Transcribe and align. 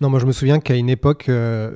Non, 0.00 0.10
moi 0.10 0.20
je 0.20 0.26
me 0.26 0.32
souviens 0.32 0.60
qu'à 0.60 0.76
une 0.76 0.88
époque, 0.88 1.28
euh, 1.28 1.72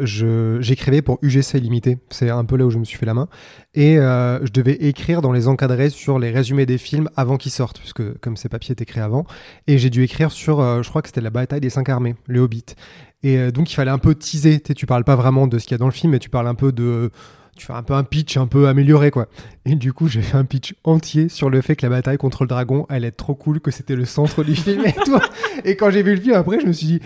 j'écrivais 0.61 1.03
pour 1.03 1.19
UGC 1.23 1.55
Limité. 1.55 1.99
C'est 2.11 2.31
un 2.31 2.45
peu 2.45 2.57
là 2.57 2.65
où 2.65 2.71
je 2.71 2.79
me 2.79 2.85
suis 2.85 2.97
fait 2.97 3.07
la 3.07 3.15
main. 3.15 3.29
Et 3.75 3.99
euh, 3.99 4.39
je 4.45 4.53
devais 4.53 4.75
écrire 4.75 5.23
dans 5.23 5.33
les 5.33 5.49
encadrés 5.49 5.91
sur 5.91 6.21
les 6.21 6.31
résumés 6.31 6.65
des 6.65 6.79
films 6.79 7.09
avant 7.17 7.37
qu'ils 7.37 7.51
sortent, 7.51 7.81
puisque 7.81 8.17
comme 8.21 8.37
ces 8.37 8.49
papiers 8.49 8.73
étaient 8.73 8.85
créés 8.85 9.03
avant. 9.03 9.27
Et 9.67 9.77
j'ai 9.79 9.91
dû 9.91 10.05
écrire 10.05 10.31
sur, 10.31 10.61
euh, 10.61 10.83
je 10.83 10.89
crois 10.89 11.03
que 11.03 11.09
c'était 11.09 11.21
la 11.21 11.31
bataille 11.31 11.61
des 11.61 11.71
cinq 11.71 11.89
armées, 11.89 12.15
le 12.29 12.41
Hobbit. 12.41 12.77
Et 13.25 13.39
euh, 13.39 13.51
donc 13.51 13.73
il 13.73 13.75
fallait 13.75 13.91
un 13.91 13.99
peu 13.99 14.15
teaser. 14.15 14.61
Tu 14.61 14.87
parles 14.87 15.05
pas 15.05 15.17
vraiment 15.17 15.49
de 15.49 15.59
ce 15.59 15.65
qu'il 15.65 15.73
y 15.73 15.77
a 15.77 15.79
dans 15.79 15.87
le 15.87 15.93
film, 15.93 16.13
mais 16.13 16.21
tu 16.21 16.31
parles 16.31 16.49
un 16.49 16.55
peu 16.55 16.71
de. 16.71 17.11
Tu 17.57 17.67
fais 17.67 17.75
un 17.75 17.83
peu 17.83 17.93
un 17.95 18.05
pitch 18.05 18.37
un 18.39 18.47
peu 18.47 18.69
amélioré, 18.69 19.11
quoi. 19.11 19.27
Et 19.67 19.75
du 19.75 19.93
coup, 19.93 20.09
j'ai 20.09 20.23
fait 20.23 20.39
un 20.39 20.45
pitch 20.45 20.75
entier 20.85 21.29
sur 21.29 21.51
le 21.51 21.61
fait 21.61 21.77
que 21.77 21.85
la 21.85 21.91
bataille 21.91 22.17
contre 22.17 22.45
le 22.45 22.49
dragon 22.49 22.87
allait 22.89 23.09
être 23.09 23.17
trop 23.17 23.35
cool, 23.35 23.61
que 23.61 23.71
c'était 23.71 23.97
le 23.97 24.07
centre 24.07 24.43
du 24.43 24.55
film 24.55 24.85
et 24.87 24.93
tout. 24.93 25.19
Et 25.65 25.77
quand 25.77 25.91
j'ai 25.91 26.03
vu 26.03 26.15
le 26.15 26.21
film 26.21 26.35
après, 26.35 26.61
je 26.61 26.67
me 26.67 26.73
suis 26.73 26.87
dit, 26.87 27.01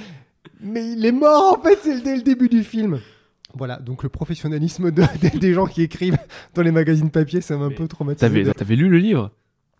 mais 0.61 0.93
il 0.93 1.05
est 1.05 1.13
mort 1.13 1.59
en 1.59 1.63
fait, 1.63 1.79
c'est 1.83 1.95
le- 1.95 2.01
dès 2.01 2.17
le 2.17 2.23
début 2.23 2.49
du 2.49 2.63
film. 2.65 3.01
Voilà, 3.55 3.77
donc 3.79 4.03
le 4.03 4.09
professionnalisme 4.09 4.91
de- 4.91 5.03
des- 5.21 5.31
des 5.39 5.53
gens 5.55 5.67
qui 5.67 5.83
écrivent 5.83 6.19
dans 6.55 6.63
les 6.63 6.73
magazines 6.73 7.11
papier, 7.11 7.41
ça 7.41 7.57
m'a 7.57 7.67
un 7.67 7.71
peu 7.71 7.89
traumatisé. 7.89 8.27
T'avais, 8.29 8.53
t'avais 8.53 8.77
lu 8.77 8.89
le 8.89 8.99
livre? 8.99 9.31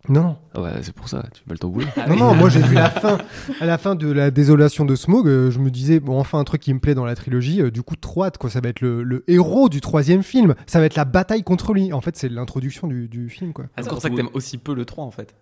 Non, 0.09 0.21
non, 0.23 0.37
Ah 0.53 0.61
ouais, 0.61 0.69
c'est 0.83 0.93
pour 0.95 1.09
ça, 1.09 1.25
tu 1.33 1.41
vas 1.45 1.53
le 1.53 1.57
t'embrouiller. 1.59 1.89
non, 2.07 2.15
non, 2.15 2.33
moi 2.33 2.47
j'ai 2.47 2.61
vu 2.61 2.75
la 2.75 2.89
fin. 2.89 3.17
À 3.59 3.65
la 3.65 3.77
fin 3.77 3.93
de 3.93 4.09
la 4.09 4.31
désolation 4.31 4.85
de 4.85 4.95
Smog, 4.95 5.27
euh, 5.27 5.51
je 5.51 5.59
me 5.59 5.69
disais, 5.69 5.99
bon, 5.99 6.17
enfin 6.17 6.39
un 6.39 6.45
truc 6.45 6.61
qui 6.61 6.73
me 6.73 6.79
plaît 6.79 6.95
dans 6.95 7.03
la 7.03 7.13
trilogie, 7.13 7.61
euh, 7.61 7.71
du 7.71 7.81
coup, 7.83 7.97
trop 7.97 8.23
hâte, 8.23 8.37
quoi. 8.37 8.49
Ça 8.49 8.61
va 8.61 8.69
être 8.69 8.79
le, 8.79 9.03
le 9.03 9.25
héros 9.27 9.67
du 9.67 9.81
troisième 9.81 10.23
film. 10.23 10.55
Ça 10.65 10.79
va 10.79 10.85
être 10.85 10.95
la 10.95 11.03
bataille 11.03 11.43
contre 11.43 11.73
lui. 11.73 11.91
En 11.91 11.99
fait, 11.99 12.15
c'est 12.15 12.29
l'introduction 12.29 12.87
du, 12.87 13.09
du 13.09 13.27
film, 13.29 13.51
quoi. 13.51 13.65
Ah, 13.75 13.83
c'est 13.83 13.89
pour 13.89 14.01
ça 14.01 14.09
que 14.09 14.15
t'aimes 14.15 14.29
aussi 14.33 14.57
peu 14.57 14.73
le 14.73 14.85
3 14.85 15.03
en 15.03 15.11
fait. 15.11 15.35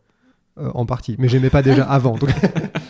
Euh, 0.58 0.70
en 0.74 0.86
partie. 0.86 1.18
Mais 1.20 1.28
j'aimais 1.28 1.50
pas 1.50 1.62
déjà 1.62 1.84
avant. 1.90 2.16
donc- 2.18 2.30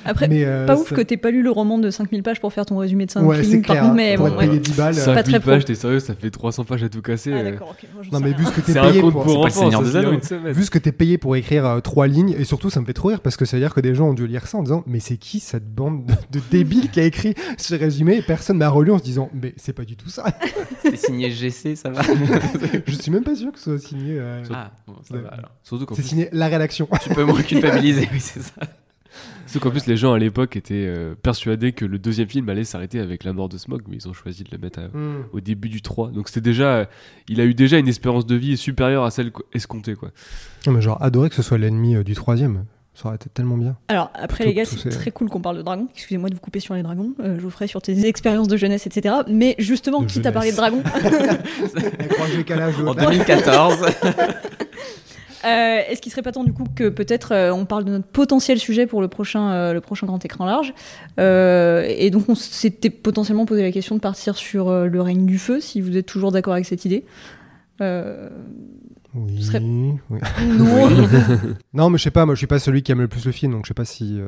Après, 0.06 0.28
Mais, 0.28 0.46
euh, 0.46 0.68
pas 0.68 0.76
ouf 0.78 0.94
que 0.94 1.02
t'aies 1.02 1.18
pas 1.18 1.32
lu 1.32 1.42
le 1.42 1.50
roman 1.50 1.80
de 1.80 1.90
5000 1.90 2.22
pages 2.22 2.40
pour 2.40 2.54
faire 2.54 2.64
ton 2.64 2.78
résumé 2.78 3.08
de 3.08 3.12
5 3.12 3.24
Ouais, 3.24 3.44
c'est 3.44 3.60
clair. 3.62 3.82
contre, 3.82 3.96
mais 3.96 4.16
pour 4.18 4.28
bon, 4.28 4.34
être 4.34 4.38
ouais. 4.40 4.48
payé 4.50 4.60
10 4.60 4.74
balles. 4.78 4.94
euh, 5.00 5.04
5000 5.04 5.24
très 5.24 5.40
pro. 5.40 5.50
pages, 5.50 5.66
t'es 5.66 5.74
sérieux, 5.74 6.00
ça 6.00 6.14
fait 6.14 6.30
300 6.30 6.64
pages 6.64 6.84
à 6.84 6.90
tout 6.90 7.02
casser. 7.02 7.32
Ah 7.34 7.38
euh. 7.38 7.44
d'accord, 7.52 7.70
ok. 7.72 7.88
moi, 7.96 8.04
je 8.04 8.12
Non, 8.12 8.20
sais 8.20 8.24
mais 8.24 8.30
rien. 8.30 8.38
vu 8.38 8.46
ce 8.46 8.52
que 8.52 8.62
t'es 8.62 8.72
C'est 8.74 8.78
un 8.78 8.88
payé 8.90 9.02
conte 9.02 9.14
pour. 9.14 9.24
pour 9.24 9.42
pas 9.42 9.50
le. 9.50 10.52
Vu 10.54 10.64
ce 10.64 10.70
que 10.70 10.78
t'es 10.78 10.92
payé 10.92 11.18
pour 11.18 11.36
écrire 11.36 11.66
euh, 11.66 11.80
trois 11.80 12.06
lignes, 12.06 12.36
et 12.38 12.44
surtout 12.44 12.70
ça 12.70 12.82
me 12.82 12.86
fait 12.86 12.94
trop 12.94 13.08
rire 13.08 13.20
parce 13.22 13.36
que 13.36 13.46
ça 13.46 13.58
veut 13.58 13.64
dire 13.64 13.74
que 13.74 13.82
des 13.82 13.96
gens 13.96 14.10
ont 14.10 14.14
dû 14.14 14.28
lire 14.28 14.46
ça 14.46 14.60
en 14.60 14.62
disant 14.62 14.84
Mais 14.86 15.00
c'est 15.00 15.18
qui 15.18 15.40
cette 15.40 15.68
bande 15.74 16.06
de, 16.32 16.40
débiles 16.52 16.92
qui 16.92 17.00
a 17.00 17.04
écrit 17.06 17.34
ce 17.58 17.74
résumé 17.74 18.18
Et 18.18 18.22
personne 18.22 18.60
m'a 18.60 18.70
relu 18.70 18.92
en 18.92 19.00
se 19.00 19.04
disant 19.04 19.32
Mais 19.34 19.56
c'est 19.58 19.74
pas 19.74 19.86
du 19.86 19.96
tout 19.96 20.10
ça. 20.10 20.26
C'était 20.84 20.98
signé 20.98 21.32
GC, 21.32 21.76
ça 21.76 21.90
va 21.90 22.04
Je 22.86 22.94
suis 22.94 23.10
même 23.12 23.24
pas 23.24 23.34
sûr 23.34 23.52
que 23.52 23.58
ce 23.58 23.76
soit 23.76 23.88
signé. 23.88 24.18
euh, 24.20 24.44
Ah, 24.54 24.70
bon, 24.86 24.94
ça 25.02 25.18
va 25.18 25.30
alors. 25.30 25.50
C'est 25.96 26.04
signé 26.04 26.30
la 26.32 26.46
rédaction. 26.48 26.88
Tu 27.02 27.10
peux 27.10 27.26
me 27.26 27.32
culpabiliser, 27.62 28.10
oui, 28.14 28.20
c'est 28.20 28.42
ça. 28.42 28.54
surtout 29.48 29.68
qu'en 29.70 29.72
plus, 29.72 29.86
les 29.88 29.98
gens 29.98 30.14
à 30.14 30.20
l'époque 30.20 30.56
étaient 30.56 30.74
euh, 30.88 31.16
persuadés 31.22 31.72
que 31.72 31.86
le 31.86 31.98
deuxième 32.00 32.28
film 32.28 32.50
allait 32.50 32.64
s'arrêter 32.66 33.00
avec 33.00 33.24
la 33.24 33.34
mort 33.34 33.48
de 33.50 33.58
Smog, 33.58 33.84
mais 33.88 33.96
ils 33.98 34.08
ont 34.08 34.14
choisi 34.14 34.44
de 34.44 34.50
le 34.52 34.58
mettre 34.58 34.80
à- 34.80 34.88
Hmm. 34.88 35.24
au 35.34 35.40
début 35.40 35.70
du 35.70 35.82
3. 35.82 36.12
Donc 36.12 36.28
c'était 36.28 36.42
déjà. 36.42 36.66
euh, 36.76 36.86
il 37.30 37.40
a 37.42 37.46
eu 37.46 37.54
déjà 37.54 37.78
une 37.78 37.88
espérance 37.88 38.26
de 38.26 38.36
vie 38.36 38.58
supérieure 38.58 39.04
à 39.06 39.12
celle 39.12 39.32
qu- 39.32 39.44
escomptée, 39.54 39.96
quoi. 39.96 40.10
Non, 40.68 40.74
mais 40.74 40.82
genre, 40.82 41.02
adoré 41.02 41.30
que 41.30 41.36
ce 41.36 41.42
soit 41.44 41.58
l'ennemi 41.58 41.96
euh, 41.96 42.04
du 42.04 42.14
troisième. 42.16 42.66
Ça 42.98 43.08
aurait 43.08 43.18
été 43.18 43.28
tellement 43.30 43.58
bien. 43.58 43.76
Alors 43.90 44.10
après 44.14 44.46
Tout- 44.46 44.50
les 44.52 44.54
gars, 44.56 44.64
c'est 44.64 44.88
très 44.88 45.12
cool 45.12 45.28
qu'on 45.30 45.42
parle 45.42 45.58
de 45.58 45.62
dragons. 45.64 45.90
Excusez-moi 45.94 46.30
de 46.30 46.36
vous 46.36 46.40
couper 46.40 46.62
sur 46.62 46.76
les 46.76 46.82
dragons. 46.82 47.14
Euh, 47.20 47.36
je 47.38 47.42
vous 47.42 47.50
ferai 47.50 47.68
sur 47.68 47.82
tes 47.82 48.06
expériences 48.08 48.48
de 48.48 48.56
jeunesse, 48.56 48.88
etc. 48.88 49.16
Mais 49.28 49.56
justement, 49.60 50.02
De 50.02 50.06
quitte 50.08 50.26
à 50.26 50.32
parler 50.32 50.52
de 50.52 50.56
dragons, 50.56 50.82
de- 51.76 52.88
En 52.88 52.94
2014. 52.96 53.86
Euh, 55.46 55.82
est-ce 55.90 56.02
qu'il 56.02 56.12
serait 56.12 56.22
pas 56.22 56.32
temps 56.32 56.44
du 56.44 56.54
coup 56.54 56.64
que 56.76 56.90
peut-être 56.90 57.32
euh, 57.34 57.52
on 57.54 57.66
parle 57.66 57.86
de 57.86 57.92
notre 57.92 58.08
potentiel 58.08 58.58
sujet 58.60 58.88
pour 58.88 59.02
le 59.02 59.08
prochain, 59.08 59.52
euh, 59.52 59.74
le 59.74 59.82
prochain 59.82 60.08
grand 60.08 60.24
écran 60.26 60.46
large 60.46 60.74
Et 61.18 62.10
donc 62.12 62.26
on 62.30 62.36
s'était 62.36 62.90
potentiellement 62.90 63.46
posé 63.46 63.62
la 63.62 63.72
question 63.72 63.96
de 63.96 64.00
partir 64.02 64.36
sur 64.38 64.72
le 64.72 65.02
règne 65.02 65.26
du 65.26 65.38
feu, 65.38 65.60
si 65.62 65.82
vous 65.82 65.96
êtes 65.98 66.06
toujours 66.06 66.32
d'accord 66.32 66.54
avec 66.54 66.66
cette 66.66 66.86
idée. 66.86 67.06
Oui. 67.80 69.44
Serait- 69.44 69.60
oui. 69.62 70.20
non. 70.48 70.90
Non, 71.74 71.90
mais 71.90 71.98
je 71.98 72.04
sais 72.04 72.12
pas, 72.12 72.26
moi 72.26 72.36
je 72.36 72.40
suis 72.40 72.48
pas 72.48 72.60
celui 72.60 72.84
qui 72.84 72.92
aime 72.92 73.02
le 73.02 73.08
plus 73.08 73.26
le 73.26 73.32
film, 73.32 73.54
donc 73.54 73.66
je 73.66 73.70
sais 73.70 73.74
pas 73.74 73.86
si, 73.86 74.20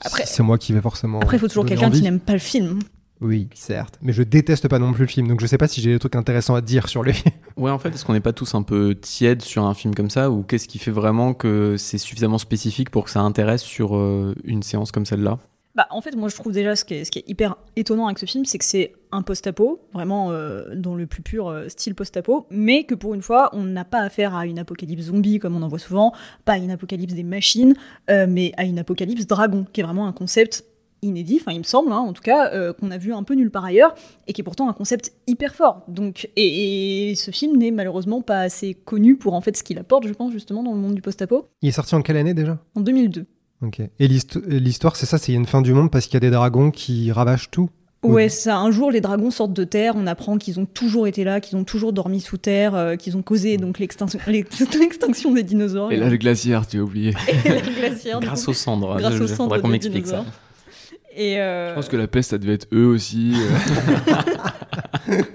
Après- 0.00 0.24
c'est 0.26 0.42
moi 0.42 0.56
qui 0.58 0.72
vais 0.72 0.80
forcément. 0.80 1.20
Après, 1.20 1.36
il 1.36 1.40
faut 1.40 1.48
toujours 1.48 1.66
quelqu'un 1.66 1.90
qui 1.90 2.02
n'aime 2.02 2.20
pas 2.20 2.32
le 2.32 2.38
film. 2.38 2.78
Oui, 3.20 3.48
certes. 3.54 3.98
Mais 4.02 4.12
je 4.12 4.22
déteste 4.22 4.68
pas 4.68 4.78
non 4.78 4.92
plus 4.92 5.02
le 5.02 5.08
film, 5.08 5.28
donc 5.28 5.40
je 5.40 5.46
sais 5.46 5.58
pas 5.58 5.68
si 5.68 5.80
j'ai 5.80 5.92
des 5.92 5.98
trucs 5.98 6.16
intéressants 6.16 6.54
à 6.54 6.60
dire 6.60 6.88
sur 6.88 7.02
lui. 7.02 7.22
Ouais, 7.56 7.70
en 7.70 7.78
fait, 7.78 7.88
est-ce 7.88 8.04
qu'on 8.04 8.12
n'est 8.12 8.20
pas 8.20 8.34
tous 8.34 8.54
un 8.54 8.62
peu 8.62 8.94
tièdes 8.94 9.40
sur 9.40 9.64
un 9.64 9.72
film 9.72 9.94
comme 9.94 10.10
ça 10.10 10.30
Ou 10.30 10.42
qu'est-ce 10.42 10.68
qui 10.68 10.78
fait 10.78 10.90
vraiment 10.90 11.32
que 11.32 11.76
c'est 11.78 11.96
suffisamment 11.96 12.36
spécifique 12.36 12.90
pour 12.90 13.04
que 13.04 13.10
ça 13.10 13.20
intéresse 13.20 13.62
sur 13.62 13.96
euh, 13.96 14.34
une 14.44 14.62
séance 14.62 14.92
comme 14.92 15.06
celle-là? 15.06 15.38
Bah, 15.76 15.86
en 15.90 16.00
fait, 16.00 16.16
moi, 16.16 16.30
je 16.30 16.34
trouve 16.34 16.54
déjà 16.54 16.74
ce 16.74 16.86
qui 16.86 16.94
est, 16.94 17.04
ce 17.04 17.10
qui 17.10 17.18
est 17.18 17.28
hyper 17.28 17.56
étonnant 17.76 18.06
avec 18.06 18.18
ce 18.18 18.24
film, 18.24 18.46
c'est 18.46 18.56
que 18.56 18.64
c'est 18.64 18.94
un 19.12 19.20
post-apo, 19.20 19.82
vraiment 19.92 20.30
euh, 20.30 20.74
dans 20.74 20.94
le 20.94 21.06
plus 21.06 21.20
pur 21.20 21.48
euh, 21.48 21.68
style 21.68 21.94
post-apo, 21.94 22.46
mais 22.50 22.84
que 22.84 22.94
pour 22.94 23.12
une 23.12 23.20
fois, 23.20 23.50
on 23.52 23.62
n'a 23.62 23.84
pas 23.84 24.00
affaire 24.00 24.34
à 24.34 24.46
une 24.46 24.58
apocalypse 24.58 25.02
zombie 25.02 25.38
comme 25.38 25.54
on 25.54 25.60
en 25.60 25.68
voit 25.68 25.78
souvent, 25.78 26.14
pas 26.46 26.54
à 26.54 26.56
une 26.56 26.70
apocalypse 26.70 27.12
des 27.12 27.22
machines, 27.24 27.74
euh, 28.08 28.26
mais 28.26 28.52
à 28.56 28.64
une 28.64 28.78
apocalypse 28.78 29.26
dragon, 29.26 29.66
qui 29.70 29.82
est 29.82 29.84
vraiment 29.84 30.06
un 30.06 30.12
concept 30.12 30.64
inédit, 31.06 31.38
enfin 31.40 31.52
il 31.52 31.58
me 31.58 31.64
semble, 31.64 31.90
hein, 31.92 31.98
en 31.98 32.12
tout 32.12 32.22
cas, 32.22 32.50
euh, 32.52 32.72
qu'on 32.74 32.90
a 32.90 32.98
vu 32.98 33.14
un 33.14 33.22
peu 33.22 33.34
nulle 33.34 33.50
part 33.50 33.64
ailleurs, 33.64 33.94
et 34.26 34.32
qui 34.32 34.40
est 34.40 34.44
pourtant 34.44 34.68
un 34.68 34.72
concept 34.72 35.12
hyper 35.26 35.54
fort. 35.54 35.82
Donc, 35.88 36.28
et, 36.36 37.10
et 37.10 37.14
ce 37.14 37.30
film 37.30 37.56
n'est 37.56 37.70
malheureusement 37.70 38.20
pas 38.22 38.40
assez 38.40 38.74
connu 38.74 39.16
pour 39.16 39.34
en 39.34 39.40
fait 39.40 39.56
ce 39.56 39.62
qu'il 39.62 39.78
apporte, 39.78 40.06
je 40.06 40.12
pense, 40.12 40.32
justement, 40.32 40.62
dans 40.62 40.72
le 40.72 40.78
monde 40.78 40.94
du 40.94 41.02
post-apo, 41.02 41.46
Il 41.62 41.68
est 41.68 41.72
sorti 41.72 41.94
en 41.94 42.02
quelle 42.02 42.16
année 42.18 42.34
déjà? 42.34 42.58
En 42.74 42.80
2002. 42.80 43.24
Ok. 43.62 43.80
Et 43.80 44.06
l'histo- 44.08 44.42
et 44.50 44.60
l'histoire, 44.60 44.96
c'est 44.96 45.06
ça, 45.06 45.16
c'est 45.16 45.32
il 45.32 45.34
y 45.34 45.38
a 45.38 45.40
une 45.40 45.46
fin 45.46 45.62
du 45.62 45.72
monde 45.72 45.90
parce 45.90 46.04
qu'il 46.06 46.14
y 46.14 46.16
a 46.18 46.20
des 46.20 46.30
dragons 46.30 46.70
qui 46.70 47.10
ravagent 47.10 47.50
tout? 47.50 47.70
Oui. 48.02 48.12
Ouais, 48.12 48.28
ça. 48.28 48.58
Un 48.58 48.70
jour, 48.70 48.90
les 48.90 49.00
dragons 49.00 49.30
sortent 49.30 49.54
de 49.54 49.64
terre. 49.64 49.94
On 49.96 50.06
apprend 50.06 50.36
qu'ils 50.36 50.60
ont 50.60 50.66
toujours 50.66 51.06
été 51.08 51.24
là, 51.24 51.40
qu'ils 51.40 51.56
ont 51.56 51.64
toujours 51.64 51.92
dormi 51.94 52.20
sous 52.20 52.36
terre, 52.36 52.74
euh, 52.74 52.94
qu'ils 52.96 53.16
ont 53.16 53.22
causé 53.22 53.56
donc 53.56 53.78
l'extinction, 53.78 54.20
l'extinction 54.26 55.32
des 55.32 55.42
dinosaures. 55.42 55.90
Et 55.90 55.96
là, 55.96 56.08
le 56.10 56.16
glaciaire, 56.18 56.66
tu 56.68 56.78
as 56.78 56.82
oublié. 56.82 57.14
Et 57.46 57.48
la 57.48 57.60
glaciaire, 57.62 58.20
du 58.20 58.26
Grâce 58.26 58.44
coup. 58.44 58.50
aux 58.50 58.54
cendres. 58.54 58.96
Grâce 58.98 59.14
aux 59.14 59.26
cendres 59.26 59.36
faudrait 59.36 59.60
qu'on 59.62 59.68
m'explique 59.68 60.06
ça. 60.06 60.24
Et 61.16 61.40
euh, 61.40 61.70
Je 61.70 61.74
pense 61.74 61.88
que 61.88 61.96
la 61.96 62.06
peste, 62.06 62.30
ça 62.30 62.38
devait 62.38 62.54
être 62.54 62.68
eux 62.72 62.86
aussi. 62.86 63.32
euh. 65.08 65.22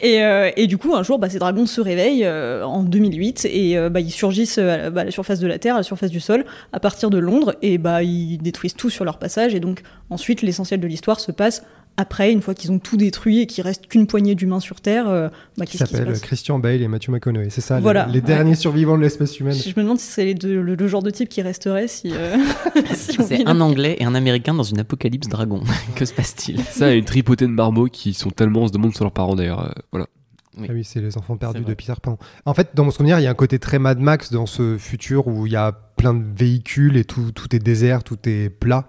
Et, 0.00 0.22
euh, 0.22 0.50
et 0.56 0.68
du 0.68 0.78
coup, 0.78 0.94
un 0.94 1.02
jour, 1.02 1.18
bah, 1.18 1.28
ces 1.28 1.40
dragons 1.40 1.66
se 1.66 1.80
réveillent 1.80 2.24
euh, 2.24 2.64
en 2.64 2.84
2008 2.84 3.46
et 3.50 3.76
bah, 3.90 3.98
ils 3.98 4.12
surgissent 4.12 4.58
à, 4.58 4.90
bah, 4.90 5.00
à 5.00 5.04
la 5.04 5.10
surface 5.10 5.40
de 5.40 5.48
la 5.48 5.58
Terre, 5.58 5.74
à 5.74 5.78
la 5.78 5.82
surface 5.82 6.10
du 6.12 6.20
sol, 6.20 6.44
à 6.72 6.78
partir 6.78 7.10
de 7.10 7.18
Londres, 7.18 7.56
et 7.62 7.78
bah, 7.78 8.04
ils 8.04 8.38
détruisent 8.38 8.74
tout 8.76 8.90
sur 8.90 9.04
leur 9.04 9.18
passage. 9.18 9.56
Et 9.56 9.60
donc, 9.60 9.82
ensuite, 10.08 10.42
l'essentiel 10.42 10.78
de 10.78 10.86
l'histoire 10.86 11.18
se 11.18 11.32
passe 11.32 11.64
après, 11.98 12.32
une 12.32 12.40
fois 12.40 12.54
qu'ils 12.54 12.72
ont 12.72 12.78
tout 12.78 12.96
détruit 12.96 13.40
et 13.40 13.46
qu'il 13.46 13.62
reste 13.64 13.88
qu'une 13.88 14.06
poignée 14.06 14.34
d'humains 14.34 14.60
sur 14.60 14.80
Terre. 14.80 15.08
euh, 15.08 15.28
bah, 15.58 15.66
Qui 15.66 15.76
s'appelle 15.76 16.18
Christian 16.20 16.58
Bale 16.58 16.80
et 16.80 16.88
Matthew 16.88 17.10
McConaughey. 17.10 17.50
C'est 17.50 17.60
ça, 17.60 17.76
les- 17.76 17.82
Voilà, 17.82 18.06
les, 18.06 18.14
ouais. 18.14 18.20
derniers 18.20 18.54
survivants 18.54 18.96
de 18.96 19.02
l'espèce 19.02 19.38
humaine. 19.40 19.54
Je 19.54 19.68
me 19.70 19.82
demande 19.82 19.98
si 19.98 20.06
c'est 20.06 20.34
le, 20.42 20.62
le 20.62 20.88
genre 20.88 21.02
de 21.02 21.10
type 21.10 21.28
qui 21.28 21.42
resterait 21.42 21.88
si. 21.88 22.12
euh, 22.14 22.36
si 22.94 23.18
C'est 23.22 23.46
un 23.46 23.60
Anglais 23.60 23.96
et 23.98 24.04
un 24.04 24.14
Américain 24.14 24.54
dans 24.54 24.62
une 24.62 24.78
apocalypse 24.78 25.28
dragon. 25.28 25.60
que 25.96 26.04
se 26.04 26.14
passe-t-il? 26.14 26.60
Ça 26.62 26.94
et 26.94 26.98
une 26.98 27.04
tripotée 27.04 27.46
de 27.46 27.52
marmots 27.52 27.86
qui 27.88 28.14
sont 28.14 28.30
tellement, 28.30 28.62
on 28.62 28.68
se 28.68 28.72
demande 28.72 28.94
sur 28.94 29.04
leurs 29.04 29.12
parents 29.12 29.36
d'ailleurs. 29.36 29.64
euh, 29.66 29.72
voilà. 29.92 30.06
Ah 30.60 30.72
oui, 30.72 30.82
c'est 30.84 31.00
les 31.00 31.16
enfants 31.16 31.36
perdus 31.36 31.60
de 31.62 31.72
Peter 31.74 31.92
Pan. 32.02 32.18
En 32.44 32.52
fait, 32.52 32.70
dans 32.74 32.84
mon 32.84 32.90
souvenir, 32.90 33.20
il 33.20 33.22
y 33.22 33.26
a 33.28 33.30
un 33.30 33.34
côté 33.34 33.60
très 33.60 33.78
Mad 33.78 34.00
Max 34.00 34.32
dans 34.32 34.46
ce 34.46 34.76
futur 34.76 35.28
où 35.28 35.46
il 35.46 35.52
y 35.52 35.56
a 35.56 35.70
plein 35.96 36.14
de 36.14 36.24
véhicules 36.36 36.96
et 36.96 37.04
tout, 37.04 37.30
tout 37.32 37.54
est 37.54 37.60
désert, 37.60 38.02
tout 38.02 38.18
est 38.28 38.50
plat. 38.50 38.88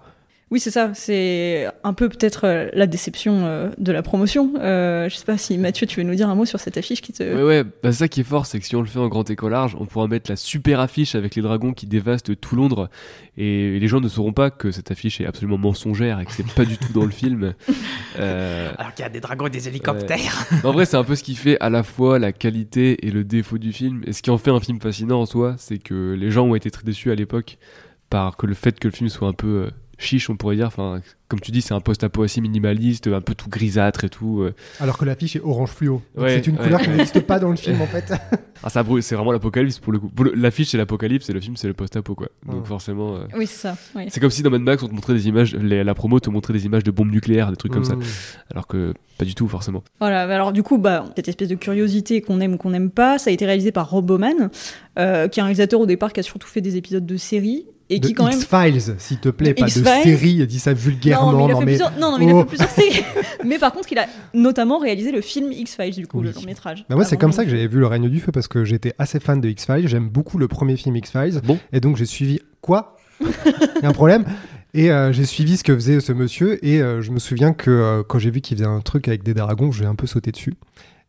Oui, 0.50 0.58
c'est 0.58 0.72
ça. 0.72 0.90
C'est 0.94 1.68
un 1.84 1.92
peu 1.92 2.08
peut-être 2.08 2.44
euh, 2.44 2.68
la 2.72 2.88
déception 2.88 3.46
euh, 3.46 3.68
de 3.78 3.92
la 3.92 4.02
promotion. 4.02 4.52
Euh, 4.58 5.08
je 5.08 5.14
sais 5.14 5.24
pas 5.24 5.38
si 5.38 5.56
Mathieu, 5.58 5.86
tu 5.86 6.00
veux 6.00 6.06
nous 6.06 6.16
dire 6.16 6.28
un 6.28 6.34
mot 6.34 6.44
sur 6.44 6.58
cette 6.58 6.76
affiche 6.76 7.02
qui 7.02 7.12
te. 7.12 7.22
Ouais, 7.22 7.42
ouais, 7.44 7.64
bah, 7.82 7.92
ça 7.92 8.08
qui 8.08 8.22
est 8.22 8.24
fort, 8.24 8.46
c'est 8.46 8.58
que 8.58 8.66
si 8.66 8.74
on 8.74 8.80
le 8.80 8.88
fait 8.88 8.98
en 8.98 9.06
grand 9.06 9.30
écran 9.30 9.48
large, 9.48 9.76
on 9.78 9.86
pourra 9.86 10.08
mettre 10.08 10.28
la 10.28 10.34
super 10.34 10.80
affiche 10.80 11.14
avec 11.14 11.36
les 11.36 11.42
dragons 11.42 11.72
qui 11.72 11.86
dévastent 11.86 12.38
tout 12.40 12.56
Londres. 12.56 12.90
Et 13.36 13.78
les 13.78 13.86
gens 13.86 14.00
ne 14.00 14.08
sauront 14.08 14.32
pas 14.32 14.50
que 14.50 14.72
cette 14.72 14.90
affiche 14.90 15.20
est 15.20 15.26
absolument 15.26 15.56
mensongère 15.56 16.18
et 16.18 16.24
que 16.24 16.32
c'est 16.32 16.46
pas 16.52 16.64
du 16.64 16.78
tout 16.78 16.92
dans 16.92 17.04
le 17.04 17.10
film. 17.10 17.54
Euh, 18.18 18.72
Alors 18.76 18.92
qu'il 18.92 19.04
y 19.04 19.06
a 19.06 19.08
des 19.08 19.20
dragons 19.20 19.46
et 19.46 19.50
des 19.50 19.68
hélicoptères. 19.68 20.46
En 20.64 20.72
vrai, 20.72 20.84
c'est 20.84 20.96
un 20.96 21.04
peu 21.04 21.14
ce 21.14 21.22
qui 21.22 21.36
fait 21.36 21.56
à 21.60 21.70
la 21.70 21.82
fois 21.82 22.18
la 22.18 22.32
qualité 22.32 23.06
et 23.06 23.10
le 23.10 23.24
défaut 23.24 23.56
du 23.56 23.72
film. 23.72 24.02
Et 24.04 24.12
ce 24.12 24.20
qui 24.20 24.30
en 24.30 24.36
fait 24.36 24.50
un 24.50 24.60
film 24.60 24.80
fascinant 24.80 25.20
en 25.20 25.26
soi, 25.26 25.54
c'est 25.56 25.78
que 25.78 26.12
les 26.18 26.30
gens 26.30 26.44
ont 26.44 26.54
été 26.54 26.70
très 26.70 26.82
déçus 26.82 27.12
à 27.12 27.14
l'époque 27.14 27.56
par 28.10 28.36
que 28.36 28.46
le 28.46 28.54
fait 28.54 28.78
que 28.78 28.88
le 28.88 28.92
film 28.92 29.08
soit 29.08 29.28
un 29.28 29.32
peu 29.32 29.46
euh, 29.46 29.70
chiche, 30.00 30.28
on 30.30 30.36
pourrait 30.36 30.56
dire. 30.56 30.66
Enfin, 30.66 31.00
comme 31.28 31.38
tu 31.40 31.50
dis, 31.52 31.62
c'est 31.62 31.74
un 31.74 31.80
post-apo 31.80 32.22
assez 32.24 32.40
minimaliste, 32.40 33.06
un 33.06 33.20
peu 33.20 33.34
tout 33.34 33.48
grisâtre 33.48 34.02
et 34.04 34.08
tout. 34.08 34.40
euh. 34.42 34.52
Alors 34.80 34.98
que 34.98 35.04
l'affiche 35.04 35.36
est 35.36 35.40
orange 35.40 35.70
fluo. 35.70 36.02
Ouais, 36.16 36.30
c'est 36.36 36.46
une 36.48 36.56
ouais, 36.56 36.64
couleur 36.64 36.80
qui 36.80 36.90
n'existe 36.90 37.20
pas 37.20 37.38
dans 37.38 37.50
le 37.50 37.56
film 37.56 37.80
en 37.80 37.86
fait. 37.86 38.12
Ah, 38.64 38.70
ça 38.70 38.82
brûle, 38.82 39.02
c'est 39.02 39.14
vraiment 39.14 39.32
l'apocalypse 39.32 39.78
pour 39.78 39.92
le 39.92 40.00
coup. 40.00 40.10
L'affiche, 40.34 40.68
c'est 40.70 40.78
l'apocalypse 40.78 41.30
et 41.30 41.32
le 41.32 41.40
film, 41.40 41.56
c'est 41.56 41.68
le 41.68 41.74
post-apo, 41.74 42.14
quoi. 42.14 42.28
Donc 42.46 42.66
forcément. 42.66 43.16
euh, 43.16 43.20
Oui, 43.36 43.46
c'est 43.46 43.68
ça. 43.68 43.76
oui. 43.94 44.04
C'est 44.08 44.20
comme 44.20 44.30
si 44.30 44.42
dans 44.42 44.50
Mad 44.50 44.62
Max, 44.62 44.82
on 44.82 44.88
te 44.88 44.92
montrait 44.94 45.14
des 45.14 45.28
images, 45.28 45.54
les- 45.54 45.84
la 45.84 45.94
promo 45.94 46.18
te 46.18 46.30
montrait 46.30 46.52
des 46.54 46.66
images 46.66 46.82
de 46.84 46.90
bombes 46.90 47.10
nucléaires, 47.12 47.50
des 47.50 47.56
trucs 47.56 47.72
comme 47.72 47.84
ça. 47.84 47.94
Mmh. 47.96 48.02
Alors 48.50 48.66
que 48.66 48.92
pas 49.18 49.24
du 49.24 49.34
tout, 49.34 49.46
forcément. 49.48 49.84
Voilà, 50.00 50.26
bah 50.26 50.34
alors 50.34 50.52
du 50.52 50.62
coup, 50.62 50.78
bah, 50.78 51.04
cette 51.14 51.28
espèce 51.28 51.48
de 51.48 51.54
curiosité 51.54 52.22
qu'on 52.22 52.40
aime 52.40 52.54
ou 52.54 52.56
qu'on 52.56 52.70
n'aime 52.70 52.90
pas, 52.90 53.18
ça 53.18 53.30
a 53.30 53.32
été 53.32 53.44
réalisé 53.46 53.70
par 53.70 53.88
Rob 53.90 54.06
Bowman, 54.06 54.50
euh, 54.98 55.28
qui 55.28 55.38
est 55.40 55.42
un 55.42 55.44
réalisateur 55.44 55.78
au 55.80 55.86
départ 55.86 56.12
qui 56.12 56.20
a 56.20 56.22
surtout 56.22 56.48
fait 56.48 56.60
des 56.62 56.76
épisodes 56.76 57.04
de 57.06 57.16
séries 57.18 57.66
et 57.90 57.98
De 57.98 58.06
qui 58.06 58.14
quand 58.14 58.24
même. 58.28 58.38
X-Files, 58.38 58.94
s'il 58.98 59.18
te 59.18 59.28
plaît, 59.28 59.48
De 59.52 59.60
pas 59.60 59.66
de 59.66 59.70
série, 59.70 60.46
dis 60.46 60.58
ça 60.60 60.72
vulgairement. 60.72 61.32
Non, 61.32 61.38
mais 61.38 61.44
il 61.44 61.50
a 61.50 61.52
non, 61.54 61.58
fait 61.60 61.64
mais- 61.66 61.72
plusieurs, 61.72 61.92
non, 61.98 62.10
non, 62.12 62.18
mais 62.18 62.24
il 62.24 62.30
a 62.30 62.34
Oh. 62.34 62.40
fait 62.40 62.46
plusieurs 62.46 62.70
séries. 62.70 63.04
mais 63.44 63.58
par 63.58 63.72
contre, 63.72 63.90
il 63.92 63.98
a 63.98 64.06
notamment 64.32 64.78
réalisé 64.78 65.10
le 65.12 65.20
film 65.20 65.52
X-Files, 65.52 65.94
du 65.94 66.06
coup, 66.06 66.20
Oui. 66.20 66.26
le 66.28 66.32
long 66.32 66.42
métrage. 66.42 66.84
Bah 66.88 66.94
moi, 66.96 67.04
c'est 67.04 67.16
comme 67.16 67.32
ça 67.32 67.44
que 67.44 67.50
j'avais 67.50 67.66
vu 67.66 67.78
Le 67.80 67.86
règne 67.86 68.08
du 68.08 68.20
feu 68.20 68.32
parce 68.32 68.48
que 68.48 68.64
j'étais 68.64 68.94
assez 68.98 69.18
fan 69.20 69.40
de 69.40 69.48
X-Files. 69.48 69.88
J'aime 69.88 70.08
beaucoup 70.08 70.38
le 70.38 70.46
premier 70.48 70.76
film 70.76 70.96
X-Files. 70.96 71.40
Bon. 71.44 71.58
Et 71.72 71.80
donc, 71.80 71.96
j'ai 71.96 72.06
suivi. 72.06 72.40
Quoi? 72.60 72.96
Il 73.20 73.26
y 73.82 73.86
a 73.86 73.88
un 73.88 73.92
problème 73.92 74.24
Et 74.72 74.90
euh, 74.92 75.12
j'ai 75.12 75.24
suivi 75.24 75.56
ce 75.56 75.64
que 75.64 75.74
faisait 75.74 75.98
ce 76.00 76.12
monsieur. 76.12 76.64
Et 76.64 76.80
euh, 76.80 77.02
je 77.02 77.10
me 77.10 77.18
souviens 77.18 77.52
que 77.52 77.70
euh, 77.70 78.02
quand 78.06 78.18
j'ai 78.20 78.30
vu 78.30 78.40
qu'il 78.40 78.56
faisait 78.56 78.68
un 78.68 78.80
truc 78.80 79.08
avec 79.08 79.22
des 79.24 79.34
dragons, 79.34 79.72
j'ai 79.72 79.84
un 79.86 79.94
peu 79.96 80.06
sauté 80.06 80.30
dessus. 80.30 80.54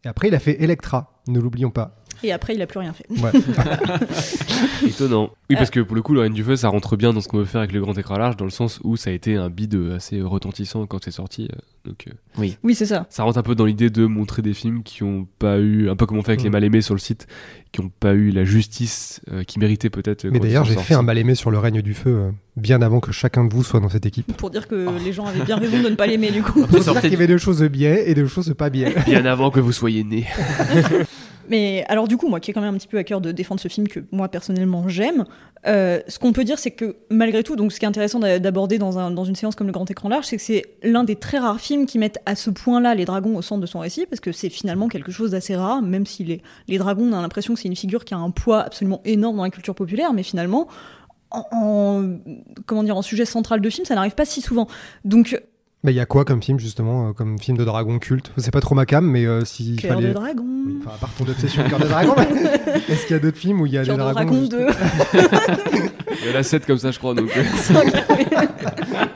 Et 0.03 0.07
après, 0.07 0.29
il 0.29 0.35
a 0.35 0.39
fait 0.39 0.61
Electra, 0.63 1.13
ne 1.27 1.39
l'oublions 1.39 1.69
pas. 1.69 2.00
Et 2.23 2.31
après, 2.31 2.53
il 2.55 2.61
a 2.61 2.67
plus 2.67 2.79
rien 2.79 2.93
fait. 2.93 3.05
Ouais. 3.09 3.31
Étonnant. 4.87 5.31
Oui, 5.49 5.55
parce 5.55 5.69
que 5.69 5.79
pour 5.79 5.95
le 5.95 6.01
coup, 6.01 6.13
le 6.13 6.21
Reine 6.21 6.33
du 6.33 6.43
Feu, 6.43 6.55
ça 6.55 6.69
rentre 6.69 6.95
bien 6.95 7.13
dans 7.13 7.21
ce 7.21 7.27
qu'on 7.27 7.37
veut 7.39 7.45
faire 7.45 7.61
avec 7.61 7.73
le 7.73 7.81
grand 7.81 7.97
écran 7.97 8.17
large, 8.17 8.37
dans 8.37 8.45
le 8.45 8.51
sens 8.51 8.79
où 8.83 8.95
ça 8.97 9.09
a 9.09 9.13
été 9.13 9.35
un 9.35 9.49
bid 9.49 9.73
euh, 9.75 9.95
assez 9.95 10.21
retentissant 10.21 10.85
quand 10.85 11.03
c'est 11.03 11.11
sorti. 11.11 11.49
euh, 11.51 11.57
Donc, 11.85 12.05
euh, 12.07 12.47
Oui, 12.63 12.75
c'est 12.75 12.85
ça. 12.85 13.05
ça 13.09 13.23
rentre 13.23 13.37
un 13.37 13.43
peu 13.43 13.55
dans 13.55 13.65
l'idée 13.65 13.89
de 13.89 14.05
montrer 14.05 14.41
des 14.41 14.53
films 14.53 14.83
qui 14.83 15.03
ont 15.03 15.27
pas 15.39 15.57
eu, 15.59 15.89
un 15.89 15.95
peu 15.95 16.05
comme 16.05 16.17
on 16.17 16.23
fait 16.23 16.31
avec 16.31 16.41
Mm. 16.41 16.45
les 16.45 16.49
mal-aimés 16.51 16.81
sur 16.81 16.93
le 16.93 16.99
site, 16.99 17.27
qui 17.71 17.81
ont 17.81 17.89
pas 17.99 18.13
eu 18.13 18.29
la 18.31 18.43
justice 18.45 19.21
euh, 19.31 19.43
qui 19.43 19.59
méritait 19.59 19.89
peut-être. 19.89 20.25
Mais 20.25 20.39
d'ailleurs, 20.39 20.65
j'ai 20.65 20.75
fait 20.77 20.93
un 20.93 21.01
mal 21.03 21.17
aimé 21.17 21.35
sur 21.35 21.51
Le 21.51 21.57
règne 21.57 21.81
du 21.81 21.93
feu 21.93 22.09
euh, 22.09 22.31
bien 22.55 22.81
avant 22.81 22.99
que 22.99 23.11
chacun 23.11 23.43
de 23.45 23.53
vous 23.53 23.63
soit 23.63 23.79
dans 23.79 23.89
cette 23.89 24.05
équipe. 24.05 24.31
Pour 24.37 24.49
dire 24.51 24.67
que 24.67 24.85
Oh. 24.87 24.91
les 25.03 25.11
gens 25.13 25.25
avaient 25.25 25.43
bien 25.43 25.57
raison 25.57 25.81
de 25.81 25.89
ne 25.89 25.95
pas 25.95 26.07
l'aimer, 26.07 26.31
du 26.31 26.43
coup. 26.43 26.65
Pour 26.65 26.79
dire 26.79 26.99
qu'il 27.01 27.11
y 27.11 27.15
avait 27.15 27.27
des 27.27 27.37
choses 27.37 27.61
bien 27.63 27.95
et 27.95 28.13
des 28.13 28.27
choses 28.27 28.53
pas 28.57 28.69
bien. 28.69 28.89
Bien 29.05 29.25
avant 29.25 29.49
que 29.51 29.59
vous 29.59 29.71
soyez 29.73 30.03
nés. 30.03 30.25
Mais 31.51 31.83
alors 31.89 32.07
du 32.07 32.15
coup, 32.15 32.29
moi 32.29 32.39
qui 32.39 32.49
ai 32.49 32.53
quand 32.53 32.61
même 32.61 32.73
un 32.73 32.77
petit 32.77 32.87
peu 32.87 32.97
à 32.97 33.03
cœur 33.03 33.19
de 33.19 33.31
défendre 33.33 33.59
ce 33.59 33.67
film 33.67 33.87
que 33.89 33.99
moi 34.11 34.29
personnellement 34.29 34.87
j'aime, 34.87 35.25
euh, 35.67 35.99
ce 36.07 36.17
qu'on 36.17 36.31
peut 36.31 36.45
dire 36.45 36.57
c'est 36.57 36.71
que 36.71 36.95
malgré 37.09 37.43
tout, 37.43 37.57
donc 37.57 37.73
ce 37.73 37.77
qui 37.79 37.83
est 37.85 37.89
intéressant 37.89 38.19
d'a- 38.19 38.39
d'aborder 38.39 38.77
dans, 38.77 38.97
un- 38.97 39.11
dans 39.11 39.25
une 39.25 39.35
séance 39.35 39.55
comme 39.55 39.67
le 39.67 39.73
grand 39.73 39.91
écran 39.91 40.07
large, 40.07 40.25
c'est 40.25 40.37
que 40.37 40.41
c'est 40.43 40.63
l'un 40.81 41.03
des 41.03 41.17
très 41.17 41.39
rares 41.39 41.59
films 41.59 41.85
qui 41.85 41.99
mettent 41.99 42.19
à 42.25 42.35
ce 42.35 42.49
point-là 42.49 42.95
les 42.95 43.03
dragons 43.03 43.35
au 43.35 43.41
centre 43.41 43.59
de 43.59 43.65
son 43.67 43.79
récit, 43.79 44.05
parce 44.05 44.21
que 44.21 44.31
c'est 44.31 44.49
finalement 44.49 44.87
quelque 44.87 45.11
chose 45.11 45.31
d'assez 45.31 45.55
rare, 45.57 45.81
même 45.81 46.05
si 46.05 46.23
les, 46.23 46.41
les 46.69 46.77
dragons, 46.77 47.11
on 47.11 47.17
a 47.17 47.21
l'impression 47.21 47.53
que 47.53 47.59
c'est 47.59 47.67
une 47.67 47.75
figure 47.75 48.05
qui 48.05 48.13
a 48.13 48.17
un 48.17 48.31
poids 48.31 48.61
absolument 48.61 49.01
énorme 49.03 49.35
dans 49.35 49.43
la 49.43 49.49
culture 49.49 49.75
populaire, 49.75 50.13
mais 50.13 50.23
finalement, 50.23 50.69
en, 51.31 51.45
en- 51.51 52.17
comment 52.65 52.83
dire, 52.83 52.95
en 52.95 53.01
sujet 53.01 53.25
central 53.25 53.59
de 53.59 53.69
film, 53.69 53.85
ça 53.85 53.95
n'arrive 53.95 54.15
pas 54.15 54.25
si 54.25 54.39
souvent. 54.41 54.67
Donc, 55.03 55.37
Mais 55.83 55.91
il 55.91 55.95
y 55.95 55.99
a 55.99 56.05
quoi 56.05 56.25
comme 56.25 56.43
film, 56.43 56.59
justement, 56.59 57.09
euh, 57.09 57.13
comme 57.13 57.39
film 57.39 57.57
de 57.57 57.63
dragon 57.65 57.97
culte? 57.97 58.31
C'est 58.37 58.51
pas 58.51 58.61
trop 58.61 58.75
ma 58.75 58.85
cam, 58.85 59.03
mais 59.05 59.25
euh, 59.25 59.43
s'il 59.45 59.77
cœur 59.81 59.95
fallait. 59.95 60.09
de 60.09 60.13
dragon, 60.13 60.45
Oui, 60.67 60.77
enfin, 60.79 60.91
à 60.95 60.97
part 60.99 61.09
ton 61.17 61.23
obsession 61.27 61.63
Cœur 61.67 61.79
de 61.79 61.87
Dragon, 61.87 62.13
est-ce 62.89 63.07
qu'il 63.07 63.15
y 63.15 63.19
a 63.19 63.19
d'autres 63.19 63.37
films 63.37 63.61
où 63.61 63.65
il 63.65 63.73
y 63.73 63.77
a 63.79 63.83
cœur 63.83 63.97
des 63.97 64.03
de 64.03 64.09
dragons 64.11 64.31
dragon 64.31 64.39
juste- 64.41 64.51
2. 64.51 64.67
Il 66.23 66.29
y 66.31 66.35
en 66.35 66.39
a 66.39 66.43
7 66.43 66.67
comme 66.67 66.77
ça, 66.77 66.91
je 66.91 66.99
crois. 66.99 67.15
Donc, 67.15 67.31
euh, 67.35 67.43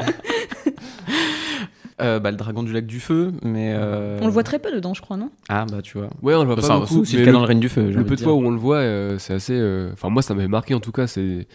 Euh, 2.02 2.20
bah, 2.20 2.30
le 2.30 2.36
dragon 2.36 2.62
du 2.62 2.74
lac 2.74 2.86
du 2.86 3.00
feu, 3.00 3.32
mais. 3.42 3.74
euh, 3.74 4.20
On 4.22 4.26
le 4.26 4.32
voit 4.34 4.44
très 4.44 4.60
peu 4.60 4.70
dedans, 4.70 4.94
je 4.94 5.02
crois, 5.02 5.16
non? 5.16 5.30
Ah, 5.48 5.66
bah, 5.72 5.82
tu 5.82 5.98
vois. 5.98 6.10
ouais, 6.22 6.36
on 6.36 6.40
le 6.42 6.46
voit 6.48 6.58
Bah, 6.58 6.62
pas 6.68 6.80
beaucoup. 6.80 7.06
C'est 7.06 7.14
mais 7.14 7.20
le 7.22 7.26
cas 7.28 7.32
dans 7.32 7.40
le 7.40 7.46
règne 7.46 7.62
du 7.62 7.70
feu. 7.70 7.90
Le 7.90 8.04
peu 8.04 8.18
de 8.18 8.22
fois 8.22 8.34
où 8.34 8.46
on 8.46 8.50
le 8.52 8.58
voit, 8.58 8.78
euh, 8.80 9.18
c'est 9.18 9.34
assez. 9.34 9.54
euh, 9.54 9.92
Enfin, 9.94 10.10
moi, 10.10 10.22
ça 10.22 10.34
m'avait 10.34 10.50
marqué 10.50 10.74
en 10.74 10.82
tout 10.82 10.92
cas. 10.92 11.08
C'est, 11.08 11.48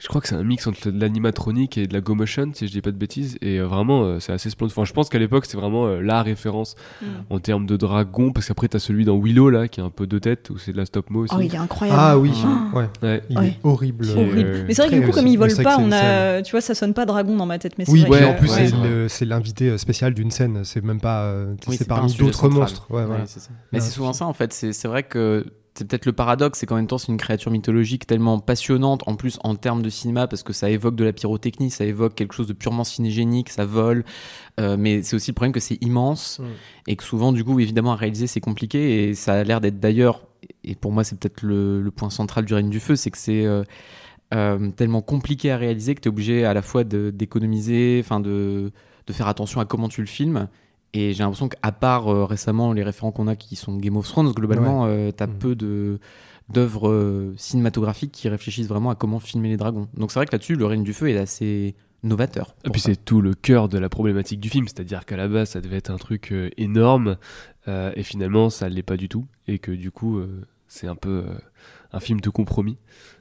je 0.00 0.06
crois 0.06 0.20
que 0.20 0.28
c'est 0.28 0.36
un 0.36 0.44
mix 0.44 0.64
entre 0.68 0.90
de 0.90 1.00
l'animatronique 1.00 1.76
et 1.76 1.88
de 1.88 1.92
la 1.92 2.00
go 2.00 2.14
motion, 2.14 2.50
si 2.54 2.68
je 2.68 2.72
dis 2.72 2.80
pas 2.80 2.92
de 2.92 2.96
bêtises. 2.96 3.36
Et 3.42 3.58
euh, 3.58 3.66
vraiment, 3.66 4.04
euh, 4.04 4.20
c'est 4.20 4.32
assez 4.32 4.48
splendide. 4.48 4.72
Enfin, 4.76 4.84
je 4.84 4.92
pense 4.92 5.08
qu'à 5.08 5.18
l'époque, 5.18 5.44
c'est 5.46 5.56
vraiment 5.56 5.86
euh, 5.86 6.00
la 6.00 6.22
référence 6.22 6.76
Mm. 7.02 7.06
en 7.30 7.38
termes 7.40 7.66
de 7.66 7.76
dragon. 7.76 8.32
Parce 8.32 8.46
qu'après, 8.46 8.68
t'as 8.68 8.78
celui 8.78 9.04
dans 9.04 9.16
Willow 9.18 9.50
là, 9.50 9.66
qui 9.66 9.80
est 9.80 9.82
un 9.82 9.90
peu 9.90 10.06
deux 10.06 10.20
têtes, 10.20 10.50
où 10.50 10.58
c'est 10.58 10.70
de 10.72 10.76
la 10.76 10.86
stop 10.86 11.10
mo 11.10 11.24
aussi. 11.24 11.34
Oh, 11.36 11.40
il 11.40 11.52
est 11.52 11.58
incroyable. 11.58 11.98
Ah 12.00 12.16
oui, 12.18 12.30
Ah. 12.44 12.76
ouais. 12.76 12.88
Ouais. 13.02 13.22
Il 13.28 13.38
Ouais. 13.38 13.46
est 13.48 13.56
horrible. 13.64 14.04
Qui 14.06 14.12
est, 14.12 14.14
horrible. 14.16 14.38
euh, 14.50 14.64
mais 14.68 14.74
c'est 14.74 14.82
vrai 14.86 14.90
que 14.90 15.00
du 15.00 15.06
coup, 15.06 15.12
comme 15.12 15.26
ils 15.26 15.36
volent 15.36 15.52
C'est 15.54 15.62
pas, 15.64 15.78
on 15.80 15.90
a, 15.90 16.42
tu 16.42 16.52
vois, 16.52 16.60
ça 16.60 16.74
sonne 16.76 16.94
pas 16.94 17.04
dragon 17.04 17.34
dans 17.36 17.46
ma 17.46 17.58
tête, 17.58 17.72
mais 17.78 17.84
c'est 17.84 17.90
Oui, 17.92 18.00
vrai 18.04 18.20
Ouais, 18.20 18.24
en 18.24 18.34
plus, 18.34 18.50
ouais. 18.54 19.06
c'est 19.08 19.24
l'invité 19.24 19.76
spécial 19.78 20.14
d'une 20.14 20.30
scène. 20.30 20.60
C'est 20.64 20.84
même 20.84 21.00
pas. 21.00 21.22
euh, 21.24 21.54
Oui, 21.66 21.76
c'est 21.76 21.88
parmi 21.88 22.12
d'autres 22.14 22.48
monstres. 22.48 22.86
Mais 23.72 23.80
c'est 23.80 23.90
souvent 23.90 24.12
ça 24.12 24.26
en 24.26 24.32
fait. 24.32 24.52
C'est 24.52 24.86
vrai 24.88 25.02
que 25.02 25.44
c'est 25.74 25.86
peut-être 25.86 26.06
le 26.06 26.12
paradoxe, 26.12 26.58
c'est 26.58 26.66
qu'en 26.66 26.76
même 26.76 26.86
temps 26.86 26.98
c'est 26.98 27.12
une 27.12 27.18
créature 27.18 27.50
mythologique 27.50 28.06
tellement 28.06 28.38
passionnante, 28.40 29.02
en 29.06 29.14
plus 29.14 29.38
en 29.44 29.54
termes 29.54 29.82
de 29.82 29.90
cinéma, 29.90 30.26
parce 30.26 30.42
que 30.42 30.52
ça 30.52 30.70
évoque 30.70 30.96
de 30.96 31.04
la 31.04 31.12
pyrotechnie, 31.12 31.70
ça 31.70 31.84
évoque 31.84 32.14
quelque 32.14 32.34
chose 32.34 32.48
de 32.48 32.52
purement 32.52 32.84
cinégénique, 32.84 33.48
ça 33.50 33.64
vole. 33.64 34.04
Euh, 34.58 34.76
mais 34.78 35.02
c'est 35.02 35.14
aussi 35.14 35.30
le 35.30 35.34
problème 35.34 35.52
que 35.52 35.60
c'est 35.60 35.80
immense 35.82 36.38
Mm. 36.38 36.44
et 36.88 36.96
que 36.96 37.04
souvent 37.04 37.32
du 37.32 37.44
coup 37.44 37.58
évidemment 37.60 37.92
à 37.92 37.96
réaliser 37.96 38.26
c'est 38.26 38.40
compliqué 38.40 39.08
et 39.08 39.14
ça 39.14 39.34
a 39.34 39.44
l'air 39.44 39.60
d'être 39.60 39.80
d'ailleurs 39.80 40.26
et 40.64 40.74
pour 40.74 40.92
moi 40.92 41.04
c'est 41.04 41.18
peut-être 41.18 41.42
le, 41.42 41.80
le 41.80 41.90
point 41.90 42.10
central 42.10 42.44
du 42.44 42.54
règne 42.54 42.70
du 42.70 42.80
feu, 42.80 42.96
c'est 42.96 43.10
que 43.10 43.18
c'est 43.18 43.44
euh, 43.44 43.64
euh, 44.34 44.70
tellement 44.72 45.02
compliqué 45.02 45.50
à 45.50 45.56
réaliser 45.56 45.94
que 45.94 46.00
tu 46.00 46.08
es 46.08 46.10
obligé 46.10 46.44
à 46.44 46.54
la 46.54 46.62
fois 46.62 46.84
d'économiser, 46.84 48.00
enfin 48.04 48.20
de, 48.20 48.72
de 49.06 49.12
faire 49.12 49.28
attention 49.28 49.60
à 49.60 49.64
comment 49.64 49.88
tu 49.88 50.00
le 50.00 50.06
filmes. 50.06 50.48
Et 50.94 51.12
j'ai 51.12 51.22
l'impression 51.22 51.48
qu'à 51.48 51.72
part 51.72 52.08
euh, 52.08 52.24
récemment 52.24 52.72
les 52.72 52.82
référents 52.82 53.12
qu'on 53.12 53.28
a 53.28 53.36
qui 53.36 53.56
sont 53.56 53.76
Game 53.76 53.96
of 53.96 54.08
Thrones, 54.08 54.32
globalement, 54.32 54.86
euh, 54.86 55.10
t'as 55.10 55.26
Mhm. 55.26 55.34
peu 55.38 55.54
de 55.54 55.98
d'œuvres 56.50 56.88
euh, 56.88 57.34
cinématographiques 57.36 58.10
qui 58.12 58.26
réfléchissent 58.28 58.68
vraiment 58.68 58.88
à 58.88 58.94
comment 58.94 59.20
filmer 59.20 59.50
les 59.50 59.58
dragons. 59.58 59.86
Donc 59.94 60.10
c'est 60.10 60.18
vrai 60.18 60.24
que 60.26 60.32
là-dessus, 60.32 60.54
le 60.54 60.64
règne 60.64 60.82
du 60.82 60.94
feu 60.94 61.10
est 61.10 61.18
assez 61.18 61.74
novateur. 62.02 62.54
Et 62.64 62.70
puis 62.70 62.80
c'est 62.80 62.96
tout 63.04 63.20
le 63.20 63.34
cœur 63.34 63.68
de 63.68 63.76
la 63.76 63.88
problématique 63.90 64.40
du 64.40 64.48
film, 64.48 64.66
c'est-à-dire 64.66 65.04
qu'à 65.04 65.16
la 65.18 65.28
base 65.28 65.50
ça 65.50 65.60
devait 65.60 65.76
être 65.76 65.90
un 65.90 65.96
truc 65.98 66.32
euh, 66.32 66.48
énorme 66.56 67.16
euh, 67.66 67.92
et 67.96 68.02
finalement 68.02 68.48
ça 68.48 68.68
l'est 68.70 68.82
pas 68.82 68.96
du 68.96 69.08
tout 69.10 69.26
et 69.46 69.58
que 69.58 69.72
du 69.72 69.90
coup 69.90 70.16
euh, 70.18 70.40
c'est 70.68 70.86
un 70.86 70.94
peu 70.94 71.24
euh, 71.26 71.34
un 71.92 72.00
film 72.00 72.20
de 72.20 72.30
compromis. 72.30 72.78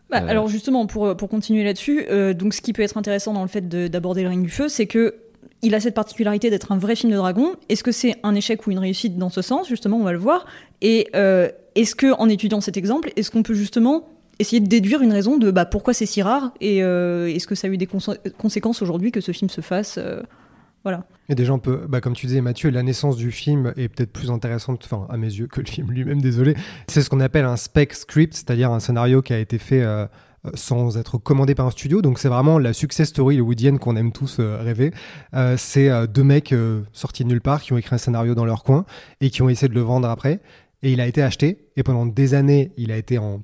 Bah, 0.10 0.22
Euh. 0.22 0.28
Alors 0.30 0.48
justement, 0.48 0.86
pour, 0.88 1.18
pour 1.18 1.28
continuer 1.28 1.66
là-dessus, 1.66 2.06
euh, 2.10 2.34
donc 2.34 2.54
ce 2.54 2.62
qui 2.62 2.72
peut 2.72 2.82
être 2.84 2.98
intéressant 2.98 3.34
dans 3.34 3.42
le 3.42 3.50
fait 3.50 3.68
de- 3.68 3.90
d'aborder 3.90 4.22
le 4.24 4.30
règne 4.30 4.44
du 4.44 4.50
feu, 4.50 4.70
c'est 4.70 4.88
que 4.88 5.16
il 5.62 5.76
a 5.76 5.80
cette 5.80 5.96
particularité 5.96 6.50
d'être 6.50 6.72
un 6.72 6.78
vrai 6.78 6.96
film 6.96 7.12
de 7.12 7.18
dragon. 7.18 7.56
Est-ce 7.70 7.84
que 7.84 7.92
c'est 7.92 8.16
un 8.24 8.36
échec 8.36 8.66
ou 8.68 8.72
une 8.72 8.80
réussite 8.80 9.18
dans 9.18 9.30
ce 9.30 9.42
sens? 9.42 9.68
Justement, 9.68 9.98
on 9.98 10.04
va 10.04 10.12
le 10.12 10.20
voir. 10.20 10.46
Et 10.82 11.08
euh, 11.16 11.50
est-ce 11.76 11.96
que, 11.96 12.14
en 12.20 12.30
étudiant 12.30 12.62
cet 12.62 12.78
exemple, 12.78 13.12
est-ce 13.16 13.32
qu'on 13.32 13.44
peut 13.44 13.56
justement 13.56 14.08
essayer 14.40 14.60
de 14.60 14.68
déduire 14.68 15.02
une 15.02 15.12
raison 15.12 15.38
de 15.38 15.50
bah, 15.50 15.66
pourquoi 15.66 15.94
c'est 15.96 16.06
si 16.06 16.22
rare 16.22 16.52
et 16.62 16.84
euh, 16.84 17.28
est-ce 17.28 17.48
que 17.48 17.56
ça 17.56 17.68
a 17.68 17.72
eu 17.72 17.78
des 17.78 17.88
conséquences 18.38 18.84
aujourd'hui 18.84 19.12
que 19.12 19.20
ce 19.20 19.32
film 19.32 19.50
se 19.50 19.62
fasse 19.62 19.98
euh, 19.98 20.22
Voilà. 20.84 21.06
Et 21.28 21.34
déjà, 21.34 21.54
on 21.54 21.60
peut, 21.60 21.88
comme 22.04 22.14
tu 22.14 22.28
disais, 22.28 22.42
Mathieu, 22.42 22.70
la 22.70 22.84
naissance 22.84 23.18
du 23.18 23.32
film 23.32 23.74
est 23.78 23.90
peut-être 23.90 24.14
plus 24.14 24.30
intéressante, 24.30 24.84
enfin, 24.86 25.08
à 25.10 25.18
mes 25.18 25.28
yeux, 25.28 25.48
que 25.48 25.60
le 25.60 25.66
film 25.66 25.92
lui-même, 25.92 26.22
désolé. 26.22 26.56
C'est 26.88 27.02
ce 27.02 27.10
qu'on 27.10 27.20
appelle 27.20 27.46
un 27.46 27.58
spec 27.58 27.96
script, 27.96 28.36
c'est-à-dire 28.36 28.72
un 28.72 28.80
scénario 28.80 29.24
qui 29.24 29.34
a 29.34 29.40
été 29.40 29.58
fait 29.58 29.84
sans 30.54 30.98
être 30.98 31.18
commandé 31.18 31.56
par 31.56 31.66
un 31.68 31.72
studio. 31.72 32.02
Donc, 32.02 32.20
c'est 32.20 32.28
vraiment 32.30 32.60
la 32.60 32.74
success 32.74 33.10
story 33.10 33.36
hollywoodienne 33.36 33.80
qu'on 33.80 33.96
aime 33.96 34.12
tous 34.12 34.38
euh, 34.40 34.58
rêver. 34.62 34.92
Euh, 35.34 35.56
c'est 35.58 35.90
euh, 35.90 36.08
deux 36.08 36.24
mecs 36.24 36.54
sortis 36.94 37.24
de 37.24 37.30
nulle 37.30 37.42
part 37.42 37.62
qui 37.62 37.74
ont 37.74 37.78
écrit 37.78 37.96
un 37.96 38.00
scénario 38.00 38.36
dans 38.36 38.46
leur 38.46 38.64
coin 38.64 38.86
et 39.22 39.30
qui 39.30 39.42
ont 39.42 39.50
essayé 39.50 39.68
de 39.70 39.74
le 39.76 39.82
vendre 39.82 40.10
après. 40.10 40.40
Et 40.84 40.92
il 40.92 41.02
a 41.02 41.08
été 41.08 41.22
acheté. 41.22 41.70
Et 41.76 41.84
pendant 41.84 42.06
des 42.06 42.34
années, 42.34 42.72
il 42.78 42.92
a 42.92 42.98
été 42.98 43.18
en 43.18 43.42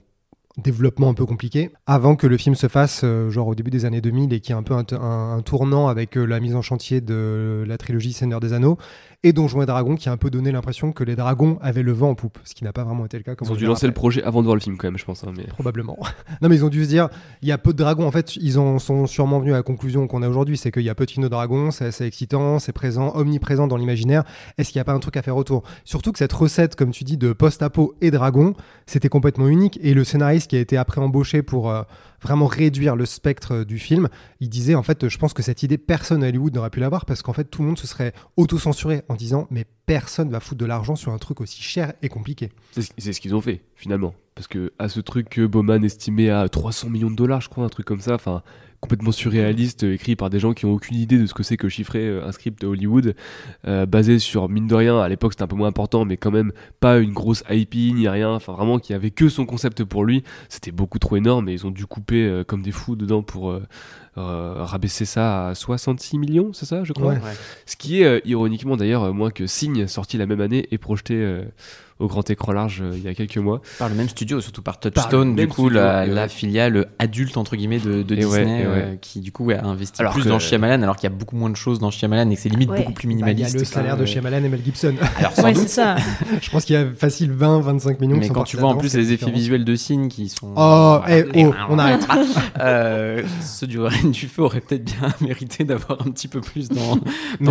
développement 0.57 1.09
un 1.09 1.13
peu 1.15 1.25
compliqué 1.25 1.71
avant 1.87 2.15
que 2.15 2.27
le 2.27 2.37
film 2.37 2.53
se 2.53 2.67
fasse 2.67 3.03
genre 3.29 3.47
au 3.47 3.55
début 3.55 3.71
des 3.71 3.85
années 3.85 4.01
2000 4.01 4.33
et 4.33 4.39
qu'il 4.39 4.53
y 4.53 4.55
ait 4.55 4.59
un 4.59 4.61
peu 4.61 4.75
un, 4.75 4.85
un- 5.01 5.41
tournant 5.41 5.87
avec 5.87 6.13
la 6.13 6.39
mise 6.39 6.55
en 6.55 6.61
chantier 6.61 7.01
de 7.01 7.63
la 7.65 7.79
trilogie 7.79 8.13
Seigneur 8.13 8.39
des 8.39 8.53
Anneaux 8.53 8.77
et 9.23 9.33
Donjons 9.33 9.61
et 9.61 9.65
Dragons 9.65 9.95
qui 9.95 10.09
a 10.09 10.11
un 10.11 10.17
peu 10.17 10.29
donné 10.29 10.51
l'impression 10.51 10.91
que 10.91 11.03
les 11.03 11.15
dragons 11.15 11.57
avaient 11.61 11.83
le 11.83 11.93
vent 11.93 12.09
en 12.09 12.15
poupe 12.15 12.37
ce 12.43 12.53
qui 12.53 12.63
n'a 12.63 12.73
pas 12.73 12.83
vraiment 12.83 13.05
été 13.05 13.17
le 13.17 13.23
cas 13.23 13.35
comme 13.35 13.47
Ils 13.47 13.51
on 13.51 13.53
ont 13.53 13.57
dû 13.57 13.65
lancer 13.65 13.87
le 13.87 13.93
projet 13.93 14.23
avant 14.23 14.41
de 14.41 14.45
voir 14.45 14.55
le 14.55 14.61
film 14.61 14.77
quand 14.77 14.87
même, 14.87 14.97
je 14.97 15.05
pense. 15.05 15.23
hein, 15.23 15.31
mais... 15.35 15.43
Probablement. 15.45 15.97
non, 16.41 16.49
mais 16.49 16.55
ils 16.55 16.65
ont 16.65 16.69
dû 16.69 16.83
se 16.83 16.89
dire, 16.89 17.09
il 17.41 17.47
y 17.47 17.51
a 17.51 17.57
peu 17.57 17.71
de 17.73 17.77
dragons. 17.77 18.05
En 18.05 18.11
fait, 18.11 18.35
ils 18.35 18.59
en 18.59 18.79
sont 18.79 19.07
sûrement 19.07 19.39
venus 19.39 19.53
à 19.53 19.57
la 19.57 19.63
conclusion 19.63 20.07
qu'on 20.07 20.21
a 20.23 20.29
aujourd'hui, 20.29 20.57
c'est 20.57 20.71
qu'il 20.71 20.83
y 20.83 20.89
a 20.89 20.95
peu 20.95 21.05
de 21.05 21.11
films 21.11 21.23
de 21.23 21.29
dragons, 21.29 21.71
c'est 21.71 21.85
assez 21.85 22.05
excitant, 22.05 22.59
c'est 22.59 22.73
présent, 22.73 23.13
omniprésent 23.15 23.67
dans 23.67 23.77
l'imaginaire. 23.77 24.23
Est-ce 24.57 24.71
qu'il 24.71 24.79
n'y 24.79 24.81
a 24.81 24.85
pas 24.85 24.93
un 24.93 24.99
truc 24.99 25.17
à 25.17 25.21
faire 25.21 25.37
autour? 25.37 25.63
Surtout 25.85 26.11
que 26.11 26.19
cette 26.19 26.33
recette, 26.33 26.75
comme 26.75 26.91
tu 26.91 27.03
dis, 27.03 27.17
de 27.17 27.33
post-apo 27.33 27.95
et 28.01 28.11
dragon, 28.11 28.53
c'était 28.85 29.09
complètement 29.09 29.47
unique. 29.47 29.79
Et 29.81 29.93
le 29.93 30.03
scénariste 30.03 30.49
qui 30.49 30.57
a 30.57 30.59
été 30.59 30.77
après 30.77 31.01
embauché 31.01 31.43
pour 31.43 31.69
euh, 31.69 31.83
vraiment 32.23 32.47
réduire 32.47 32.95
le 32.95 33.05
spectre 33.05 33.53
euh, 33.53 33.65
du 33.65 33.77
film, 33.77 34.09
il 34.39 34.49
disait, 34.49 34.73
en 34.75 34.81
fait, 34.83 35.07
je 35.07 35.17
pense 35.17 35.33
que 35.33 35.43
cette 35.43 35.61
idée, 35.61 35.77
personne 35.77 36.23
à 36.23 36.27
Hollywood 36.29 36.55
n'aurait 36.55 36.69
pu 36.71 36.79
l'avoir 36.79 37.05
parce 37.05 37.21
qu'en 37.21 37.33
fait, 37.33 37.43
tout 37.45 37.61
le 37.61 37.67
monde 37.67 37.77
se 37.77 37.85
serait 37.85 38.13
auto-censuré 38.37 39.03
en 39.09 39.15
disant, 39.15 39.47
mais 39.51 39.65
personne 39.85 40.29
va 40.29 40.39
foutre 40.39 40.59
de 40.59 40.65
l'argent 40.65 40.95
sur 40.95 41.11
un 41.11 41.17
truc 41.17 41.41
aussi 41.41 41.61
cher 41.61 41.93
et 42.01 42.09
compliqué. 42.09 42.49
C'est 42.71 42.81
ce- 42.81 42.91
c'est 42.97 43.13
ce 43.13 43.21
qu'ils 43.21 43.35
ont 43.35 43.41
fait 43.41 43.61
finalement. 43.75 44.15
Parce 44.35 44.47
que 44.47 44.73
à 44.79 44.89
ce 44.89 44.99
truc 44.99 45.29
que 45.29 45.45
Bowman 45.45 45.83
estimait 45.83 46.29
à 46.29 46.49
300 46.49 46.89
millions 46.89 47.11
de 47.11 47.15
dollars, 47.15 47.41
je 47.41 47.49
crois, 47.49 47.63
un 47.65 47.69
truc 47.69 47.85
comme 47.85 48.01
ça, 48.01 48.15
enfin 48.15 48.41
complètement 48.83 49.13
surréaliste, 49.13 49.85
euh, 49.85 49.93
écrit 49.93 50.17
par 50.17 50.29
des 50.29 50.39
gens 50.39 50.51
qui 50.51 50.65
ont 50.65 50.73
aucune 50.73 50.97
idée 50.97 51.17
de 51.17 51.25
ce 51.25 51.33
que 51.33 51.41
c'est 51.41 51.55
que 51.55 51.69
chiffrer 51.69 52.05
euh, 52.05 52.27
un 52.27 52.33
script 52.33 52.65
Hollywood, 52.65 53.15
euh, 53.65 53.85
basé 53.85 54.19
sur 54.19 54.49
mine 54.49 54.67
de 54.67 54.75
rien, 54.75 54.99
à 54.99 55.07
l'époque 55.07 55.31
c'était 55.31 55.43
un 55.43 55.47
peu 55.47 55.55
moins 55.55 55.69
important, 55.69 56.03
mais 56.03 56.17
quand 56.17 56.31
même 56.31 56.51
pas 56.81 56.99
une 56.99 57.13
grosse 57.13 57.45
IP 57.49 57.75
ni 57.75 58.09
rien, 58.09 58.31
enfin 58.31 58.51
vraiment 58.51 58.79
qui 58.79 58.93
avait 58.93 59.11
que 59.11 59.29
son 59.29 59.45
concept 59.45 59.85
pour 59.85 60.03
lui, 60.03 60.25
c'était 60.49 60.71
beaucoup 60.71 60.99
trop 60.99 61.15
énorme 61.15 61.47
et 61.47 61.53
ils 61.53 61.65
ont 61.65 61.71
dû 61.71 61.85
couper 61.85 62.43
comme 62.45 62.61
des 62.61 62.71
fous 62.71 62.97
dedans 62.97 63.23
pour 63.23 63.57
rabaisser 64.21 65.05
ça 65.05 65.47
à 65.49 65.55
66 65.55 66.17
millions, 66.17 66.51
c'est 66.53 66.65
ça, 66.65 66.83
je 66.83 66.93
crois. 66.93 67.13
Ouais. 67.13 67.19
Ce 67.65 67.75
qui 67.75 68.01
est 68.01 68.05
euh, 68.05 68.19
ironiquement 68.25 68.77
d'ailleurs 68.77 69.03
euh, 69.03 69.11
moins 69.11 69.31
que 69.31 69.47
Signe, 69.47 69.87
sorti 69.87 70.17
la 70.17 70.25
même 70.25 70.41
année 70.41 70.67
et 70.71 70.77
projeté 70.77 71.15
euh, 71.15 71.43
au 71.99 72.07
grand 72.07 72.27
écran 72.29 72.51
large 72.53 72.81
euh, 72.81 72.91
il 72.95 73.03
y 73.03 73.07
a 73.07 73.13
quelques 73.13 73.37
mois. 73.37 73.61
Par 73.79 73.87
le 73.89 73.95
même 73.95 74.09
studio, 74.09 74.41
surtout 74.41 74.61
par 74.61 74.79
Touchstone, 74.79 75.35
du 75.35 75.47
coup, 75.47 75.63
studio, 75.65 75.79
la, 75.79 76.05
et 76.05 76.09
ouais. 76.09 76.13
la 76.15 76.27
filiale 76.27 76.87
adulte, 76.99 77.37
entre 77.37 77.55
guillemets, 77.55 77.79
de, 77.79 78.01
de 78.03 78.15
ouais, 78.15 78.21
Disney, 78.21 78.59
ouais. 78.65 78.65
euh, 78.67 78.95
qui 78.97 79.19
du 79.21 79.31
coup 79.31 79.49
a 79.51 79.63
investi 79.63 80.01
Alors 80.01 80.13
plus 80.13 80.23
que- 80.23 80.29
dans 80.29 80.39
Shyamalan, 80.39 80.81
alors 80.83 80.95
qu'il 80.95 81.09
y 81.09 81.13
a 81.13 81.15
beaucoup 81.15 81.35
moins 81.35 81.49
de 81.49 81.55
choses 81.55 81.79
dans 81.79 81.91
Shyamalan 81.91 82.29
et 82.31 82.35
que 82.35 82.41
c'est 82.41 82.49
limite 82.49 82.69
Ouais. 82.71 82.77
beaucoup 82.79 82.93
plus 82.93 83.07
Bah, 83.07 83.13
il 83.13 83.19
y 83.19 83.23
a 83.23 83.25
minimaliste. 83.27 83.59
le 83.59 83.65
salaire 83.65 83.95
de 83.97 84.03
euh, 84.03 84.05
Shyamalan 84.05 84.43
et 84.43 84.49
Mel 84.49 84.61
Gibson. 84.63 84.95
Alors, 85.17 85.31
sans 85.33 85.43
Ouais, 85.43 85.53
doute. 85.53 85.63
c'est 85.63 85.69
ça. 85.69 85.95
Je 86.41 86.49
pense 86.49 86.65
qu'il 86.65 86.75
y 86.75 86.79
a 86.79 86.85
facile 86.91 87.31
20-25 87.31 87.99
millions. 88.01 88.15
qui 88.19 88.27
Mais 88.27 88.29
quand 88.29 88.43
tu 88.43 88.57
vois 88.57 88.69
en 88.69 88.75
plus 88.75 88.93
les 88.95 89.11
effets 89.13 89.31
visuels 89.31 89.63
de 89.65 89.75
Signe 89.75 90.07
qui 90.09 90.29
sont. 90.29 90.51
Oh, 90.55 90.99
eh, 91.07 91.25
oh, 91.45 91.53
on 91.69 91.79
arrête. 91.79 92.05
Euh, 92.59 93.23
ceux 93.41 93.65
du 93.67 93.77
Reine 94.03 94.11
du 94.11 94.27
Feu 94.27 94.41
auraient 94.43 94.61
peut-être 94.61 94.83
bien 94.83 95.13
mérité 95.21 95.63
d'avoir 95.63 96.05
un 96.05 96.11
petit 96.11 96.27
peu 96.27 96.41
plus 96.41 96.69
dans, 96.69 96.99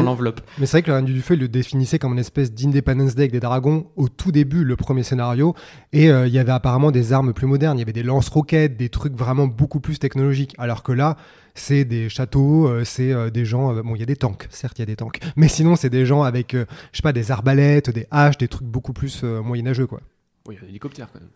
l'enveloppe. 0.02 0.40
Mais 0.58 0.66
c'est 0.66 0.78
vrai 0.78 0.82
que 0.82 0.90
le 0.90 0.96
Reine 0.96 1.04
du 1.04 1.20
Feu, 1.20 1.34
il 1.34 1.40
le 1.40 1.48
définissait 1.48 1.98
comme 1.98 2.12
une 2.12 2.18
espèce 2.18 2.52
d'Independence 2.52 3.14
Day 3.14 3.22
avec 3.22 3.32
des 3.32 3.40
dragons 3.40 3.86
au 3.96 4.08
tout 4.08 4.32
début, 4.32 4.64
le 4.64 4.76
premier 4.76 5.02
scénario. 5.02 5.54
Et 5.92 6.10
euh, 6.10 6.26
il 6.26 6.32
y 6.32 6.38
avait 6.38 6.52
apparemment 6.52 6.90
des 6.90 7.12
armes 7.12 7.32
plus 7.32 7.46
modernes. 7.46 7.78
Il 7.78 7.80
y 7.80 7.84
avait 7.84 7.92
des 7.92 8.02
lance-roquettes, 8.02 8.76
des 8.76 8.88
trucs 8.88 9.14
vraiment 9.14 9.46
beaucoup 9.46 9.80
plus 9.80 9.98
technologiques. 9.98 10.54
Alors 10.58 10.82
que 10.82 10.92
là, 10.92 11.16
c'est 11.54 11.84
des 11.84 12.08
châteaux, 12.08 12.66
euh, 12.66 12.84
c'est 12.84 13.12
euh, 13.12 13.30
des 13.30 13.44
gens. 13.44 13.74
euh, 13.74 13.82
bon, 13.82 13.94
il 13.94 14.00
y 14.00 14.02
a 14.02 14.06
des 14.06 14.16
tanks, 14.16 14.46
certes, 14.50 14.78
il 14.78 14.82
y 14.82 14.84
a 14.84 14.86
des 14.86 14.96
tanks. 14.96 15.20
Mais 15.36 15.48
sinon, 15.48 15.76
c'est 15.76 15.90
des 15.90 16.06
gens 16.06 16.22
avec, 16.22 16.54
euh, 16.54 16.64
je 16.92 16.98
sais 16.98 17.02
pas, 17.02 17.12
des 17.12 17.30
arbalètes, 17.30 17.90
des 17.90 18.06
haches, 18.10 18.38
des 18.38 18.48
trucs 18.48 18.66
beaucoup 18.66 18.92
plus 18.92 19.22
euh, 19.24 19.42
moyenâgeux, 19.42 19.86
quoi. 19.86 20.00
Oui, 20.46 20.56
il 20.56 20.62
y 20.62 20.64
a 20.64 20.66
un 20.66 20.68
hélicoptère 20.70 21.08
quand 21.12 21.20
même. 21.20 21.28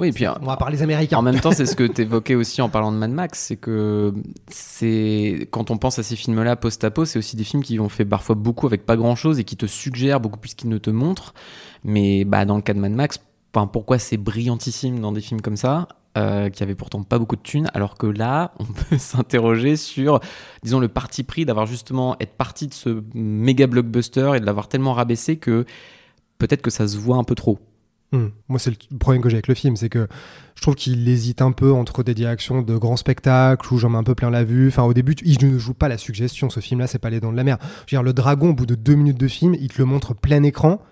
Oui, 0.00 0.08
et 0.08 0.12
puis 0.12 0.26
On 0.26 0.46
va 0.46 0.56
parler 0.56 0.78
les 0.78 0.82
Américains. 0.82 1.18
En 1.18 1.22
même 1.22 1.40
temps, 1.40 1.52
c'est 1.52 1.66
ce 1.66 1.76
que 1.76 1.84
tu 1.84 2.00
évoquais 2.00 2.34
aussi 2.34 2.62
en 2.62 2.70
parlant 2.70 2.90
de 2.90 2.96
Mad 2.96 3.10
Max, 3.10 3.38
c'est 3.38 3.56
que 3.56 4.14
c'est 4.48 5.46
quand 5.50 5.70
on 5.70 5.76
pense 5.76 5.98
à 5.98 6.02
ces 6.02 6.16
films-là 6.16 6.56
post-apo, 6.56 7.04
c'est 7.04 7.18
aussi 7.18 7.36
des 7.36 7.44
films 7.44 7.62
qui 7.62 7.78
ont 7.78 7.90
fait 7.90 8.06
parfois 8.06 8.34
beaucoup 8.34 8.66
avec 8.66 8.86
pas 8.86 8.96
grand-chose 8.96 9.38
et 9.38 9.44
qui 9.44 9.58
te 9.58 9.66
suggèrent 9.66 10.18
beaucoup 10.18 10.38
plus 10.38 10.54
qu'ils 10.54 10.70
ne 10.70 10.78
te 10.78 10.88
montrent. 10.88 11.34
Mais 11.84 12.24
bah, 12.24 12.46
dans 12.46 12.56
le 12.56 12.62
cas 12.62 12.72
de 12.72 12.78
Mad 12.78 12.92
Max, 12.92 13.20
enfin, 13.54 13.66
pourquoi 13.66 13.98
c'est 13.98 14.16
brillantissime 14.16 15.00
dans 15.00 15.12
des 15.12 15.20
films 15.20 15.42
comme 15.42 15.56
ça 15.56 15.86
euh, 16.16 16.48
qui 16.48 16.62
avaient 16.62 16.74
pourtant 16.74 17.02
pas 17.02 17.18
beaucoup 17.18 17.36
de 17.36 17.42
thunes, 17.42 17.68
alors 17.74 17.98
que 17.98 18.06
là, 18.06 18.52
on 18.58 18.64
peut 18.88 18.96
s'interroger 18.96 19.76
sur, 19.76 20.20
disons, 20.62 20.80
le 20.80 20.88
parti 20.88 21.24
pris 21.24 21.44
d'avoir 21.44 21.66
justement 21.66 22.16
être 22.20 22.32
parti 22.32 22.68
de 22.68 22.74
ce 22.74 23.02
méga 23.12 23.66
blockbuster 23.66 24.32
et 24.34 24.40
de 24.40 24.46
l'avoir 24.46 24.68
tellement 24.68 24.94
rabaissé 24.94 25.36
que 25.36 25.66
peut-être 26.38 26.62
que 26.62 26.70
ça 26.70 26.88
se 26.88 26.96
voit 26.96 27.16
un 27.16 27.24
peu 27.24 27.34
trop. 27.34 27.58
Hmm. 28.12 28.28
Moi, 28.48 28.58
c'est 28.58 28.70
le 28.70 28.98
problème 28.98 29.22
que 29.22 29.28
j'ai 29.28 29.36
avec 29.36 29.46
le 29.46 29.54
film, 29.54 29.76
c'est 29.76 29.88
que 29.88 30.08
je 30.56 30.62
trouve 30.62 30.74
qu'il 30.74 31.08
hésite 31.08 31.42
un 31.42 31.52
peu 31.52 31.72
entre 31.72 32.02
des 32.02 32.14
directions 32.14 32.60
de 32.60 32.76
grands 32.76 32.96
spectacles 32.96 33.72
où 33.72 33.78
j'en 33.78 33.90
mets 33.90 33.98
un 33.98 34.02
peu 34.02 34.16
plein 34.16 34.30
la 34.30 34.42
vue. 34.42 34.68
Enfin, 34.68 34.82
au 34.82 34.92
début, 34.92 35.14
il 35.24 35.44
ne 35.46 35.58
joue 35.58 35.74
pas 35.74 35.88
la 35.88 35.96
suggestion. 35.96 36.50
Ce 36.50 36.58
film-là, 36.60 36.88
c'est 36.88 36.98
pas 36.98 37.10
les 37.10 37.20
dents 37.20 37.30
de 37.30 37.36
la 37.36 37.44
mer. 37.44 37.58
Je 37.86 37.96
le 37.96 38.12
dragon, 38.12 38.50
au 38.50 38.54
bout 38.54 38.66
de 38.66 38.74
deux 38.74 38.94
minutes 38.94 39.18
de 39.18 39.28
film, 39.28 39.54
il 39.54 39.68
te 39.68 39.78
le 39.78 39.84
montre 39.84 40.14
plein 40.14 40.42
écran. 40.42 40.82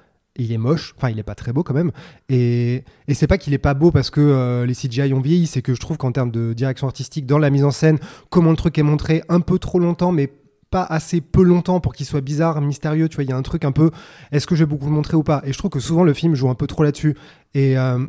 Il 0.40 0.52
est 0.52 0.58
moche, 0.58 0.94
enfin 0.96 1.10
il 1.10 1.18
est 1.18 1.24
pas 1.24 1.34
très 1.34 1.52
beau 1.52 1.64
quand 1.64 1.74
même. 1.74 1.90
Et, 2.28 2.84
et 3.08 3.14
c'est 3.14 3.26
pas 3.26 3.38
qu'il 3.38 3.54
est 3.54 3.58
pas 3.58 3.74
beau 3.74 3.90
parce 3.90 4.08
que 4.10 4.20
euh, 4.20 4.66
les 4.66 4.74
CGI 4.74 5.12
ont 5.12 5.20
vieilli, 5.20 5.48
c'est 5.48 5.62
que 5.62 5.74
je 5.74 5.80
trouve 5.80 5.96
qu'en 5.96 6.12
termes 6.12 6.30
de 6.30 6.52
direction 6.52 6.86
artistique, 6.86 7.26
dans 7.26 7.38
la 7.38 7.50
mise 7.50 7.64
en 7.64 7.72
scène, 7.72 7.98
comment 8.30 8.50
le 8.50 8.56
truc 8.56 8.78
est 8.78 8.84
montré 8.84 9.22
un 9.28 9.40
peu 9.40 9.58
trop 9.58 9.80
longtemps, 9.80 10.12
mais 10.12 10.32
pas 10.70 10.82
assez 10.82 11.20
peu 11.20 11.42
longtemps 11.42 11.80
pour 11.80 11.94
qu'il 11.94 12.06
soit 12.06 12.20
bizarre, 12.20 12.60
mystérieux. 12.60 13.08
Tu 13.08 13.16
vois, 13.16 13.24
il 13.24 13.30
y 13.30 13.32
a 13.32 13.36
un 13.36 13.42
truc 13.42 13.64
un 13.64 13.72
peu 13.72 13.90
est-ce 14.32 14.46
que 14.46 14.54
je 14.54 14.64
vais 14.64 14.68
beaucoup 14.68 14.86
le 14.86 14.92
montrer 14.92 15.16
ou 15.16 15.22
pas? 15.22 15.42
Et 15.44 15.52
je 15.52 15.58
trouve 15.58 15.70
que 15.70 15.80
souvent 15.80 16.04
le 16.04 16.14
film 16.14 16.34
joue 16.34 16.48
un 16.48 16.54
peu 16.54 16.66
trop 16.66 16.82
là-dessus. 16.82 17.16
Et 17.54 17.78
euh, 17.78 18.04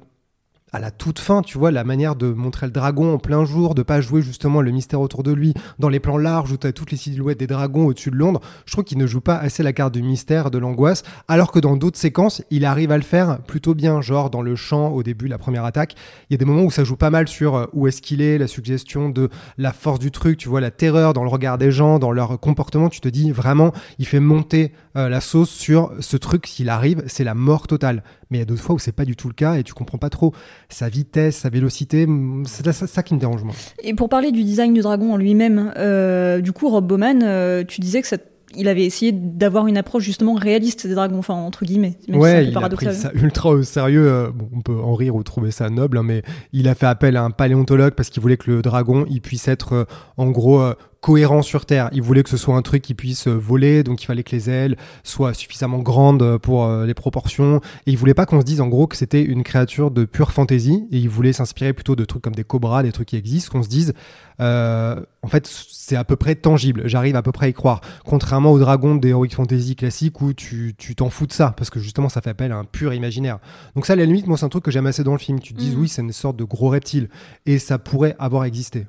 à 0.71 0.79
la 0.79 0.91
toute 0.91 1.19
fin, 1.19 1.41
tu 1.41 1.57
vois, 1.57 1.71
la 1.71 1.83
manière 1.83 2.15
de 2.15 2.31
montrer 2.31 2.65
le 2.65 2.71
dragon 2.71 3.13
en 3.13 3.17
plein 3.17 3.45
jour, 3.45 3.75
de 3.75 3.83
pas 3.83 4.01
jouer 4.01 4.21
justement 4.21 4.61
le 4.61 4.71
mystère 4.71 5.01
autour 5.01 5.23
de 5.23 5.31
lui, 5.31 5.53
dans 5.79 5.89
les 5.89 5.99
plans 5.99 6.17
larges 6.17 6.51
où 6.51 6.57
tu 6.57 6.67
as 6.67 6.71
toutes 6.71 6.91
les 6.91 6.97
silhouettes 6.97 7.39
des 7.39 7.47
dragons 7.47 7.87
au-dessus 7.87 8.11
de 8.11 8.15
Londres, 8.15 8.41
je 8.65 8.71
trouve 8.73 8.83
qu'il 8.83 8.97
ne 8.97 9.07
joue 9.07 9.21
pas 9.21 9.35
assez 9.35 9.63
la 9.63 9.73
carte 9.73 9.93
du 9.93 10.03
mystère, 10.03 10.51
de 10.51 10.57
l'angoisse, 10.57 11.03
alors 11.27 11.51
que 11.51 11.59
dans 11.59 11.75
d'autres 11.75 11.97
séquences, 11.97 12.43
il 12.49 12.65
arrive 12.65 12.91
à 12.91 12.97
le 12.97 13.03
faire 13.03 13.39
plutôt 13.39 13.73
bien, 13.73 14.01
genre 14.01 14.29
dans 14.29 14.41
le 14.41 14.55
champ 14.55 14.89
au 14.89 15.03
début, 15.03 15.27
la 15.27 15.37
première 15.37 15.65
attaque. 15.65 15.95
Il 16.29 16.33
y 16.33 16.35
a 16.35 16.37
des 16.37 16.45
moments 16.45 16.63
où 16.63 16.71
ça 16.71 16.83
joue 16.83 16.95
pas 16.95 17.09
mal 17.09 17.27
sur 17.27 17.55
euh, 17.55 17.65
où 17.73 17.87
est-ce 17.87 18.01
qu'il 18.01 18.21
est, 18.21 18.37
la 18.37 18.47
suggestion 18.47 19.09
de 19.09 19.29
la 19.57 19.73
force 19.73 19.99
du 19.99 20.11
truc, 20.11 20.37
tu 20.37 20.49
vois, 20.49 20.61
la 20.61 20.71
terreur 20.71 21.13
dans 21.13 21.23
le 21.23 21.29
regard 21.29 21.57
des 21.57 21.71
gens, 21.71 21.99
dans 21.99 22.11
leur 22.11 22.39
comportement, 22.39 22.89
tu 22.89 23.01
te 23.01 23.09
dis 23.09 23.31
vraiment, 23.31 23.71
il 23.97 24.05
fait 24.05 24.19
monter 24.19 24.71
euh, 24.95 25.09
la 25.09 25.21
sauce 25.21 25.49
sur 25.49 25.91
ce 25.99 26.17
truc, 26.17 26.47
s'il 26.47 26.69
arrive, 26.69 27.03
c'est 27.07 27.23
la 27.23 27.33
mort 27.33 27.67
totale. 27.67 28.03
Mais 28.29 28.37
il 28.37 28.41
y 28.41 28.43
a 28.43 28.45
d'autres 28.45 28.61
fois 28.61 28.75
où 28.75 28.79
c'est 28.79 28.91
pas 28.91 29.05
du 29.05 29.15
tout 29.15 29.27
le 29.27 29.33
cas 29.33 29.55
et 29.55 29.63
tu 29.63 29.73
comprends 29.73 29.97
pas 29.97 30.09
trop 30.09 30.33
sa 30.69 30.87
vitesse, 30.89 31.37
sa 31.37 31.49
vélocité. 31.49 32.07
C'est 32.45 32.71
ça, 32.71 32.87
ça- 32.87 33.03
qui 33.03 33.13
me 33.15 33.19
dérange 33.19 33.43
moi. 33.43 33.55
Et 33.83 33.93
pour 33.93 34.07
parler 34.09 34.31
du 34.31 34.43
design 34.43 34.73
du 34.73 34.81
dragon 34.81 35.13
en 35.13 35.17
lui-même, 35.17 35.73
euh, 35.77 36.41
du 36.41 36.51
coup, 36.51 36.69
Rob 36.69 36.85
Bowman, 36.87 37.21
euh, 37.23 37.63
tu 37.67 37.81
disais 37.81 38.01
que 38.01 38.07
ça, 38.07 38.17
il 38.55 38.67
avait 38.67 38.83
essayé 38.85 39.11
d'avoir 39.11 39.67
une 39.67 39.77
approche 39.77 40.03
justement 40.03 40.33
réaliste 40.33 40.87
des 40.87 40.95
dragons, 40.95 41.19
enfin 41.19 41.35
entre 41.35 41.65
guillemets. 41.65 41.97
même 42.07 42.17
si 42.17 42.23
ouais, 42.23 42.43
peu 42.45 42.51
il 42.51 42.57
a 42.57 42.69
pris 42.69 42.93
ça 42.95 43.11
ultra 43.13 43.49
au 43.51 43.61
sérieux. 43.63 44.07
euh, 44.11 44.31
bon, 44.33 44.49
on 44.55 44.61
peut 44.61 44.79
en 44.79 44.95
rire 44.95 45.15
ou 45.15 45.21
trouver 45.23 45.51
ça 45.51 45.69
noble, 45.69 45.99
hein, 45.99 46.03
mais 46.03 46.23
il 46.51 46.67
a 46.67 46.73
fait 46.75 46.87
appel 46.87 47.15
à 47.15 47.23
un 47.23 47.29
paléontologue 47.31 47.93
parce 47.93 48.09
qu'il 48.09 48.21
voulait 48.23 48.37
que 48.37 48.49
le 48.49 48.61
dragon 48.63 49.05
il 49.09 49.21
puisse 49.21 49.47
être 49.47 49.73
euh, 49.73 49.83
en 50.17 50.31
gros 50.31 50.61
euh, 50.61 50.73
cohérent 51.01 51.41
sur 51.41 51.65
Terre. 51.65 51.89
Il 51.93 52.01
voulait 52.01 52.23
que 52.23 52.29
ce 52.29 52.37
soit 52.37 52.55
un 52.55 52.61
truc 52.61 52.81
qui 52.81 52.93
puisse 52.93 53.27
euh, 53.27 53.33
voler, 53.37 53.83
donc 53.83 54.01
il 54.03 54.05
fallait 54.05 54.23
que 54.23 54.35
les 54.35 54.49
ailes 54.49 54.77
soient 55.03 55.33
suffisamment 55.33 55.79
grandes 55.79 56.21
euh, 56.21 56.37
pour 56.37 56.65
euh, 56.65 56.85
les 56.85 56.93
proportions. 56.93 57.61
Et 57.85 57.91
il 57.91 57.97
voulait 57.97 58.13
pas 58.13 58.25
qu'on 58.25 58.41
se 58.41 58.45
dise 58.45 58.61
en 58.61 58.67
gros 58.67 58.87
que 58.87 58.97
c'était 58.97 59.21
une 59.23 59.43
créature 59.43 59.91
de 59.91 60.05
pure 60.05 60.31
fantaisie. 60.31 60.87
Et 60.91 60.97
il 60.97 61.09
voulait 61.09 61.33
s'inspirer 61.33 61.73
plutôt 61.73 61.95
de 61.95 62.05
trucs 62.05 62.21
comme 62.21 62.35
des 62.35 62.43
cobras, 62.43 62.83
des 62.83 62.91
trucs 62.91 63.09
qui 63.09 63.15
existent, 63.15 63.51
qu'on 63.51 63.63
se 63.63 63.69
dise 63.69 63.93
euh, 64.41 65.01
en 65.21 65.27
fait 65.27 65.47
c'est 65.47 65.95
à 65.95 66.03
peu 66.03 66.15
près 66.15 66.35
tangible. 66.35 66.83
J'arrive 66.85 67.15
à 67.15 67.21
peu 67.21 67.31
près 67.31 67.47
à 67.47 67.49
y 67.49 67.53
croire. 67.53 67.81
Contrairement 68.05 68.51
au 68.51 68.59
dragon 68.59 68.95
des 68.95 69.09
Heroic 69.09 69.29
Fantasy 69.31 69.75
classiques 69.75 70.21
où 70.21 70.33
tu 70.33 70.75
tu 70.77 70.95
t'en 70.95 71.09
fous 71.09 71.27
de 71.27 71.33
ça 71.33 71.53
parce 71.57 71.69
que 71.69 71.79
justement 71.79 72.09
ça 72.09 72.21
fait 72.21 72.29
appel 72.29 72.51
à 72.51 72.57
un 72.57 72.63
pur 72.63 72.93
imaginaire. 72.93 73.39
Donc 73.75 73.85
ça 73.85 73.93
à 73.93 73.95
la 73.97 74.05
limite 74.05 74.27
moi 74.27 74.37
c'est 74.37 74.45
un 74.45 74.49
truc 74.49 74.63
que 74.63 74.71
j'aime 74.71 74.87
assez 74.87 75.03
dans 75.03 75.11
le 75.13 75.17
film. 75.17 75.39
Tu 75.39 75.53
te 75.53 75.59
dises 75.59 75.75
Mhm. 75.75 75.81
oui 75.81 75.87
c'est 75.89 76.01
une 76.01 76.13
sorte 76.13 76.37
de 76.37 76.45
gros 76.45 76.69
reptile 76.69 77.09
et 77.45 77.59
ça 77.59 77.79
pourrait 77.79 78.15
avoir 78.17 78.45
existé. 78.45 78.87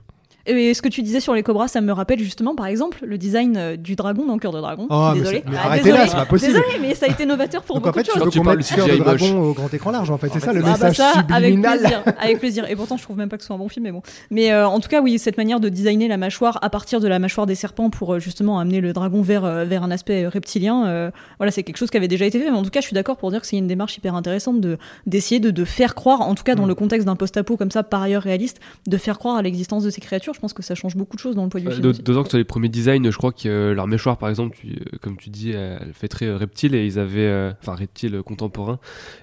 Et 0.50 0.74
ce 0.74 0.82
que 0.82 0.88
tu 0.88 1.02
disais 1.02 1.20
sur 1.20 1.34
les 1.34 1.42
cobras, 1.42 1.68
ça 1.68 1.80
me 1.80 1.92
rappelle 1.92 2.18
justement, 2.18 2.54
par 2.54 2.66
exemple, 2.66 2.98
le 3.06 3.18
design 3.18 3.56
euh, 3.56 3.76
du 3.76 3.94
dragon 3.96 4.26
dans 4.26 4.38
Cœur 4.38 4.52
de 4.52 4.58
Dragon. 4.60 4.86
Oh, 4.90 5.10
désolé. 5.14 5.42
mais 5.48 5.56
Ah, 5.56 5.66
arrêtez 5.66 5.84
désolé. 5.84 6.02
là, 6.02 6.08
c'est 6.08 6.16
pas 6.16 6.24
possible. 6.26 6.52
Désolé, 6.52 6.78
mais 6.80 6.94
ça 6.94 7.06
a 7.06 7.08
été 7.10 7.24
novateur 7.26 7.62
pour 7.62 7.76
Donc 7.76 7.84
en 7.86 7.88
beaucoup 7.90 7.98
fait, 7.98 8.02
de 8.02 8.06
tu 8.08 8.12
choses. 8.18 8.24
veux 8.24 8.30
tu 8.30 8.38
qu'on 8.38 8.44
parles 8.44 8.56
mette 8.58 8.68
du 8.68 8.74
Cœur 8.74 8.86
de. 8.88 8.96
Dragon 8.96 9.42
au 9.42 9.52
grand 9.52 9.72
écran 9.72 9.90
large, 9.90 10.10
en 10.10 10.18
fait. 10.18 10.28
C'est 10.32 10.40
ça 10.40 10.52
le 10.52 10.60
Ah 10.60 10.62
bah 10.64 10.70
message 10.72 10.96
ça, 10.96 11.10
avec 11.10 11.30
subliminal. 11.46 11.78
plaisir, 11.78 12.02
avec 12.20 12.38
plaisir. 12.38 12.70
Et 12.70 12.76
pourtant, 12.76 12.96
je 12.96 13.02
trouve 13.02 13.16
même 13.16 13.28
pas 13.28 13.36
que 13.36 13.42
ce 13.42 13.46
soit 13.48 13.56
un 13.56 13.58
bon 13.60 13.68
film, 13.68 13.84
mais 13.84 13.92
bon. 13.92 14.02
Mais 14.30 14.52
euh, 14.52 14.66
en 14.68 14.80
tout 14.80 14.88
cas, 14.88 15.00
oui, 15.00 15.18
cette 15.18 15.36
manière 15.36 15.60
de 15.60 15.68
designer 15.68 16.08
la 16.08 16.16
mâchoire 16.16 16.58
à 16.62 16.70
partir 16.70 17.00
de 17.00 17.08
la 17.08 17.18
mâchoire 17.18 17.46
des 17.46 17.54
serpents 17.54 17.90
pour 17.90 18.14
euh, 18.14 18.18
justement 18.18 18.58
amener 18.58 18.80
le 18.80 18.92
dragon 18.92 19.22
vers, 19.22 19.42
vers 19.66 19.82
un 19.84 19.90
aspect 19.90 20.26
reptilien, 20.26 20.86
euh, 20.86 21.10
voilà, 21.38 21.50
c'est 21.52 21.62
quelque 21.62 21.76
chose 21.76 21.90
qui 21.90 21.96
avait 21.96 22.08
déjà 22.08 22.24
été 22.26 22.38
fait. 22.40 22.50
Mais 22.50 22.56
en 22.56 22.62
tout 22.62 22.70
cas, 22.70 22.80
je 22.80 22.86
suis 22.86 22.94
d'accord 22.94 23.16
pour 23.16 23.30
dire 23.30 23.40
que 23.40 23.46
c'est 23.46 23.56
une 23.56 23.66
démarche 23.68 23.96
hyper 23.96 24.14
intéressante 24.14 24.60
de 24.60 24.78
d'essayer 25.06 25.40
de, 25.40 25.50
de 25.50 25.64
faire 25.64 25.94
croire, 25.94 26.22
en 26.22 26.34
tout 26.34 26.42
cas 26.44 26.54
dans 26.54 26.64
Mm. 26.64 26.68
le 26.68 26.74
contexte 26.74 27.06
d'un 27.06 27.16
post-apo 27.16 27.56
comme 27.56 27.70
ça, 27.70 27.82
par 27.82 28.02
ailleurs 28.02 28.22
réaliste, 28.22 28.60
de 28.86 28.96
faire 28.96 29.18
croire 29.18 29.36
à 29.36 29.42
l'existence 29.42 29.82
de 29.82 29.90
ces 29.90 30.00
créatures. 30.00 30.34
Je 30.40 30.42
pense 30.42 30.54
que 30.54 30.62
ça 30.62 30.74
change 30.74 30.96
beaucoup 30.96 31.16
de 31.16 31.20
choses 31.20 31.36
dans 31.36 31.42
le 31.44 31.50
point 31.50 31.60
de 31.60 31.66
vue 31.66 31.70
Euh, 31.70 31.92
film. 31.92 32.02
D'autant 32.02 32.22
que 32.22 32.30
sur 32.30 32.38
les 32.38 32.44
premiers 32.44 32.70
designs, 32.70 33.10
je 33.10 33.16
crois 33.18 33.30
que 33.30 33.46
euh, 33.46 33.74
leur 33.74 33.86
mâchoire, 33.86 34.16
par 34.16 34.30
exemple, 34.30 34.56
tu- 34.58 34.68
euh, 34.68 34.96
comme 35.02 35.18
tu 35.18 35.28
dis, 35.28 35.50
elle 35.50 35.92
fait 35.92 36.08
très 36.08 36.24
euh, 36.24 36.38
reptile 36.38 36.74
et 36.74 36.86
ils 36.86 36.98
avaient, 36.98 37.26
euh, 37.26 37.52
enfin 37.60 37.74
reptile 37.74 38.22
contemporain. 38.24 38.78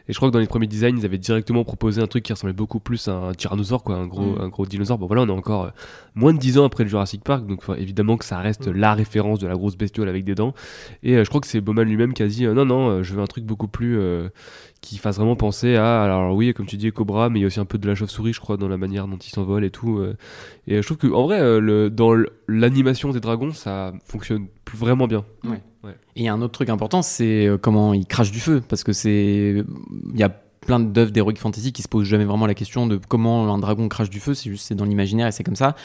Et 0.07 0.13
je 0.13 0.17
crois 0.17 0.29
que 0.29 0.33
dans 0.33 0.39
les 0.39 0.45
premiers 0.45 0.67
designs, 0.67 0.95
ils 0.95 1.05
avaient 1.05 1.17
directement 1.17 1.63
proposé 1.63 2.03
un 2.03 2.05
truc 2.05 2.21
qui 2.23 2.33
ressemblait 2.33 2.53
beaucoup 2.53 2.79
plus 2.79 3.07
à 3.07 3.13
un 3.15 3.33
tyrannosaure, 3.33 3.83
quoi, 3.83 3.95
un 3.95 4.05
gros, 4.05 4.35
Mm. 4.35 4.41
un 4.41 4.47
gros 4.49 4.67
dinosaure. 4.67 4.99
Bon 4.99 5.07
voilà, 5.07 5.23
on 5.23 5.27
est 5.27 5.31
encore 5.31 5.71
moins 6.13 6.33
de 6.35 6.37
10 6.37 6.59
ans 6.59 6.65
après 6.65 6.83
le 6.83 6.89
Jurassic 6.91 7.23
Park, 7.23 7.47
donc 7.47 7.63
évidemment 7.79 8.17
que 8.17 8.25
ça 8.25 8.37
reste 8.37 8.67
Mm. 8.67 8.73
la 8.77 8.93
référence 8.93 9.39
de 9.39 9.47
la 9.47 9.55
grosse 9.55 9.75
bestiole 9.75 10.09
avec 10.09 10.23
des 10.23 10.35
dents. 10.35 10.53
Et 11.01 11.15
je 11.15 11.27
crois 11.29 11.41
que 11.41 11.47
c'est 11.47 11.61
Bowman 11.61 11.85
lui-même 11.85 12.13
qui 12.13 12.21
a 12.21 12.27
dit 12.27 12.45
non 12.45 12.63
non, 12.65 13.01
je 13.01 13.15
veux 13.15 13.21
un 13.23 13.25
truc 13.25 13.43
beaucoup 13.43 13.67
plus 13.67 13.97
qui 14.87 14.97
fasse 14.97 15.17
vraiment 15.17 15.35
penser 15.35 15.75
à, 15.75 16.03
alors 16.03 16.33
oui, 16.33 16.53
comme 16.53 16.65
tu 16.65 16.77
dis, 16.77 16.91
Cobra, 16.91 17.29
mais 17.29 17.39
il 17.39 17.41
y 17.41 17.45
a 17.45 17.47
aussi 17.47 17.59
un 17.59 17.65
peu 17.65 17.77
de 17.77 17.85
la 17.87 17.93
chauve-souris, 17.93 18.31
je 18.31 18.39
crois, 18.39 18.55
dans 18.55 18.69
la 18.69 18.77
manière 18.77 19.07
dont 19.07 19.17
il 19.17 19.29
s'envole 19.29 19.65
et 19.65 19.69
tout. 19.69 19.97
euh. 19.97 20.15
Et 20.65 20.75
euh, 20.75 20.81
je 20.81 20.87
trouve 20.87 20.97
que 20.97 21.07
en 21.07 21.23
vrai, 21.23 21.41
euh, 21.41 21.59
le, 21.59 21.89
dans 21.89 22.15
l'animation 22.47 23.11
des 23.11 23.19
dragons, 23.19 23.51
ça 23.51 23.91
fonctionne 24.05 24.47
vraiment 24.73 25.07
bien. 25.07 25.25
Et 26.15 26.29
un 26.29 26.41
autre 26.41 26.53
truc 26.53 26.69
important, 26.69 27.01
c'est 27.01 27.49
comment 27.61 27.93
il 27.93 28.05
crache 28.05 28.31
du 28.31 28.39
feu. 28.39 28.61
Parce 28.67 28.83
que 28.83 28.93
c'est. 28.93 29.63
Il 30.13 30.19
y 30.19 30.23
a 30.23 30.29
plein 30.29 30.79
d'œuvres 30.81 31.11
d'heroic 31.11 31.35
fantasy 31.37 31.71
qui 31.71 31.81
se 31.81 31.87
posent 31.87 32.05
jamais 32.05 32.25
vraiment 32.25 32.45
la 32.45 32.53
question 32.53 32.87
de 32.87 32.99
comment 33.07 33.53
un 33.53 33.57
dragon 33.57 33.87
crache 33.87 34.09
du 34.09 34.19
feu. 34.19 34.33
C'est 34.33 34.49
juste 34.49 34.67
c'est 34.67 34.75
dans 34.75 34.83
l'imaginaire 34.83 35.27
et 35.27 35.31
c'est 35.31 35.43
comme 35.43 35.55
ça. 35.55 35.75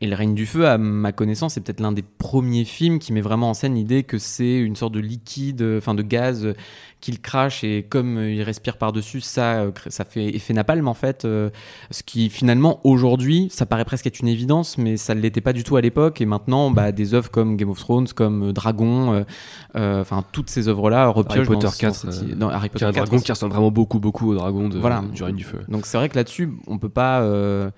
Et 0.00 0.06
le 0.08 0.16
règne 0.16 0.34
du 0.34 0.46
feu, 0.46 0.66
à 0.66 0.78
ma 0.78 1.12
connaissance, 1.12 1.54
c'est 1.54 1.60
peut-être 1.60 1.80
l'un 1.80 1.92
des 1.92 2.02
premiers 2.02 2.64
films 2.64 2.98
qui 2.98 3.12
met 3.12 3.20
vraiment 3.20 3.50
en 3.50 3.54
scène 3.54 3.74
l'idée 3.74 4.02
que 4.02 4.18
c'est 4.18 4.58
une 4.58 4.74
sorte 4.74 4.94
de 4.94 5.00
liquide, 5.00 5.62
enfin 5.78 5.94
de 5.94 6.02
gaz 6.02 6.54
qu'il 7.02 7.20
crache 7.20 7.62
et 7.64 7.82
comme 7.82 8.18
il 8.18 8.42
respire 8.42 8.78
par-dessus, 8.78 9.20
ça, 9.20 9.56
euh, 9.60 9.70
ça 9.88 10.06
fait 10.06 10.34
effet 10.34 10.54
napalm 10.54 10.88
en 10.88 10.94
fait. 10.94 11.26
euh, 11.26 11.50
ce 11.90 12.02
qui 12.02 12.30
finalement 12.30 12.80
aujourd'hui, 12.84 13.48
ça 13.50 13.66
paraît 13.66 13.84
presque 13.84 14.06
être 14.06 14.20
une 14.20 14.28
évidence, 14.28 14.78
mais 14.78 14.96
ça 14.96 15.14
ne 15.14 15.20
l'était 15.20 15.42
pas 15.42 15.52
du 15.52 15.64
tout 15.64 15.76
à 15.76 15.82
l'époque. 15.82 16.20
Et 16.22 16.26
maintenant, 16.26 16.70
bah, 16.70 16.92
des 16.92 17.12
œuvres 17.12 17.30
comme 17.30 17.56
Game 17.58 17.68
of 17.68 17.78
Thrones, 17.78 18.08
comme 18.14 18.48
euh, 18.48 18.52
Dragon, 18.54 19.24
euh, 19.76 20.00
enfin 20.00 20.24
toutes 20.32 20.48
ces 20.48 20.68
œuvres-là 20.68 21.08
repiochent 21.08 21.46
Potter 21.48 21.60
dans, 21.66 21.70
dans 21.70 21.76
4, 21.76 21.94
cette- 22.12 22.38
dans 22.38 22.48
Harry 22.48 22.68
Potter 22.70 22.84
un 22.86 22.92
4 22.92 23.06
dragon 23.06 23.22
qui 23.22 23.32
ressemble 23.32 23.52
vraiment 23.52 23.70
beaucoup, 23.70 23.98
beaucoup 23.98 24.30
au 24.30 24.34
dragon 24.34 24.68
de, 24.68 24.78
Voilà. 24.78 25.02
du 25.12 25.22
règne 25.22 25.36
du 25.36 25.44
feu. 25.44 25.60
Donc 25.68 25.84
c'est 25.86 25.98
vrai 25.98 26.08
que 26.08 26.16
là-dessus, 26.16 26.50
on 26.66 26.78
peut 26.78 26.88
pas. 26.88 27.20
euh, 27.22 27.70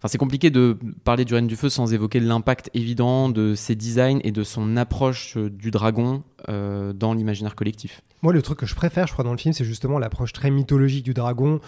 Enfin, 0.00 0.08
c'est 0.08 0.18
compliqué 0.18 0.48
de 0.48 0.78
parler 1.04 1.26
du 1.26 1.34
règne 1.34 1.46
du 1.46 1.56
feu 1.56 1.68
sans 1.68 1.92
évoquer 1.92 2.20
l'impact 2.20 2.70
évident 2.72 3.28
de 3.28 3.54
ses 3.54 3.74
designs 3.74 4.20
et 4.24 4.32
de 4.32 4.42
son 4.44 4.78
approche 4.78 5.36
euh, 5.36 5.50
du 5.50 5.70
dragon 5.70 6.22
euh, 6.48 6.94
dans 6.94 7.12
l'imaginaire 7.12 7.54
collectif. 7.54 8.00
Moi, 8.22 8.32
le 8.32 8.40
truc 8.40 8.60
que 8.60 8.66
je 8.66 8.74
préfère, 8.74 9.06
je 9.06 9.12
crois, 9.12 9.24
dans 9.24 9.32
le 9.32 9.38
film, 9.38 9.52
c'est 9.52 9.64
justement 9.64 9.98
l'approche 9.98 10.32
très 10.32 10.50
mythologique 10.50 11.04
du 11.04 11.12
dragon. 11.12 11.60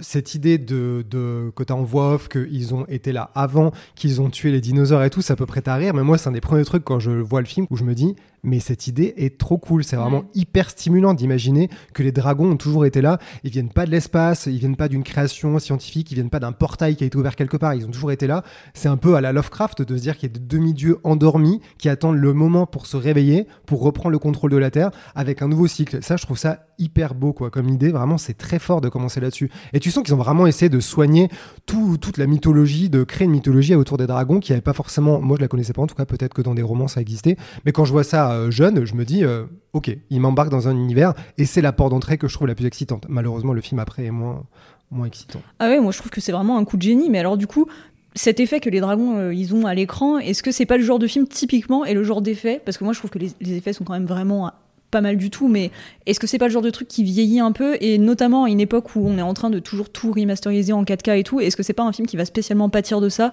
Cette 0.00 0.34
idée 0.34 0.58
de, 0.58 1.06
de 1.08 1.52
que 1.54 1.62
tu 1.62 1.72
en 1.72 1.84
voix 1.84 2.14
off, 2.14 2.28
qu'ils 2.28 2.74
ont 2.74 2.86
été 2.88 3.12
là 3.12 3.30
avant, 3.36 3.70
qu'ils 3.94 4.20
ont 4.20 4.30
tué 4.30 4.50
les 4.50 4.60
dinosaures 4.60 5.04
et 5.04 5.10
tout, 5.10 5.22
ça 5.22 5.36
peut 5.36 5.46
prêter 5.46 5.70
à 5.70 5.76
rire. 5.76 5.94
Mais 5.94 6.02
moi, 6.02 6.18
c'est 6.18 6.28
un 6.28 6.32
des 6.32 6.40
premiers 6.40 6.64
trucs 6.64 6.82
quand 6.82 6.98
je 6.98 7.12
vois 7.12 7.40
le 7.40 7.46
film 7.46 7.68
où 7.70 7.76
je 7.76 7.84
me 7.84 7.94
dis, 7.94 8.16
mais 8.46 8.60
cette 8.60 8.86
idée 8.86 9.12
est 9.18 9.36
trop 9.36 9.58
cool. 9.58 9.84
C'est 9.84 9.96
vraiment 9.96 10.24
hyper 10.34 10.70
stimulant 10.70 11.12
d'imaginer 11.12 11.68
que 11.92 12.02
les 12.02 12.12
dragons 12.12 12.52
ont 12.52 12.56
toujours 12.56 12.86
été 12.86 13.02
là. 13.02 13.18
Ils 13.44 13.50
viennent 13.50 13.68
pas 13.68 13.84
de 13.84 13.90
l'espace, 13.90 14.46
ils 14.46 14.58
viennent 14.58 14.76
pas 14.76 14.88
d'une 14.88 15.02
création 15.02 15.58
scientifique, 15.58 16.10
ils 16.10 16.14
viennent 16.14 16.30
pas 16.30 16.40
d'un 16.40 16.52
portail 16.52 16.96
qui 16.96 17.04
a 17.04 17.06
été 17.06 17.18
ouvert 17.18 17.36
quelque 17.36 17.56
part. 17.58 17.74
Ils 17.74 17.84
ont 17.84 17.90
toujours 17.90 18.12
été 18.12 18.26
là. 18.26 18.42
C'est 18.72 18.88
un 18.88 18.96
peu 18.96 19.16
à 19.16 19.20
la 19.20 19.32
Lovecraft 19.32 19.82
de 19.82 19.96
se 19.96 20.02
dire 20.02 20.16
qu'il 20.16 20.30
y 20.30 20.32
a 20.32 20.38
des 20.38 20.44
demi-dieux 20.44 20.98
endormis 21.04 21.60
qui 21.78 21.88
attendent 21.88 22.16
le 22.16 22.32
moment 22.32 22.66
pour 22.66 22.86
se 22.86 22.96
réveiller, 22.96 23.46
pour 23.66 23.82
reprendre 23.82 24.12
le 24.12 24.18
contrôle 24.18 24.52
de 24.52 24.56
la 24.56 24.70
Terre 24.70 24.90
avec 25.14 25.42
un 25.42 25.48
nouveau 25.48 25.66
cycle. 25.66 26.02
Ça, 26.02 26.16
je 26.16 26.24
trouve 26.24 26.38
ça 26.38 26.66
hyper 26.78 27.14
beau, 27.14 27.32
quoi, 27.32 27.50
comme 27.50 27.68
idée. 27.68 27.90
Vraiment, 27.90 28.18
c'est 28.18 28.34
très 28.34 28.58
fort 28.58 28.80
de 28.80 28.88
commencer 28.88 29.20
là-dessus. 29.20 29.50
Et 29.72 29.80
tu 29.80 29.90
sens 29.90 30.04
qu'ils 30.04 30.14
ont 30.14 30.18
vraiment 30.18 30.46
essayé 30.46 30.68
de 30.68 30.78
soigner 30.80 31.28
tout- 31.64 31.96
toute 31.98 32.18
la 32.18 32.26
mythologie, 32.26 32.88
de 32.90 33.02
créer 33.02 33.24
une 33.26 33.32
mythologie 33.32 33.74
autour 33.74 33.96
des 33.96 34.06
dragons 34.06 34.40
qui 34.40 34.52
n'avait 34.52 34.60
pas 34.62 34.72
forcément, 34.74 35.20
moi 35.20 35.36
je 35.36 35.42
la 35.42 35.48
connaissais 35.48 35.72
pas 35.72 35.82
en 35.82 35.86
tout 35.86 35.94
cas, 35.94 36.04
peut-être 36.04 36.34
que 36.34 36.42
dans 36.42 36.54
des 36.54 36.62
romans 36.62 36.86
ça 36.86 37.00
existait. 37.00 37.36
Mais 37.64 37.72
quand 37.72 37.84
je 37.84 37.92
vois 37.92 38.04
ça 38.04 38.35
euh, 38.36 38.50
jeune, 38.50 38.84
je 38.84 38.94
me 38.94 39.04
dis, 39.04 39.24
euh, 39.24 39.44
ok, 39.72 39.90
il 40.10 40.20
m'embarque 40.20 40.50
dans 40.50 40.68
un 40.68 40.76
univers 40.76 41.14
et 41.38 41.44
c'est 41.44 41.60
la 41.60 41.72
porte 41.72 41.90
d'entrée 41.90 42.18
que 42.18 42.28
je 42.28 42.34
trouve 42.34 42.46
la 42.48 42.54
plus 42.54 42.66
excitante. 42.66 43.06
Malheureusement, 43.08 43.52
le 43.52 43.60
film 43.60 43.78
après 43.78 44.04
est 44.04 44.10
moins, 44.10 44.44
moins 44.90 45.06
excitant. 45.06 45.40
Ah 45.58 45.68
ouais, 45.68 45.80
moi 45.80 45.92
je 45.92 45.98
trouve 45.98 46.10
que 46.10 46.20
c'est 46.20 46.32
vraiment 46.32 46.58
un 46.58 46.64
coup 46.64 46.76
de 46.76 46.82
génie. 46.82 47.10
Mais 47.10 47.18
alors 47.18 47.36
du 47.36 47.46
coup, 47.46 47.66
cet 48.14 48.40
effet 48.40 48.60
que 48.60 48.70
les 48.70 48.80
dragons 48.80 49.16
euh, 49.18 49.34
ils 49.34 49.54
ont 49.54 49.66
à 49.66 49.74
l'écran, 49.74 50.18
est-ce 50.18 50.42
que 50.42 50.52
c'est 50.52 50.66
pas 50.66 50.76
le 50.76 50.84
genre 50.84 50.98
de 50.98 51.06
film 51.06 51.26
typiquement 51.26 51.84
et 51.84 51.94
le 51.94 52.04
genre 52.04 52.22
d'effet? 52.22 52.60
Parce 52.64 52.78
que 52.78 52.84
moi 52.84 52.92
je 52.92 52.98
trouve 52.98 53.10
que 53.10 53.18
les, 53.18 53.30
les 53.40 53.54
effets 53.54 53.72
sont 53.72 53.84
quand 53.84 53.94
même 53.94 54.06
vraiment 54.06 54.50
pas 54.90 55.00
mal 55.00 55.16
du 55.16 55.30
tout. 55.30 55.48
Mais 55.48 55.70
est-ce 56.06 56.20
que 56.20 56.26
c'est 56.26 56.38
pas 56.38 56.46
le 56.46 56.52
genre 56.52 56.62
de 56.62 56.70
truc 56.70 56.88
qui 56.88 57.04
vieillit 57.04 57.40
un 57.40 57.52
peu? 57.52 57.76
Et 57.80 57.98
notamment 57.98 58.44
à 58.44 58.50
une 58.50 58.60
époque 58.60 58.96
où 58.96 59.06
on 59.06 59.18
est 59.18 59.22
en 59.22 59.34
train 59.34 59.50
de 59.50 59.58
toujours 59.58 59.90
tout 59.90 60.12
remasteriser 60.12 60.72
en 60.72 60.84
4K 60.84 61.18
et 61.18 61.22
tout 61.22 61.40
Est-ce 61.40 61.56
que 61.56 61.62
c'est 61.62 61.72
pas 61.72 61.84
un 61.84 61.92
film 61.92 62.06
qui 62.06 62.16
va 62.16 62.24
spécialement 62.24 62.68
pâtir 62.68 63.00
de 63.00 63.08
ça? 63.08 63.32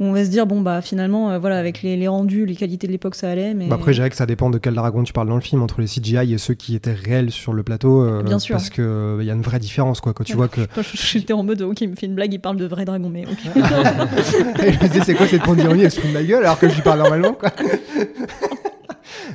Où 0.00 0.04
on 0.04 0.12
va 0.12 0.24
se 0.24 0.30
dire 0.30 0.46
bon 0.46 0.60
bah 0.62 0.80
finalement 0.80 1.30
euh, 1.30 1.38
voilà 1.38 1.58
avec 1.58 1.82
les, 1.82 1.96
les 1.96 2.08
rendus, 2.08 2.46
les 2.46 2.56
qualités 2.56 2.86
de 2.86 2.92
l'époque 2.92 3.14
ça 3.14 3.30
allait. 3.30 3.54
Mais 3.54 3.68
Bah 3.68 3.76
après, 3.76 3.92
je 3.92 4.02
que 4.08 4.16
ça 4.16 4.26
dépend 4.26 4.50
de 4.50 4.58
quel 4.58 4.74
dragon 4.74 5.02
tu 5.04 5.12
parles 5.12 5.28
dans 5.28 5.34
le 5.34 5.40
film, 5.42 5.62
entre 5.62 5.80
les 5.80 5.86
CGI 5.86 6.32
et 6.32 6.38
ceux 6.38 6.54
qui 6.54 6.74
étaient 6.74 6.94
réels 6.94 7.30
sur 7.30 7.52
le 7.52 7.62
plateau. 7.62 8.02
euh, 8.02 8.22
Bien 8.22 8.38
sûr. 8.38 8.56
Parce 8.56 8.70
qu'il 8.70 8.82
il 9.20 9.26
y 9.26 9.30
a 9.30 9.34
une 9.34 9.42
vraie 9.42 9.58
différence, 9.58 10.00
quoi. 10.00 10.12
Quand 10.14 10.24
tu 10.24 10.34
vois 10.34 10.48
que. 10.48 10.62
J'étais 10.94 11.34
en 11.34 11.42
mode 11.42 11.60
ok 11.62 11.80
il 11.82 11.90
me 11.90 11.94
fait 11.96 12.06
une 12.06 12.14
blague, 12.14 12.32
il 12.32 12.38
parle 12.40 12.56
de 12.56 12.64
vrais 12.66 12.84
dragons 12.86 13.10
mais 13.10 13.24
ok. 13.26 13.38
Et 14.64 14.72
je 14.72 14.78
me 14.82 14.88
disais, 14.88 15.04
c'est 15.04 15.14
quoi 15.14 15.26
cette 15.26 15.44
bande 15.44 15.58
d'ironie 15.58 15.82
Elle 15.82 15.90
se 15.90 16.00
fout 16.00 16.08
de 16.10 16.14
ma 16.14 16.22
gueule 16.22 16.44
alors 16.44 16.58
que 16.58 16.68
je 16.68 16.74
lui 16.74 16.82
parle 16.82 16.98
normalement, 17.00 17.32
quoi. 17.34 17.50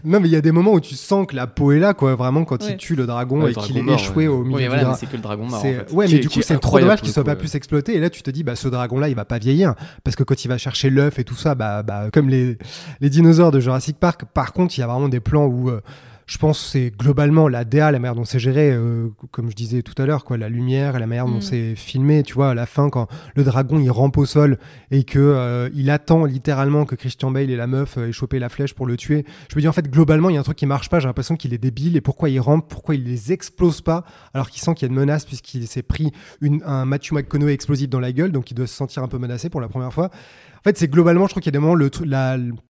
Non, 0.03 0.19
mais 0.19 0.27
il 0.27 0.31
y 0.31 0.35
a 0.35 0.41
des 0.41 0.51
moments 0.51 0.73
où 0.73 0.79
tu 0.79 0.95
sens 0.95 1.25
que 1.27 1.35
la 1.35 1.47
peau 1.47 1.71
est 1.71 1.79
là, 1.79 1.93
quoi. 1.93 2.15
Vraiment, 2.15 2.45
quand 2.45 2.61
Ouais. 2.63 2.71
il 2.71 2.77
tue 2.77 2.95
le 2.95 3.05
dragon 3.05 3.41
Ouais, 3.43 3.51
et 3.51 3.55
qu'il 3.55 3.77
est 3.77 3.81
mort, 3.81 3.95
échoué 3.95 4.27
ouais. 4.27 4.33
au 4.33 4.43
milieu 4.43 4.55
Oui, 4.57 4.61
du 4.63 4.67
voilà, 4.69 4.83
dra- 4.83 4.95
c'est 4.95 5.05
que 5.07 5.15
le 5.15 5.21
dragon 5.21 5.45
mort. 5.45 5.59
en 5.59 5.61
C'est- 5.61 5.73
fait. 5.73 5.91
Ouais, 5.93 6.07
mais 6.09 6.19
du 6.19 6.29
coup, 6.29 6.39
est 6.39 6.43
c'est 6.43 6.59
trop 6.59 6.79
dommage 6.79 7.01
qu'il 7.01 7.11
soit 7.11 7.23
coup, 7.23 7.25
pas 7.27 7.33
ouais. 7.33 7.37
plus 7.39 7.55
exploité. 7.55 7.95
Et 7.95 7.99
là, 7.99 8.09
tu 8.09 8.21
te 8.23 8.29
dis, 8.31 8.43
bah, 8.43 8.55
ce 8.55 8.67
dragon-là, 8.67 9.09
il 9.09 9.15
va 9.15 9.25
pas 9.25 9.37
vieillir. 9.39 9.73
Parce 10.03 10.15
que 10.15 10.23
quand 10.23 10.43
il 10.43 10.47
va 10.47 10.57
chercher 10.57 10.89
l'œuf 10.89 11.19
et 11.19 11.23
tout 11.23 11.35
ça, 11.35 11.55
bah, 11.55 11.83
bah, 11.83 12.05
comme 12.13 12.29
les, 12.29 12.57
les 13.01 13.09
dinosaures 13.09 13.51
de 13.51 13.59
Jurassic 13.59 13.97
Park, 13.99 14.23
par 14.33 14.53
contre, 14.53 14.77
il 14.77 14.81
y 14.81 14.83
a 14.83 14.87
vraiment 14.87 15.09
des 15.09 15.19
plans 15.19 15.45
où. 15.45 15.69
euh, 15.69 15.81
je 16.27 16.37
pense 16.39 16.59
que 16.59 16.65
c'est 16.69 16.91
globalement 16.97 17.47
la 17.47 17.65
DA, 17.65 17.91
la 17.91 17.99
manière 17.99 18.15
dont 18.15 18.25
c'est 18.25 18.39
géré, 18.39 18.71
euh, 18.71 19.09
comme 19.31 19.49
je 19.51 19.55
disais 19.55 19.83
tout 19.83 19.93
à 20.01 20.05
l'heure, 20.07 20.25
quoi, 20.25 20.37
la 20.37 20.49
lumière 20.49 20.95
et 20.95 20.99
la 20.99 21.05
manière 21.05 21.27
dont 21.27 21.37
Mm. 21.37 21.41
c'est 21.41 21.75
filmé. 21.75 22.23
Tu 22.23 22.33
vois, 22.33 22.49
à 22.49 22.53
la 22.55 22.65
fin, 22.65 22.89
quand 22.89 23.07
le 23.35 23.43
dragon 23.43 23.77
il 23.79 23.91
rampe 23.91 24.17
au 24.17 24.25
sol 24.25 24.57
et 24.89 25.03
que 25.03 25.19
euh, 25.19 25.69
il 25.75 25.89
attend 25.91 26.25
littéralement 26.25 26.85
que 26.85 26.95
Christian 26.95 27.29
Bale 27.29 27.49
et 27.51 27.55
la 27.55 27.67
meuf 27.67 27.97
euh, 27.97 28.07
aient 28.07 28.11
chopé 28.11 28.39
la 28.39 28.49
flèche 28.49 28.73
pour 28.73 28.87
le 28.87 28.97
tuer. 28.97 29.23
Je 29.51 29.55
me 29.55 29.61
dis 29.61 29.67
en 29.67 29.73
fait 29.73 29.89
globalement 29.89 30.29
il 30.29 30.33
y 30.33 30.37
a 30.37 30.39
un 30.39 30.43
truc 30.43 30.57
qui 30.57 30.65
marche 30.65 30.89
pas. 30.89 30.99
J'ai 30.99 31.07
l'impression 31.07 31.35
qu'il 31.35 31.53
est 31.53 31.59
débile 31.59 31.95
et 31.95 32.01
pourquoi 32.01 32.29
il 32.29 32.39
rampe, 32.39 32.67
pourquoi 32.69 32.95
il 32.95 33.03
les 33.03 33.31
explose 33.31 33.81
pas 33.81 34.03
alors 34.33 34.49
qu'il 34.49 34.61
sent 34.61 34.73
qu'il 34.73 34.87
y 34.87 34.89
a 34.89 34.93
une 34.93 34.99
menace 34.99 35.25
puisqu'il 35.25 35.67
s'est 35.67 35.83
pris 35.83 36.11
une, 36.41 36.61
un 36.65 36.85
Matthew 36.85 37.11
McConaughey 37.13 37.53
explosif 37.53 37.87
dans 37.89 37.99
la 37.99 38.11
gueule 38.11 38.31
donc 38.31 38.49
il 38.49 38.55
doit 38.55 38.67
se 38.67 38.73
sentir 38.75 39.03
un 39.03 39.07
peu 39.07 39.17
menacé 39.19 39.49
pour 39.49 39.61
la 39.61 39.67
première 39.67 39.93
fois. 39.93 40.05
En 40.07 40.63
fait 40.63 40.77
c'est 40.77 40.87
globalement 40.87 41.25
je 41.25 41.31
trouve 41.31 41.43
qu'il 41.43 41.53
y 41.53 41.55
a 41.55 41.59
des 41.59 41.65
moments 41.65 41.77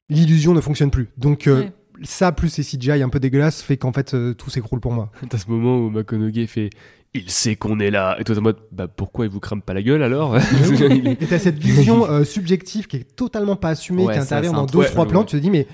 l'illusion 0.09 0.53
ne 0.53 0.61
fonctionne 0.61 0.91
plus. 0.91 1.09
Donc 1.17 1.47
euh, 1.47 1.61
Ouais. 1.61 1.71
Ça 2.03 2.31
plus 2.31 2.49
ces 2.49 2.63
CGI 2.63 3.01
un 3.03 3.09
peu 3.09 3.19
dégueulasses 3.19 3.61
fait 3.61 3.77
qu'en 3.77 3.91
fait 3.93 4.13
euh, 4.13 4.33
tout 4.33 4.49
s'écroule 4.49 4.79
pour 4.79 4.91
moi. 4.93 5.11
T'as 5.29 5.37
ce 5.37 5.49
moment 5.49 5.77
où 5.77 5.89
McConaughey 5.89 6.47
fait 6.47 6.69
Il 7.13 7.29
sait 7.29 7.55
qu'on 7.55 7.79
est 7.79 7.91
là. 7.91 8.15
Et 8.19 8.23
toi, 8.23 8.35
t'es 8.35 8.39
en 8.39 8.43
mode 8.43 8.57
Bah 8.71 8.87
pourquoi 8.87 9.25
il 9.25 9.31
vous 9.31 9.39
crame 9.39 9.61
pas 9.61 9.73
la 9.73 9.81
gueule 9.81 10.03
alors? 10.03 10.35
Et 10.81 11.15
t'as 11.29 11.39
cette 11.39 11.57
vision 11.59 12.09
euh, 12.09 12.23
subjective 12.23 12.87
qui 12.87 12.97
est 12.97 13.15
totalement 13.15 13.55
pas 13.55 13.69
assumée, 13.69 14.03
Ouais, 14.03 14.13
qui 14.13 14.19
intervient 14.19 14.51
dans 14.53 14.65
deux 14.65 14.83
trois 14.85 15.03
ouais, 15.05 15.09
plans. 15.09 15.19
ouais. 15.21 15.25
Tu 15.25 15.37
te 15.37 15.41
dis 15.41 15.49
mais 15.49 15.67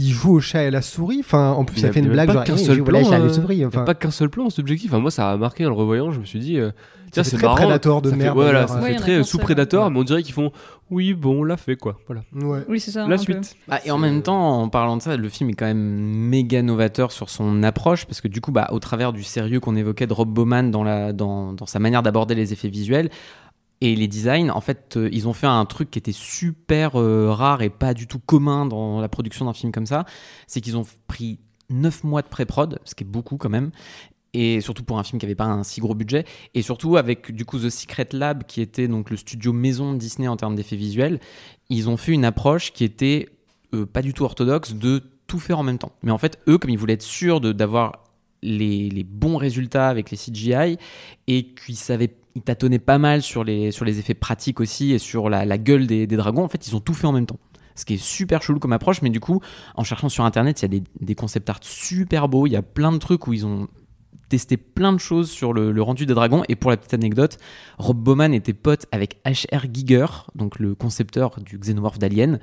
il 0.00 0.10
joue 0.12 0.34
au 0.34 0.40
chat 0.40 0.62
et 0.62 0.66
à 0.68 0.70
la 0.70 0.80
souris. 0.82 1.18
Enfin, 1.20 1.50
en 1.50 1.64
plus, 1.64 1.80
Il 1.80 1.86
a- 1.86 1.92
fait 1.92 1.98
une 2.00 2.08
blague 2.10 2.32
pas 2.32 2.44
qu'un 2.44 2.56
seul 2.56 2.78
il 2.78 2.84
joue 2.84 2.84
au 2.84 2.92
chat 2.92 2.98
et 3.00 3.04
à 3.04 3.08
plan, 3.08 3.18
la 3.18 3.24
euh, 3.24 3.32
souris. 3.32 3.66
Enfin, 3.66 3.82
pas 3.82 3.94
qu'un 3.94 4.10
seul 4.12 4.30
plan 4.30 4.48
subjectif. 4.48 4.92
Enfin, 4.92 5.00
moi, 5.00 5.10
ça 5.10 5.30
a 5.30 5.36
marqué 5.36 5.66
en 5.66 5.70
le 5.70 5.74
revoyant. 5.74 6.12
Je 6.12 6.20
me 6.20 6.24
suis 6.24 6.38
dit, 6.38 6.56
euh, 6.58 6.70
tiens, 7.10 7.24
c'est 7.24 7.36
très 7.36 7.46
marrant. 7.46 7.56
Predator 7.56 8.00
de 8.02 8.10
ça 8.10 8.16
fait, 8.16 8.22
merde, 8.22 8.36
Voilà, 8.36 8.68
ça 8.68 8.80
fait 8.80 8.94
a 8.94 8.98
très 8.98 9.16
qu'un 9.16 9.22
sous 9.24 9.38
seul, 9.38 9.40
Predator, 9.44 9.86
ouais. 9.86 9.90
mais 9.92 9.98
on 9.98 10.04
dirait 10.04 10.22
qu'ils 10.22 10.34
font 10.34 10.52
oui, 10.90 11.14
bon, 11.14 11.40
on 11.40 11.44
l'a 11.44 11.56
fait 11.56 11.76
quoi. 11.76 11.98
Voilà. 12.06 12.22
ouais. 12.34 12.64
Oui 12.68 12.80
c'est 12.80 12.90
ça. 12.90 13.06
La 13.06 13.18
suite. 13.18 13.56
Bah, 13.66 13.80
et 13.84 13.90
en 13.90 13.98
même 13.98 14.22
temps, 14.22 14.62
en 14.62 14.68
parlant 14.68 14.96
de 14.96 15.02
ça, 15.02 15.16
le 15.16 15.28
film 15.28 15.50
est 15.50 15.54
quand 15.54 15.66
même 15.66 15.78
méga 15.78 16.62
novateur 16.62 17.12
sur 17.12 17.30
son 17.30 17.62
approche, 17.62 18.06
parce 18.06 18.20
que 18.20 18.28
du 18.28 18.40
coup, 18.40 18.52
bah, 18.52 18.68
au 18.72 18.78
travers 18.78 19.12
du 19.12 19.22
sérieux 19.22 19.60
qu'on 19.60 19.76
évoquait 19.76 20.06
de 20.06 20.12
Rob 20.12 20.28
Bowman 20.28 20.70
dans, 20.70 20.84
la, 20.84 21.12
dans, 21.12 21.52
dans 21.52 21.66
sa 21.66 21.78
manière 21.78 22.02
d'aborder 22.02 22.34
les 22.34 22.52
effets 22.52 22.68
visuels 22.68 23.10
et 23.80 23.94
les 23.94 24.08
designs, 24.08 24.50
en 24.50 24.60
fait, 24.60 24.96
euh, 24.96 25.08
ils 25.12 25.28
ont 25.28 25.32
fait 25.32 25.46
un 25.46 25.64
truc 25.64 25.90
qui 25.90 25.98
était 25.98 26.12
super 26.12 26.98
euh, 27.00 27.30
rare 27.30 27.62
et 27.62 27.70
pas 27.70 27.94
du 27.94 28.06
tout 28.06 28.18
commun 28.18 28.66
dans 28.66 29.00
la 29.00 29.08
production 29.08 29.44
d'un 29.44 29.52
film 29.52 29.72
comme 29.72 29.86
ça. 29.86 30.04
C'est 30.46 30.60
qu'ils 30.60 30.76
ont 30.76 30.86
pris 31.06 31.38
9 31.70 32.04
mois 32.04 32.22
de 32.22 32.28
pré-prod, 32.28 32.80
ce 32.84 32.94
qui 32.94 33.04
est 33.04 33.06
beaucoup 33.06 33.36
quand 33.36 33.50
même. 33.50 33.70
Et 34.38 34.60
surtout 34.60 34.84
pour 34.84 35.00
un 35.00 35.02
film 35.02 35.18
qui 35.18 35.26
avait 35.26 35.34
pas 35.34 35.46
un 35.46 35.64
si 35.64 35.80
gros 35.80 35.96
budget, 35.96 36.24
et 36.54 36.62
surtout 36.62 36.96
avec 36.96 37.32
du 37.32 37.44
coup 37.44 37.58
The 37.58 37.70
Secret 37.70 38.10
Lab, 38.12 38.44
qui 38.44 38.60
était 38.60 38.86
donc 38.86 39.10
le 39.10 39.16
studio 39.16 39.52
maison 39.52 39.94
Disney 39.94 40.28
en 40.28 40.36
termes 40.36 40.54
d'effets 40.54 40.76
visuels, 40.76 41.18
ils 41.70 41.88
ont 41.88 41.96
fait 41.96 42.12
une 42.12 42.24
approche 42.24 42.72
qui 42.72 42.84
était 42.84 43.28
euh, 43.74 43.84
pas 43.84 44.00
du 44.00 44.14
tout 44.14 44.22
orthodoxe 44.22 44.74
de 44.74 45.02
tout 45.26 45.40
faire 45.40 45.58
en 45.58 45.64
même 45.64 45.78
temps. 45.78 45.90
Mais 46.04 46.12
en 46.12 46.18
fait, 46.18 46.38
eux, 46.46 46.56
comme 46.56 46.70
ils 46.70 46.78
voulaient 46.78 46.92
être 46.92 47.02
sûrs 47.02 47.40
d'avoir 47.40 48.04
les, 48.40 48.88
les 48.90 49.02
bons 49.02 49.38
résultats 49.38 49.88
avec 49.88 50.12
les 50.12 50.16
CGI 50.16 50.78
et 51.26 51.46
qu'ils 51.54 51.76
savaient, 51.76 52.14
ils 52.36 52.42
tâtonnaient 52.42 52.78
pas 52.78 52.98
mal 52.98 53.22
sur 53.22 53.42
les, 53.42 53.72
sur 53.72 53.84
les 53.84 53.98
effets 53.98 54.14
pratiques 54.14 54.60
aussi 54.60 54.92
et 54.92 54.98
sur 54.98 55.28
la, 55.28 55.58
gueule 55.58 55.88
des, 55.88 56.06
des 56.06 56.16
dragons, 56.16 56.44
en 56.44 56.48
fait, 56.48 56.68
ils 56.68 56.76
ont 56.76 56.80
tout 56.80 56.94
fait 56.94 57.08
en 57.08 57.12
même 57.12 57.26
temps. 57.26 57.40
Ce 57.74 57.84
qui 57.84 57.94
est 57.94 58.02
super 58.02 58.40
chelou 58.40 58.60
comme 58.60 58.72
approche, 58.72 59.02
mais 59.02 59.10
du 59.10 59.18
coup, 59.18 59.40
en 59.74 59.82
cherchant 59.82 60.08
sur 60.08 60.24
internet, 60.24 60.60
il 60.60 60.62
y 60.62 60.66
a 60.66 60.68
des, 60.68 60.82
des 61.00 61.14
concept 61.16 61.50
art 61.50 61.58
super 61.62 62.28
beaux, 62.28 62.46
il 62.46 62.52
y 62.52 62.56
a 62.56 62.62
plein 62.62 62.92
de 62.92 62.98
trucs 62.98 63.26
où 63.26 63.32
ils 63.32 63.44
ont 63.44 63.66
testé 64.28 64.56
plein 64.56 64.92
de 64.92 64.98
choses 64.98 65.30
sur 65.30 65.52
le, 65.52 65.72
le 65.72 65.82
rendu 65.82 66.06
des 66.06 66.14
dragons. 66.14 66.42
Et 66.48 66.56
pour 66.56 66.70
la 66.70 66.76
petite 66.76 66.94
anecdote, 66.94 67.38
Rob 67.78 67.96
Bowman 67.96 68.34
était 68.34 68.52
pote 68.52 68.86
avec 68.92 69.20
H.R. 69.24 69.66
Giger, 69.72 70.06
donc 70.34 70.58
le 70.58 70.74
concepteur 70.74 71.40
du 71.40 71.58
Xenomorph 71.58 71.98
d'Alien, 71.98 72.38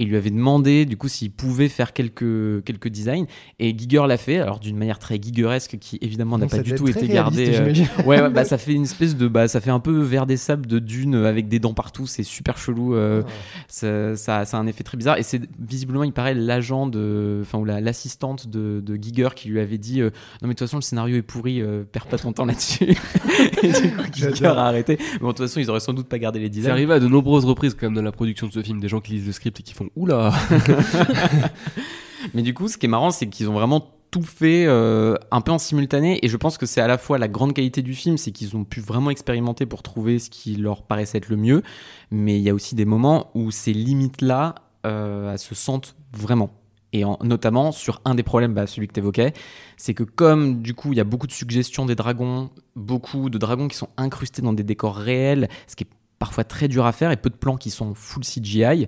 et 0.00 0.04
lui 0.04 0.16
avait 0.16 0.30
demandé 0.30 0.86
du 0.86 0.96
coup 0.96 1.06
s'il 1.08 1.30
pouvait 1.30 1.68
faire 1.68 1.92
quelques, 1.92 2.64
quelques 2.64 2.88
designs. 2.88 3.26
Et 3.60 3.76
Giger 3.78 4.04
l'a 4.08 4.16
fait, 4.16 4.38
alors 4.38 4.58
d'une 4.58 4.76
manière 4.76 4.98
très 4.98 5.20
Gigeresque 5.22 5.76
qui 5.78 5.98
évidemment 6.00 6.38
n'a 6.38 6.46
pas 6.46 6.56
ça 6.56 6.62
du 6.62 6.74
tout 6.74 6.88
été 6.88 7.06
très 7.06 7.06
réaliste, 7.12 7.52
gardé. 7.52 7.84
euh, 8.00 8.02
ouais, 8.04 8.20
ouais, 8.22 8.30
bah 8.30 8.44
ça 8.46 8.58
fait 8.58 8.72
une 8.72 8.82
espèce 8.84 9.14
de 9.16 9.28
bah 9.28 9.46
ça 9.46 9.60
fait 9.60 9.70
un 9.70 9.78
peu 9.78 10.00
vers 10.00 10.26
des 10.26 10.36
sables 10.38 10.66
de 10.66 10.78
dune 10.80 11.14
avec 11.14 11.46
des 11.48 11.58
dents 11.60 11.74
partout, 11.74 12.06
c'est 12.06 12.22
super 12.22 12.56
chelou. 12.58 12.94
euh, 12.94 13.22
ça, 13.68 14.16
ça, 14.16 14.44
ça 14.44 14.56
a 14.56 14.60
un 14.60 14.66
effet 14.66 14.82
très 14.84 14.96
bizarre 14.96 15.18
et 15.18 15.22
c'est 15.22 15.42
visiblement 15.60 16.02
il 16.04 16.12
paraît 16.12 16.34
l'agent 16.34 16.86
de 16.86 17.40
enfin 17.42 17.58
ou 17.58 17.64
la- 17.64 17.80
l'assistante 17.80 18.48
de, 18.48 18.80
de 18.84 18.94
Giger 18.96 19.28
qui 19.36 19.48
lui 19.50 19.60
avait 19.60 19.78
dit 19.78 20.00
euh, 20.00 20.06
non 20.40 20.48
mais 20.48 20.54
de 20.54 20.58
toute 20.58 20.60
façon 20.66 20.78
le 20.78 20.82
scénario 20.82 21.16
est 21.16 21.22
pourri, 21.22 21.60
euh, 21.60 21.82
perds 21.90 22.06
pas 22.06 22.16
ton 22.18 22.32
temps 22.32 22.46
là-dessus. 22.46 22.84
et 23.62 23.68
du 23.72 23.90
coup 23.94 24.02
Giger 24.12 24.46
a 24.46 24.64
arrêté. 24.66 24.96
Mais 24.98 25.18
bon, 25.20 25.28
de 25.28 25.32
toute 25.32 25.46
façon 25.46 25.60
ils 25.60 25.68
auraient 25.68 25.80
sans 25.80 25.92
doute 25.92 26.08
pas 26.08 26.18
gardé 26.18 26.38
les 26.38 26.46
C'est 26.46 26.50
designs. 26.50 26.70
arrivé 26.70 26.94
à 26.94 27.00
de 27.00 27.06
nombreuses 27.08 27.44
reprises 27.44 27.74
quand 27.74 27.86
même 27.86 27.94
dans 27.94 28.02
la 28.02 28.12
production 28.12 28.46
de 28.46 28.52
ce 28.52 28.62
film, 28.62 28.80
des 28.80 28.88
gens 28.88 29.00
qui 29.00 29.12
lisent 29.12 29.26
le 29.26 29.32
script 29.32 29.60
et 29.60 29.62
qui 29.62 29.74
font 29.74 29.88
oula. 29.96 30.32
Mais 32.34 32.42
du 32.42 32.54
coup, 32.54 32.68
ce 32.68 32.76
qui 32.78 32.86
est 32.86 32.88
marrant, 32.88 33.10
c'est 33.10 33.26
qu'ils 33.28 33.48
ont 33.48 33.54
vraiment 33.54 33.86
tout 34.10 34.22
fait 34.22 34.64
euh, 34.66 35.14
un 35.30 35.40
peu 35.40 35.52
en 35.52 35.58
simultané 35.58 36.18
et 36.24 36.28
je 36.28 36.36
pense 36.36 36.58
que 36.58 36.66
c'est 36.66 36.80
à 36.80 36.88
la 36.88 36.98
fois 36.98 37.16
la 37.16 37.28
grande 37.28 37.52
qualité 37.54 37.80
du 37.80 37.94
film, 37.94 38.18
c'est 38.18 38.32
qu'ils 38.32 38.56
ont 38.56 38.64
pu 38.64 38.80
vraiment 38.80 39.10
expérimenter 39.10 39.66
pour 39.66 39.82
trouver 39.84 40.18
ce 40.18 40.30
qui 40.30 40.56
leur 40.56 40.82
paraissait 40.82 41.18
être 41.18 41.28
le 41.28 41.36
mieux, 41.36 41.62
mais 42.10 42.36
il 42.36 42.42
y 42.42 42.50
a 42.50 42.54
aussi 42.54 42.74
des 42.74 42.84
moments 42.84 43.30
où 43.34 43.50
ces 43.52 43.72
limites-là 43.72 44.56
euh, 44.84 45.36
se 45.36 45.54
sentent 45.54 45.94
vraiment. 46.12 46.50
Et 46.92 47.04
en- 47.04 47.18
notamment 47.22 47.70
sur 47.70 48.00
un 48.04 48.16
des 48.16 48.24
problèmes, 48.24 48.52
bah, 48.52 48.66
celui 48.66 48.88
que 48.88 48.92
tu 48.94 48.98
évoquais, 48.98 49.32
c'est 49.76 49.94
que 49.94 50.02
comme 50.02 50.60
du 50.60 50.74
coup 50.74 50.92
il 50.92 50.96
y 50.96 51.00
a 51.00 51.04
beaucoup 51.04 51.28
de 51.28 51.32
suggestions 51.32 51.86
des 51.86 51.94
dragons, 51.94 52.50
beaucoup 52.74 53.30
de 53.30 53.38
dragons 53.38 53.68
qui 53.68 53.76
sont 53.76 53.90
incrustés 53.96 54.42
dans 54.42 54.52
des 54.52 54.64
décors 54.64 54.96
réels, 54.96 55.48
ce 55.68 55.76
qui 55.76 55.84
est 55.84 55.88
parfois 56.20 56.44
très 56.44 56.68
dur 56.68 56.86
à 56.86 56.92
faire, 56.92 57.10
et 57.10 57.16
peu 57.16 57.30
de 57.30 57.34
plans 57.34 57.56
qui 57.56 57.70
sont 57.70 57.94
full 57.94 58.22
CGI, 58.22 58.86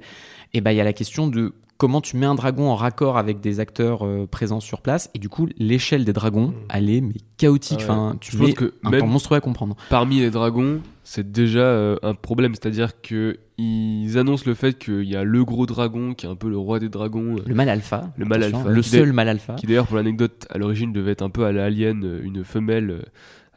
et 0.55 0.61
bah 0.61 0.73
il 0.73 0.77
y 0.77 0.81
a 0.81 0.85
la 0.85 0.93
question 0.93 1.27
de 1.27 1.53
comment 1.79 2.01
tu 2.01 2.17
mets 2.17 2.27
un 2.27 2.37
dragon 2.37 2.69
en 2.71 2.77
raccord 2.77 3.19
avec 3.19 3.41
des 3.41 3.59
acteurs 3.59 4.07
euh, 4.07 4.29
présents 4.31 4.61
sur 4.61 4.83
place, 4.83 5.11
et 5.15 5.19
du 5.19 5.29
coup 5.29 5.49
l'échelle 5.59 6.05
des 6.05 6.13
dragons, 6.13 6.55
elle 6.71 6.89
est 6.89 7.01
mais 7.01 7.15
chaotique, 7.39 7.81
Ah 7.81 7.85
ouais. 7.85 7.91
enfin 7.91 8.17
tu 8.21 8.33
Je 8.33 8.39
pense 8.39 8.53
que 8.55 8.75
un 8.85 8.91
même- 8.91 9.01
temps 9.01 9.07
monstrueux 9.09 9.39
à 9.39 9.41
comprendre. 9.41 9.75
Parmi 9.91 10.21
les 10.21 10.31
dragons, 10.31 10.81
c'est 11.03 11.33
déjà 11.33 11.61
euh, 11.65 11.97
un 12.05 12.15
problème, 12.15 12.55
c'est-à-dire 12.55 13.01
que 13.01 13.39
ils 13.59 14.17
annoncent 14.19 14.45
le 14.47 14.55
fait 14.55 14.77
qu'il 14.79 15.05
y 15.05 15.17
a 15.17 15.25
le 15.25 15.45
gros 15.45 15.67
dragon 15.67 16.15
qui 16.15 16.27
est 16.27 16.29
un 16.29 16.35
peu 16.37 16.49
le 16.51 16.57
roi 16.59 16.79
des 16.79 16.89
dragons, 16.89 17.37
euh, 17.39 17.43
Le 17.47 17.55
mal 17.55 17.69
alpha, 17.69 18.13
Le 18.17 18.25
mal 18.27 18.43
alpha. 18.45 18.69
le 18.69 18.83
seul 18.83 19.13
mal 19.13 19.29
alpha. 19.29 19.55
qui 19.55 19.67
d'ailleurs 19.67 19.87
pour 19.87 19.97
l'anecdote 19.97 20.47
à 20.51 20.59
l'origine 20.59 20.93
devait 20.93 21.13
être 21.13 21.23
un 21.23 21.31
peu 21.31 21.45
à 21.45 21.53
l'alien, 21.53 22.05
euh, 22.05 22.21
une 22.23 22.45
femelle 22.45 22.91
euh, 22.91 23.03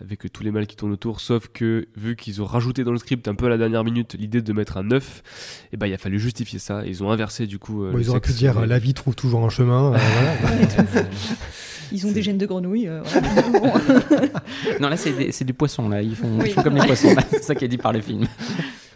avec 0.02 0.32
tous 0.32 0.44
les 0.44 0.52
mâles 0.52 0.68
qui 0.68 0.76
tournent 0.76 0.92
autour, 0.92 1.22
sauf 1.22 1.48
que 1.48 1.88
vu 1.96 2.16
qu'ils 2.16 2.42
ont 2.42 2.46
rajouté 2.46 2.84
dans 2.84 2.92
le 2.92 2.98
script 2.98 3.28
un 3.30 3.36
peu 3.36 3.46
à 3.46 3.50
la 3.50 3.58
dernière 3.58 3.84
minute 3.84 4.16
l'idée 4.20 4.42
de 4.42 4.54
mettre 4.54 4.78
un 4.78 4.92
œuf, 4.92 5.24
et 5.72 5.78
ben 5.78 5.88
il 5.88 5.94
a 5.94 5.98
fallu 5.98 6.20
justifier 6.20 6.60
ça. 6.60 6.86
et 6.86 6.90
Ils 6.90 7.02
ont 7.04 7.12
inversé 7.12 7.48
du 7.48 7.60
coup. 7.60 7.84
euh, 7.86 7.92
Bon, 7.92 8.00
ils 8.00 8.10
auraient 8.10 8.20
pu 8.20 8.34
dire 8.34 8.58
euh, 8.58 8.66
la 8.66 8.78
vie 8.80 8.94
trouve 8.94 9.16
toujours 9.16 9.46
un 9.46 9.50
chemin. 9.50 9.94
euh, 9.94 9.98
voilà. 10.42 11.08
Ils 11.92 12.08
ont 12.08 12.12
des 12.12 12.24
gènes 12.24 12.40
de 12.40 12.46
grenouille. 12.48 12.88
euh, 12.88 13.02
voilà. 13.04 13.78
Non 14.82 14.90
là 14.90 14.98
c'est 14.98 15.14
des, 15.14 15.32
c'est 15.32 15.46
des 15.46 15.54
poissons 15.54 15.88
là, 15.88 16.02
ils 16.02 16.16
font, 16.16 16.40
Oui. 16.40 16.48
ils 16.48 16.54
font 16.54 16.64
comme 16.64 16.76
les 16.76 16.86
poissons, 16.86 17.14
là. 17.14 17.22
c'est 17.30 17.44
ça 17.44 17.56
qui 17.56 17.64
est 17.64 17.68
dit 17.70 17.78
par 17.78 17.94
le 17.94 18.02
film. 18.02 18.26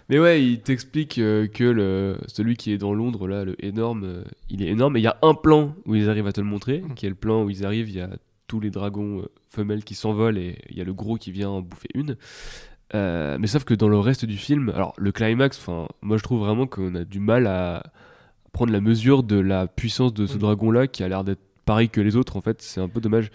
Mais 0.10 0.18
ouais, 0.18 0.44
il 0.44 0.60
t'explique 0.62 1.20
euh, 1.20 1.46
que 1.48 1.64
le, 1.64 2.18
celui 2.28 2.58
qui 2.58 2.72
est 2.74 2.80
dans 2.80 2.94
Londres, 2.96 3.28
là, 3.28 3.46
le 3.46 3.56
énorme, 3.64 4.04
euh, 4.06 4.24
il 4.50 4.64
est 4.64 4.68
énorme. 4.70 4.98
Et 4.98 5.02
il 5.02 5.04
y 5.04 5.08
a 5.08 5.18
un 5.22 5.36
plan 5.36 5.76
où 5.86 5.94
ils 5.94 6.10
arrivent 6.10 6.26
à 6.26 6.32
te 6.34 6.42
le 6.42 6.48
montrer, 6.48 6.84
qui 6.96 7.06
est 7.06 7.10
le 7.10 7.16
plan 7.16 7.44
où 7.44 7.50
ils 7.52 7.64
arrivent, 7.64 7.90
il 7.90 7.96
y 7.98 8.02
a 8.02 8.10
tous 8.50 8.60
les 8.60 8.72
dragons 8.72 9.20
euh, 9.22 9.30
femelles 9.48 9.84
qui 9.86 9.96
s'envolent 9.96 10.38
et 10.38 10.58
il 10.70 10.78
y 10.78 10.82
a 10.82 10.84
le 10.84 10.94
gros 10.94 11.16
qui 11.16 11.32
vient 11.32 11.50
en 11.50 11.62
bouffer 11.62 11.88
une. 11.94 12.18
Euh, 12.96 13.38
mais 13.40 13.46
sauf 13.48 13.64
que 13.64 13.76
dans 13.76 13.88
le 13.88 14.00
reste 14.00 14.26
du 14.26 14.36
film, 14.36 14.70
alors 14.76 14.94
le 14.98 15.12
climax, 15.12 15.60
enfin, 15.60 15.88
moi 16.02 16.18
je 16.18 16.24
trouve 16.24 16.40
vraiment 16.40 16.66
qu'on 16.66 16.96
a 16.96 17.06
du 17.06 17.20
mal 17.20 17.46
à 17.48 17.84
prendre 18.52 18.74
la 18.74 18.82
mesure 18.82 19.22
de 19.22 19.40
la 19.40 19.68
puissance 19.68 20.12
de 20.14 20.26
ce 20.26 20.36
Mm. 20.36 20.40
dragon-là 20.40 20.88
qui 20.88 21.04
a 21.04 21.08
l'air 21.08 21.24
d'être 21.24 21.42
pareil 21.66 21.90
que 21.90 22.02
les 22.02 22.16
autres. 22.16 22.36
En 22.36 22.42
fait, 22.42 22.62
c'est 22.64 22.82
un 22.82 22.90
peu 22.90 23.00
dommage. 23.00 23.30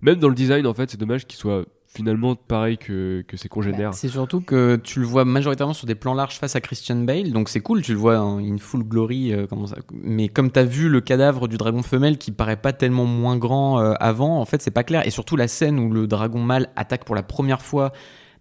Même 0.00 0.20
dans 0.20 0.28
le 0.28 0.36
design, 0.36 0.66
en 0.68 0.74
fait, 0.74 0.88
c'est 0.90 1.00
dommage 1.00 1.26
qu'il 1.26 1.36
soit 1.36 1.64
finalement 1.94 2.34
pareil 2.34 2.78
que, 2.78 3.22
que 3.26 3.36
ses 3.36 3.48
congénères. 3.48 3.92
C'est 3.94 4.08
surtout 4.08 4.40
que 4.40 4.76
tu 4.76 5.00
le 5.00 5.06
vois 5.06 5.24
majoritairement 5.24 5.74
sur 5.74 5.86
des 5.86 5.94
plans 5.94 6.14
larges 6.14 6.38
face 6.38 6.56
à 6.56 6.60
Christian 6.60 6.96
Bale, 6.96 7.32
donc 7.32 7.48
c'est 7.48 7.60
cool, 7.60 7.82
tu 7.82 7.92
le 7.92 7.98
vois 7.98 8.18
en 8.18 8.38
in 8.38 8.56
full 8.58 8.82
glory, 8.82 9.32
euh, 9.32 9.46
mais 9.92 10.28
comme 10.28 10.50
tu 10.50 10.58
as 10.58 10.64
vu 10.64 10.88
le 10.88 11.00
cadavre 11.00 11.48
du 11.48 11.58
dragon 11.58 11.82
femelle 11.82 12.16
qui 12.16 12.32
paraît 12.32 12.56
pas 12.56 12.72
tellement 12.72 13.04
moins 13.04 13.36
grand 13.36 13.78
euh, 13.80 13.92
avant, 14.00 14.40
en 14.40 14.44
fait 14.46 14.62
c'est 14.62 14.70
pas 14.70 14.84
clair. 14.84 15.06
Et 15.06 15.10
surtout 15.10 15.36
la 15.36 15.48
scène 15.48 15.78
où 15.78 15.90
le 15.90 16.06
dragon 16.06 16.40
mâle 16.40 16.70
attaque 16.76 17.04
pour 17.04 17.14
la 17.14 17.22
première 17.22 17.60
fois, 17.60 17.92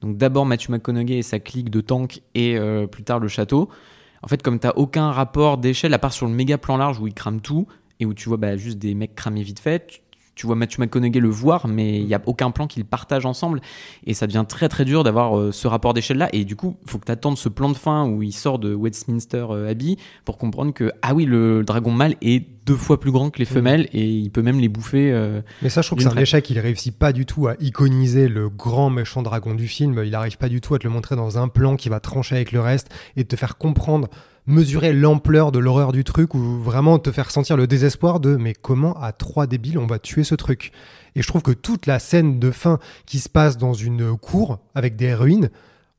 donc 0.02 0.18
d'abord 0.18 0.46
Matthew 0.46 0.70
McConaughey 0.70 1.18
et 1.18 1.24
sa 1.24 1.40
clique 1.40 1.70
de 1.70 1.82
tank 1.82 2.22
et 2.34 2.58
euh, 2.58 2.88
plus 2.88 3.04
tard 3.04 3.20
le 3.20 3.28
château. 3.28 3.70
En 4.24 4.28
fait, 4.28 4.42
comme 4.44 4.60
t'as 4.60 4.74
aucun 4.76 5.12
rapport 5.12 5.58
d'échelle, 5.58 5.94
à 5.94 6.00
part 6.00 6.14
sur 6.14 6.28
le 6.28 6.34
méga 6.34 6.58
plan 6.58 6.78
large 6.78 7.00
où 7.00 7.08
il 7.08 7.14
crame 7.14 7.42
tout, 7.42 7.68
et 8.00 8.06
où 8.06 8.14
tu 8.14 8.30
vois 8.30 8.38
bah, 8.38 8.56
juste 8.56 8.78
des 8.78 8.94
mecs 8.96 9.16
cramer 9.16 9.44
vite 9.44 9.60
fait, 9.60 10.02
tu, 10.41 10.47
vois 10.47 10.56
Matthew 10.56 10.80
McConaughey 10.80 11.19
le 11.19 11.30
voir, 11.30 11.67
mais 11.67 11.99
il 11.99 12.08
y 12.08 12.13
a 12.13 12.21
aucun 12.25 12.51
plan 12.51 12.67
qu'ils 12.67 12.86
partagent 12.86 13.25
ensemble. 13.25 13.62
Et 14.06 14.13
ça 14.13 14.27
devient 14.27 14.45
très 14.47 14.69
très 14.69 14.86
dur 14.86 15.04
d'avoir 15.04 15.38
euh, 15.38 15.51
ce 15.51 15.67
rapport 15.67 15.93
d'échelle 15.93 16.17
là. 16.17 16.30
Et 16.34 16.45
du 16.45 16.56
coup, 16.56 16.77
il 16.84 16.89
faut 16.89 16.97
que 16.97 17.06
tu 17.06 17.12
attendes 17.12 17.38
ce 17.38 17.49
plan 17.49 17.69
de 17.69 17.77
fin 17.77 18.08
où 18.08 18.23
il 18.23 18.34
sort 18.34 18.60
de 18.60 18.73
Westminster 18.73 19.45
euh, 19.49 19.69
Abbey 19.69 19.97
pour 20.25 20.38
comprendre 20.38 20.73
que, 20.73 20.91
ah 21.01 21.13
oui, 21.13 21.25
le 21.25 21.63
dragon 21.63 21.91
mâle 21.91 22.15
est 22.21 22.45
deux 22.65 22.75
fois 22.75 22.99
plus 22.99 23.12
grand 23.12 23.30
que 23.30 23.39
les 23.39 23.45
femelles 23.45 23.88
et 23.91 24.06
il 24.08 24.30
peut 24.30 24.41
même 24.41 24.60
les 24.60 24.69
bouffer. 24.69 25.12
euh, 25.12 25.41
Mais 25.62 25.69
ça, 25.69 25.82
je 25.82 25.88
trouve 25.88 25.97
que 25.97 26.04
c'est 26.04 26.10
un 26.10 26.21
échec. 26.21 26.49
Il 26.49 26.60
réussit 26.60 26.95
pas 26.95 27.12
du 27.12 27.25
tout 27.25 27.47
à 27.47 27.56
iconiser 27.60 28.27
le 28.27 28.49
grand 28.49 28.89
méchant 28.89 29.21
dragon 29.21 29.56
du 29.56 29.67
film. 29.67 30.01
Il 30.06 30.15
arrive 30.15 30.38
pas 30.38 30.49
du 30.49 30.62
tout 30.62 30.75
à 30.75 30.80
te 30.80 30.84
le 30.84 30.93
montrer 30.93 31.15
dans 31.15 31.38
un 31.38 31.47
plan 31.47 31.75
qui 31.75 31.89
va 31.89 31.99
trancher 31.99 32.36
avec 32.36 32.51
le 32.51 32.62
reste 32.62 32.89
et 33.15 33.25
te 33.25 33.36
faire 33.36 33.58
comprendre, 33.58 34.10
mesurer 34.47 34.93
l'ampleur 34.93 35.51
de 35.51 35.60
l'horreur 35.60 35.91
du 35.91 36.04
truc 36.04 36.34
ou 36.34 36.62
vraiment 36.62 36.99
te 36.99 37.12
faire 37.12 37.32
sentir 37.32 37.58
le 37.58 37.67
désespoir 37.67 38.19
de 38.19 38.36
mais 38.36 38.54
comment 38.54 38.93
à 39.01 39.12
trois 39.12 39.47
débiles 39.47 39.77
on 39.77 39.88
va 39.88 39.99
tuer 39.99 40.23
ce 40.23 40.36
truc? 40.36 40.71
Et 41.15 41.21
je 41.21 41.27
trouve 41.27 41.41
que 41.41 41.51
toute 41.51 41.86
la 41.86 41.99
scène 41.99 42.39
de 42.39 42.51
fin 42.51 42.80
qui 43.06 43.19
se 43.19 43.30
passe 43.30 43.58
dans 43.58 43.73
une 43.73 44.17
cour 44.17 44.60
avec 44.75 44.95
des 44.95 45.13
ruines, 45.13 45.49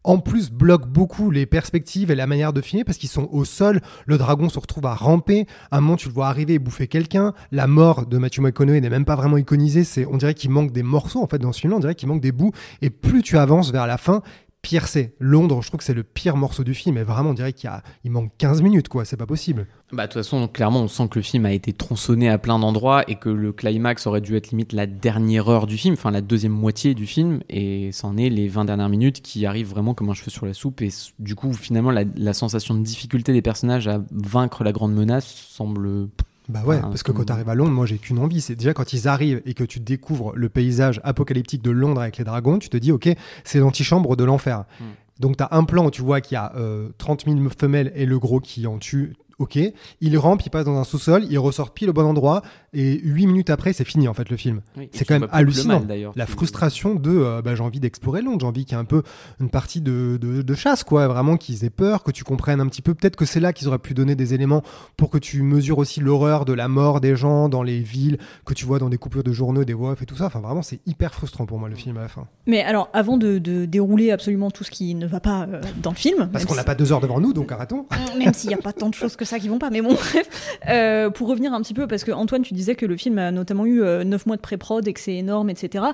en 0.05 0.18
plus 0.18 0.50
bloque 0.50 0.88
beaucoup 0.88 1.31
les 1.31 1.46
perspectives 1.46 2.11
et 2.11 2.14
la 2.14 2.26
manière 2.26 2.52
de 2.52 2.61
filmer 2.61 2.85
parce 2.85 2.98
qu'ils 2.98 3.09
sont 3.09 3.28
au 3.31 3.44
sol, 3.44 3.81
le 4.07 4.18
dragon 4.18 4.48
se 4.48 4.59
retrouve 4.59 4.87
à 4.87 4.94
ramper, 4.94 5.46
à 5.70 5.78
un 5.78 5.81
moment 5.81 5.96
tu 5.96 6.09
le 6.09 6.14
vois 6.14 6.28
arriver 6.28 6.55
et 6.55 6.59
bouffer 6.59 6.88
quelqu'un, 6.88 7.35
la 7.52 7.66
mort 7.66 8.07
de 8.07 8.18
Matthew 8.18 8.40
McConaughey 8.40 8.81
n'est 8.81 8.90
même 8.90 9.05
pas 9.05 9.16
vraiment 9.16 9.37
iconisée, 9.37 9.85
c'est 9.85 10.07
on 10.07 10.16
dirait 10.16 10.35
qu'il 10.35 10.50
manque 10.50 10.72
des 10.72 10.83
morceaux 10.83 11.22
en 11.22 11.26
fait 11.26 11.38
dans 11.38 11.52
ce 11.52 11.61
film 11.61 11.72
on 11.74 11.78
dirait 11.78 11.94
qu'il 11.94 12.09
manque 12.09 12.20
des 12.20 12.33
bouts 12.33 12.52
et 12.81 12.90
plus 12.90 13.22
tu 13.22 13.38
avances 13.38 13.70
vers 13.70 13.87
la 13.87 13.98
fin, 13.98 14.22
pire 14.62 14.87
c'est. 14.87 15.14
Londres, 15.18 15.61
je 15.61 15.68
trouve 15.68 15.79
que 15.79 15.85
c'est 15.85 15.92
le 15.92 16.05
pire 16.05 16.37
morceau 16.37 16.64
du 16.64 16.72
film 16.72 16.96
et 16.96 17.03
vraiment 17.03 17.31
on 17.31 17.35
dirait 17.35 17.53
qu'il 17.53 17.68
a 17.68 17.83
il 18.05 18.11
manque 18.11 18.31
15 18.38 18.62
minutes 18.62 18.88
quoi, 18.88 19.05
c'est 19.05 19.16
pas 19.16 19.27
possible. 19.27 19.66
Bah, 19.92 20.07
de 20.07 20.12
toute 20.12 20.22
façon, 20.22 20.48
clairement, 20.48 20.81
on 20.81 20.88
sent 20.88 21.09
que 21.09 21.18
le 21.18 21.22
film 21.22 21.44
a 21.44 21.53
été 21.53 21.75
tronçonné 21.75 22.31
à 22.31 22.38
plein 22.38 22.59
d'endroits 22.59 23.05
et 23.11 23.16
que 23.16 23.29
le 23.29 23.53
climax 23.53 24.07
aurait 24.07 24.22
dû 24.22 24.37
être 24.37 24.51
limite 24.51 24.72
la 24.72 24.87
dernière 24.87 25.51
heure 25.51 25.66
du 25.66 25.77
film, 25.77 25.94
enfin 25.94 26.11
la 26.11 26.22
deuxième 26.22 26.53
moitié 26.53 26.94
du 26.94 27.07
film, 27.07 27.40
et 27.51 27.90
c'en 27.92 28.16
est 28.16 28.31
les 28.31 28.48
20 28.48 28.64
dernières 28.64 28.88
minutes 28.88 29.20
qui 29.20 29.44
arrivent 29.44 29.68
vraiment 29.68 29.92
comme 29.92 30.09
un 30.09 30.14
cheveu 30.14 30.31
sur 30.31 30.46
la 30.46 30.55
soupe. 30.55 30.81
Et 30.81 30.88
du 31.18 31.35
coup, 31.35 31.53
finalement, 31.53 31.90
la 31.90 32.33
sensation 32.33 32.75
de 32.75 32.83
difficulté 32.83 33.35
des 33.35 33.42
personnages 33.42 33.87
à 33.88 34.01
vaincre 34.12 34.64
la 34.64 34.72
grande 34.72 34.94
menace 34.94 35.27
semble. 35.27 36.09
Bah 36.53 36.62
ouais, 36.67 36.81
parce 36.81 37.03
que 37.03 37.12
quand 37.12 37.25
tu 37.25 37.33
arrives 37.33 37.49
à 37.49 37.55
Londres, 37.55 37.73
moi 37.73 37.87
j'ai 37.87 37.99
qu'une 37.99 38.19
envie, 38.19 38.41
c'est 38.41 38.55
déjà 38.55 38.75
quand 38.75 38.93
ils 38.93 39.09
arrivent 39.09 39.41
et 39.47 39.55
que 39.55 39.65
tu 39.65 39.81
découvres 39.81 40.33
le 40.35 40.49
paysage 40.49 41.01
apocalyptique 41.05 41.62
de 41.62 41.71
Londres 41.71 42.01
avec 42.01 42.19
les 42.19 42.25
dragons, 42.25 42.59
tu 42.59 42.69
te 42.69 42.77
dis 42.77 42.93
ok, 42.93 43.09
c'est 43.45 43.59
l'antichambre 43.59 44.17
de 44.17 44.25
l'enfer. 44.25 44.65
Mm. 44.81 44.85
Donc 45.21 45.37
tu 45.37 45.43
as 45.43 45.49
un 45.53 45.65
plan 45.65 45.87
où 45.87 45.91
tu 45.91 46.03
vois 46.03 46.21
qu'il 46.21 46.35
y 46.35 46.38
a 46.38 46.53
euh, 46.57 46.91
30 46.99 47.25
000 47.27 47.38
femelles 47.59 47.93
et 47.95 48.07
le 48.07 48.19
gros 48.19 48.41
qui 48.41 48.67
en 48.67 48.79
tue 48.79 49.15
ok. 49.42 49.59
Il 50.00 50.16
rampe, 50.18 50.42
il 50.46 50.50
passe 50.50 50.64
dans 50.64 50.76
un 50.76 50.85
sous-sol, 50.85 51.24
il 51.28 51.38
ressort 51.38 51.72
pile 51.72 51.90
au 51.90 51.92
bon 51.92 52.05
endroit, 52.05 52.42
et 52.72 52.98
huit 53.02 53.26
minutes 53.26 53.50
après, 53.50 53.72
c'est 53.72 53.85
fini 53.85 54.09
en 54.09 54.14
fait 54.14 54.31
le 54.31 54.37
film. 54.37 54.61
Oui, 54.76 54.88
C'est 54.92 55.05
quand 55.05 55.18
même 55.18 55.28
hallucinant. 55.33 55.78
mal, 55.81 55.87
d'ailleurs. 55.87 56.12
La 56.16 56.26
frustration 56.26 56.94
de 56.94 57.11
euh, 57.11 57.42
bah, 57.42 57.55
j'ai 57.55 57.62
envie 57.62 57.81
d'explorer 57.81 58.22
Londres, 58.22 58.38
j'ai 58.40 58.46
envie 58.46 58.64
qu'il 58.64 58.76
y 58.76 58.78
ait 58.78 58.81
un 58.81 58.87
peu 58.87 59.02
une 59.40 59.50
partie 59.50 59.81
de, 59.81 60.18
de, 60.20 60.42
de 60.42 60.55
chasse, 60.55 60.85
quoi. 60.85 61.07
Vraiment 61.09 61.37
qu'ils 61.37 61.64
aient 61.64 61.70
peur, 61.70 62.02
que 62.02 62.11
tu 62.11 62.24
comprennes 62.24 62.61
un 62.61 62.66
petit 62.66 62.83
peu. 62.83 62.94
Peut-être 62.94 63.16
que 63.16 63.24
c'est 63.24 63.40
là 63.40 63.52
qu'ils 63.52 63.68
auraient 63.68 63.78
pu 63.78 63.94
donner 63.94 64.14
des 64.14 64.33
éléments 64.35 64.62
pour 64.96 65.11
que 65.11 65.18
tu 65.18 65.42
mesures 65.42 65.78
aussi 65.78 66.00
l'horreur 66.00 66.44
de 66.44 66.52
la 66.52 66.68
mort 66.68 67.00
des 67.00 67.16
gens 67.16 67.48
dans 67.48 67.62
les 67.62 67.81
villes, 67.81 68.18
que 68.46 68.55
tu 68.55 68.64
vois 68.64 68.78
dans 68.78 68.88
des 68.88 68.98
coupures 68.98 69.24
de 69.24 69.33
journaux, 69.33 69.64
des 69.64 69.74
voix 69.74 69.94
et 70.00 70.07
tout 70.07 70.16
ça. 70.16 70.26
Enfin, 70.26 70.40
vraiment, 70.40 70.62
c'est 70.62 70.81
hyper 70.87 71.12
frustrant 71.14 71.46
pour 71.46 71.59
moi 71.59 71.68
le 71.68 71.74
film 71.74 71.96
à 71.98 72.02
la 72.02 72.09
fin. 72.09 72.26
Mais 72.46 72.62
alors, 72.62 72.88
avant 72.92 73.16
de, 73.16 73.38
de 73.38 73.64
dérouler 73.64 74.11
absolument 74.12 74.50
tout 74.50 74.64
ce 74.64 74.70
qui 74.70 74.94
ne 74.94 75.07
va 75.07 75.20
pas 75.20 75.46
euh, 75.50 75.61
dans 75.83 75.90
le 75.90 75.96
film, 75.96 76.28
Parce 76.33 76.44
qu'on 76.44 76.55
n'a 76.55 76.61
si- 76.61 76.66
pas 76.66 76.74
deux 76.74 76.92
heures 76.92 77.00
devant 77.00 77.20
nous, 77.20 77.33
donc 77.33 77.50
arrêtons. 77.52 77.87
même 78.18 78.33
s'il 78.35 78.48
n'y 78.48 78.55
a 78.55 78.59
pas 78.59 78.72
tant 78.72 78.88
de 78.88 78.94
choses 78.94 79.16
que 79.16 79.24
ça 79.24 79.32
qui 79.38 79.49
vont 79.49 79.59
pas, 79.59 79.71
mais 79.71 79.81
bon, 79.83 79.92
bref. 79.95 80.59
Euh, 80.68 81.11
pour 81.11 81.29
revenir 81.29 81.53
un 81.53 81.61
petit 81.62 81.75
peu, 81.75 81.87
parce 81.87 82.05
que 82.05 82.12
Antoine, 82.12 82.42
tu 82.42 82.55
disais 82.55 82.75
que 82.75 82.87
le 82.87 82.97
film 82.97 83.18
a 83.18 83.31
notamment 83.31 83.66
eu 83.66 83.81
9 83.83 84.27
mois 84.27 84.37
de 84.37 84.40
pré-prod 84.42 84.87
et 84.87 84.92
que 84.92 85.01
c'est 85.01 85.14
énorme, 85.16 85.51
etc. 85.51 85.85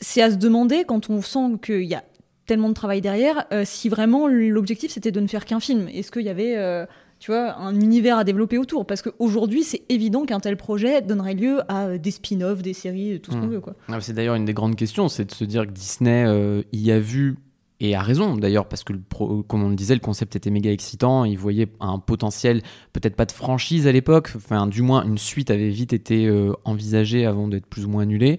C'est 0.00 0.22
à 0.22 0.30
se 0.30 0.36
demander, 0.36 0.84
quand 0.84 1.10
on 1.10 1.22
sent 1.22 1.58
qu'il 1.64 1.84
y 1.84 1.94
a 1.94 2.02
tellement 2.46 2.68
de 2.68 2.74
travail 2.74 3.00
derrière, 3.00 3.46
euh, 3.52 3.62
si 3.64 3.88
vraiment 3.88 4.26
l'objectif 4.28 4.90
c'était 4.92 5.10
de 5.12 5.20
ne 5.20 5.26
faire 5.26 5.44
qu'un 5.46 5.60
film. 5.60 5.88
Est-ce 5.92 6.10
qu'il 6.12 6.22
y 6.22 6.28
avait. 6.28 6.56
euh, 6.56 6.84
tu 7.20 7.30
vois, 7.30 7.56
un 7.58 7.74
univers 7.80 8.18
à 8.18 8.24
développer 8.24 8.58
autour? 8.58 8.84
Parce 8.86 9.00
qu'aujourd'hui, 9.00 9.62
c'est 9.62 9.82
évident 9.88 10.26
qu'un 10.26 10.40
tel 10.40 10.58
projet 10.58 11.00
donnerait 11.00 11.32
lieu 11.32 11.60
à 11.68 11.86
euh, 11.86 11.96
des 11.98 12.10
spin-offs, 12.10 12.60
des 12.60 12.74
séries, 12.74 13.18
tout 13.22 13.30
ce 13.32 13.36
qu'on 13.38 13.46
Hmm. 13.46 13.50
veut. 13.50 13.60
Quoi. 13.60 13.74
Ah, 13.88 13.98
C'est 14.00 14.12
d'ailleurs 14.12 14.34
une 14.34 14.44
des 14.44 14.52
grandes 14.52 14.76
questions, 14.76 15.08
c'est 15.08 15.24
de 15.24 15.32
se 15.32 15.44
dire 15.44 15.64
que 15.66 15.70
Disney 15.70 16.24
euh, 16.26 16.62
y 16.74 16.90
a 16.92 16.98
vu, 16.98 17.36
et 17.80 17.94
a 17.94 18.02
raison 18.02 18.36
d'ailleurs, 18.36 18.66
parce 18.68 18.84
que, 18.84 18.92
pro- 18.92 19.42
comme 19.42 19.62
on 19.62 19.68
le 19.68 19.74
disait, 19.74 19.94
le 19.94 20.00
concept 20.00 20.36
était 20.36 20.50
méga 20.50 20.70
excitant, 20.70 21.24
il 21.24 21.36
voyait 21.36 21.68
un 21.80 21.98
potentiel, 21.98 22.62
peut-être 22.92 23.16
pas 23.16 23.26
de 23.26 23.32
franchise 23.32 23.86
à 23.86 23.92
l'époque, 23.92 24.30
enfin 24.36 24.66
du 24.66 24.82
moins 24.82 25.04
une 25.04 25.18
suite 25.18 25.50
avait 25.50 25.70
vite 25.70 25.92
été 25.92 26.26
euh, 26.26 26.52
envisagée 26.64 27.26
avant 27.26 27.48
d'être 27.48 27.66
plus 27.66 27.84
ou 27.84 27.88
moins 27.88 28.02
annulée, 28.02 28.38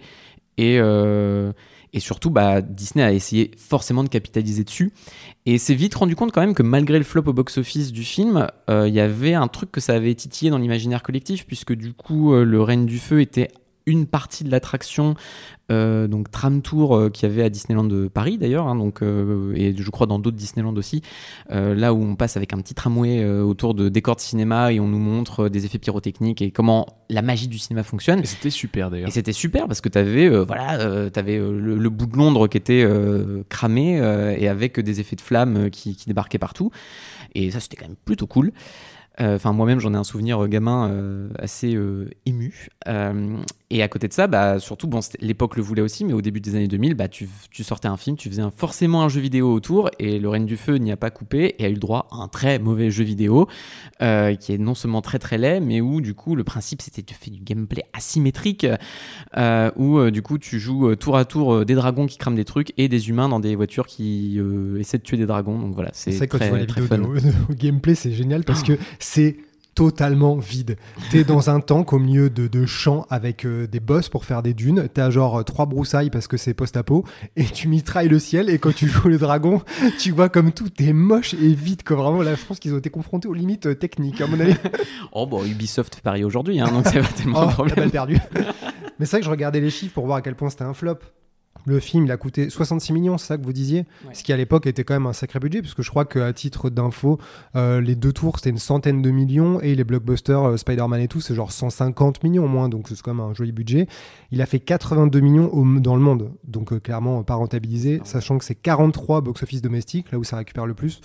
et, 0.57 0.77
euh, 0.79 1.51
et 1.91 1.99
surtout 1.99 2.29
bah, 2.29 2.61
Disney 2.61 3.03
a 3.03 3.11
essayé 3.11 3.51
forcément 3.57 4.03
de 4.03 4.09
capitaliser 4.09 4.63
dessus, 4.63 4.93
et 5.45 5.57
s'est 5.57 5.75
vite 5.75 5.95
rendu 5.95 6.15
compte 6.15 6.31
quand 6.31 6.41
même 6.41 6.55
que 6.55 6.63
malgré 6.63 6.97
le 6.97 7.03
flop 7.03 7.23
au 7.27 7.33
box-office 7.33 7.91
du 7.91 8.03
film, 8.03 8.47
euh, 8.69 8.87
il 8.87 8.93
y 8.93 9.01
avait 9.01 9.33
un 9.33 9.47
truc 9.49 9.71
que 9.71 9.81
ça 9.81 9.93
avait 9.93 10.15
titillé 10.15 10.49
dans 10.49 10.57
l'imaginaire 10.57 11.03
collectif, 11.03 11.45
puisque 11.45 11.73
du 11.73 11.93
coup 11.93 12.33
euh, 12.33 12.45
le 12.45 12.61
Règne 12.61 12.85
du 12.85 12.99
Feu 12.99 13.19
était 13.19 13.49
une 13.85 14.07
partie 14.07 14.43
de 14.43 14.51
l'attraction, 14.51 15.15
euh, 15.71 16.07
donc 16.07 16.31
Tram 16.31 16.61
Tour 16.61 16.95
euh, 16.95 17.09
qu'il 17.09 17.27
y 17.27 17.31
avait 17.31 17.43
à 17.43 17.49
Disneyland 17.49 17.83
de 17.83 18.07
Paris 18.07 18.37
d'ailleurs, 18.37 18.67
hein, 18.67 18.75
donc 18.75 19.01
euh, 19.01 19.53
et 19.55 19.75
je 19.75 19.89
crois 19.89 20.07
dans 20.07 20.19
d'autres 20.19 20.37
Disneyland 20.37 20.75
aussi, 20.75 21.01
là 21.49 21.93
où 21.93 22.03
on 22.03 22.15
passe 22.15 22.37
avec 22.37 22.53
un 22.53 22.57
petit 22.57 22.73
tramway 22.73 23.25
autour 23.25 23.73
de 23.73 23.89
décors 23.89 24.15
de 24.15 24.21
cinéma 24.21 24.71
et 24.71 24.79
on 24.79 24.87
nous 24.87 24.99
montre 24.99 25.49
des 25.49 25.65
effets 25.65 25.79
pyrotechniques 25.79 26.41
et 26.41 26.51
comment 26.51 26.85
la 27.09 27.21
magie 27.21 27.47
du 27.47 27.57
cinéma 27.57 27.83
fonctionne. 27.83 28.19
Et 28.19 28.25
c'était 28.25 28.49
super 28.49 28.89
d'ailleurs. 28.89 29.07
Et 29.07 29.11
c'était 29.11 29.33
super 29.33 29.67
parce 29.67 29.81
que 29.81 29.89
tu 29.89 29.97
avais 29.97 30.27
voilà, 30.43 31.09
t'avais, 31.09 31.37
le, 31.37 31.77
le 31.77 31.89
bout 31.89 32.05
de 32.05 32.17
Londres 32.17 32.47
qui 32.47 32.57
était 32.57 32.87
cramé 33.49 33.97
et 34.37 34.47
avec 34.47 34.79
des 34.79 34.99
effets 34.99 35.15
de 35.15 35.21
flammes 35.21 35.69
qui, 35.69 35.95
qui 35.95 36.07
débarquaient 36.07 36.39
partout. 36.39 36.71
Et 37.33 37.51
ça, 37.51 37.59
c'était 37.59 37.75
quand 37.77 37.87
même 37.87 37.97
plutôt 38.05 38.27
cool. 38.27 38.51
Euh, 39.21 39.35
Enfin, 39.35 39.53
moi-même, 39.53 39.79
j'en 39.79 39.93
ai 39.93 39.97
un 39.97 40.03
souvenir 40.03 40.43
euh, 40.43 40.47
gamin 40.47 40.89
euh, 40.89 41.29
assez 41.39 41.77
ému. 42.25 42.67
Et 43.71 43.81
à 43.81 43.87
côté 43.87 44.07
de 44.07 44.13
ça, 44.13 44.27
bah, 44.27 44.59
surtout, 44.59 44.87
bon, 44.87 44.99
l'époque 45.21 45.55
le 45.57 45.63
voulait 45.63 45.81
aussi, 45.81 46.05
mais 46.05 46.13
au 46.13 46.21
début 46.21 46.39
des 46.39 46.53
années 46.55 46.67
2000, 46.67 46.93
bah, 46.93 47.07
tu, 47.07 47.27
tu 47.49 47.63
sortais 47.63 47.87
un 47.87 47.97
film, 47.97 48.15
tu 48.15 48.29
faisais 48.29 48.43
un- 48.43 48.51
forcément 48.51 49.01
un 49.01 49.09
jeu 49.09 49.19
vidéo 49.21 49.51
autour, 49.51 49.89
et 49.97 50.19
Le 50.19 50.29
Règne 50.29 50.45
du 50.45 50.55
Feu 50.55 50.77
n'y 50.77 50.91
a 50.91 50.97
pas 50.97 51.09
coupé 51.09 51.55
et 51.57 51.65
a 51.65 51.69
eu 51.69 51.73
le 51.73 51.79
droit 51.79 52.07
à 52.11 52.17
un 52.17 52.27
très 52.27 52.59
mauvais 52.59 52.91
jeu 52.91 53.03
vidéo, 53.03 53.47
euh, 54.03 54.35
qui 54.35 54.53
est 54.53 54.59
non 54.59 54.75
seulement 54.75 55.01
très 55.01 55.17
très 55.17 55.39
laid, 55.39 55.61
mais 55.61 55.81
où 55.81 55.99
du 55.99 56.13
coup 56.13 56.35
le 56.35 56.43
principe 56.43 56.81
c'était 56.83 57.01
tu 57.01 57.15
fais 57.15 57.31
du 57.31 57.41
gameplay 57.41 57.81
asymétrique, 57.93 58.67
euh, 59.37 59.71
où 59.75 59.97
euh, 59.97 60.11
du 60.11 60.21
coup 60.21 60.37
tu 60.37 60.59
joues 60.59 60.95
tour 60.95 61.17
à 61.17 61.25
tour 61.25 61.65
des 61.65 61.73
dragons 61.75 62.05
qui 62.05 62.17
crament 62.17 62.35
des 62.35 62.45
trucs 62.45 62.71
et 62.77 62.87
des 62.87 63.09
humains 63.09 63.29
dans 63.29 63.39
des 63.39 63.55
voitures 63.55 63.87
qui 63.87 64.39
essaient 64.79 64.99
de 64.99 65.03
tuer 65.03 65.17
des 65.17 65.25
dragons. 65.25 65.57
Donc 65.59 65.73
voilà, 65.73 65.89
c'est 65.93 66.11
que 66.11 66.25
quand 66.25 66.37
très, 66.37 66.45
tu 66.47 66.49
vois 66.51 66.59
les 66.59 66.67
très 66.67 66.81
vidéos 66.81 66.97
fun. 67.03 67.19
de, 67.19 67.31
de 67.49 67.53
gameplay, 67.55 67.95
c'est 67.95 68.11
génial 68.11 68.43
parce 68.43 68.61
que 68.63 68.73
c'est 68.99 69.37
totalement 69.75 70.37
vide. 70.37 70.77
T'es 71.11 71.23
dans 71.25 71.49
un 71.49 71.59
tank 71.59 71.91
au 71.93 71.99
milieu 71.99 72.29
de, 72.29 72.47
de 72.47 72.65
champs 72.65 73.05
avec 73.09 73.45
euh, 73.45 73.67
des 73.67 73.79
boss 73.81 74.07
pour 74.09 74.23
faire 74.25 74.41
des 74.41 74.53
dunes. 74.53 74.87
T'as 74.93 75.09
genre 75.09 75.39
euh, 75.39 75.43
trois 75.43 75.65
broussailles 75.65 76.09
parce 76.09 76.27
que 76.27 76.37
c'est 76.37 76.53
post-apo 76.53 77.03
et 77.35 77.43
tu 77.43 77.67
mitrailles 77.67 78.07
le 78.07 78.17
ciel. 78.17 78.49
Et 78.49 78.57
quand 78.57 78.73
tu 78.73 78.87
joues 78.89 79.09
le 79.09 79.17
dragon, 79.17 79.61
tu 79.99 80.11
vois 80.11 80.29
comme 80.29 80.53
tout 80.53 80.69
est 80.79 80.93
moche 80.93 81.33
et 81.35 81.53
vide. 81.53 81.83
Comme 81.83 81.99
vraiment, 81.99 82.21
là, 82.21 82.35
je 82.35 82.45
pense 82.45 82.59
qu'ils 82.59 82.73
ont 82.73 82.77
été 82.77 82.89
confrontés 82.89 83.27
aux 83.27 83.33
limites 83.33 83.65
euh, 83.67 83.75
techniques, 83.75 84.21
à 84.21 84.27
mon 84.27 84.39
avis. 84.39 84.55
Oh 85.11 85.27
bon, 85.27 85.43
Ubisoft 85.45 85.95
fait 85.95 86.01
pareil 86.01 86.23
aujourd'hui, 86.23 86.59
hein, 86.59 86.67
donc 86.71 86.85
c'est 86.87 86.99
pas 87.01 87.07
tellement 87.07 87.39
Oh, 87.41 87.43
un 87.43 87.47
problème. 87.47 87.91
perdue. 87.91 88.17
Mais 88.99 89.05
c'est 89.05 89.11
vrai 89.11 89.19
que 89.19 89.25
je 89.25 89.29
regardais 89.29 89.59
les 89.59 89.69
chiffres 89.69 89.93
pour 89.93 90.05
voir 90.05 90.17
à 90.17 90.21
quel 90.21 90.35
point 90.35 90.49
c'était 90.49 90.63
un 90.63 90.73
flop. 90.73 90.99
Le 91.67 91.79
film, 91.79 92.05
il 92.05 92.11
a 92.11 92.17
coûté 92.17 92.49
66 92.49 92.93
millions, 92.93 93.17
c'est 93.17 93.27
ça 93.27 93.37
que 93.37 93.43
vous 93.43 93.53
disiez 93.53 93.85
Ouais. 94.07 94.13
Ce 94.13 94.23
qui 94.23 94.31
à 94.33 94.37
l'époque 94.37 94.67
était 94.67 94.83
quand 94.83 94.93
même 94.93 95.07
un 95.07 95.13
sacré 95.13 95.39
budget, 95.39 95.61
puisque 95.61 95.81
je 95.81 95.89
crois 95.89 96.05
qu'à 96.05 96.31
titre 96.33 96.69
d'info, 96.69 97.19
euh, 97.55 97.81
les 97.81 97.95
deux 97.95 98.13
tours 98.13 98.37
c'était 98.37 98.51
une 98.51 98.57
centaine 98.59 99.01
de 99.01 99.09
millions, 99.11 99.59
et 99.61 99.73
les 99.75 99.83
blockbusters 99.83 100.43
euh, 100.43 100.57
Spider-Man 100.57 101.01
et 101.01 101.07
tout, 101.07 101.21
c'est 101.21 101.33
genre 101.35 101.51
150 101.51 102.23
millions 102.23 102.45
au 102.45 102.47
moins, 102.47 102.69
donc 102.69 102.87
c'est 102.89 103.01
quand 103.01 103.13
même 103.13 103.25
un 103.25 103.33
joli 103.33 103.51
budget. 103.51 103.87
Il 104.31 104.41
a 104.41 104.45
fait 104.45 104.59
82 104.59 105.19
millions 105.21 105.51
au- 105.53 105.79
dans 105.79 105.95
le 105.95 106.01
monde, 106.01 106.31
donc 106.47 106.71
euh, 106.71 106.79
clairement 106.79 107.23
pas 107.23 107.35
rentabilisé, 107.35 107.99
sachant 108.03 108.37
que 108.37 108.45
c'est 108.45 108.55
43 108.55 109.21
box-office 109.21 109.61
domestiques, 109.61 110.11
là 110.11 110.19
où 110.19 110.23
ça 110.23 110.37
récupère 110.37 110.65
le 110.67 110.73
plus. 110.75 111.01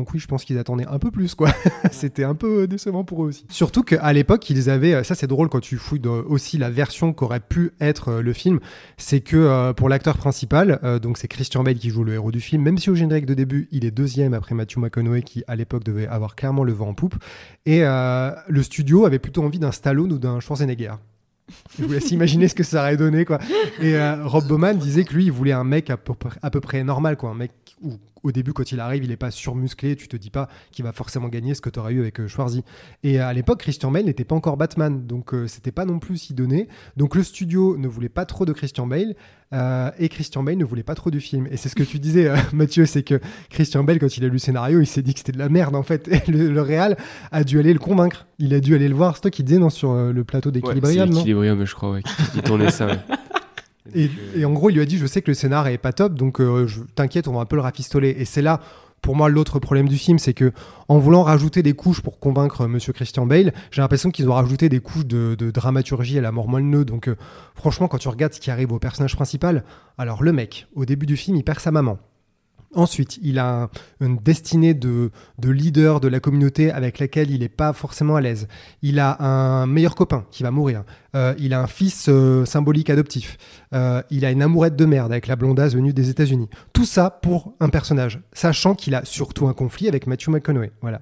Donc 0.00 0.14
oui, 0.14 0.18
je 0.18 0.26
pense 0.26 0.46
qu'ils 0.46 0.56
attendaient 0.56 0.86
un 0.86 0.98
peu 0.98 1.10
plus, 1.10 1.34
quoi. 1.34 1.50
C'était 1.92 2.24
un 2.24 2.34
peu 2.34 2.66
décevant 2.66 3.04
pour 3.04 3.22
eux 3.22 3.26
aussi. 3.28 3.44
Surtout 3.50 3.82
qu'à 3.82 4.10
l'époque, 4.14 4.48
ils 4.48 4.70
avaient, 4.70 4.94
euh, 4.94 5.02
ça 5.02 5.14
c'est 5.14 5.26
drôle 5.26 5.50
quand 5.50 5.60
tu 5.60 5.76
fouilles 5.76 6.00
aussi 6.06 6.56
la 6.56 6.70
version 6.70 7.12
qu'aurait 7.12 7.40
pu 7.40 7.72
être 7.82 8.08
euh, 8.08 8.22
le 8.22 8.32
film, 8.32 8.60
c'est 8.96 9.20
que 9.20 9.36
euh, 9.36 9.74
pour 9.74 9.90
l'acteur 9.90 10.16
principal, 10.16 10.80
euh, 10.84 10.98
donc 10.98 11.18
c'est 11.18 11.28
Christian 11.28 11.62
Bale 11.64 11.74
qui 11.74 11.90
joue 11.90 12.02
le 12.02 12.14
héros 12.14 12.32
du 12.32 12.40
film, 12.40 12.62
même 12.62 12.78
si 12.78 12.88
au 12.88 12.94
générique 12.94 13.26
de 13.26 13.34
début, 13.34 13.68
il 13.72 13.84
est 13.84 13.90
deuxième 13.90 14.32
après 14.32 14.54
Matthew 14.54 14.78
McConaughey 14.78 15.20
qui 15.20 15.44
à 15.46 15.54
l'époque 15.54 15.84
devait 15.84 16.06
avoir 16.06 16.34
clairement 16.34 16.64
le 16.64 16.72
vent 16.72 16.88
en 16.88 16.94
poupe, 16.94 17.16
et 17.66 17.84
euh, 17.84 18.30
le 18.48 18.62
studio 18.62 19.04
avait 19.04 19.18
plutôt 19.18 19.42
envie 19.44 19.58
d'un 19.58 19.70
Stallone 19.72 20.12
ou 20.14 20.18
d'un 20.18 20.40
Schwarzenegger. 20.40 20.92
Je 21.78 21.84
vous 21.84 21.92
laisse 21.92 22.10
imaginer 22.12 22.48
ce 22.48 22.54
que 22.54 22.62
ça 22.62 22.80
aurait 22.80 22.96
donné, 22.96 23.24
quoi. 23.24 23.38
Et 23.82 23.96
euh, 23.96 24.24
Rob 24.24 24.46
Bowman 24.46 24.78
disait 24.78 25.04
que 25.04 25.12
lui, 25.12 25.24
il 25.26 25.32
voulait 25.32 25.52
un 25.52 25.64
mec 25.64 25.90
à 25.90 25.96
peu, 25.96 26.14
près- 26.14 26.38
à 26.42 26.48
peu 26.50 26.60
près 26.60 26.84
normal, 26.84 27.16
quoi. 27.16 27.30
Un 27.30 27.34
mec 27.34 27.50
où, 27.80 27.94
au 28.22 28.32
début, 28.32 28.52
quand 28.52 28.72
il 28.72 28.80
arrive, 28.80 29.04
il 29.04 29.10
est 29.10 29.16
pas 29.16 29.30
surmusclé, 29.30 29.96
tu 29.96 30.08
te 30.08 30.16
dis 30.16 30.30
pas 30.30 30.48
qu'il 30.72 30.84
va 30.84 30.92
forcément 30.92 31.28
gagner 31.28 31.54
ce 31.54 31.60
que 31.60 31.70
tu 31.70 31.78
aurais 31.78 31.94
eu 31.94 32.00
avec 32.00 32.20
euh, 32.20 32.28
Schwarzy. 32.28 32.62
Et 33.02 33.18
à 33.18 33.32
l'époque, 33.32 33.60
Christian 33.60 33.90
Bale 33.90 34.04
n'était 34.04 34.24
pas 34.24 34.34
encore 34.34 34.56
Batman, 34.56 35.06
donc 35.06 35.32
euh, 35.34 35.46
c'était 35.46 35.72
pas 35.72 35.84
non 35.84 35.98
plus 35.98 36.18
si 36.18 36.34
donné. 36.34 36.68
Donc 36.96 37.14
le 37.14 37.22
studio 37.22 37.76
ne 37.78 37.88
voulait 37.88 38.08
pas 38.08 38.26
trop 38.26 38.44
de 38.44 38.52
Christian 38.52 38.86
Bale, 38.86 39.14
euh, 39.52 39.90
et 39.98 40.08
Christian 40.08 40.42
Bale 40.44 40.56
ne 40.58 40.64
voulait 40.64 40.82
pas 40.84 40.94
trop 40.94 41.10
du 41.10 41.20
film. 41.20 41.48
Et 41.50 41.56
c'est 41.56 41.68
ce 41.68 41.74
que 41.74 41.82
tu 41.82 41.98
disais, 41.98 42.28
euh, 42.28 42.36
Mathieu, 42.52 42.86
c'est 42.86 43.02
que 43.02 43.20
Christian 43.48 43.82
Bale, 43.82 43.98
quand 43.98 44.16
il 44.16 44.22
a 44.24 44.26
lu 44.26 44.34
le 44.34 44.38
scénario, 44.38 44.80
il 44.80 44.86
s'est 44.86 45.02
dit 45.02 45.12
que 45.12 45.18
c'était 45.20 45.32
de 45.32 45.38
la 45.38 45.48
merde, 45.48 45.74
en 45.74 45.82
fait. 45.82 46.06
Et 46.28 46.30
le, 46.30 46.52
le 46.52 46.62
réal 46.62 46.96
a 47.32 47.42
dû 47.42 47.58
aller 47.58 47.72
le 47.72 47.78
convaincre. 47.78 48.26
Il 48.38 48.54
a 48.54 48.60
dû 48.60 48.74
aller 48.74 48.88
le 48.88 48.94
voir. 48.94 49.16
C'est 49.16 49.22
toi 49.22 49.30
qui 49.30 49.42
disais, 49.42 49.58
non, 49.58 49.70
sur 49.70 49.90
euh, 49.90 50.12
le 50.12 50.24
plateau 50.24 50.50
Ouais, 50.50 50.54
c'est 50.56 50.60
d'Equilibrium, 50.60 51.10
non? 51.10 51.20
Equilibrium, 51.20 51.64
je 51.64 51.74
crois, 51.74 51.92
ouais, 51.92 52.02
qui, 52.02 52.30
qui 52.32 52.42
tournait 52.42 52.70
ça. 52.70 52.86
ouais. 52.86 52.98
et, 53.94 54.08
Donc, 54.08 54.16
euh, 54.34 54.40
et 54.40 54.44
en 54.44 54.52
gros, 54.52 54.70
il 54.70 54.74
lui 54.74 54.82
a 54.82 54.86
dit 54.86 54.98
Je 54.98 55.06
sais 55.06 55.22
que 55.22 55.30
le 55.30 55.34
scénar 55.34 55.66
est 55.68 55.78
pas 55.78 55.92
top, 55.92 56.14
donc 56.14 56.40
euh, 56.40 56.66
je- 56.66 56.80
t'inquiète, 56.94 57.28
on 57.28 57.32
va 57.34 57.40
un 57.40 57.46
peu 57.46 57.56
le 57.56 57.62
rafistoler. 57.62 58.14
Et 58.18 58.24
c'est 58.24 58.42
là, 58.42 58.60
pour 59.02 59.16
moi, 59.16 59.28
l'autre 59.30 59.58
problème 59.58 59.88
du 59.88 59.96
film, 59.96 60.18
c'est 60.18 60.34
que 60.34 60.52
en 60.88 60.98
voulant 60.98 61.22
rajouter 61.22 61.62
des 61.62 61.72
couches 61.72 62.02
pour 62.02 62.18
convaincre 62.20 62.62
euh, 62.62 62.68
Monsieur 62.68 62.92
Christian 62.92 63.24
Bale, 63.26 63.52
j'ai 63.70 63.80
l'impression 63.80 64.10
qu'ils 64.10 64.28
ont 64.28 64.34
rajouté 64.34 64.68
des 64.68 64.80
couches 64.80 65.06
de, 65.06 65.34
de 65.38 65.50
dramaturgie 65.50 66.18
à 66.18 66.20
la 66.20 66.32
mort 66.32 66.48
moelle 66.48 66.84
Donc, 66.84 67.08
euh, 67.08 67.16
franchement, 67.54 67.88
quand 67.88 67.98
tu 67.98 68.08
regardes 68.08 68.34
ce 68.34 68.40
qui 68.40 68.50
arrive 68.50 68.72
au 68.72 68.78
personnage 68.78 69.16
principal, 69.16 69.64
alors 69.96 70.22
le 70.22 70.32
mec, 70.32 70.66
au 70.74 70.84
début 70.84 71.06
du 71.06 71.16
film, 71.16 71.36
il 71.36 71.44
perd 71.44 71.60
sa 71.60 71.70
maman. 71.70 71.98
Ensuite, 72.74 73.18
il 73.22 73.38
a 73.40 73.62
un- 73.64 73.70
une 74.00 74.16
destinée 74.18 74.74
de, 74.74 75.10
de 75.38 75.50
leader 75.50 75.98
de 76.00 76.06
la 76.06 76.20
communauté 76.20 76.70
avec 76.70 77.00
laquelle 77.00 77.30
il 77.30 77.40
n'est 77.40 77.48
pas 77.48 77.72
forcément 77.72 78.14
à 78.14 78.20
l'aise. 78.20 78.46
Il 78.82 79.00
a 79.00 79.20
un 79.22 79.66
meilleur 79.66 79.96
copain 79.96 80.24
qui 80.30 80.44
va 80.44 80.52
mourir. 80.52 80.84
Euh, 81.16 81.34
il 81.38 81.52
a 81.52 81.60
un 81.60 81.66
fils 81.66 82.06
euh, 82.08 82.44
symbolique 82.44 82.88
adoptif. 82.88 83.38
Euh, 83.74 84.02
il 84.10 84.24
a 84.24 84.30
une 84.30 84.40
amourette 84.42 84.76
de 84.76 84.84
merde 84.84 85.10
avec 85.10 85.26
la 85.26 85.34
blondasse 85.34 85.74
venue 85.74 85.92
des 85.92 86.10
États-Unis. 86.10 86.48
Tout 86.72 86.84
ça 86.84 87.10
pour 87.10 87.54
un 87.58 87.70
personnage, 87.70 88.20
sachant 88.32 88.74
qu'il 88.76 88.94
a 88.94 89.04
surtout 89.04 89.48
un 89.48 89.52
conflit 89.52 89.88
avec 89.88 90.06
Matthew 90.06 90.28
McConaughey. 90.28 90.70
Voilà. 90.80 91.00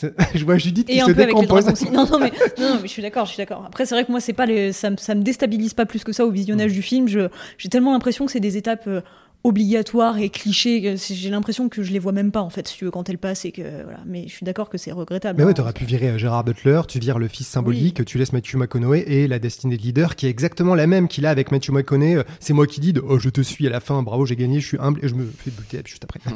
Je 0.34 0.44
vois 0.46 0.56
Judith 0.56 0.86
qui 0.86 0.94
Et 0.96 1.02
un 1.02 1.06
se 1.06 1.12
peu 1.12 1.22
avec 1.24 1.34
les. 1.38 1.90
Non, 1.90 2.06
non, 2.06 2.18
mais, 2.18 2.32
non, 2.58 2.76
mais 2.80 2.84
je 2.84 2.92
suis 2.92 3.02
d'accord, 3.02 3.26
je 3.26 3.32
suis 3.32 3.36
d'accord. 3.38 3.64
Après, 3.66 3.84
c'est 3.84 3.94
vrai 3.94 4.06
que 4.06 4.10
moi, 4.10 4.20
c'est 4.20 4.32
pas 4.32 4.46
les, 4.46 4.72
ça, 4.72 4.88
me- 4.88 4.96
ça 4.96 5.14
me 5.14 5.20
déstabilise 5.22 5.74
pas 5.74 5.84
plus 5.84 6.04
que 6.04 6.12
ça 6.14 6.24
au 6.24 6.30
visionnage 6.30 6.72
du 6.72 6.80
film. 6.80 7.06
J'ai 7.06 7.68
tellement 7.68 7.92
l'impression 7.92 8.24
que 8.24 8.32
c'est 8.32 8.40
des 8.40 8.56
étapes 8.56 8.84
euh, 8.86 9.02
obligatoires 9.44 10.18
et 10.18 10.28
clichés. 10.28 10.96
c'est- 10.96 11.14
J'ai 11.14 11.30
l'impression 11.30 11.68
que 11.68 11.82
je 11.82 11.92
les 11.92 11.98
vois 11.98 12.12
même 12.12 12.30
pas 12.30 12.40
en 12.42 12.50
fait, 12.50 12.68
si 12.68 12.76
tu 12.76 12.84
veux, 12.84 12.90
quand 12.90 13.08
elles 13.08 13.18
passent 13.18 13.44
et 13.44 13.52
que 13.52 13.62
voilà. 13.84 14.00
Mais 14.06 14.24
je 14.28 14.32
suis 14.34 14.44
d'accord 14.44 14.68
que 14.68 14.78
c'est 14.78 14.92
regrettable. 14.92 15.38
Mais 15.38 15.44
ouais, 15.44 15.50
hein. 15.50 15.54
t'aurais 15.54 15.72
pu 15.72 15.84
virer 15.84 16.10
euh, 16.10 16.18
Gérard 16.18 16.44
Butler, 16.44 16.82
tu 16.88 16.98
vires 16.98 17.18
le 17.18 17.28
fils 17.28 17.46
symbolique, 17.46 18.04
tu 18.04 18.18
laisses 18.18 18.32
Matthew 18.32 18.56
McConaughey 18.56 19.04
et 19.06 19.28
la 19.28 19.38
destinée 19.38 19.76
de 19.76 19.82
leader 19.82 20.16
qui 20.16 20.26
est 20.26 20.30
exactement 20.30 20.74
la 20.74 20.86
même 20.86 21.08
qu'il 21.08 21.24
a 21.26 21.30
avec 21.30 21.50
Matthew 21.52 21.70
McConaughey. 21.70 22.16
euh, 22.16 22.22
C'est 22.38 22.52
moi 22.52 22.66
qui 22.66 22.80
dis 22.80 22.92
de, 22.92 23.02
oh 23.06 23.18
je 23.18 23.28
te 23.30 23.40
suis 23.40 23.66
à 23.66 23.70
la 23.70 23.80
fin, 23.80 24.02
bravo 24.02 24.26
j'ai 24.26 24.36
gagné, 24.36 24.60
je 24.60 24.66
suis 24.66 24.78
humble 24.80 25.00
et 25.02 25.08
je 25.08 25.14
me 25.14 25.24
fais 25.24 25.50
buter 25.50 25.80
juste 25.84 26.04
après. 26.04 26.20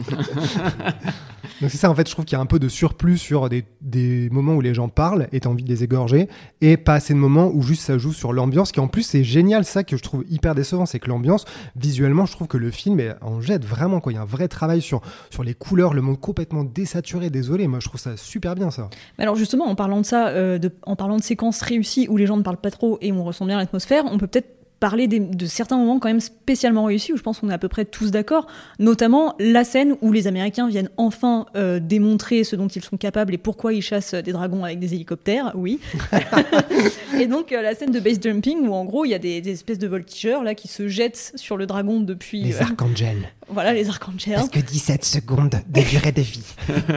Donc 1.60 1.70
c'est 1.70 1.76
ça 1.76 1.90
en 1.90 1.94
fait, 1.94 2.06
je 2.08 2.12
trouve 2.12 2.24
qu'il 2.24 2.36
y 2.36 2.38
a 2.38 2.42
un 2.42 2.46
peu 2.46 2.58
de 2.58 2.68
surplus 2.68 3.18
sur 3.18 3.48
des, 3.48 3.64
des 3.80 4.28
moments 4.30 4.54
où 4.54 4.60
les 4.60 4.74
gens 4.74 4.88
parlent 4.88 5.28
et 5.32 5.40
t'as 5.40 5.48
envie 5.50 5.62
de 5.62 5.68
les 5.68 5.84
égorger 5.84 6.28
et 6.60 6.76
pas 6.76 6.94
assez 6.94 7.14
de 7.14 7.18
moments 7.18 7.50
où 7.52 7.62
juste 7.62 7.82
ça 7.82 7.96
joue 7.98 8.12
sur 8.12 8.32
l'ambiance 8.32 8.72
qui 8.72 8.80
en 8.80 8.88
plus 8.88 9.02
c'est 9.02 9.24
génial 9.24 9.64
ça 9.64 9.84
que 9.84 9.96
je 9.96 10.02
trouve 10.02 10.24
hyper 10.28 10.54
décevant, 10.54 10.86
c'est 10.86 10.98
que 10.98 11.08
l'ambiance 11.08 11.44
visuellement 11.76 12.26
je 12.26 12.32
trouve 12.32 12.48
que 12.48 12.56
le 12.56 12.70
film 12.70 12.93
est- 13.00 13.14
en 13.22 13.40
jette 13.40 13.64
vraiment 13.64 14.00
quoi, 14.00 14.12
il 14.12 14.16
y 14.16 14.18
a 14.18 14.22
un 14.22 14.26
vrai 14.26 14.48
travail 14.48 14.80
sur, 14.80 15.00
sur 15.30 15.42
les 15.44 15.54
couleurs, 15.54 15.94
le 15.94 16.02
monde 16.02 16.20
complètement 16.20 16.64
désaturé, 16.64 17.30
désolé, 17.30 17.66
moi 17.68 17.78
je 17.80 17.88
trouve 17.88 18.00
ça 18.00 18.16
super 18.16 18.54
bien 18.54 18.70
ça. 18.70 18.88
Alors 19.18 19.36
justement, 19.36 19.66
en 19.66 19.74
parlant 19.74 20.00
de 20.00 20.06
ça, 20.06 20.28
euh, 20.28 20.58
en 20.82 20.96
parlant 20.96 21.16
de 21.16 21.22
séquences 21.22 21.60
réussies 21.62 22.06
où 22.08 22.16
les 22.16 22.26
gens 22.26 22.36
ne 22.36 22.42
parlent 22.42 22.56
pas 22.56 22.70
trop 22.70 22.98
et 23.00 23.12
on 23.12 23.24
ressent 23.24 23.46
bien 23.46 23.56
l'atmosphère, 23.58 24.04
on 24.10 24.18
peut 24.18 24.26
peut-être 24.26 24.53
parler 24.84 25.06
des- 25.08 25.18
de 25.18 25.46
certains 25.46 25.78
moments 25.78 25.98
quand 25.98 26.08
même 26.10 26.20
spécialement 26.20 26.84
réussis 26.84 27.14
où 27.14 27.16
je 27.16 27.22
pense 27.22 27.38
qu'on 27.40 27.48
est 27.48 27.54
à 27.54 27.58
peu 27.58 27.68
près 27.68 27.86
tous 27.86 28.10
d'accord, 28.10 28.46
notamment 28.78 29.34
la 29.40 29.64
scène 29.64 29.96
où 30.02 30.12
les 30.12 30.26
Américains 30.26 30.68
viennent 30.68 30.90
enfin 30.98 31.46
euh, 31.56 31.80
démontrer 31.80 32.44
ce 32.44 32.54
dont 32.54 32.68
ils 32.68 32.84
sont 32.84 32.98
capables 32.98 33.32
et 33.32 33.38
pourquoi 33.38 33.72
ils 33.72 33.80
chassent 33.80 34.12
des 34.14 34.32
dragons 34.32 34.62
avec 34.62 34.78
des 34.80 34.92
hélicoptères, 34.92 35.52
oui. 35.54 35.80
et 37.18 37.26
donc 37.26 37.50
euh, 37.52 37.62
la 37.62 37.74
scène 37.74 37.92
de 37.92 38.00
base 38.00 38.20
jumping 38.22 38.68
où 38.68 38.74
en 38.74 38.84
gros 38.84 39.06
il 39.06 39.10
y 39.12 39.14
a 39.14 39.18
des, 39.18 39.40
des 39.40 39.52
espèces 39.52 39.78
de 39.78 39.86
voltigeurs 39.88 40.44
là 40.44 40.54
qui 40.54 40.68
se 40.68 40.86
jettent 40.86 41.32
sur 41.34 41.56
le 41.56 41.64
dragon 41.64 42.00
depuis 42.00 42.42
Les 42.42 42.56
euh, 42.56 42.60
archangels. 42.62 43.32
voilà 43.48 43.72
les 43.72 43.88
archangels 43.88 44.34
Parce 44.34 44.50
que 44.50 44.60
17 44.60 45.02
secondes 45.02 45.54
de 45.66 45.80
durée 45.80 46.12
de 46.12 46.20
vie. 46.20 46.44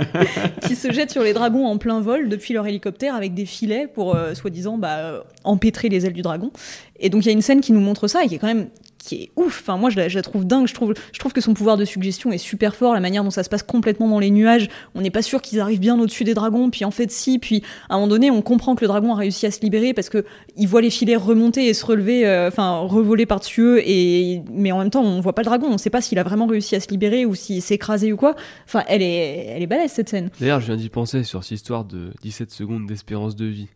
qui 0.68 0.76
se 0.76 0.92
jettent 0.92 1.12
sur 1.12 1.24
les 1.24 1.32
dragons 1.32 1.66
en 1.68 1.78
plein 1.78 2.02
vol 2.02 2.28
depuis 2.28 2.54
leur 2.54 2.68
hélicoptère 2.68 3.16
avec 3.16 3.34
des 3.34 3.46
filets 3.46 3.88
pour 3.88 4.18
soi-disant 4.34 4.78
bah, 4.78 5.24
empêtrer 5.46 5.88
les 5.88 6.06
ailes 6.06 6.12
du 6.14 6.22
dragon. 6.22 6.52
Et 7.00 7.10
donc 7.10 7.24
il 7.24 7.28
y 7.28 7.30
a 7.30 7.34
une 7.34 7.42
scène 7.42 7.62
qui 7.62 7.72
nous 7.72 7.80
montre 7.80 8.08
ça 8.08 8.24
et 8.24 8.28
qui 8.28 8.36
est 8.36 8.40
quand 8.40 8.48
même 8.48 8.68
qui 8.98 9.16
est 9.16 9.32
ouf. 9.36 9.62
Enfin 9.62 9.78
moi 9.78 9.90
je 9.90 9.98
la, 10.00 10.22
trouve 10.22 10.46
dingue. 10.46 10.68
Je 10.68 10.74
trouve 10.74 10.94
je 11.12 11.20
trouve 11.20 11.34
que 11.34 11.42
son 11.42 11.54
pouvoir 11.54 11.78
de 11.78 11.86
suggestion 11.86 12.32
est 12.32 12.38
super 12.38 12.76
fort. 12.76 12.94
La 12.94 13.00
manière 13.00 13.24
dont 13.24 13.32
ça 13.32 13.44
se 13.44 13.50
passe 13.50 13.64
complètement 13.64 14.08
dans 14.08 14.20
les 14.20 14.32
nuages. 14.32 14.70
On 14.96 15.02
n'est 15.02 15.12
pas 15.12 15.22
sûr 15.22 15.42
qu'ils 15.42 15.60
arrivent 15.60 15.80
bien 15.80 16.00
au-dessus 16.00 16.24
des 16.24 16.34
dragons. 16.34 16.70
Puis 16.70 16.86
en 16.86 16.92
fait 16.92 17.12
si. 17.12 17.40
Puis 17.40 17.64
à 17.90 17.96
un 17.96 17.98
moment 17.98 18.08
donné 18.08 18.32
on 18.32 18.42
comprend 18.42 18.76
que 18.76 18.82
le 18.82 18.88
dragon 18.88 19.14
a 19.14 19.16
réussi 19.16 19.46
à 19.46 19.52
se 19.52 19.62
libérer 19.62 19.94
parce 19.94 20.10
que 20.10 20.26
il 20.56 20.68
voit 20.68 20.82
les 20.82 20.90
filets 20.90 21.16
remonter 21.16 21.68
et 21.68 21.74
se 21.74 21.86
relever, 21.86 22.28
euh, 22.28 22.48
enfin 22.48 22.80
revoler 22.80 23.26
par-dessus 23.26 23.62
eux. 23.62 23.82
Et 23.86 24.42
mais 24.52 24.72
en 24.72 24.80
même 24.80 24.90
temps 24.90 25.04
on 25.04 25.22
voit 25.22 25.34
pas 25.34 25.42
le 25.42 25.48
dragon. 25.48 25.68
On 25.70 25.78
sait 25.78 25.90
pas 25.90 26.02
s'il 26.02 26.20
a 26.20 26.24
vraiment 26.24 26.48
réussi 26.48 26.76
à 26.76 26.80
se 26.80 26.90
libérer 26.90 27.26
ou 27.26 27.36
s'il 27.36 27.62
s'est 27.62 27.76
écrasé 27.76 28.12
ou 28.12 28.18
quoi. 28.18 28.36
Enfin 28.66 28.84
elle 28.88 29.02
est 29.02 29.48
elle 29.48 29.64
est 29.64 29.68
balèze 29.68 29.92
cette 29.92 30.10
scène. 30.10 30.30
D'ailleurs, 30.40 30.60
je 30.60 30.68
viens 30.68 30.76
d'y 30.76 30.90
penser 30.90 31.24
sur 31.24 31.44
cette 31.44 31.58
histoire 31.58 31.86
de 31.86 32.12
17 32.22 32.52
secondes 32.52 32.86
d'espérance 32.86 33.36
de 33.36 33.46
vie. 33.46 33.68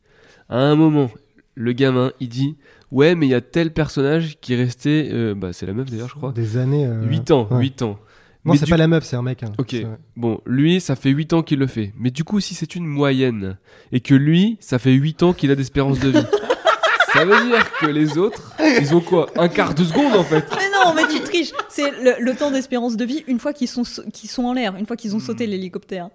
À 0.49 0.57
un 0.57 0.75
moment, 0.75 1.10
le 1.55 1.73
gamin, 1.73 2.12
il 2.19 2.29
dit 2.29 2.55
Ouais, 2.91 3.15
mais 3.15 3.25
il 3.27 3.30
y 3.30 3.36
a 3.36 3.41
tel 3.41 3.71
personnage 3.73 4.38
qui 4.41 4.54
est 4.54 4.58
resté. 4.58 5.10
euh, 5.12 5.34
bah, 5.34 5.54
c'est 5.54 5.65
la 5.65 5.73
meuf 5.73 5.89
d'ailleurs, 5.89 6.10
je 6.10 6.15
crois. 6.15 6.32
Des 6.34 6.58
années. 6.58 6.86
euh, 6.86 7.04
8 7.08 7.32
ans, 7.32 7.47
ouais. 7.51 7.60
8 7.60 7.82
ans. 7.84 7.99
Non, 8.43 8.54
Mais 8.54 8.58
c'est 8.58 8.65
du- 8.65 8.71
pas 8.71 8.77
la 8.77 8.88
meuf, 8.88 9.04
c'est 9.06 9.15
un 9.15 9.21
mec. 9.21 9.43
hein. 9.43 9.51
Ok, 9.60 9.75
bon, 10.17 10.41
lui, 10.47 10.82
ça 10.82 10.95
fait 10.95 11.12
8 11.12 11.32
ans 11.34 11.43
qu'il 11.43 11.60
le 11.60 11.67
fait. 11.67 11.93
Mais 11.97 12.10
du 12.10 12.23
coup, 12.23 12.39
si 12.39 12.56
c'est 12.56 12.75
une 12.75 12.86
moyenne, 12.88 13.58
et 13.91 13.99
que 13.99 14.15
lui, 14.15 14.58
ça 14.60 14.80
fait 14.80 14.91
8 14.93 15.21
ans 15.23 15.34
qu'il 15.34 15.51
a 15.51 15.56
d'espérance 15.56 15.99
de 15.99 16.10
vie, 16.10 16.25
ça 17.13 17.23
veut 17.23 17.45
dire 17.47 17.71
que 17.80 17.86
les 17.86 18.17
autres, 18.17 18.51
ils 18.80 18.95
ont 18.95 19.01
quoi 19.01 19.27
Un 19.38 19.47
quart 19.47 19.75
de 19.75 19.84
seconde 19.84 20.15
en 20.15 20.23
fait? 20.23 20.43
Mais 20.58 20.69
non, 20.73 20.93
mais 20.95 21.08
tu 21.08 21.21
triches. 21.21 21.51
C'est 21.69 21.91
le, 22.04 22.15
le 22.19 22.36
temps 22.36 22.49
d'espérance 22.51 22.97
de 22.97 23.06
vie 23.06 23.23
une 23.27 23.38
fois 23.39 23.54
qu'ils 23.54 23.67
sont, 23.67 23.84
qu'ils 24.12 24.30
sont 24.30 24.43
en 24.45 24.54
l'air, 24.54 24.75
une 24.75 24.88
fois 24.88 24.95
qu'ils 24.97 25.15
ont 25.15 25.19
sauté 25.19 25.45
l'hélicoptère. 25.45 26.10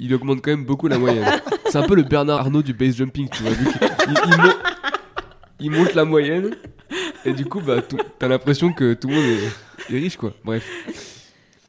Il 0.00 0.12
augmente 0.14 0.40
quand 0.42 0.50
même 0.50 0.64
beaucoup 0.64 0.88
la 0.88 0.98
moyenne. 0.98 1.40
C'est 1.68 1.76
un 1.78 1.86
peu 1.86 1.94
le 1.94 2.02
Bernard 2.02 2.40
Arnault 2.40 2.62
du 2.62 2.72
base 2.72 2.96
jumping, 2.96 3.28
tu 3.28 3.42
vois. 3.44 3.52
vu 3.52 3.66
il, 4.08 4.14
il 4.26 4.50
il 5.60 5.70
monte 5.70 5.94
la 5.94 6.04
moyenne, 6.04 6.50
et 7.24 7.32
du 7.32 7.44
coup, 7.44 7.60
bah, 7.60 7.82
t'as 8.18 8.28
l'impression 8.28 8.72
que 8.72 8.94
tout 8.94 9.08
le 9.08 9.14
monde 9.14 9.24
est, 9.24 9.94
est 9.94 9.98
riche, 9.98 10.16
quoi. 10.16 10.32
Bref. 10.44 10.66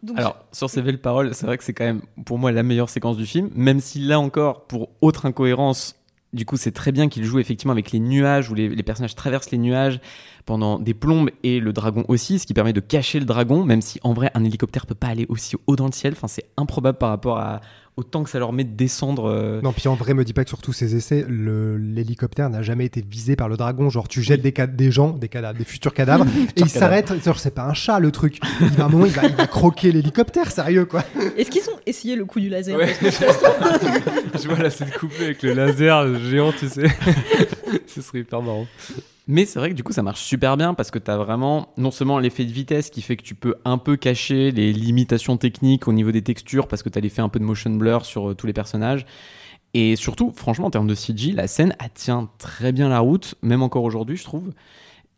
Donc, 0.04 0.18
Alors, 0.18 0.38
sur 0.52 0.70
ces 0.70 0.82
belles 0.82 1.00
paroles, 1.00 1.36
c'est 1.36 1.46
vrai 1.46 1.58
que 1.58 1.64
c'est 1.64 1.74
quand 1.74 1.86
même 1.86 2.02
pour 2.26 2.40
moi 2.40 2.52
la 2.52 2.64
meilleure 2.64 2.90
séquence 2.90 3.18
du 3.18 3.26
film, 3.26 3.50
même 3.54 3.80
si 3.80 4.00
là 4.00 4.20
encore, 4.20 4.66
pour 4.66 4.90
autre 5.02 5.26
incohérence, 5.26 5.96
du 6.34 6.46
coup, 6.46 6.58
c'est 6.58 6.72
très 6.72 6.92
bien 6.92 7.10
qu'il 7.10 7.24
joue 7.26 7.40
effectivement 7.40 7.74
avec 7.74 7.92
les 7.92 8.00
nuages 8.00 8.50
où 8.50 8.56
les, 8.56 8.70
les 8.70 8.84
personnages 8.84 9.16
traversent 9.16 9.52
les 9.52 9.58
nuages 9.58 10.00
pendant 10.46 10.80
des 10.80 10.94
plombes 10.94 11.30
et 11.44 11.60
le 11.60 11.74
dragon 11.74 12.06
aussi, 12.08 12.40
ce 12.40 12.48
qui 12.48 12.54
permet 12.54 12.74
de 12.74 12.80
cacher 12.80 13.20
le 13.20 13.26
dragon, 13.26 13.64
même 13.66 13.82
si 13.82 14.00
en 14.04 14.14
vrai 14.14 14.32
un 14.34 14.44
hélicoptère 14.44 14.86
peut 14.86 14.96
pas 14.96 15.08
aller 15.08 15.26
aussi 15.30 15.56
haut 15.68 15.76
dans 15.76 15.88
le 15.88 15.92
ciel. 15.92 16.14
Enfin, 16.14 16.28
c'est 16.28 16.46
improbable 16.58 16.98
par 16.98 17.10
rapport 17.10 17.38
à 17.38 17.62
au 17.98 18.04
temps 18.04 18.24
que 18.24 18.30
ça 18.30 18.40
leur 18.40 18.54
met 18.54 18.64
de 18.64 18.76
descendre. 18.76 19.26
euh, 19.30 19.62
Non, 19.62 19.74
puis 19.74 19.88
en 19.88 19.96
vrai, 19.96 20.14
me 20.14 20.24
dis 20.24 20.34
pas 20.34 20.44
que 20.44 20.50
sur 20.50 20.62
tous 20.62 20.74
ces 20.74 20.96
essais, 20.96 21.26
l'hélicoptère 21.30 22.50
n'a 22.50 22.62
jamais 22.62 22.86
été 22.86 23.04
visé 23.08 23.36
par 23.36 23.50
le 23.50 23.58
dragon. 23.58 23.90
Genre, 23.90 24.08
tu 24.08 24.22
jettes 24.22 24.42
des, 24.42 24.54
des 24.68 24.92
gens, 24.92 25.10
des 25.10 25.28
cadavres, 25.28 25.58
des 25.58 25.66
futurs 25.66 25.94
cadavres, 25.94 26.26
et 26.28 26.30
il 26.40 26.48
cadavres. 26.56 26.70
s'arrête. 26.72 27.24
Genre, 27.24 27.40
c'est 27.40 27.54
pas 27.54 27.66
un 27.66 27.74
chat 27.74 28.00
le 28.00 28.12
truc. 28.12 28.40
Il 28.62 28.68
va 28.70 28.86
un 28.86 28.90
moment, 28.90 29.06
il 29.06 29.12
va, 29.12 29.26
il 29.26 29.36
va 29.36 29.46
croquer 29.48 29.92
l'hélicoptère, 29.92 30.52
sérieux 30.52 30.86
quoi. 30.86 31.04
Est-ce 31.38 31.50
qu'ils 31.52 31.70
ont 31.70 31.80
essayé 31.86 32.16
le 32.16 32.26
coup 32.26 32.40
du 32.40 32.50
laser 32.50 32.78
Ouais. 32.78 32.96
Je 33.02 34.48
vois 34.48 34.58
la 34.60 34.70
scène 34.70 34.90
coupée 34.98 35.26
avec 35.26 35.44
le 35.44 35.54
laser 35.54 36.18
géant, 36.20 36.52
tu 36.52 36.70
sais. 36.70 36.88
Ce 37.88 38.02
serait 38.02 38.20
hyper 38.20 38.42
marrant. 38.42 38.68
Mais 39.34 39.46
c'est 39.46 39.60
vrai 39.60 39.70
que 39.70 39.76
du 39.76 39.84
coup 39.84 39.94
ça 39.94 40.04
marche 40.04 40.20
super 40.20 40.58
bien 40.58 40.74
parce 40.74 40.92
que 40.92 41.00
tu 41.00 41.10
vraiment 41.10 41.70
non 41.78 41.90
seulement 41.90 42.20
l'effet 42.20 42.44
de 42.44 42.52
vitesse 42.52 42.90
qui 42.90 43.02
fait 43.02 43.16
que 43.16 43.24
tu 43.24 43.34
peux 43.34 43.56
un 43.64 43.78
peu 43.78 43.96
cacher 43.96 44.52
les 44.52 44.74
limitations 44.74 45.38
techniques 45.38 45.88
au 45.88 45.94
niveau 45.94 46.12
des 46.12 46.22
textures 46.22 46.68
parce 46.68 46.84
que 46.84 46.90
tu 46.90 46.98
as 46.98 47.02
l'effet 47.02 47.22
un 47.22 47.30
peu 47.30 47.40
de 47.40 47.46
motion 47.46 47.70
blur 47.70 48.04
sur 48.04 48.32
euh, 48.32 48.36
tous 48.36 48.46
les 48.46 48.52
personnages. 48.52 49.06
Et 49.74 49.96
surtout, 49.96 50.34
franchement, 50.36 50.68
en 50.68 50.70
termes 50.70 50.88
de 50.88 50.96
CG, 50.96 51.32
la 51.32 51.48
scène, 51.48 51.74
tient 51.94 52.30
très 52.40 52.74
bien 52.74 52.90
la 52.90 53.00
route, 53.00 53.36
même 53.42 53.64
encore 53.64 53.86
aujourd'hui, 53.86 54.18
je 54.18 54.26
trouve. 54.26 54.52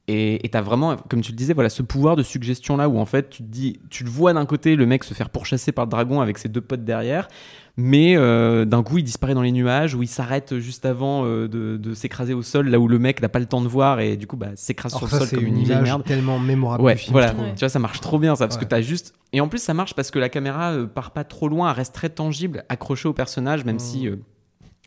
Et 0.10 0.42
tu 0.52 0.58
as 0.58 0.62
vraiment, 0.62 0.98
comme 1.10 1.22
tu 1.22 1.32
le 1.32 1.38
disais, 1.38 1.54
voilà, 1.54 1.70
ce 1.70 1.82
pouvoir 1.82 2.18
de 2.18 2.24
suggestion 2.24 2.76
là 2.76 2.90
où 2.90 2.98
en 3.00 3.06
fait 3.06 3.30
tu 3.30 3.42
te 3.42 3.48
dis, 3.48 3.80
tu 3.90 4.04
le 4.04 4.10
vois 4.10 4.34
d'un 4.34 4.46
côté 4.46 4.76
le 4.76 4.86
mec 4.86 5.06
se 5.06 5.14
faire 5.14 5.30
pourchasser 5.30 5.72
par 5.72 5.86
le 5.86 5.92
dragon 5.92 6.20
avec 6.20 6.38
ses 6.38 6.50
deux 6.50 6.60
potes 6.60 6.84
derrière, 6.84 7.30
mais 7.78 8.18
euh, 8.18 8.66
d'un 8.66 8.84
coup 8.84 8.98
il 8.98 9.04
disparaît 9.06 9.34
dans 9.34 9.42
les 9.42 9.54
nuages 9.54 9.96
ou 9.96 10.04
il 10.04 10.08
s'arrête 10.10 10.60
juste 10.60 10.86
avant 10.86 11.24
euh, 11.26 11.48
de, 11.48 11.78
de 11.78 11.94
s'écraser 11.94 12.34
au 12.34 12.42
sol 12.42 12.68
là 12.68 12.80
où 12.82 12.90
le 12.90 13.00
mec 13.00 13.22
n'a 13.22 13.30
pas 13.30 13.40
le 13.40 13.46
temps 13.46 13.62
de 13.62 13.70
voir 13.70 14.02
et 14.02 14.18
du 14.18 14.28
coup 14.28 14.36
bah, 14.36 14.50
s'écrase 14.56 14.94
sur 14.94 15.06
le 15.06 15.10
sol 15.10 15.30
comme 15.30 15.46
une 15.48 15.56
une 15.56 15.62
image 15.68 15.84
merde. 15.84 16.04
tellement 16.04 16.38
mémorable 16.38 16.84
Ouais, 16.84 16.98
film. 16.98 17.14
voilà. 17.14 17.32
Tu 17.56 17.60
vois, 17.62 17.70
ça 17.70 17.80
marche 17.80 18.02
trop 18.02 18.20
bien 18.20 18.36
ça 18.36 18.46
parce 18.48 18.58
Ouais. 18.60 18.66
que 18.66 18.70
t'as 18.70 18.82
juste. 18.82 19.14
Et 19.32 19.40
en 19.40 19.48
plus, 19.48 19.60
ça 19.64 19.74
marche 19.74 19.94
parce 19.96 20.12
que 20.12 20.20
la 20.20 20.28
caméra 20.28 20.74
euh, 20.74 20.86
part 20.86 21.12
pas 21.12 21.24
trop 21.24 21.48
loin, 21.48 21.70
elle 21.70 21.78
reste 21.78 21.96
très 21.96 22.10
tangible, 22.10 22.66
accrochée 22.68 23.08
au 23.08 23.14
personnage, 23.14 23.64
même 23.64 23.78
Mm. 23.78 23.80
si. 23.80 24.10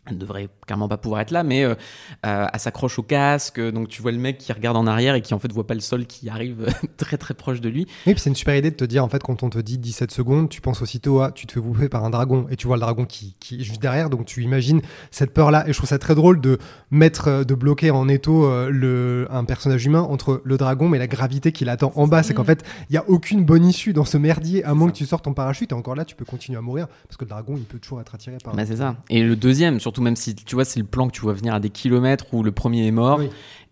Euh, 0.07 0.11
elle 0.11 0.15
ne 0.15 0.19
devrait 0.19 0.49
carrément 0.65 0.87
pas 0.87 0.97
pouvoir 0.97 1.21
être 1.21 1.31
là, 1.31 1.43
mais 1.43 1.63
euh, 1.63 1.75
euh, 2.25 2.47
elle 2.51 2.59
s'accroche 2.59 2.99
au 2.99 3.03
casque, 3.03 3.59
euh, 3.59 3.71
donc 3.71 3.87
tu 3.87 4.01
vois 4.01 4.11
le 4.11 4.17
mec 4.17 4.37
qui 4.37 4.51
regarde 4.51 4.77
en 4.77 4.87
arrière 4.87 5.15
et 5.15 5.21
qui 5.21 5.33
en 5.33 5.39
fait 5.39 5.51
voit 5.51 5.67
pas 5.67 5.73
le 5.73 5.79
sol 5.79 6.05
qui 6.05 6.29
arrive 6.29 6.67
très 6.97 7.17
très 7.17 7.33
proche 7.33 7.61
de 7.61 7.69
lui. 7.69 7.87
Oui, 8.05 8.13
puis 8.13 8.19
c'est 8.19 8.29
une 8.29 8.35
super 8.35 8.55
idée 8.55 8.71
de 8.71 8.75
te 8.75 8.85
dire, 8.85 9.03
en 9.03 9.09
fait, 9.09 9.21
quand 9.23 9.43
on 9.43 9.49
te 9.49 9.59
dit 9.59 9.77
17 9.77 10.11
secondes, 10.11 10.49
tu 10.49 10.61
penses 10.61 10.81
aussitôt 10.81 11.21
à 11.21 11.31
tu 11.31 11.45
te 11.45 11.53
fais 11.53 11.59
bouffer 11.59 11.89
par 11.89 12.03
un 12.05 12.09
dragon 12.09 12.47
et 12.49 12.55
tu 12.55 12.67
vois 12.67 12.75
le 12.75 12.81
dragon 12.81 13.05
qui, 13.05 13.35
qui 13.39 13.61
est 13.61 13.63
juste 13.63 13.81
derrière, 13.81 14.09
donc 14.09 14.25
tu 14.25 14.43
imagines 14.43 14.81
cette 15.11 15.33
peur-là. 15.33 15.67
Et 15.67 15.73
je 15.73 15.77
trouve 15.77 15.89
ça 15.89 15.99
très 15.99 16.15
drôle 16.15 16.41
de 16.41 16.57
mettre, 16.91 17.27
euh, 17.27 17.43
de 17.43 17.55
bloquer 17.55 17.91
en 17.91 18.07
étau 18.07 18.45
euh, 18.45 18.69
le, 18.69 19.27
un 19.31 19.45
personnage 19.45 19.85
humain 19.85 20.01
entre 20.01 20.41
le 20.43 20.57
dragon 20.57 20.89
mais 20.89 20.97
la 20.97 21.07
gravité 21.07 21.51
qui 21.51 21.65
l'attend 21.65 21.91
en 21.95 22.07
bas. 22.07 22.23
C'est 22.23 22.33
qu'en 22.33 22.43
fait, 22.43 22.63
il 22.89 22.93
y 22.93 22.97
a 22.97 23.07
aucune 23.07 23.43
bonne 23.43 23.65
issue 23.65 23.93
dans 23.93 24.05
ce 24.05 24.17
merdier, 24.17 24.63
à 24.63 24.73
moins 24.73 24.89
que 24.89 24.95
tu 24.95 25.05
sortes 25.05 25.25
ton 25.25 25.33
parachute 25.33 25.71
et 25.71 25.75
encore 25.75 25.95
là, 25.95 26.05
tu 26.05 26.15
peux 26.15 26.25
continuer 26.25 26.57
à 26.57 26.61
mourir 26.61 26.87
parce 27.07 27.17
que 27.17 27.25
le 27.25 27.29
dragon, 27.29 27.55
il 27.57 27.63
peut 27.63 27.79
toujours 27.79 28.01
être 28.01 28.15
attiré 28.15 28.37
par. 28.43 28.55
Bah, 28.55 28.65
c'est 28.65 28.77
ça. 28.77 28.95
Et 29.09 29.23
le 29.23 29.35
deuxième, 29.35 29.79
surtout 29.79 29.96
même 30.01 30.15
si 30.15 30.35
tu 30.35 30.55
vois, 30.55 30.65
c'est 30.65 30.79
le 30.79 30.85
plan 30.85 31.07
que 31.07 31.13
tu 31.13 31.21
vois 31.21 31.33
venir 31.33 31.53
à 31.53 31.59
des 31.59 31.69
kilomètres 31.69 32.25
où 32.33 32.43
le 32.43 32.51
premier 32.51 32.87
est 32.87 32.91
mort. 32.91 33.19
Oui. 33.19 33.29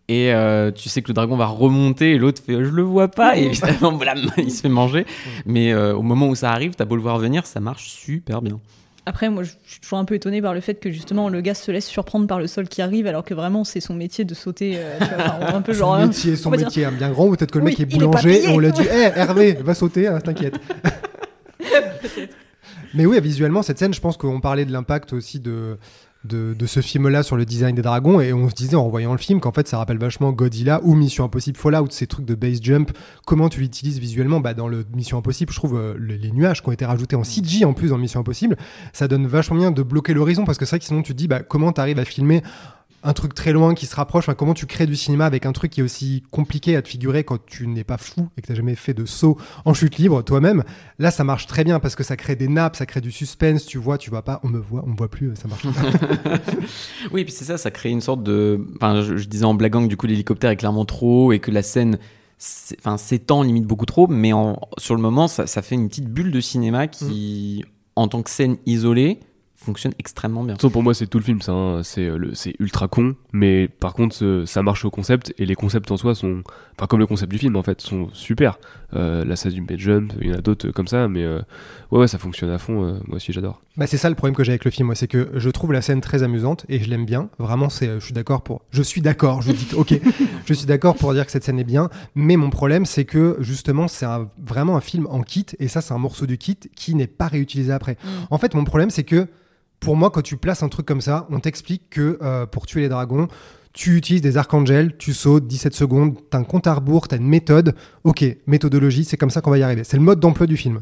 Et 0.08 0.32
euh, 0.34 0.70
tu 0.72 0.88
sais 0.88 1.02
que 1.02 1.08
le 1.08 1.16
dragon 1.16 1.36
va 1.36 1.48
remonter 1.48 2.12
et 2.14 2.18
l'autre 2.20 2.40
fait 2.46 2.54
je 2.64 2.70
le 2.70 2.84
vois 2.84 3.08
pas 3.08 3.38
et 3.38 3.46
évidemment 3.46 3.92
blam, 3.98 4.20
il 4.38 4.52
se 4.52 4.62
fait 4.62 4.70
manger. 4.70 5.06
Mais 5.48 5.74
euh, 5.74 5.96
au 5.96 6.04
moment 6.04 6.28
où 6.28 6.36
ça 6.36 6.52
arrive, 6.52 6.76
t'as 6.76 6.86
beau 6.86 6.96
le 6.96 7.02
voir 7.02 7.18
venir, 7.18 7.48
ça 7.48 7.60
marche 7.60 7.90
super 7.90 8.42
bien. 8.44 8.60
Après, 9.08 9.30
moi, 9.30 9.44
je 9.44 9.52
suis 9.68 9.80
toujours 9.82 10.00
un 10.00 10.06
peu 10.06 10.16
étonnée 10.16 10.42
par 10.42 10.54
le 10.56 10.62
fait 10.62 10.80
que 10.80 10.90
justement 10.92 11.30
le 11.30 11.42
gars 11.42 11.54
se 11.56 11.72
laisse 11.72 11.86
surprendre 11.88 12.26
par 12.28 12.40
le 12.40 12.46
sol 12.48 12.68
qui 12.68 12.82
arrive, 12.84 13.06
alors 13.08 13.24
que 13.24 13.34
vraiment 13.36 13.64
c'est 13.64 13.80
son 13.80 13.94
métier 13.96 14.26
de 14.26 14.34
sauter. 14.36 14.74
euh, 14.78 14.98
tu 15.00 15.06
vois, 15.06 15.18
enfin, 15.26 15.38
on 15.42 15.46
est 15.46 15.54
un 15.54 15.62
peu 15.62 15.74
genre. 15.74 15.96
Son 15.96 16.02
hein, 16.02 16.06
métier, 16.08 16.36
son 16.36 16.48
on 16.50 16.52
va 16.52 16.58
dire- 16.58 16.68
métier 16.68 16.84
est 16.84 16.92
bien 16.92 17.10
grand, 17.12 17.26
ou 17.28 17.36
peut-être 17.36 17.52
que 17.52 17.60
le 17.60 17.66
Oui, 17.66 17.72
mec 17.72 17.80
est 17.80 17.86
boulanger 17.86 18.44
et 18.46 18.48
on 18.50 18.60
l'a 18.60 18.70
dit, 18.72 18.82
hé 18.84 19.12
Hervé, 19.16 19.54
va 19.54 19.74
sauter, 19.74 20.08
hein, 20.08 20.20
t'inquiète. 20.22 20.56
Mais 22.94 23.06
oui, 23.06 23.20
visuellement, 23.20 23.62
cette 23.62 23.78
scène, 23.78 23.94
je 23.94 24.00
pense 24.00 24.18
qu'on 24.18 24.40
parlait 24.40 24.66
de 24.66 24.72
l'impact 24.72 25.14
aussi 25.14 25.40
de, 25.40 25.78
de, 26.26 26.66
ce 26.66 26.82
film-là 26.82 27.24
sur 27.24 27.36
le 27.38 27.46
design 27.46 27.76
des 27.76 27.82
dragons, 27.82 28.20
et 28.20 28.34
on 28.34 28.50
se 28.50 28.56
disait 28.56 28.76
en 28.76 28.90
voyant 28.90 29.12
le 29.12 29.18
film 29.18 29.40
qu'en 29.40 29.52
fait, 29.52 29.68
ça 29.68 29.78
rappelle 29.78 29.98
vachement 29.98 30.32
Godzilla 30.32 30.82
ou 30.84 30.96
Mission 30.96 31.24
Impossible 31.26 31.58
Fallout, 31.58 31.88
ces 31.92 32.08
trucs 32.08 32.26
de 32.26 32.36
base 32.36 32.60
jump. 32.62 32.92
Comment 33.26 33.50
tu 33.50 33.60
l'utilises 33.60 34.00
visuellement? 34.00 34.40
Bah, 34.40 34.54
Dans 34.54 34.68
le 34.68 34.86
Mission 34.96 35.18
Impossible, 35.18 35.52
je 35.54 35.58
trouve 35.58 35.78
euh, 35.78 35.94
le- 35.98 36.16
les 36.16 36.32
nuages 36.32 36.62
qui 36.62 36.70
ont 36.70 36.72
été 36.72 36.86
rajoutés 36.86 37.16
en 37.16 37.24
CG 37.24 37.66
en 37.66 37.74
plus 37.74 37.90
dans 37.90 37.98
Mission 37.98 38.20
Impossible, 38.20 38.58
ça 38.94 39.08
donne 39.08 39.28
vachement 39.28 39.58
bien 39.58 39.72
de 39.72 39.84
bloquer 39.84 40.14
l'horizon, 40.14 40.46
parce 40.46 40.58
que 40.58 40.66
c'est 40.66 40.72
vrai 40.72 40.80
que 40.80 40.86
sinon 40.86 41.02
tu 41.02 41.14
te 41.14 41.18
dis, 41.18 41.28
bah, 41.28 41.42
comment 41.42 41.72
t'arrives 41.72 42.00
à 42.00 42.06
filmer 42.06 42.42
un 43.06 43.14
truc 43.14 43.34
très 43.34 43.54
loin 43.54 43.74
qui 43.74 43.86
se 43.86 43.96
rapproche. 43.96 44.26
Enfin, 44.26 44.34
comment 44.34 44.54
tu 44.54 44.66
crées 44.66 44.88
du 44.88 44.96
cinéma 44.96 45.26
avec 45.26 45.46
un 45.46 45.54
truc 45.54 45.72
qui 45.72 45.80
est 45.80 45.84
aussi 45.84 46.24
compliqué 46.32 46.76
à 46.76 46.82
te 46.82 46.90
figurer 46.90 47.24
quand 47.24 47.38
tu 47.46 47.68
n'es 47.68 47.84
pas 47.84 47.98
fou 47.98 48.28
et 48.36 48.42
que 48.42 48.48
tu 48.48 48.52
n'as 48.52 48.58
jamais 48.58 48.76
fait 48.76 48.94
de 48.94 49.06
saut 49.06 49.38
en 49.64 49.74
chute 49.74 49.98
libre 49.98 50.22
toi-même? 50.24 50.64
Là, 51.00 51.12
ça 51.12 51.24
marche 51.24 51.48
très 51.48 51.64
bien 51.64 51.80
parce 51.80 51.96
que 51.96 52.04
ça 52.04 52.18
crée 52.18 52.36
des 52.36 52.48
nappes, 52.48 52.76
ça 52.76 52.86
crée 52.86 53.02
du 53.02 53.12
suspense. 53.12 53.66
Tu 53.66 53.78
vois, 53.78 53.98
tu 53.98 54.10
vois 54.10 54.24
pas, 54.24 54.42
on 54.44 54.50
me 54.50 54.60
voit, 54.60 54.84
on 54.86 54.90
me 54.90 54.98
voit 54.98 55.10
plus, 55.10 55.36
ça 55.36 55.48
marche. 55.48 55.66
oui, 57.12 57.22
et 57.22 57.24
puis 57.24 57.34
c'est 57.34 57.46
ça, 57.46 57.58
ça 57.58 57.72
crée 57.72 57.92
une 57.92 58.02
sorte 58.02 58.24
de. 58.24 58.68
Enfin, 58.76 59.02
je, 59.02 59.18
je 59.18 59.28
disais 59.28 59.46
en 59.46 59.54
blaguant 59.54 59.84
que 59.84 59.88
du 59.90 59.98
coup 59.98 60.08
l'hélicoptère 60.08 60.50
est 60.50 60.58
clairement 60.58 60.86
trop 60.86 61.28
haut 61.28 61.32
et 61.32 61.40
que 61.40 61.52
la 61.52 61.62
scène 61.62 62.00
enfin 62.80 62.98
s'étend 62.98 63.44
limite 63.44 63.66
beaucoup 63.66 63.86
trop, 63.86 64.08
mais 64.08 64.34
en, 64.34 64.60
sur 64.78 64.96
le 64.96 65.02
moment, 65.02 65.28
ça, 65.28 65.48
ça, 65.48 65.62
fait 65.62 65.76
une 65.76 65.88
petite 65.88 66.10
bulle 66.10 66.32
de 66.32 66.42
cinéma 66.42 66.88
qui, 66.88 67.64
mm. 67.64 67.70
en 67.96 68.08
tant 68.08 68.22
que 68.22 68.30
scène 68.30 68.58
isolée, 68.66 69.20
fonctionne 69.56 69.94
extrêmement 70.00 70.44
bien. 70.44 70.56
pour 70.56 70.84
moi, 70.84 70.94
c'est 70.94 71.08
tout 71.08 71.18
le 71.18 71.24
film, 71.24 71.40
hein. 71.48 71.82
c'est 71.84 72.56
ultra 72.60 72.88
con, 72.88 73.16
mais 73.32 73.68
par 73.68 73.94
contre, 73.94 74.44
ça 74.46 74.62
marche 74.62 74.86
au 74.86 74.92
concept 74.92 75.34
et 75.38 75.46
les 75.46 75.56
concepts 75.56 75.90
en 75.92 75.98
soi 75.98 76.16
sont, 76.16 76.44
enfin 76.78 76.88
comme 76.88 77.00
le 77.00 77.08
concept 77.08 77.32
du 77.32 77.38
film 77.38 77.56
en 77.56 77.64
fait, 77.64 77.82
sont 77.82 78.10
super. 78.14 78.58
Euh, 78.96 79.26
la 79.26 79.36
scène 79.36 79.52
du 79.52 79.62
bed 79.62 79.80
jump, 79.80 80.14
il 80.22 80.28
y 80.28 80.32
en 80.32 80.38
a 80.38 80.42
d'autres 80.42 80.70
comme 80.70 80.88
ça, 80.88 81.08
mais 81.08 81.24
euh, 81.24 81.42
ouais, 81.92 82.00
ouais, 82.00 82.08
ça 82.08 82.18
fonctionne 82.18 82.50
à 82.50 82.58
fond. 82.58 82.86
Euh, 82.86 82.94
moi 83.08 83.18
aussi, 83.18 83.34
j'adore. 83.34 83.62
Bah, 83.78 83.88
c'est 83.88 83.98
ça 83.98 84.10
le 84.10 84.16
problème 84.16 84.36
que 84.36 84.44
j'ai 84.44 84.52
avec 84.52 84.64
le 84.64 84.72
film, 84.72 84.86
moi, 84.86 84.96
c'est 84.96 85.08
que 85.08 85.32
je 85.34 85.50
trouve 85.50 85.74
la 85.74 85.82
scène 85.82 86.00
très 86.02 86.24
amusante 86.24 86.66
et 86.70 86.80
je 86.80 86.90
l'aime 86.90 87.06
bien. 87.06 87.30
Vraiment, 87.40 87.70
c'est, 87.70 88.00
je 88.00 88.06
suis 88.06 88.14
d'accord 88.14 88.42
pour, 88.42 88.62
je 88.72 88.82
suis 88.82 89.02
d'accord, 89.02 89.42
je 89.42 89.52
dis, 89.52 89.68
ok, 89.76 90.00
je 90.46 90.54
suis 90.54 90.66
d'accord 90.66 90.96
pour 90.96 91.14
dire 91.14 91.26
que 91.26 91.32
cette 91.32 91.44
scène 91.44 91.60
est 91.60 91.66
bien, 91.66 91.90
mais 92.14 92.38
mon 92.38 92.50
problème, 92.50 92.86
c'est 92.86 93.06
que 93.06 93.38
justement, 93.40 93.88
c'est 93.88 94.06
vraiment 94.46 94.78
un 94.78 94.82
film 94.82 95.08
en 95.10 95.22
kit 95.22 95.48
et 95.60 95.68
ça, 95.68 95.82
c'est 95.82 95.94
un 95.94 95.98
morceau 95.98 96.26
du 96.26 96.38
kit 96.38 96.58
qui 96.76 96.96
n'est 96.96 97.08
pas 97.08 97.28
réutilisé 97.28 97.74
après. 97.74 97.98
Mm. 98.04 98.08
En 98.30 98.38
fait, 98.38 98.54
mon 98.54 98.64
problème, 98.64 98.92
c'est 98.92 99.04
que 99.04 99.28
pour 99.86 99.96
moi, 99.96 100.10
quand 100.10 100.24
tu 100.24 100.36
places 100.36 100.64
un 100.64 100.68
truc 100.68 100.88
comme 100.88 101.00
ça, 101.00 101.28
on 101.30 101.40
t'explique 101.40 101.92
que 101.92 102.18
euh, 102.24 102.48
pour 102.48 102.66
tuer 102.66 102.82
les 102.82 102.90
dragons, 102.90 103.28
tu 103.72 103.96
utilises 103.98 104.24
des 104.24 104.36
archangels, 104.36 104.98
tu 104.98 105.14
sautes 105.14 105.46
17 105.46 105.76
secondes, 105.76 106.16
t'as 106.32 106.40
un 106.40 106.44
compte 106.44 106.66
à 106.66 106.74
rebours, 106.74 107.08
t'as 107.08 107.18
une 107.18 107.28
méthode. 107.28 107.76
Ok, 108.04 108.26
méthodologie, 108.48 109.04
c'est 109.04 109.16
comme 109.16 109.30
ça 109.30 109.42
qu'on 109.42 109.52
va 109.52 109.60
y 109.60 109.64
arriver. 109.64 109.84
C'est 109.84 109.98
le 109.98 110.02
mode 110.02 110.20
d'emploi 110.20 110.48
du 110.48 110.58
film. 110.58 110.82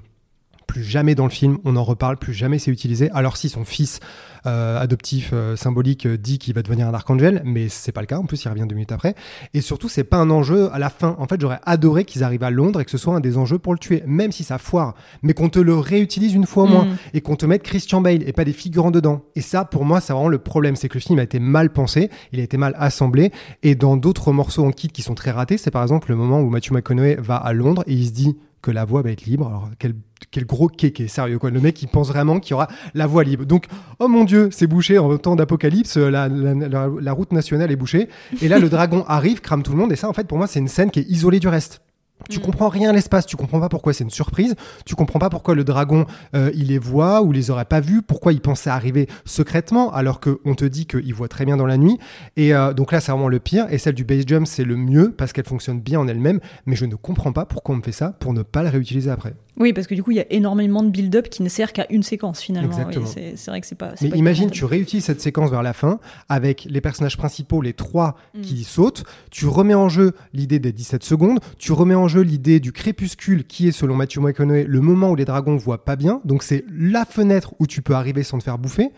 Plus 0.74 0.84
jamais 0.84 1.14
dans 1.14 1.26
le 1.26 1.30
film, 1.30 1.60
on 1.66 1.76
en 1.76 1.84
reparle, 1.84 2.18
plus 2.18 2.34
jamais 2.34 2.58
c'est 2.58 2.72
utilisé. 2.72 3.12
Alors 3.12 3.38
si 3.38 3.48
son 3.48 3.64
fils 3.64 4.00
euh, 4.48 4.80
adoptif 4.80 5.30
euh, 5.32 5.56
symbolique 5.56 6.08
euh, 6.08 6.18
dit 6.18 6.40
qu'il 6.40 6.56
va 6.56 6.64
devenir 6.64 6.88
un 6.88 6.94
archangel, 6.96 7.44
mais 7.46 7.70
c'est 7.70 7.92
pas 7.92 8.02
le 8.02 8.08
cas. 8.08 8.18
En 8.18 8.26
plus, 8.26 8.44
il 8.44 8.50
revient 8.50 8.66
deux 8.68 8.74
minutes 8.74 8.92
après. 8.92 9.14
Et 9.54 9.62
surtout, 9.62 9.88
c'est 9.88 10.04
pas 10.04 10.18
un 10.18 10.32
enjeu 10.32 10.74
à 10.74 10.80
la 10.80 10.90
fin. 10.90 11.16
En 11.20 11.28
fait, 11.28 11.40
j'aurais 11.40 11.60
adoré 11.64 12.06
qu'ils 12.06 12.24
arrivent 12.24 12.42
à 12.42 12.50
Londres 12.50 12.82
et 12.82 12.86
que 12.86 12.90
ce 12.90 12.98
soit 12.98 13.14
un 13.14 13.20
des 13.20 13.38
enjeux 13.38 13.60
pour 13.60 13.74
le 13.74 13.78
tuer, 13.78 14.02
même 14.08 14.32
si 14.32 14.44
ça 14.44 14.58
foire, 14.58 14.96
mais 15.22 15.36
qu'on 15.36 15.48
te 15.48 15.60
le 15.60 15.76
réutilise 15.76 16.34
une 16.34 16.48
fois 16.48 16.64
au 16.64 16.68
moins 16.68 16.86
mm. 16.86 16.98
et 17.14 17.22
qu'on 17.22 17.36
te 17.36 17.46
mette 17.46 17.62
Christian 17.62 18.02
Bale 18.02 18.28
et 18.28 18.34
pas 18.34 18.44
des 18.44 18.52
figurants 18.52 18.90
dedans. 18.90 19.22
Et 19.36 19.42
ça, 19.42 19.66
pour 19.66 19.86
moi, 19.86 20.02
c'est 20.02 20.12
vraiment 20.12 20.28
le 20.28 20.40
problème, 20.40 20.76
c'est 20.76 20.90
que 20.90 20.96
le 20.96 21.02
film 21.02 21.20
a 21.20 21.24
été 21.24 21.38
mal 21.38 21.72
pensé, 21.72 22.10
il 22.32 22.40
a 22.40 22.44
été 22.44 22.58
mal 22.58 22.74
assemblé. 22.80 23.32
Et 23.62 23.76
dans 23.76 23.96
d'autres 23.96 24.32
morceaux 24.32 24.66
en 24.66 24.72
kit 24.72 24.88
qui 24.88 25.04
sont 25.04 25.14
très 25.14 25.30
ratés, 25.30 25.60
c'est 25.60 25.70
par 25.70 25.84
exemple 25.84 26.10
le 26.10 26.16
moment 26.16 26.42
où 26.42 26.50
Matthew 26.50 26.72
McConaughey 26.72 27.16
va 27.20 27.36
à 27.36 27.54
Londres 27.54 27.84
et 27.86 27.94
il 27.94 28.08
se 28.08 28.14
dit 28.14 28.36
que 28.64 28.72
la 28.72 28.86
voix 28.86 29.04
va 29.04 29.12
être 29.12 29.26
libre. 29.26 29.48
Alors, 29.48 29.70
quel, 29.78 29.94
quel 30.32 30.46
gros 30.46 30.68
kéké, 30.68 31.08
sérieux, 31.08 31.40
quoi. 31.40 31.50
Le 31.50 31.60
mec, 31.60 31.82
il 31.82 31.88
pense 31.88 32.08
vraiment 32.08 32.40
qu'il 32.40 32.52
y 32.52 32.54
aura 32.54 32.68
la 32.94 33.08
voie 33.08 33.24
libre. 33.24 33.46
Donc, 33.46 33.68
oh 34.00 34.08
mon 34.08 34.24
dieu, 34.24 34.50
c'est 34.52 34.68
bouché 34.68 34.98
en 34.98 35.18
temps 35.18 35.36
d'apocalypse, 35.36 35.98
la, 35.98 36.28
la, 36.28 37.12
route 37.14 37.32
nationale 37.32 37.72
est 37.72 37.76
bouchée. 37.76 38.10
Et 38.42 38.48
là, 38.48 38.60
le 38.60 38.70
dragon 38.70 39.04
arrive, 39.08 39.42
crame 39.42 39.64
tout 39.64 39.72
le 39.72 39.78
monde. 39.78 39.92
Et 39.92 39.96
ça, 39.96 40.10
en 40.10 40.14
fait, 40.14 40.28
pour 40.28 40.38
moi, 40.38 40.48
c'est 40.48 40.60
une 40.60 40.68
scène 40.68 40.92
qui 40.92 41.00
est 41.00 41.10
isolée 41.10 41.40
du 41.40 41.48
reste. 41.48 41.82
Tu 42.30 42.40
mm. 42.40 42.42
comprends 42.42 42.70
rien 42.70 42.90
à 42.90 42.94
l'espace, 42.94 43.26
tu 43.26 43.36
comprends 43.36 43.60
pas 43.60 43.70
pourquoi 43.70 43.94
c'est 43.94 44.04
une 44.04 44.10
surprise, 44.10 44.56
tu 44.86 44.96
comprends 44.96 45.20
pas 45.20 45.30
pourquoi 45.30 45.56
le 45.56 45.64
dragon 45.64 46.06
euh, 46.36 46.52
il 46.56 46.68
les 46.68 46.78
voit 46.78 47.22
ou 47.22 47.32
les 47.32 47.52
aurait 47.52 47.66
pas 47.66 47.80
vus, 47.80 48.02
pourquoi 48.02 48.34
il 48.34 48.42
pensait 48.42 48.70
arriver 48.70 49.08
secrètement 49.26 49.92
alors 49.92 50.20
qu'on 50.22 50.56
te 50.56 50.66
dit 50.66 50.86
qu'il 50.86 51.14
voit 51.14 51.28
très 51.28 51.46
bien 51.46 51.58
dans 51.58 51.66
la 51.66 51.78
nuit. 51.78 51.98
Et 52.38 52.56
euh, 52.56 52.74
donc 52.74 52.92
là 52.92 53.02
c'est 53.02 53.12
vraiment 53.12 53.28
le 53.28 53.40
pire. 53.40 53.68
Et 53.72 53.78
celle 53.78 53.96
du 53.96 54.06
base 54.06 54.24
jump 54.26 54.48
c'est 54.48 54.64
le 54.64 54.78
mieux 54.78 55.12
parce 55.12 55.34
qu'elle 55.34 55.46
fonctionne 55.46 55.82
bien 55.82 56.00
en 56.00 56.08
elle-même, 56.08 56.40
mais 56.66 56.76
je 56.76 56.86
ne 56.86 56.96
comprends 56.96 57.34
pas 57.34 57.46
pourquoi 57.46 57.76
on 57.76 57.80
me 57.80 57.84
fait 57.84 57.92
ça 57.92 58.16
pour 58.20 58.34
ne 58.34 58.42
pas 58.42 58.64
le 58.64 58.70
réutiliser 58.70 59.10
après. 59.10 59.34
Oui, 59.60 59.72
parce 59.72 59.86
que 59.88 59.94
du 59.94 60.02
coup, 60.02 60.12
il 60.12 60.18
y 60.18 60.20
a 60.20 60.32
énormément 60.32 60.82
de 60.84 60.90
build-up 60.90 61.30
qui 61.30 61.44
ne 61.44 61.50
sert 61.50 61.74
qu'à 61.74 61.86
une 61.90 62.04
séquence 62.04 62.42
finalement. 62.42 62.72
c'est 63.16 63.48
vrai 63.48 63.62
que 63.62 63.68
c'est 63.68 63.76
pas. 63.76 63.94
Mais 64.02 64.10
imagine, 64.10 64.50
tu 64.50 64.66
réutilises 64.66 65.06
cette 65.06 65.22
séquence 65.22 65.52
vers 65.52 65.64
la 65.64 65.74
fin 65.74 66.00
avec 66.30 66.66
les 66.70 66.82
personnages 66.82 67.18
principaux, 67.18 67.62
les 67.62 67.74
trois 67.74 68.16
mm. 68.34 68.42
qui 68.42 68.64
sautent. 68.64 69.04
Tu 69.32 69.46
remets 69.46 69.76
en 69.76 69.90
jeu 69.90 70.14
l'idée 70.34 70.60
des 70.60 70.72
17 70.72 71.04
secondes. 71.04 71.40
Tu 71.60 71.72
remets 71.72 71.96
en 71.96 72.08
jeu 72.08 72.22
l'idée 72.22 72.60
du 72.60 72.72
crépuscule 72.72 73.46
qui 73.46 73.68
est, 73.68 73.72
selon 73.72 73.96
Matthew 73.96 74.20
McConaughey, 74.20 74.66
le 74.68 74.82
moment 74.82 75.12
où 75.12 75.16
les 75.16 75.26
dragons 75.26 75.56
voient 75.56 75.86
pas 75.86 75.96
bien. 75.96 76.22
Donc 76.26 76.44
c'est 76.44 76.66
la 76.72 77.06
fenêtre 77.06 77.54
où 77.60 77.68
tu 77.68 77.82
peux 77.82 77.94
arriver 77.94 78.24
sans 78.24 78.40
te 78.40 78.44
faire 78.44 78.58
bouffer. 78.58 78.90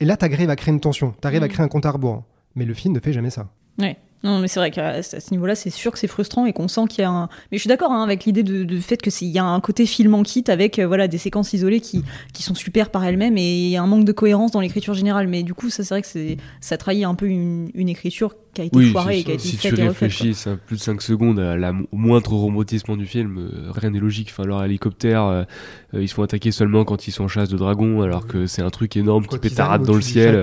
Et 0.00 0.04
là, 0.04 0.16
tu 0.16 0.24
arrives 0.24 0.50
à 0.50 0.56
créer 0.56 0.72
une 0.72 0.80
tension. 0.80 1.14
Tu 1.20 1.26
arrives 1.26 1.42
à 1.42 1.46
mm. 1.46 1.50
créer 1.50 1.64
un 1.64 1.68
compte 1.68 1.86
à 1.86 1.90
rebours. 1.90 2.24
Mais 2.54 2.64
le 2.64 2.74
film 2.74 2.94
ne 2.94 3.00
fait 3.00 3.12
jamais 3.12 3.30
ça. 3.30 3.48
Ouais. 3.78 3.96
Non, 4.24 4.40
mais 4.40 4.48
c'est 4.48 4.58
vrai 4.58 4.72
qu'à 4.72 5.02
ce 5.02 5.30
niveau-là, 5.30 5.54
c'est 5.54 5.70
sûr 5.70 5.92
que 5.92 5.98
c'est 5.98 6.08
frustrant 6.08 6.44
et 6.44 6.52
qu'on 6.52 6.66
sent 6.66 6.82
qu'il 6.88 7.02
y 7.02 7.04
a 7.04 7.10
un. 7.10 7.28
Mais 7.52 7.58
je 7.58 7.60
suis 7.60 7.68
d'accord 7.68 7.92
hein, 7.92 8.02
avec 8.02 8.24
l'idée 8.24 8.42
de, 8.42 8.64
de, 8.64 8.80
fait 8.80 9.00
qu'il 9.00 9.28
y 9.28 9.38
a 9.38 9.44
un 9.44 9.60
côté 9.60 9.86
film 9.86 10.14
en 10.14 10.24
kit 10.24 10.42
avec 10.48 10.78
euh, 10.78 10.86
voilà 10.88 11.06
des 11.06 11.18
séquences 11.18 11.52
isolées 11.52 11.80
qui, 11.80 12.04
qui 12.32 12.42
sont 12.42 12.56
super 12.56 12.90
par 12.90 13.04
elles-mêmes 13.04 13.38
et 13.38 13.68
il 13.68 13.76
un 13.76 13.86
manque 13.86 14.04
de 14.04 14.12
cohérence 14.12 14.50
dans 14.50 14.60
l'écriture 14.60 14.94
générale. 14.94 15.28
Mais 15.28 15.44
du 15.44 15.54
coup, 15.54 15.70
ça 15.70 15.84
c'est 15.84 15.94
vrai 15.94 16.02
que 16.02 16.08
c'est 16.08 16.36
ça 16.60 16.76
trahit 16.76 17.04
un 17.04 17.14
peu 17.14 17.26
une, 17.26 17.70
une 17.74 17.88
écriture 17.88 18.34
qui 18.54 18.62
a 18.62 18.64
été 18.64 18.90
foirée 18.90 19.20
et 19.20 19.24
qui 19.24 19.30
a 19.30 19.34
été 19.34 19.42
si 19.42 19.56
tu 19.56 19.72
réfléchis 19.74 20.34
plus 20.66 20.76
de 20.76 20.82
5 20.82 21.00
secondes 21.00 21.38
à 21.38 21.56
la, 21.56 21.70
au 21.70 21.96
moindre 21.96 22.32
robotisme 22.32 22.96
du 22.96 23.06
film, 23.06 23.38
euh, 23.38 23.70
rien 23.70 23.90
n'est 23.90 24.00
logique. 24.00 24.30
Enfin, 24.32 24.44
leur 24.44 24.64
hélicoptère, 24.64 25.24
euh, 25.24 25.44
ils 25.92 26.08
se 26.08 26.14
font 26.14 26.24
attaquer 26.24 26.50
seulement 26.50 26.84
quand 26.84 27.06
ils 27.06 27.12
sont 27.12 27.24
en 27.24 27.28
chasse 27.28 27.50
de 27.50 27.56
dragons, 27.56 28.02
alors 28.02 28.26
que 28.26 28.46
c'est 28.46 28.62
un 28.62 28.70
truc 28.70 28.96
énorme 28.96 29.26
qui 29.26 29.38
pétarade 29.38 29.84
dans 29.84 29.94
le 29.94 30.00
ciel. 30.00 30.42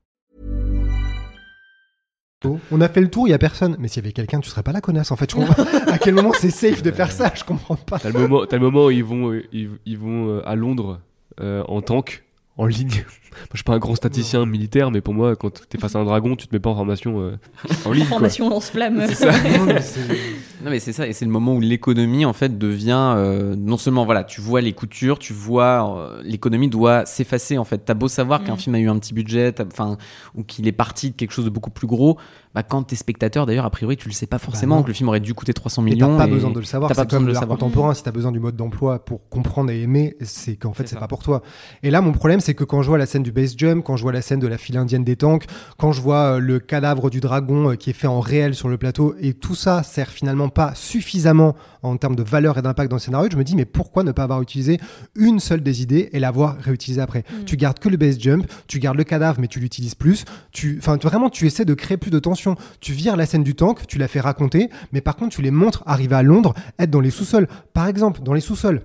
On 2.71 2.81
a 2.81 2.89
fait 2.89 3.01
le 3.01 3.09
tour, 3.09 3.27
il 3.27 3.31
y 3.31 3.33
a 3.33 3.37
personne. 3.37 3.75
Mais 3.79 3.87
s'il 3.87 4.03
y 4.03 4.05
avait 4.05 4.13
quelqu'un, 4.13 4.39
tu 4.39 4.49
serais 4.49 4.63
pas 4.63 4.71
la 4.71 4.81
connasse 4.81 5.11
en 5.11 5.15
fait. 5.15 5.35
à 5.87 5.97
quel 5.97 6.15
moment 6.15 6.33
c'est 6.33 6.49
safe 6.49 6.81
de 6.81 6.91
faire 6.91 7.11
ça 7.11 7.31
Je 7.35 7.43
comprends 7.43 7.75
pas. 7.75 7.99
T'as 7.99 8.09
le 8.09 8.19
moment, 8.19 8.41
as 8.41 8.55
le 8.55 8.59
moment 8.59 8.85
où 8.85 8.91
ils 8.91 9.03
vont, 9.03 9.31
euh, 9.31 9.43
ils, 9.53 9.97
vont 9.97 10.29
euh, 10.29 10.47
à 10.47 10.55
Londres 10.55 10.99
euh, 11.39 11.63
en 11.67 11.81
tank 11.81 12.23
en 12.57 12.65
ligne. 12.65 13.03
Je 13.51 13.57
suis 13.57 13.63
pas 13.63 13.73
un 13.73 13.79
grand 13.79 13.95
statisticien 13.95 14.45
militaire, 14.45 14.91
mais 14.91 15.01
pour 15.01 15.13
moi, 15.13 15.35
quand 15.35 15.61
tu 15.69 15.77
es 15.77 15.79
face 15.79 15.95
à 15.95 15.99
un 15.99 16.05
dragon, 16.05 16.35
tu 16.35 16.47
te 16.47 16.55
mets 16.55 16.59
pas 16.59 16.69
en 16.69 16.75
formation 16.75 17.21
euh, 17.21 17.37
en 17.85 17.91
ligne. 17.93 18.05
formation 18.05 18.49
lance-flamme. 18.49 19.03
C'est 19.07 19.15
ça. 19.15 19.31
non, 20.63 20.69
mais 20.69 20.79
c'est 20.79 20.93
ça, 20.93 21.07
et 21.07 21.13
c'est 21.13 21.25
le 21.25 21.31
moment 21.31 21.53
où 21.55 21.59
l'économie 21.61 22.25
en 22.25 22.33
fait 22.33 22.57
devient 22.57 23.13
euh, 23.15 23.55
non 23.57 23.77
seulement 23.77 24.05
voilà, 24.05 24.23
tu 24.23 24.41
vois 24.41 24.61
les 24.61 24.73
coutures, 24.73 25.19
tu 25.19 25.33
vois 25.33 25.97
euh, 25.97 26.21
l'économie 26.23 26.69
doit 26.69 27.05
s'effacer 27.05 27.57
en 27.57 27.63
fait. 27.65 27.79
T'as 27.79 27.93
beau 27.93 28.07
savoir 28.07 28.43
qu'un 28.43 28.55
mm. 28.55 28.59
film 28.59 28.75
a 28.75 28.79
eu 28.79 28.89
un 28.89 28.99
petit 28.99 29.13
budget, 29.13 29.53
enfin 29.65 29.97
ou 30.35 30.43
qu'il 30.43 30.67
est 30.67 30.71
parti 30.71 31.11
de 31.11 31.15
quelque 31.15 31.31
chose 31.31 31.45
de 31.45 31.49
beaucoup 31.49 31.71
plus 31.71 31.87
gros, 31.87 32.17
bah, 32.53 32.63
quand 32.63 32.83
t'es 32.83 32.95
spectateur, 32.97 33.45
d'ailleurs, 33.45 33.65
a 33.65 33.69
priori, 33.69 33.95
tu 33.95 34.09
le 34.09 34.13
sais 34.13 34.25
pas 34.27 34.37
forcément 34.39 34.83
que 34.83 34.87
le 34.87 34.93
film 34.93 35.07
aurait 35.07 35.21
dû 35.21 35.33
coûter 35.33 35.53
300 35.53 35.81
Et 35.83 35.85
millions. 35.91 36.17
t'as 36.17 36.25
pas 36.25 36.27
et 36.27 36.31
besoin 36.31 36.51
de 36.51 36.59
le 36.59 36.65
savoir. 36.65 36.89
t'as 36.89 36.95
pas 36.95 37.01
C'est 37.01 37.05
besoin 37.07 37.19
comme 37.19 37.23
de 37.25 37.27
le 37.29 37.33
l'art 37.33 37.41
savoir. 37.43 37.57
contemporain. 37.59 37.93
Si 37.93 38.03
t'as 38.03 38.11
besoin 38.11 38.31
du 38.31 38.39
mode 38.39 38.55
d'emploi 38.57 38.99
pour 39.05 39.21
comprendre 39.29 39.71
et 39.71 39.81
aimer, 39.81 40.15
c'est 40.21 40.55
qu'en 40.57 40.73
fait 40.73 40.87
C'est 40.87 40.99
pas 40.99 41.07
pour 41.07 41.23
toi. 41.23 41.43
Et 41.81 41.91
là, 41.91 42.01
mon 42.01 42.11
problème, 42.11 42.41
c'est 42.41 42.53
que 42.53 42.63
quand 42.65 42.81
je 42.81 42.89
vois 42.89 42.97
la 42.97 43.05
scène 43.05 43.20
du 43.21 43.31
base 43.31 43.55
jump, 43.57 43.83
quand 43.83 43.97
je 43.97 44.03
vois 44.03 44.11
la 44.11 44.21
scène 44.21 44.39
de 44.39 44.47
la 44.47 44.57
file 44.57 44.77
indienne 44.77 45.03
des 45.03 45.15
tanks, 45.15 45.45
quand 45.77 45.91
je 45.91 46.01
vois 46.01 46.35
euh, 46.35 46.39
le 46.39 46.59
cadavre 46.59 47.09
du 47.09 47.19
dragon 47.19 47.71
euh, 47.71 47.75
qui 47.75 47.89
est 47.89 47.93
fait 47.93 48.07
en 48.07 48.19
réel 48.19 48.55
sur 48.55 48.69
le 48.69 48.77
plateau, 48.77 49.15
et 49.19 49.33
tout 49.33 49.55
ça 49.55 49.83
sert 49.83 50.09
finalement 50.09 50.49
pas 50.49 50.73
suffisamment 50.75 51.55
en 51.83 51.97
termes 51.97 52.15
de 52.15 52.23
valeur 52.23 52.57
et 52.57 52.61
d'impact 52.61 52.89
dans 52.89 52.97
le 52.97 53.01
scénario, 53.01 53.29
je 53.31 53.37
me 53.37 53.43
dis 53.43 53.55
mais 53.55 53.65
pourquoi 53.65 54.03
ne 54.03 54.11
pas 54.11 54.23
avoir 54.23 54.41
utilisé 54.41 54.79
une 55.15 55.39
seule 55.39 55.61
des 55.61 55.81
idées 55.81 56.09
et 56.13 56.19
l'avoir 56.19 56.57
réutilisée 56.57 57.01
après? 57.01 57.23
Tu 57.45 57.57
gardes 57.57 57.79
que 57.79 57.89
le 57.89 57.97
base 57.97 58.19
jump, 58.19 58.45
tu 58.67 58.79
gardes 58.79 58.97
le 58.97 59.03
cadavre 59.03 59.39
mais 59.39 59.47
tu 59.47 59.59
l'utilises 59.59 59.95
plus. 59.95 60.25
Tu, 60.51 60.77
enfin 60.79 60.97
vraiment 60.97 61.29
tu 61.29 61.45
essaies 61.45 61.65
de 61.65 61.73
créer 61.73 61.97
plus 61.97 62.11
de 62.11 62.19
tension. 62.19 62.55
Tu 62.79 62.93
vires 62.93 63.17
la 63.17 63.25
scène 63.25 63.43
du 63.43 63.55
tank, 63.55 63.87
tu 63.87 63.97
la 63.97 64.07
fais 64.07 64.19
raconter, 64.19 64.69
mais 64.91 65.01
par 65.01 65.15
contre 65.15 65.35
tu 65.35 65.41
les 65.41 65.51
montres 65.51 65.83
arriver 65.85 66.15
à 66.15 66.23
Londres, 66.23 66.53
être 66.79 66.89
dans 66.89 66.99
les 66.99 67.11
sous-sols. 67.11 67.47
Par 67.73 67.87
exemple, 67.87 68.21
dans 68.21 68.33
les 68.33 68.41
sous-sols. 68.41 68.81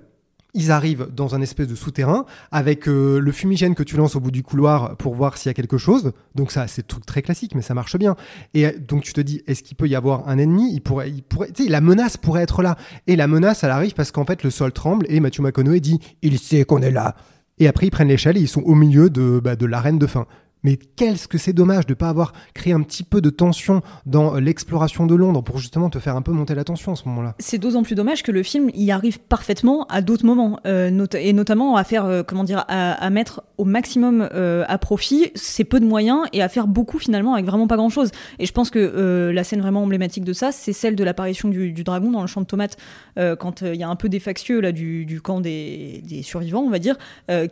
Ils 0.57 0.73
arrivent 0.73 1.09
dans 1.15 1.35
un 1.35 1.43
espèce 1.43 1.69
de 1.69 1.75
souterrain 1.75 2.25
avec 2.51 2.89
euh, 2.89 3.21
le 3.21 3.31
fumigène 3.31 3.75
que 3.75 3.83
tu 3.83 3.97
lances 3.97 4.17
au 4.17 4.21
bout 4.21 4.31
du 4.31 4.43
couloir 4.43 4.97
pour 4.97 5.15
voir 5.15 5.37
s'il 5.37 5.51
y 5.51 5.51
a 5.51 5.55
quelque 5.55 5.77
chose. 5.77 6.13
Donc 6.35 6.51
ça, 6.51 6.67
c'est 6.67 6.87
tout 6.87 6.99
très 6.99 7.21
classique, 7.21 7.55
mais 7.55 7.61
ça 7.61 7.75
marche 7.75 7.97
bien. 7.99 8.17
Et 8.55 8.67
euh, 8.67 8.73
donc 8.79 9.03
tu 9.03 9.13
te 9.13 9.21
dis, 9.21 9.43
est-ce 9.47 9.63
qu'il 9.63 9.77
peut 9.77 9.87
y 9.87 9.95
avoir 9.95 10.29
un 10.29 10.39
ennemi? 10.39 10.73
Il 10.73 10.81
pourrait, 10.81 11.11
il 11.11 11.23
pourrait, 11.23 11.51
la 11.69 11.83
menace 11.83 12.17
pourrait 12.17 12.43
être 12.43 12.63
là. 12.63 12.77
Et 13.07 13.17
la 13.17 13.27
menace, 13.27 13.65
elle 13.65 13.71
arrive 13.71 13.93
parce 13.93 14.11
qu'en 14.11 14.25
fait 14.25 14.43
le 14.43 14.51
sol 14.51 14.73
tremble 14.73 15.05
et 15.11 15.21
Matthew 15.21 15.41
McConaughey 15.41 15.81
dit, 15.81 16.01
il 16.23 16.39
sait 16.39 16.65
qu'on 16.65 16.81
est 16.81 16.91
là. 16.91 17.17
Et 17.59 17.69
après 17.69 17.87
ils 17.87 17.91
prennent 17.91 18.09
l'échelle 18.09 18.39
et 18.39 18.41
ils 18.41 18.49
sont 18.49 18.63
au 18.63 18.75
milieu 18.75 19.11
de, 19.11 19.41
bah, 19.45 19.57
de 19.57 19.67
l'arène 19.67 19.99
de 19.99 20.07
fin. 20.07 20.27
Mais 20.67 20.79
qu'est-ce 20.97 21.29
que 21.29 21.39
c'est 21.39 21.53
dommage 21.53 21.87
de 21.87 21.93
ne 21.93 21.95
pas 21.95 22.09
avoir 22.09 22.33
créé 22.53 22.73
un 22.73 22.83
petit 22.83 23.05
peu 23.05 23.21
de 23.21 23.31
tension 23.31 23.83
dans 24.05 24.35
l'exploration 24.35 25.07
de 25.07 25.14
Londres 25.14 25.41
pour 25.41 25.59
justement 25.59 25.91
te 25.91 26.01
faire 26.01 26.17
un 26.17 26.23
peu 26.23 26.33
monter 26.33 26.57
la 26.57 26.64
tension 26.64 26.91
à 26.91 26.97
ce 26.97 27.07
moment-là? 27.07 27.37
C'est 27.39 27.59
d'autant 27.59 27.85
plus 27.85 27.95
dommage 27.95 28.25
que 28.25 28.33
le 28.33 28.43
film 28.43 28.69
y 28.75 28.91
arrive 28.91 29.21
parfaitement 29.21 29.87
à 29.87 30.01
d'autres 30.01 30.27
moments, 30.27 30.59
euh, 30.67 31.07
et 31.21 31.33
notamment 31.33 31.77
à 31.77 31.85
faire, 31.85 32.05
euh, 32.05 32.25
comment 32.25 32.43
dire, 32.43 32.64
à, 32.67 33.11
mettre 33.11 33.45
au 33.59 33.64
maximum 33.64 34.29
euh, 34.35 34.64
à 34.67 34.77
profit 34.79 35.31
ces 35.37 35.62
peu 35.62 35.79
de 35.79 35.87
moyens 35.87 36.25
et 36.33 36.43
à 36.43 36.49
faire 36.49 36.67
beaucoup 36.67 36.99
finalement 36.99 37.35
avec 37.35 37.47
vraiment 37.47 37.69
pas 37.69 37.77
grand-chose. 37.77 38.11
Et 38.41 38.47
je 38.47 38.53
pense 38.53 38.71
que 38.71 39.31
la 39.33 39.45
scène 39.45 39.61
vraiment 39.61 39.85
emblématique 39.85 40.25
de 40.25 40.33
ça, 40.33 40.51
c'est 40.51 40.73
celle 40.73 40.97
de 40.97 41.05
l'apparition 41.05 41.49
du, 41.49 41.85
dragon 41.85 42.11
dans 42.11 42.23
le 42.23 42.27
champ 42.27 42.41
de 42.41 42.47
tomates, 42.47 42.77
quand 43.39 43.62
il 43.62 43.77
y 43.77 43.85
a 43.85 43.89
un 43.89 43.95
peu 43.95 44.09
des 44.09 44.19
factieux 44.19 44.61
là 44.61 44.73
du, 44.73 45.21
camp 45.23 45.41
des, 45.41 46.03
des 46.05 46.23
survivants, 46.23 46.62
on 46.62 46.71
va 46.71 46.81
dire, 46.81 46.97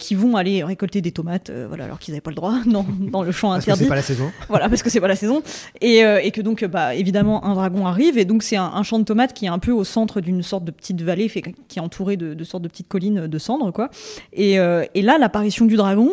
qui 0.00 0.16
vont 0.16 0.34
aller 0.34 0.64
récolter 0.64 1.00
des 1.00 1.12
tomates, 1.12 1.52
voilà, 1.68 1.84
alors 1.84 2.00
qu'ils 2.00 2.12
n'avaient 2.12 2.20
pas 2.20 2.32
le 2.32 2.36
droit 2.36 2.54
dans, 2.66 2.84
dans 3.10 3.22
le 3.22 3.32
champ 3.32 3.50
Parce 3.50 3.64
que 3.64 3.70
interdit. 3.70 3.84
c'est 3.84 3.88
pas 3.88 3.94
la 3.96 4.02
saison. 4.02 4.30
voilà 4.48 4.68
parce 4.68 4.82
que 4.82 4.90
c'est 4.90 5.00
pas 5.00 5.08
la 5.08 5.16
saison. 5.16 5.42
Et, 5.80 6.04
euh, 6.04 6.20
et 6.22 6.30
que 6.30 6.40
donc 6.40 6.64
bah 6.64 6.94
évidemment 6.94 7.44
un 7.44 7.54
dragon 7.54 7.86
arrive. 7.86 8.18
Et 8.18 8.24
donc 8.24 8.42
c'est 8.42 8.56
un, 8.56 8.64
un 8.74 8.82
champ 8.82 8.98
de 8.98 9.04
tomates 9.04 9.32
qui 9.32 9.46
est 9.46 9.48
un 9.48 9.58
peu 9.58 9.72
au 9.72 9.84
centre 9.84 10.20
d'une 10.20 10.42
sorte 10.42 10.64
de 10.64 10.70
petite 10.70 11.00
vallée 11.02 11.28
fait, 11.28 11.42
qui 11.68 11.78
est 11.78 11.82
entourée 11.82 12.16
de, 12.16 12.34
de 12.34 12.44
sortes 12.44 12.62
de 12.62 12.68
petites 12.68 12.88
collines 12.88 13.26
de 13.26 13.38
cendres 13.38 13.72
quoi. 13.72 13.90
Et, 14.32 14.58
euh, 14.58 14.84
et 14.94 15.02
là 15.02 15.18
l'apparition 15.18 15.64
du 15.64 15.76
dragon 15.76 16.10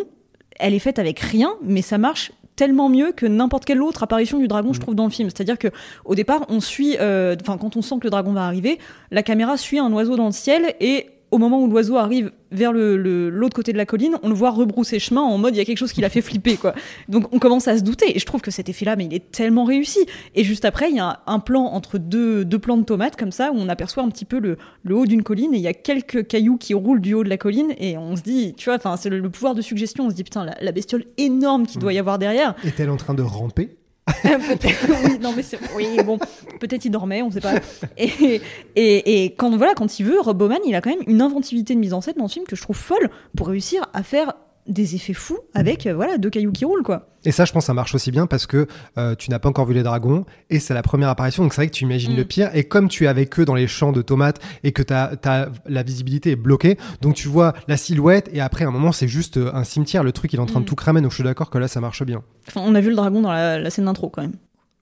elle 0.60 0.74
est 0.74 0.80
faite 0.80 1.00
avec 1.00 1.20
rien 1.20 1.54
mais 1.64 1.82
ça 1.82 1.98
marche 1.98 2.32
tellement 2.56 2.89
mieux 2.89 3.12
que 3.12 3.26
n'importe 3.26 3.66
quelle 3.66 3.82
autre 3.82 4.04
apparition 4.04 4.38
du 4.38 4.48
dragon, 4.48 4.72
je 4.72 4.80
trouve, 4.80 4.94
dans 4.94 5.06
le 5.06 5.10
film. 5.10 5.30
C'est-à-dire 5.30 5.58
que 5.58 5.70
au 6.06 6.14
départ, 6.14 6.46
on 6.50 6.60
suit, 6.60 6.96
euh, 7.00 7.36
enfin, 7.42 7.58
quand 7.58 7.76
on 7.76 7.82
sent 7.82 7.96
que 8.00 8.04
le 8.04 8.12
dragon 8.12 8.34
va 8.34 8.46
arriver, 8.46 8.78
la 9.10 9.24
caméra 9.24 9.58
suit 9.58 9.80
un 9.80 9.92
oiseau 9.92 10.16
dans 10.16 10.28
le 10.28 10.32
ciel 10.32 10.76
et 10.80 11.08
au 11.32 11.38
moment 11.38 11.61
où 11.61 11.67
l'oiseau 11.67 11.95
arrive 11.97 12.32
vers 12.51 12.73
le- 12.73 12.97
le- 12.97 13.29
l'autre 13.29 13.55
côté 13.55 13.71
de 13.71 13.77
la 13.77 13.86
colline, 13.86 14.17
on 14.23 14.27
le 14.29 14.36
voit 14.36 14.51
rebrousser 14.51 14.99
chemin 14.99 15.21
en 15.21 15.38
mode 15.38 15.55
il 15.55 15.57
y 15.57 15.61
a 15.61 15.65
quelque 15.65 15.77
chose 15.77 15.93
qui 15.93 16.01
l'a 16.01 16.09
fait 16.09 16.21
flipper 16.21 16.57
quoi. 16.57 16.73
Donc 17.07 17.34
on 17.34 17.39
commence 17.39 17.67
à 17.69 17.77
se 17.77 17.84
douter 17.84 18.15
et 18.15 18.19
je 18.19 18.25
trouve 18.25 18.41
que 18.41 18.51
cet 18.51 18.67
effet-là, 18.69 18.95
mais 18.97 19.05
il 19.05 19.13
est 19.13 19.32
tellement 19.32 19.63
réussi. 19.63 19.99
Et 20.36 20.43
juste 20.43 20.65
après, 20.65 20.89
il 20.89 20.97
y 20.97 20.99
a 20.99 21.21
un, 21.27 21.39
plan 21.39 21.63
entre 21.63 21.97
deux, 21.97 22.43
deux 22.45 22.59
plants 22.59 22.77
de 22.77 22.84
tomates 22.84 23.15
comme 23.15 23.32
ça 23.32 23.51
où 23.51 23.55
on 23.57 23.69
aperçoit 23.69 24.03
un 24.03 24.09
petit 24.09 24.25
peu 24.25 24.39
le, 24.39 24.57
le 24.84 24.95
haut 24.95 25.05
d'une 25.05 25.23
colline 25.23 25.53
et 25.53 25.57
il 25.57 25.63
y 25.63 25.67
a 25.67 25.73
quelques 25.73 26.27
cailloux 26.27 26.57
qui 26.57 26.73
roulent 26.73 27.01
du 27.01 27.13
haut 27.13 27.23
de 27.23 27.29
la 27.29 27.38
colline 27.38 27.73
et 27.77 27.97
on 27.97 28.15
se 28.15 28.21
dit, 28.21 28.53
tu 28.55 28.65
vois, 28.65 28.75
enfin 28.75 28.97
c'est 28.97 29.09
le, 29.09 29.19
le 29.19 29.29
pouvoir 29.29 29.55
de 29.55 29.61
suggestion. 29.61 30.05
On 30.07 30.09
se 30.09 30.15
dit 30.15 30.23
putain 30.23 30.43
la, 30.45 30.55
la 30.61 30.71
bestiole 30.71 31.05
énorme 31.17 31.65
qu'il 31.65 31.79
doit 31.79 31.93
y 31.93 31.99
avoir 31.99 32.19
derrière. 32.19 32.55
Est-elle 32.65 32.89
en 32.89 32.97
train 32.97 33.13
de 33.13 33.21
ramper? 33.21 33.69
oui, 34.26 35.20
non 35.22 35.34
mais 35.36 35.43
oui 35.76 35.97
bon, 36.04 36.18
peut-être 36.60 36.86
il 36.86 36.89
dormait, 36.89 37.22
on 37.22 37.32
sait 37.32 37.39
pas. 37.39 37.54
Et, 37.97 38.41
et, 38.76 39.24
et 39.24 39.26
quand 39.34 39.56
voilà, 39.56 39.74
quand 39.76 39.99
il 39.99 40.06
veut, 40.06 40.20
Rob 40.20 40.38
Bowman, 40.38 40.60
il 40.66 40.74
a 40.76 40.82
quand 40.82 40.89
même 40.89 41.04
une 41.08 41.22
inventivité 41.22 41.76
de 41.76 41.80
mise 41.80 41.93
en 41.93 42.02
scène 42.02 42.16
dans 42.18 42.28
ce 42.28 42.34
film 42.34 42.45
que 42.45 42.56
je 42.56 42.62
trouve 42.62 42.78
folle 42.78 43.10
pour 43.36 43.47
réussir 43.47 43.88
à 43.93 44.04
faire 44.04 44.34
des 44.68 44.95
effets 44.95 45.14
fous 45.14 45.39
avec 45.53 45.88
euh, 45.88 45.93
voilà 45.95 46.18
deux 46.18 46.30
cailloux 46.30 46.51
qui 46.51 46.66
roulent 46.66 46.84
quoi. 46.84 47.07
Et 47.24 47.32
ça, 47.32 47.45
je 47.45 47.51
pense, 47.51 47.66
ça 47.66 47.74
marche 47.76 47.93
aussi 47.93 48.09
bien 48.12 48.26
parce 48.26 48.47
que 48.47 48.66
euh, 48.97 49.14
tu 49.16 49.30
n'as 49.30 49.38
pas 49.38 49.47
encore 49.49 49.66
vu 49.68 49.74
les 49.76 49.84
dragons 49.84 50.26
et 50.49 50.59
c'est 50.59 50.74
la 50.74 50.82
première 50.82 51.09
apparition. 51.09 51.43
Donc 51.43 51.53
c'est 51.53 51.62
vrai 51.62 51.68
que 51.68 51.74
tu 51.74 51.84
imagines 51.84 52.14
Mm. 52.14 52.18
le 52.18 52.26
pire. 52.26 52.49
Et 52.55 52.64
comme 52.64 52.88
tu 52.88 53.03
es 53.03 53.07
avec 53.07 53.39
eux 53.39 53.45
dans 53.45 53.53
les 53.53 53.68
champs 53.68 53.91
de 53.91 54.01
tomates 54.01 54.39
et 54.64 54.72
que 54.72 54.82
t'as, 54.82 55.16
t'as, 55.16 55.49
la 55.68 55.84
visibilité 55.84 56.32
est 56.32 56.36
bloquée, 56.36 56.78
donc 57.01 57.14
tu 57.16 57.28
vois 57.28 57.53
la 57.68 57.78
silhouette 57.78 58.30
et 58.34 58.41
après, 58.41 58.66
à 58.66 58.70
un 58.70 58.72
moment, 58.72 58.91
c'est 58.91 59.07
juste 59.07 59.38
euh, 59.38 59.51
un 59.53 59.64
cimetière. 59.64 60.03
Le 60.03 60.12
truc, 60.12 60.34
il 60.34 60.38
est 60.38 60.41
en 60.41 60.45
train 60.47 60.59
de 60.62 60.66
Mm. 60.66 60.68
tout 60.70 60.76
cramer. 60.76 61.01
Donc 61.01 61.12
je 61.12 61.16
suis 61.16 61.24
d'accord 61.24 61.49
que 61.51 61.57
là, 61.59 61.68
ça 61.68 61.80
marche 61.82 62.03
bien. 62.03 62.24
Enfin, 62.47 62.62
on 62.64 62.74
a 62.76 62.82
vu 62.82 62.89
le 62.89 62.95
dragon 62.95 63.22
dans 63.22 63.32
la, 63.32 63.59
la 63.59 63.70
scène 63.70 63.86
d'intro 63.86 64.09
quand 64.09 64.22
même. 64.24 64.34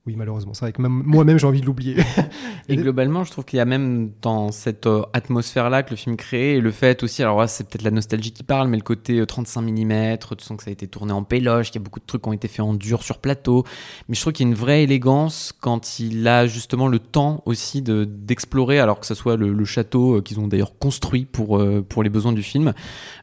Oui, 0.10 0.16
malheureusement. 0.18 0.56
C'est 0.56 0.66
vrai 0.66 0.72
que 0.72 0.82
même, 0.82 1.04
moi-même, 1.06 1.38
j'ai 1.38 1.46
envie 1.46 1.62
de 1.62 1.68
l'oublier. 1.68 1.98
Et 2.68 2.76
globalement, 2.76 3.24
je 3.24 3.30
trouve 3.30 3.46
qu'il 3.46 3.58
y 3.58 3.60
a 3.60 3.66
même 3.66 4.10
dans 4.24 4.52
cette 4.52 4.88
euh, 4.88 5.04
atmosphère-là 5.14 5.84
que 5.84 5.92
le 5.92 5.98
film 5.98 6.16
crée, 6.16 6.56
et 6.56 6.62
le 6.62 6.72
fait 6.72 7.04
aussi, 7.04 7.22
alors 7.22 7.40
là, 7.40 7.48
c'est 7.48 7.68
peut-être 7.68 7.84
la 7.84 7.92
nostalgie 7.92 8.32
qui 8.32 8.42
parle, 8.42 8.70
mais 8.70 8.78
le 8.78 8.82
côté 8.82 9.20
euh, 9.20 9.28
35 9.28 9.62
mm, 9.62 10.18
tu 10.18 10.44
sens 10.44 10.58
que 10.58 10.64
ça 10.64 10.72
a 10.72 10.74
été 10.74 10.88
tourné 10.88 11.14
en 11.14 11.24
péloche, 11.24 11.68
qu'il 11.70 11.80
y 11.80 11.84
a 11.84 11.86
beaucoup 11.86 12.00
de 12.00 12.06
trucs 12.08 12.24
qui 12.24 12.30
ont 12.30 12.34
été 12.34 12.48
faits 12.48 12.62
en 12.62 12.74
dur 12.74 13.04
sur 13.04 13.20
plateau, 13.20 13.66
mais 14.08 14.16
je 14.16 14.22
trouve 14.22 14.34
qu'il 14.34 14.48
y 14.48 14.50
a 14.50 14.52
une 14.52 14.58
vraie 14.58 14.82
élégance 14.82 15.54
quand 15.60 16.00
il 16.00 16.28
a 16.28 16.48
justement 16.48 16.88
le 16.88 16.98
temps 16.98 17.44
aussi 17.46 17.84
de 17.84 18.04
d'explorer, 18.06 18.80
alors 18.80 19.00
que 19.00 19.06
ce 19.06 19.14
soit 19.14 19.36
le, 19.38 19.54
le 19.54 19.66
château 19.66 20.18
euh, 20.18 20.22
qu'ils 20.22 20.40
ont 20.40 20.48
d'ailleurs 20.48 20.78
construit 20.80 21.26
pour, 21.26 21.60
euh, 21.60 21.86
pour 21.88 22.02
les 22.04 22.10
besoins 22.10 22.34
du 22.34 22.44
film, 22.44 22.74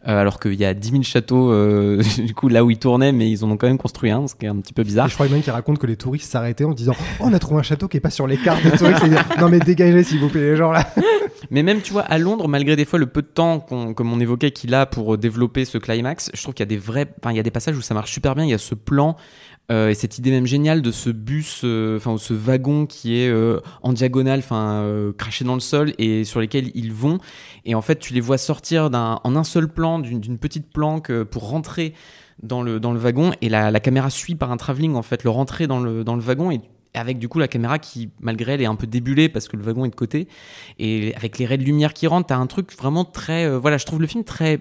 euh, 0.07 0.21
alors 0.21 0.39
qu'il 0.39 0.55
y 0.55 0.65
a 0.65 0.75
10 0.75 0.91
000 0.91 1.03
châteaux, 1.03 1.51
euh, 1.51 2.03
du 2.19 2.35
coup, 2.35 2.49
là 2.49 2.65
où 2.65 2.71
ils 2.71 2.79
tournaient, 2.79 3.13
mais 3.13 3.31
ils 3.31 3.45
en 3.45 3.51
ont 3.51 3.57
quand 3.57 3.67
même 3.67 3.79
construit 3.79 4.11
un, 4.11 4.27
ce 4.27 4.35
qui 4.35 4.47
est 4.47 4.49
un 4.49 4.57
petit 4.57 4.73
peu 4.73 4.83
Et 4.83 4.85
bizarre. 4.85 5.09
je 5.09 5.15
crois 5.15 5.29
même 5.29 5.43
qu'il 5.43 5.53
raconte 5.53 5.79
que 5.79 5.87
les 5.87 5.97
touristes 5.97 6.31
s'arrêtaient 6.31 6.65
en 6.65 6.73
disant 6.77 6.95
Oh, 7.21 7.25
on 7.25 7.33
a 7.33 7.39
trouvé 7.39 7.61
un 7.61 7.63
château 7.63 7.89
qui 7.89 7.97
est 7.97 8.01
pas 8.01 8.11
sur 8.11 8.27
les 8.27 8.37
cartes. 8.37 8.63
C'est-à-dire, 8.63 9.25
non, 9.41 9.49
mais 9.49 9.59
dégagez, 9.59 10.03
s'il 10.05 10.21
vous 10.21 10.29
plaît, 10.29 10.43
les 10.43 10.57
gens 10.57 10.73
là. 10.73 10.87
Mais 11.51 11.63
même, 11.63 11.81
tu 11.81 11.93
vois, 11.93 12.03
à 12.03 12.19
Londres, 12.19 12.49
malgré 12.49 12.77
des 12.77 12.85
fois 12.85 12.99
le 12.99 13.07
peu 13.07 13.23
de 13.23 13.27
temps, 13.27 13.61
qu'on, 13.61 13.95
comme 13.95 14.13
on 14.13 14.19
évoquait, 14.19 14.51
qu'il 14.51 14.75
a 14.75 14.87
pour 14.87 15.15
euh, 15.15 15.17
développer 15.17 15.65
ce 15.65 15.79
climax, 15.79 16.31
je 16.35 16.43
trouve 16.43 16.55
qu'il 16.55 16.63
y 16.63 16.69
a 16.69 16.71
des 16.71 16.79
vrais, 16.79 17.07
enfin, 17.23 17.33
il 17.33 17.37
y 17.37 17.41
a 17.41 17.43
des 17.43 17.51
passages 17.51 17.77
où 17.77 17.83
ça 17.83 17.95
marche 17.95 18.11
super 18.11 18.35
bien. 18.35 18.45
Il 18.45 18.51
y 18.51 18.55
a 18.55 18.59
ce 18.59 18.75
plan 18.75 19.17
euh, 19.71 19.89
et 19.89 19.95
cette 19.95 20.19
idée 20.19 20.31
même 20.31 20.47
géniale 20.47 20.81
de 20.81 20.93
ce 20.93 21.11
bus, 21.11 21.63
euh, 21.65 21.97
enfin, 21.97 22.13
ou 22.13 22.19
ce 22.19 22.33
wagon 22.33 22.87
qui 22.87 23.21
est 23.21 23.29
euh, 23.29 23.61
en 23.83 23.93
diagonale, 23.93 24.39
enfin, 24.39 24.83
euh, 24.83 25.13
craché 25.13 25.45
dans 25.45 25.55
le 25.55 25.61
sol 25.61 25.93
et 25.99 26.25
sur 26.25 26.41
lesquels 26.41 26.71
ils 26.75 26.93
vont. 26.93 27.19
Et 27.65 27.75
en 27.75 27.83
fait, 27.83 27.99
tu 27.99 28.15
les 28.15 28.21
vois 28.21 28.39
sortir 28.39 28.91
en 28.93 29.37
un 29.37 29.45
seul 29.45 29.69
plan, 29.69 29.99
d'une, 29.99 30.39
petite 30.39 30.71
planque 30.73 31.11
euh, 31.11 31.25
pour 31.25 31.49
rentrer 31.49 31.95
dans 32.43 32.63
le, 32.63 32.81
dans 32.81 32.93
le 32.93 32.99
wagon 32.99 33.33
et 33.41 33.49
la, 33.49 33.71
la 33.71 33.81
caméra 33.81 34.11
suit 34.11 34.35
par 34.35 34.51
un 34.53 34.57
travelling 34.57 34.95
en 34.95 35.03
fait 35.03 35.25
le 35.25 35.31
rentrer 35.31 35.67
dans 35.67 35.81
le, 35.81 36.05
dans 36.05 36.15
le 36.17 36.21
wagon 36.23 36.51
et 36.51 36.61
avec 36.95 37.19
du 37.19 37.29
coup 37.29 37.39
la 37.39 37.49
caméra 37.49 37.79
qui 37.79 38.11
malgré 38.21 38.53
elle 38.55 38.63
est 38.63 38.67
un 38.67 38.75
peu 38.75 38.87
débulée 38.87 39.29
parce 39.29 39.49
que 39.49 39.57
le 39.57 39.63
wagon 39.63 39.85
est 39.85 39.91
de 39.91 39.95
côté 39.95 40.29
et 40.79 41.15
avec 41.17 41.39
les 41.39 41.47
raies 41.47 41.59
de 41.59 41.65
lumière 41.65 41.93
qui 41.95 42.07
rentrent 42.07 42.29
t'as 42.29 42.37
un 42.37 42.47
truc 42.47 42.77
vraiment 42.79 43.05
très 43.05 43.45
euh, 43.47 43.59
voilà 43.59 43.77
je 43.79 43.87
trouve 43.87 44.01
le 44.01 44.07
film 44.07 44.25
très 44.25 44.61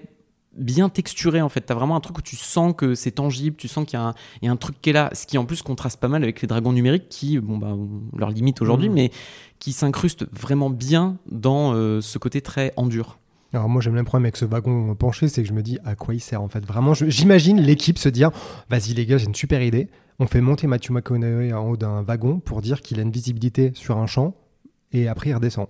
bien 0.58 0.88
texturé 0.88 1.42
en 1.42 1.50
fait. 1.50 1.60
T'as 1.60 1.74
vraiment 1.74 1.96
un 1.96 2.00
truc 2.00 2.16
où 2.16 2.22
tu 2.22 2.34
sens 2.34 2.72
que 2.74 2.94
c'est 2.94 3.10
tangible 3.10 3.56
tu 3.56 3.68
sens 3.68 3.84
qu'il 3.84 3.98
y, 3.98 4.02
a 4.02 4.06
un- 4.06 4.14
il 4.40 4.46
y 4.46 4.48
a 4.48 4.52
un 4.52 4.56
truc 4.56 4.80
qui 4.80 4.88
est 4.88 4.92
là. 4.94 5.10
Ce 5.12 5.26
qui 5.26 5.36
en 5.36 5.44
plus 5.44 5.60
contraste 5.60 6.00
pas 6.00 6.08
mal 6.08 6.22
avec 6.22 6.40
les 6.40 6.48
dragons 6.48 6.72
numériques 6.72 7.10
qui 7.10 7.38
bon 7.38 7.58
bah 7.58 7.76
leur 8.16 8.30
limite 8.30 8.62
aujourd'hui 8.62 8.88
Mhm. 8.88 8.94
mais 8.94 9.10
qui 9.58 9.72
s'incrustent 9.72 10.24
vraiment 10.32 10.70
bien 10.70 11.18
dans 11.30 11.74
euh, 11.74 12.00
ce 12.00 12.16
côté 12.16 12.40
très 12.40 12.72
en 12.78 12.86
dur 12.86 13.18
Alors 13.52 13.68
moi 13.68 13.80
j'ai 13.80 13.90
le 13.90 13.96
même 13.96 14.04
problème 14.04 14.24
avec 14.24 14.36
ce 14.36 14.44
wagon 14.44 14.94
penché, 14.94 15.28
c'est 15.28 15.42
que 15.42 15.48
je 15.48 15.54
me 15.54 15.62
dis 15.62 15.78
à 15.84 15.94
quoi 15.94 16.14
il 16.14 16.20
sert 16.20 16.42
en 16.42 16.48
fait? 16.48 16.64
Vraiment, 16.66 16.94
j'imagine 16.94 17.60
l'équipe 17.60 17.98
se 17.98 18.08
dire, 18.08 18.30
vas-y 18.68 18.94
les 18.94 19.06
gars, 19.06 19.18
j'ai 19.18 19.26
une 19.26 19.34
super 19.34 19.62
idée. 19.62 19.88
On 20.18 20.26
fait 20.26 20.40
monter 20.40 20.66
Matthew 20.66 20.90
McConaughey 20.90 21.52
en 21.52 21.68
haut 21.68 21.76
d'un 21.76 22.02
wagon 22.02 22.40
pour 22.40 22.62
dire 22.62 22.80
qu'il 22.80 22.98
a 22.98 23.02
une 23.02 23.10
visibilité 23.10 23.72
sur 23.74 23.98
un 23.98 24.06
champ 24.06 24.34
et 24.92 25.08
après 25.08 25.30
il 25.30 25.34
redescend. 25.34 25.66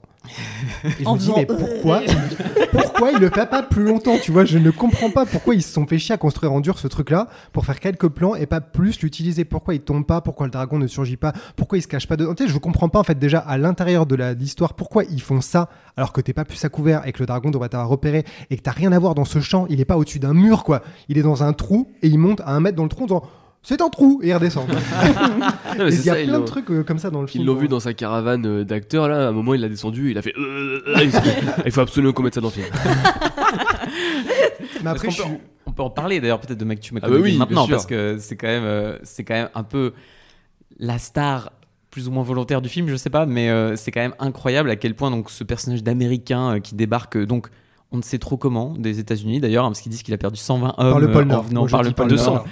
Et 0.84 0.90
je 1.00 1.04
En 1.04 1.14
me 1.14 1.18
dis 1.18 1.32
mais 1.36 1.46
pourquoi, 1.46 2.02
pourquoi 2.72 3.12
il 3.12 3.18
le 3.18 3.30
fait 3.30 3.48
pas 3.48 3.62
plus 3.62 3.84
longtemps 3.84 4.16
Tu 4.20 4.32
vois, 4.32 4.44
je 4.44 4.58
ne 4.58 4.70
comprends 4.70 5.10
pas 5.10 5.24
pourquoi 5.24 5.54
ils 5.54 5.62
se 5.62 5.72
sont 5.72 5.86
fait 5.86 5.98
chier 5.98 6.14
à 6.14 6.18
construire 6.18 6.52
en 6.52 6.60
dur 6.60 6.78
ce 6.78 6.88
truc-là 6.88 7.28
pour 7.52 7.64
faire 7.64 7.80
quelques 7.80 8.08
plans 8.08 8.34
et 8.34 8.46
pas 8.46 8.60
plus 8.60 9.00
l'utiliser. 9.00 9.44
Pourquoi 9.44 9.74
il 9.74 9.80
tombe 9.80 10.04
pas? 10.04 10.20
Pourquoi 10.20 10.46
le 10.46 10.50
dragon 10.50 10.78
ne 10.78 10.86
surgit 10.86 11.16
pas? 11.16 11.32
Pourquoi 11.56 11.78
il 11.78 11.82
se 11.82 11.88
cache 11.88 12.06
pas 12.06 12.16
dedans? 12.16 12.34
Tu 12.34 12.44
sais, 12.46 12.52
je 12.52 12.58
comprends 12.58 12.88
pas 12.88 12.98
en 12.98 13.04
fait 13.04 13.18
déjà 13.18 13.38
à 13.38 13.56
l'intérieur 13.58 14.06
de 14.06 14.16
l'histoire 14.32 14.74
pourquoi 14.74 15.04
ils 15.04 15.22
font 15.22 15.40
ça 15.40 15.68
alors 15.96 16.12
que 16.12 16.20
t'es 16.20 16.32
pas 16.32 16.44
plus 16.44 16.62
à 16.64 16.68
couvert 16.68 17.06
et 17.06 17.12
que 17.12 17.20
le 17.20 17.26
dragon 17.26 17.50
devrait 17.50 17.68
t'avoir 17.68 17.88
repéré 17.88 18.24
et 18.50 18.56
que 18.56 18.62
t'as 18.62 18.72
rien 18.72 18.92
à 18.92 18.98
voir 18.98 19.14
dans 19.14 19.24
ce 19.24 19.40
champ. 19.40 19.66
Il 19.70 19.80
est 19.80 19.84
pas 19.84 19.96
au-dessus 19.96 20.18
d'un 20.18 20.34
mur 20.34 20.64
quoi. 20.64 20.82
Il 21.08 21.18
est 21.18 21.22
dans 21.22 21.42
un 21.42 21.52
trou 21.52 21.88
et 22.02 22.08
il 22.08 22.18
monte 22.18 22.40
à 22.40 22.50
un 22.50 22.60
mètre 22.60 22.76
dans 22.76 22.82
le 22.82 22.88
trou 22.88 23.04
en 23.04 23.06
disant 23.06 23.22
c'est 23.68 23.80
un 23.82 23.88
trou 23.88 24.20
et 24.22 24.28
il 24.28 24.34
redescend. 24.34 24.66
Non, 25.78 25.84
mais 25.84 25.88
Et 25.88 25.90
c'est 25.92 26.02
Il 26.02 26.06
y 26.06 26.10
a 26.10 26.14
ça, 26.14 26.22
plein 26.24 26.40
de 26.40 26.44
trucs 26.44 26.70
euh, 26.70 26.82
comme 26.84 26.98
ça 26.98 27.10
dans 27.10 27.20
le 27.20 27.26
film. 27.26 27.42
Ils 27.42 27.46
l'ont 27.46 27.54
vu 27.56 27.68
dans 27.68 27.80
sa 27.80 27.92
caravane 27.92 28.46
euh, 28.46 28.64
d'acteurs 28.64 29.08
là, 29.08 29.26
à 29.26 29.28
un 29.28 29.32
moment 29.32 29.52
il 29.54 29.62
a 29.64 29.68
descendu, 29.68 30.10
il 30.12 30.18
a 30.18 30.22
fait 30.22 30.32
euh, 30.38 30.82
euh, 30.86 30.96
euh, 30.96 31.10
il 31.66 31.72
faut 31.72 31.80
absolument 31.80 32.12
qu'on 32.12 32.22
mette 32.22 32.34
ça 32.34 32.40
dans 32.40 32.48
le 32.48 32.52
film. 32.54 32.66
Mais 34.82 34.90
après, 34.90 35.06
Parce 35.08 35.16
je 35.16 35.22
qu'on 35.22 35.28
suis- 35.28 35.36
peut, 35.36 35.42
on 35.66 35.72
peut 35.72 35.82
en 35.82 35.90
parler 35.90 36.20
d'ailleurs 36.20 36.40
peut-être 36.40 36.58
de 36.58 36.64
Matthew 36.64 36.92
bah 36.92 37.00
McConaughey 37.00 37.22
oui, 37.22 37.36
maintenant 37.38 37.66
sûr. 37.66 37.74
parce 37.74 37.86
que 37.86 38.16
c'est 38.20 38.36
quand 38.36 38.46
même 38.46 38.64
euh, 38.64 38.98
c'est 39.02 39.24
quand 39.24 39.34
même 39.34 39.48
un 39.54 39.62
peu 39.62 39.92
la 40.78 40.98
star 40.98 41.52
plus 41.90 42.08
ou 42.08 42.10
moins 42.10 42.22
volontaire 42.22 42.60
du 42.60 42.68
film, 42.68 42.88
je 42.88 42.96
sais 42.96 43.08
pas, 43.10 43.24
mais 43.26 43.48
euh, 43.48 43.74
c'est 43.74 43.90
quand 43.90 44.00
même 44.00 44.14
incroyable 44.18 44.68
à 44.70 44.76
quel 44.76 44.94
point 44.94 45.10
donc 45.10 45.30
ce 45.30 45.44
personnage 45.44 45.82
d'américain 45.82 46.56
euh, 46.56 46.60
qui 46.60 46.74
débarque 46.74 47.16
euh, 47.16 47.26
donc 47.26 47.48
on 47.92 47.96
ne 47.98 48.02
sait 48.02 48.18
trop 48.18 48.36
comment 48.36 48.74
des 48.76 48.98
États-Unis 48.98 49.40
d'ailleurs 49.40 49.64
hein, 49.64 49.68
parce 49.68 49.80
qu'ils 49.80 49.90
disent 49.92 50.02
qu'il 50.02 50.12
a 50.14 50.18
perdu 50.18 50.38
120 50.38 50.74
hommes 50.78 50.90
Par 50.90 50.98
le 51.00 51.10
pôle 51.10 51.22
euh, 51.22 51.24
en 51.24 51.28
Nord. 51.28 51.42
venant 51.44 51.60
Moi, 51.62 51.68
je 51.68 51.72
par 51.72 51.82
dis 51.82 51.88
le 51.88 51.94
pôle 51.94 52.08
le 52.10 52.16
Nord. 52.16 52.34
Nord. 52.34 52.46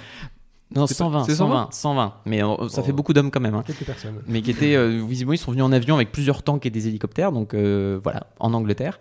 Non, 0.75 0.87
C'est 0.87 0.95
pas- 0.97 1.03
120, 1.05 1.23
c'est 1.25 1.35
120, 1.35 1.67
120, 1.71 2.13
mais 2.25 2.43
euh, 2.43 2.67
ça 2.69 2.81
Oh. 2.81 2.83
fait 2.85 2.91
beaucoup 2.91 3.13
d'hommes 3.13 3.29
quand 3.29 3.39
même. 3.39 3.53
hein. 3.53 3.63
Quelques 3.67 3.83
personnes. 3.85 4.15
Mais 4.27 4.41
qui 4.41 4.51
étaient 4.51 4.75
euh, 4.75 5.03
visiblement 5.07 5.33
ils 5.33 5.37
sont 5.37 5.51
venus 5.51 5.63
en 5.63 5.71
avion 5.71 5.95
avec 5.95 6.11
plusieurs 6.11 6.41
tanks 6.43 6.65
et 6.65 6.69
des 6.71 6.87
hélicoptères, 6.87 7.31
donc 7.31 7.53
euh, 7.53 7.99
voilà, 8.03 8.27
en 8.39 8.53
Angleterre. 8.53 8.99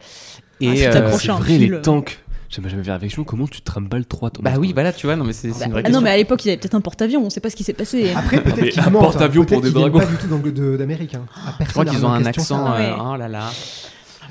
Et 0.60 0.68
Ah, 0.68 0.76
c'est 0.76 0.96
euh, 1.30 1.36
vrai, 1.38 1.58
les 1.58 1.80
tanks. 1.80 2.20
J'ai 2.50 2.62
jamais 2.62 2.84
fait 2.84 2.92
réflexion. 2.92 3.24
Comment 3.24 3.48
tu 3.48 3.62
trimbales 3.62 4.04
trois 4.06 4.30
tanks 4.30 4.44
bah 4.44 4.52
oui, 4.58 4.72
voilà, 4.74 4.92
tu 4.92 5.06
vois, 5.06 5.16
non 5.16 5.24
mais 5.24 5.32
c'est 5.32 5.52
c'est 5.52 5.64
une 5.64 5.72
vraie 5.72 5.82
Ah 5.84 5.88
non, 5.90 6.00
mais 6.00 6.10
à 6.10 6.16
l'époque, 6.16 6.44
ils 6.44 6.50
avaient 6.50 6.58
peut-être 6.58 6.74
un 6.76 6.80
porte-avions, 6.80 7.24
on 7.24 7.30
sait 7.30 7.40
pas 7.40 7.50
ce 7.50 7.56
qui 7.56 7.64
s'est 7.64 7.72
passé. 7.72 8.12
Après, 8.14 8.40
peut-être 8.42 8.68
qu'ils 8.68 8.80
un 8.80 8.90
mentent, 8.90 9.02
porte-avions 9.02 9.42
hein. 9.42 9.46
pour 9.46 9.60
des 9.62 9.70
dragons. 9.72 9.98
pas 9.98 10.04
du 10.06 10.16
tout 10.16 10.76
d'Amérique. 10.76 11.14
hein. 11.14 11.24
Ah, 11.34 11.54
Je 11.66 11.70
crois 11.72 11.84
qu'ils 11.86 12.04
ont 12.04 12.12
un 12.12 12.24
accent. 12.26 12.64
oh 12.68 13.16
là 13.16 13.28
là. 13.28 13.50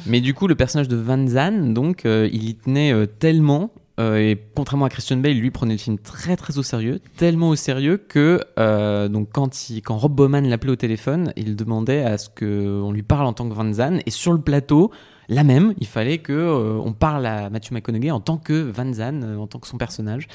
Mais 0.06 0.22
du 0.22 0.34
coup, 0.34 0.48
le 0.48 0.56
personnage 0.56 0.88
de 0.88 0.96
Van 0.98 1.26
Zandt, 1.28 1.74
donc, 1.74 2.06
euh, 2.06 2.30
il 2.32 2.48
y 2.48 2.56
tenait 2.56 2.94
euh, 2.94 3.06
tellement. 3.06 3.72
Euh, 4.00 4.18
et 4.18 4.38
contrairement 4.56 4.86
à 4.86 4.90
Christian 4.90 5.18
Bale, 5.18 5.38
lui 5.38 5.52
prenait 5.52 5.74
le 5.74 5.80
film 5.80 6.00
très 6.00 6.36
très 6.36 6.58
au 6.58 6.64
sérieux, 6.64 7.00
tellement 7.18 7.50
au 7.50 7.56
sérieux 7.56 7.98
que 7.98 8.40
euh, 8.58 9.08
donc 9.08 9.30
quand, 9.32 9.70
il, 9.70 9.82
quand 9.82 9.98
Rob 9.98 10.14
Bowman 10.14 10.48
l'appelait 10.48 10.72
au 10.72 10.76
téléphone, 10.76 11.32
il 11.36 11.56
demandait 11.56 12.04
à 12.04 12.18
ce 12.18 12.30
qu'on 12.30 12.92
lui 12.92 13.04
parle 13.04 13.28
en 13.28 13.34
tant 13.34 13.48
que 13.48 13.54
Van 13.54 13.72
Zandt. 13.72 14.02
Et 14.06 14.12
sur 14.12 14.34
le 14.34 14.42
plateau, 14.42 14.92
là 15.30 15.44
même, 15.44 15.74
il 15.80 15.88
fallait 15.88 16.18
que 16.20 16.34
euh, 16.34 16.80
on 16.84 16.94
parle 16.94 17.26
à 17.26 17.50
Matthew 17.50 17.72
McConaughey 17.72 18.12
en 18.12 18.20
tant 18.20 18.38
que 18.38 18.54
Van 18.54 18.92
Zandt, 18.92 19.26
euh, 19.26 19.38
en 19.38 19.48
tant 19.48 19.60
que 19.60 19.68
son 19.68 19.78
personnage. 19.78 20.28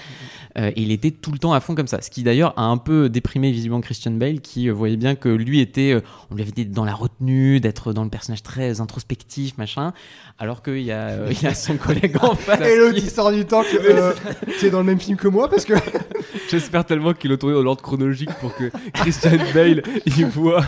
Euh, 0.56 0.70
et 0.74 0.82
il 0.82 0.92
était 0.92 1.10
tout 1.10 1.32
le 1.32 1.38
temps 1.38 1.52
à 1.52 1.60
fond 1.60 1.74
comme 1.74 1.86
ça. 1.86 2.00
Ce 2.00 2.10
qui 2.10 2.22
d'ailleurs 2.22 2.54
a 2.58 2.64
un 2.64 2.76
peu 2.76 3.08
déprimé 3.08 3.50
visiblement 3.50 3.80
Christian 3.80 4.12
Bale, 4.12 4.40
qui 4.40 4.68
voyait 4.68 4.96
bien 4.96 5.14
que 5.14 5.28
lui 5.28 5.60
était, 5.60 6.00
on 6.30 6.34
lui 6.34 6.42
avait 6.42 6.52
dit 6.52 6.66
dans 6.66 6.84
la 6.84 6.94
retenue, 6.94 7.60
d'être 7.60 7.92
dans 7.92 8.04
le 8.04 8.10
personnage 8.10 8.42
très 8.42 8.80
introspectif, 8.80 9.56
machin, 9.58 9.92
alors 10.40 10.62
qu'il 10.62 10.82
y, 10.82 10.92
a, 10.92 11.08
euh, 11.08 11.28
il 11.32 11.42
y 11.42 11.46
a 11.46 11.54
son 11.54 11.76
collègue 11.76 12.16
en 12.22 12.34
face. 12.36 12.60
Et 12.60 12.76
l'autre, 12.76 12.94
qui- 12.94 13.02
il 13.04 13.10
sort 13.10 13.32
du 13.32 13.44
temps 13.44 13.62
que 13.62 13.76
euh, 13.80 14.12
tu 14.58 14.66
es 14.66 14.70
dans 14.70 14.78
le 14.78 14.84
même 14.84 15.00
film 15.00 15.16
que 15.16 15.26
moi 15.28 15.48
parce 15.50 15.64
que 15.64 15.74
J'espère 16.50 16.84
tellement 16.86 17.12
qu'il 17.12 17.32
a 17.32 17.36
tourné 17.36 17.54
dans 17.54 17.62
l'ordre 17.62 17.82
chronologique 17.82 18.30
pour 18.40 18.54
que 18.54 18.70
Christian 18.94 19.32
Bale 19.52 19.82
il 20.06 20.26
voit 20.26 20.64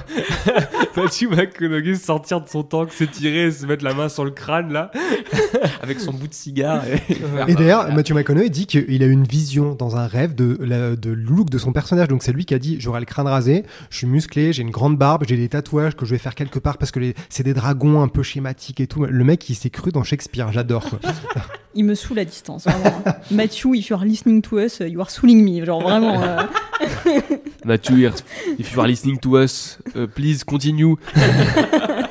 Matthew 0.97 1.31
McConaughey 1.31 1.95
sortir 1.95 2.41
de 2.43 2.49
son 2.49 2.62
tank, 2.62 2.93
s'étirer 2.93 3.45
et 3.47 3.51
se 3.53 3.64
mettre 3.66 3.85
la 3.85 3.95
main 3.95 4.09
sur 4.09 4.25
le 4.25 4.31
crâne 4.31 4.73
là. 4.73 4.91
avec 5.83 6.01
son 6.01 6.12
bout 6.12 6.29
de 6.29 6.35
cigare. 6.35 6.83
Et, 6.87 7.51
Et 7.51 7.55
d'ailleurs, 7.55 7.93
Mathieu 7.93 8.14
McConaughey 8.14 8.51
dit 8.51 8.66
qu'il 8.66 9.03
a 9.03 9.07
eu 9.07 9.11
une 9.12 9.25
vision 9.25 9.75
dans 9.75 9.97
un 9.97 10.07
rêve 10.07 10.35
de, 10.35 10.59
la, 10.61 10.97
de 10.97 11.11
look 11.11 11.49
de 11.51 11.59
son 11.59 11.73
personnage. 11.73 12.09
Donc 12.09 12.23
c'est 12.23 12.33
lui 12.33 12.45
qui 12.45 12.55
a 12.55 12.59
dit 12.59 12.77
j'aurai 12.81 13.01
le 13.01 13.07
crâne 13.07 13.27
rasé, 13.29 13.64
je 13.91 13.97
suis 13.99 14.07
musclé, 14.07 14.53
j'ai 14.53 14.62
une 14.62 14.71
grande 14.71 14.99
barbe, 14.99 15.25
j'ai 15.27 15.37
des 15.37 15.49
tatouages 15.49 15.97
que 15.97 16.05
je 16.05 16.11
vais 16.11 16.18
faire 16.18 16.35
quelque 16.35 16.59
part 16.59 16.77
parce 16.79 16.91
que 16.91 17.01
c'est 17.29 17.43
des 17.43 17.55
dragons 17.55 18.03
un 18.03 18.09
peu 18.09 18.23
schématiques 18.23 18.81
et 18.81 18.87
tout. 18.87 19.05
Le 19.05 19.25
mec, 19.25 19.49
il 19.49 19.55
s'est 19.61 19.70
cru 19.70 19.92
dans 19.92 20.02
Shakespeare. 20.02 20.50
J'adore. 20.52 20.88
Il 21.74 21.84
me 21.84 21.94
saoule 21.94 22.18
à 22.18 22.24
distance, 22.24 22.64
vraiment. 22.64 23.04
Matthew, 23.30 23.74
if 23.74 23.90
you 23.90 23.96
are 23.96 24.04
listening 24.04 24.42
to 24.42 24.58
us, 24.58 24.80
you 24.80 25.00
are 25.00 25.11
sooling 25.11 25.44
me. 25.44 25.64
Genre 25.64 25.80
vraiment. 25.82 26.20
euh, 26.22 26.38
Matthew, 27.64 28.11
if 28.58 28.72
you 28.72 28.80
are 28.80 28.86
listening 28.86 29.18
to 29.18 29.36
us, 29.36 29.78
uh, 29.94 30.06
please 30.06 30.42
continue. 30.44 30.96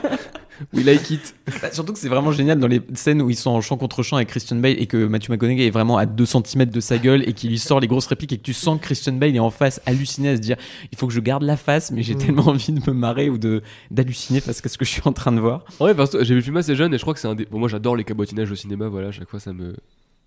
We 0.74 0.86
like 0.86 1.10
it. 1.12 1.36
Bah, 1.62 1.72
surtout 1.72 1.94
que 1.94 2.00
c'est 2.00 2.10
vraiment 2.10 2.32
génial 2.32 2.60
dans 2.60 2.68
les 2.68 2.82
scènes 2.94 3.22
où 3.22 3.30
ils 3.30 3.36
sont 3.36 3.50
en 3.50 3.62
champ 3.62 3.78
contre 3.78 4.04
champ 4.04 4.18
avec 4.18 4.30
Christian 4.30 4.58
Bale 4.58 4.76
et 4.80 4.88
que 4.88 5.06
Matthew 5.06 5.30
McConaughey 5.30 5.68
est 5.68 5.72
vraiment 5.72 5.98
à 5.98 6.06
2 6.06 6.26
cm 6.26 6.66
de 6.66 6.80
sa 6.80 6.98
gueule 6.98 7.28
et 7.28 7.34
qu'il 7.34 7.50
lui 7.50 7.60
sort 7.60 7.80
les 7.80 7.88
grosses 7.88 8.08
répliques 8.08 8.34
et 8.34 8.38
que 8.38 8.44
tu 8.44 8.54
sens 8.54 8.80
que 8.80 8.84
Christian 8.84 9.14
Bale 9.14 9.36
est 9.36 9.40
en 9.40 9.50
face 9.50 9.82
halluciné 9.86 10.30
à 10.30 10.36
se 10.36 10.42
dire 10.42 10.58
il 10.92 10.98
faut 10.98 11.08
que 11.08 11.14
je 11.14 11.20
garde 11.20 11.44
la 11.44 11.58
face 11.58 11.92
mais 11.92 12.04
j'ai 12.04 12.16
tellement 12.16 12.48
envie 12.48 12.72
de 12.72 12.82
me 12.90 12.94
marrer 12.94 13.30
ou 13.30 13.38
de 13.38 13.62
d'halluciner 13.92 14.40
face 14.42 14.64
à 14.64 14.70
ce 14.70 14.78
que 14.78 14.86
je 14.86 14.90
suis 14.90 15.02
en 15.06 15.14
train 15.14 15.32
de 15.32 15.40
voir. 15.40 15.64
Ouais, 15.80 15.94
parce 15.94 16.12
que 16.12 16.24
j'ai 16.24 16.34
vu 16.34 16.40
le 16.40 16.44
film 16.44 16.58
assez 16.58 16.76
jeune 16.76 16.94
et 16.94 16.98
je 16.98 17.02
crois 17.02 17.14
que 17.14 17.20
c'est 17.20 17.28
un 17.28 17.36
des. 17.36 17.46
Bon, 17.46 17.60
moi 17.60 17.70
j'adore 17.70 17.96
les 17.96 18.04
cabotinages 18.04 18.52
au 18.52 18.56
cinéma, 18.56 18.88
voilà, 18.88 19.10
à 19.10 19.12
chaque 19.12 19.30
fois 19.30 19.40
ça 19.40 19.54
me. 19.54 19.76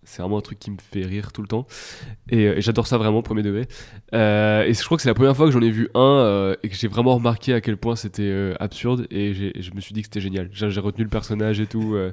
C'est 0.05 0.21
vraiment 0.23 0.39
un 0.39 0.43
truc 0.43 0.59
qui 0.59 0.71
me 0.71 0.79
fait 0.79 1.05
rire 1.07 1.33
tout 1.33 1.43
le 1.43 1.49
temps. 1.49 1.67
Et, 2.29 2.47
euh, 2.49 2.57
et 2.57 2.61
j'adore 2.61 2.87
ça 2.87 2.99
vraiment, 2.99 3.23
premier 3.23 3.43
degré. 3.43 3.67
Euh, 4.15 4.65
et 4.65 4.75
je 4.75 4.85
crois 4.85 4.97
que 4.97 5.03
c'est 5.03 5.09
la 5.09 5.15
première 5.15 5.37
fois 5.37 5.47
que 5.47 5.53
j'en 5.53 5.63
ai 5.63 5.71
vu 5.71 5.89
un 5.95 6.01
euh, 6.01 6.57
et 6.63 6.69
que 6.69 6.75
j'ai 6.75 6.89
vraiment 6.89 7.15
remarqué 7.15 7.55
à 7.55 7.61
quel 7.61 7.77
point 7.77 7.95
c'était 7.95 8.23
euh, 8.23 8.55
absurde. 8.59 9.07
Et 9.11 9.33
je 9.35 9.71
me 9.75 9.81
suis 9.81 9.95
dit 9.95 10.01
que 10.03 10.07
c'était 10.07 10.21
génial. 10.21 10.49
J'ai 10.53 10.67
retenu 10.81 11.05
le 11.05 11.11
personnage 11.11 11.61
et 11.61 11.67
tout. 11.67 11.95
euh, 11.95 12.13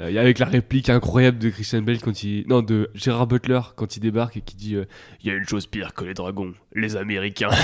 euh, 0.00 0.08
et 0.08 0.18
avec 0.18 0.38
la 0.38 0.46
réplique 0.46 0.88
incroyable 0.88 1.38
de 1.38 1.50
Christian 1.50 1.82
Bale 1.82 2.00
quand 2.00 2.22
il. 2.24 2.46
Non, 2.48 2.62
de 2.62 2.90
Gérard 2.94 3.26
Butler 3.26 3.60
quand 3.76 3.96
il 3.96 4.00
débarque 4.00 4.36
et 4.36 4.40
qui 4.40 4.56
dit 4.56 4.76
Il 5.22 5.28
y 5.28 5.30
a 5.30 5.34
une 5.36 5.46
chose 5.46 5.66
pire 5.66 5.94
que 5.94 6.04
les 6.04 6.14
dragons, 6.14 6.52
les 6.74 6.96
Américains. 6.96 7.50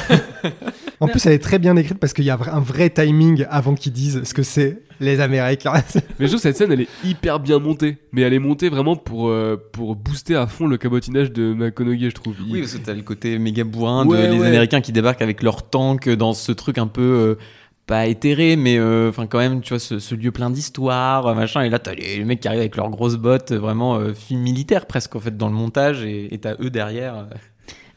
En 0.99 1.09
plus, 1.09 1.27
elle 1.27 1.35
est 1.35 1.39
très 1.43 1.59
bien 1.59 1.77
écrite 1.77 1.99
parce 1.99 2.15
qu'il 2.15 2.25
y 2.25 2.31
a 2.31 2.39
un 2.53 2.61
vrai 2.61 2.89
timing 2.89 3.45
avant 3.51 3.75
qu'ils 3.75 3.93
disent 3.93 4.23
ce 4.25 4.33
que 4.33 4.43
c'est 4.43 4.81
les 4.99 5.21
Américains. 5.21 5.75
Mais 6.19 6.25
je 6.25 6.29
trouve 6.29 6.37
que 6.37 6.39
cette 6.39 6.57
scène, 6.57 6.73
elle 6.73 6.81
est 6.81 6.89
hyper 7.05 7.39
bien 7.39 7.59
montée. 7.59 7.99
Mais 8.13 8.23
elle 8.23 8.33
est 8.33 8.39
montée 8.39 8.71
vraiment 8.71 8.97
pour, 8.97 9.29
euh, 9.29 9.63
pour 9.73 9.95
booster 9.95 10.37
à 10.37 10.47
fond 10.47 10.67
le 10.67 10.79
cabotinage 10.79 11.33
de 11.33 11.53
McConaughey, 11.53 12.09
je 12.09 12.15
trouve. 12.15 12.35
Oui, 12.51 12.61
parce 12.61 12.73
que 12.73 12.79
t'as 12.79 12.95
le 12.95 13.03
côté 13.03 13.39
méga 13.39 13.63
bourrin 13.65 14.07
Ouais, 14.07 14.27
de 14.27 14.33
les 14.33 14.39
ouais. 14.39 14.47
Américains 14.47 14.81
qui 14.81 14.93
débarquent 14.93 15.21
avec 15.21 15.43
leur 15.43 15.69
tank 15.69 16.09
dans 16.09 16.33
ce 16.33 16.51
truc 16.53 16.79
un 16.79 16.87
peu 16.87 17.03
euh, 17.03 17.35
pas 17.87 18.07
éthéré, 18.07 18.57
mais 18.57 18.79
euh, 18.79 19.11
enfin 19.11 19.27
quand 19.27 19.39
même, 19.39 19.61
tu 19.61 19.71
vois, 19.71 19.79
ce, 19.79 19.99
ce 19.99 20.15
lieu 20.15 20.33
plein 20.33 20.51
d'histoire, 20.51 21.27
euh, 21.27 21.35
machin. 21.35 21.63
Et 21.63 21.69
là, 21.69 21.79
t'as 21.79 21.95
les, 21.95 22.17
les 22.17 22.25
mecs 22.25 22.41
qui 22.41 22.49
arrivent 22.49 22.61
avec 22.61 22.77
leurs 22.77 22.91
grosses 22.91 23.17
bottes, 23.17 23.53
vraiment 23.53 23.97
euh, 23.97 24.13
film 24.13 24.41
militaire 24.41 24.87
presque 24.87 25.15
en 25.15 25.21
fait 25.21 25.37
dans 25.37 25.49
le 25.49 25.55
montage, 25.55 26.03
et 26.05 26.35
et 26.35 26.39
t'as 26.39 26.55
eux 26.61 26.71
derrière. 26.71 27.27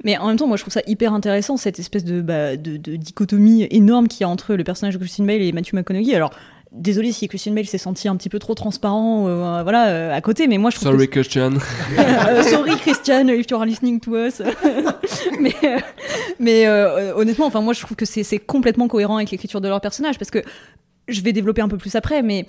Mais 0.04 0.18
en 0.18 0.28
même 0.28 0.38
temps, 0.38 0.47
moi, 0.47 0.58
je 0.58 0.64
trouve 0.64 0.74
ça 0.74 0.82
hyper 0.88 1.14
intéressant, 1.14 1.58
cette 1.58 1.80
espèce 1.80 2.06
de, 2.06 2.22
bah, 2.22 2.56
de, 2.56 2.78
de 2.78 2.95
dichotomie 2.95 3.68
énorme 3.70 4.08
qu'il 4.08 4.22
y 4.22 4.24
a 4.24 4.30
entre 4.30 4.56
le 4.56 4.64
personnage 4.64 4.93
de 4.93 5.00
Christian 5.00 5.26
Bale 5.26 5.41
et 5.41 5.52
Matthew 5.52 5.74
McConaughey. 5.74 6.16
Alors, 6.16 6.32
désolé 6.72 7.12
si 7.12 7.28
Christian 7.28 7.54
Bale 7.54 7.66
s'est 7.66 7.78
senti 7.78 8.08
un 8.08 8.16
petit 8.16 8.30
peu 8.30 8.39
trop 8.39 8.54
transparent, 8.54 9.28
euh, 9.28 9.64
voilà, 9.64 9.88
euh, 9.88 10.16
à 10.16 10.22
côté, 10.22 10.47
mais 10.47 10.58
moi, 10.58 10.70
je 10.70 10.78
trouve 10.78 10.91
Sorry, 10.91 11.08
que 11.08 11.20
Christian. 11.20 11.54
Euh, 12.00 12.43
sorry 12.43 12.78
Christian, 12.78 13.28
if 13.28 13.47
you 13.50 13.58
are 13.58 13.66
listening 13.66 14.00
to 14.00 14.16
us. 14.16 14.41
mais 15.39 15.56
euh, 15.64 15.78
mais 16.39 16.68
euh, 16.68 17.14
honnêtement, 17.16 17.45
enfin 17.47 17.62
moi 17.62 17.74
je 17.74 17.82
trouve 17.82 17.97
que 17.97 18.06
c'est 18.06 18.24
c'est 18.24 18.39
complètement 18.39 18.88
cohérent 18.88 19.18
avec 19.18 19.32
l'écriture 19.32 19.62
de 19.62 19.68
leur 19.68 19.82
personnage 19.82 20.18
parce 20.18 20.32
que 20.32 20.39
je 21.10 21.22
vais 21.22 21.34
développer 21.34 21.62
un 21.62 21.68
peu 21.68 21.78
plus 21.78 21.95
après, 21.95 22.22
mais 22.22 22.45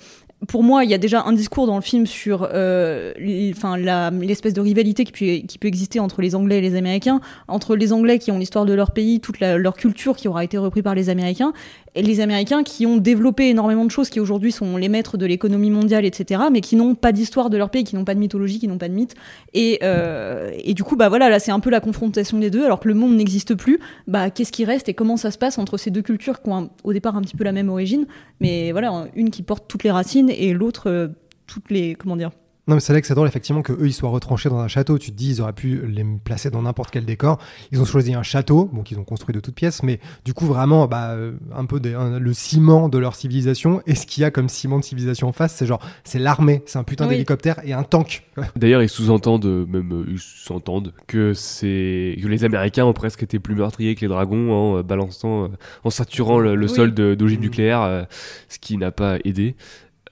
pour 0.47 0.63
moi, 0.63 0.83
il 0.83 0.89
y 0.89 0.93
a 0.93 0.97
déjà 0.97 1.23
un 1.23 1.33
discours 1.33 1.67
dans 1.67 1.75
le 1.75 1.81
film 1.81 2.07
sur 2.07 2.47
euh, 2.51 3.13
l'espèce 3.19 4.53
de 4.53 4.61
rivalité 4.61 5.03
qui 5.03 5.57
peut, 5.59 5.67
exister 5.67 5.99
entre 5.99 6.21
les 6.21 6.33
Anglais 6.33 6.57
et 6.57 6.61
les 6.61 6.75
Américains, 6.75 7.21
entre 7.47 7.75
les 7.75 7.93
Anglais 7.93 8.17
qui 8.17 8.31
ont 8.31 8.39
l'histoire 8.39 8.65
de 8.65 8.73
leur 8.73 8.91
pays, 8.91 9.19
toute 9.19 9.39
leur 9.39 9.75
culture 9.75 10.15
qui 10.15 10.27
aura 10.27 10.43
été 10.43 10.57
reprise 10.57 10.83
par 10.83 10.95
les 10.95 11.09
Américains, 11.09 11.53
et 11.93 12.01
les 12.01 12.19
Américains 12.21 12.63
qui 12.63 12.85
ont 12.85 12.97
développé 12.97 13.49
énormément 13.49 13.85
de 13.85 13.91
choses 13.91 14.09
qui 14.09 14.19
aujourd'hui 14.19 14.51
sont 14.51 14.77
les 14.77 14.89
maîtres 14.89 15.17
de 15.17 15.25
l'économie 15.25 15.69
mondiale, 15.69 16.05
etc., 16.05 16.41
mais 16.51 16.61
qui 16.61 16.75
n'ont 16.75 16.95
pas 16.95 17.11
d'histoire 17.11 17.49
de 17.49 17.57
leur 17.57 17.69
pays, 17.69 17.83
qui 17.83 17.95
n'ont 17.95 18.05
pas 18.05 18.13
de 18.13 18.19
mythologie, 18.19 18.59
qui 18.59 18.67
n'ont 18.67 18.77
pas 18.77 18.87
de 18.87 18.93
mythe. 18.93 19.15
Et, 19.53 19.79
euh, 19.83 20.51
et 20.63 20.73
du 20.73 20.83
coup, 20.83 20.95
bah 20.95 21.09
voilà, 21.09 21.29
là 21.29 21.39
c'est 21.39 21.51
un 21.51 21.59
peu 21.59 21.69
la 21.69 21.81
confrontation 21.81 22.37
des 22.39 22.49
deux, 22.49 22.63
alors 22.63 22.79
que 22.79 22.87
le 22.87 22.93
monde 22.93 23.15
n'existe 23.15 23.55
plus. 23.55 23.79
Bah 24.07 24.29
qu'est-ce 24.29 24.51
qui 24.51 24.63
reste 24.63 24.87
et 24.89 24.93
comment 24.93 25.17
ça 25.17 25.31
se 25.31 25.37
passe 25.37 25.57
entre 25.57 25.77
ces 25.77 25.91
deux 25.91 26.01
cultures 26.01 26.41
qui 26.41 26.49
ont 26.49 26.69
au 26.83 26.93
départ 26.93 27.15
un 27.15 27.21
petit 27.21 27.35
peu 27.35 27.43
la 27.43 27.51
même 27.51 27.69
origine, 27.69 28.05
mais 28.39 28.71
voilà, 28.71 29.07
une 29.15 29.29
qui 29.29 29.43
porte 29.43 29.65
toutes 29.67 29.83
les 29.83 29.91
racines 29.91 30.29
et 30.29 30.53
l'autre 30.53 30.89
euh, 30.89 31.07
toutes 31.47 31.69
les 31.69 31.95
comment 31.95 32.15
dire. 32.15 32.31
Non, 32.67 32.75
mais 32.75 32.79
c'est 32.79 32.93
là 32.93 33.01
que 33.01 33.07
c'est 33.07 33.15
drôle, 33.15 33.27
effectivement, 33.27 33.63
qu'eux, 33.63 33.75
ils 33.87 33.91
soient 33.93 34.11
retranchés 34.11 34.47
dans 34.47 34.59
un 34.59 34.67
château. 34.67 34.99
Tu 34.99 35.11
te 35.11 35.17
dis, 35.17 35.31
ils 35.31 35.41
auraient 35.41 35.51
pu 35.51 35.81
les 35.87 36.05
placer 36.23 36.51
dans 36.51 36.61
n'importe 36.61 36.91
quel 36.91 37.05
décor. 37.05 37.39
Ils 37.71 37.81
ont 37.81 37.85
choisi 37.85 38.13
un 38.13 38.21
château, 38.21 38.69
bon, 38.71 38.83
qu'ils 38.83 38.99
ont 38.99 39.03
construit 39.03 39.33
de 39.33 39.39
toutes 39.39 39.55
pièces, 39.55 39.81
mais 39.81 39.99
du 40.25 40.35
coup, 40.35 40.45
vraiment, 40.45 40.85
bah, 40.87 41.09
euh, 41.09 41.33
un 41.55 41.65
peu 41.65 41.79
des- 41.79 41.95
un- 41.95 42.19
le 42.19 42.33
ciment 42.33 42.87
de 42.87 42.99
leur 42.99 43.15
civilisation. 43.15 43.81
Et 43.87 43.95
ce 43.95 44.05
qu'il 44.05 44.21
y 44.21 44.25
a 44.25 44.29
comme 44.31 44.47
ciment 44.47 44.77
de 44.77 44.83
civilisation 44.83 45.27
en 45.27 45.31
face, 45.31 45.55
c'est 45.55 45.65
genre, 45.65 45.81
c'est 46.03 46.19
l'armée, 46.19 46.61
c'est 46.67 46.77
un 46.77 46.83
putain 46.83 47.05
Oui. 47.05 47.11
d'hélicoptère 47.15 47.59
et 47.65 47.73
un 47.73 47.81
tank. 47.83 48.23
D'ailleurs, 48.55 48.83
ils 48.83 48.89
sous-entendent, 48.89 49.45
euh, 49.45 49.65
même 49.65 49.91
euh, 49.91 50.05
ils 50.07 50.19
s'entendent, 50.19 50.93
que 51.07 51.33
c'est 51.33 52.15
que 52.21 52.27
les 52.27 52.43
Américains 52.43 52.85
ont 52.85 52.93
presque 52.93 53.23
été 53.23 53.39
plus 53.39 53.55
meurtriers 53.55 53.95
que 53.95 54.01
les 54.01 54.07
dragons 54.07 54.51
en 54.53 54.77
euh, 54.77 54.83
balançant, 54.83 55.45
euh, 55.45 55.47
en 55.83 55.89
saturant 55.89 56.37
le, 56.37 56.53
le 56.55 56.67
Oui. 56.67 56.75
sol 56.75 56.93
de- 56.93 57.15
d'ogives 57.15 57.39
Mm. 57.39 57.41
nucléaires, 57.41 57.81
euh, 57.81 58.03
ce 58.49 58.59
qui 58.59 58.77
n'a 58.77 58.91
pas 58.91 59.17
aidé. 59.25 59.55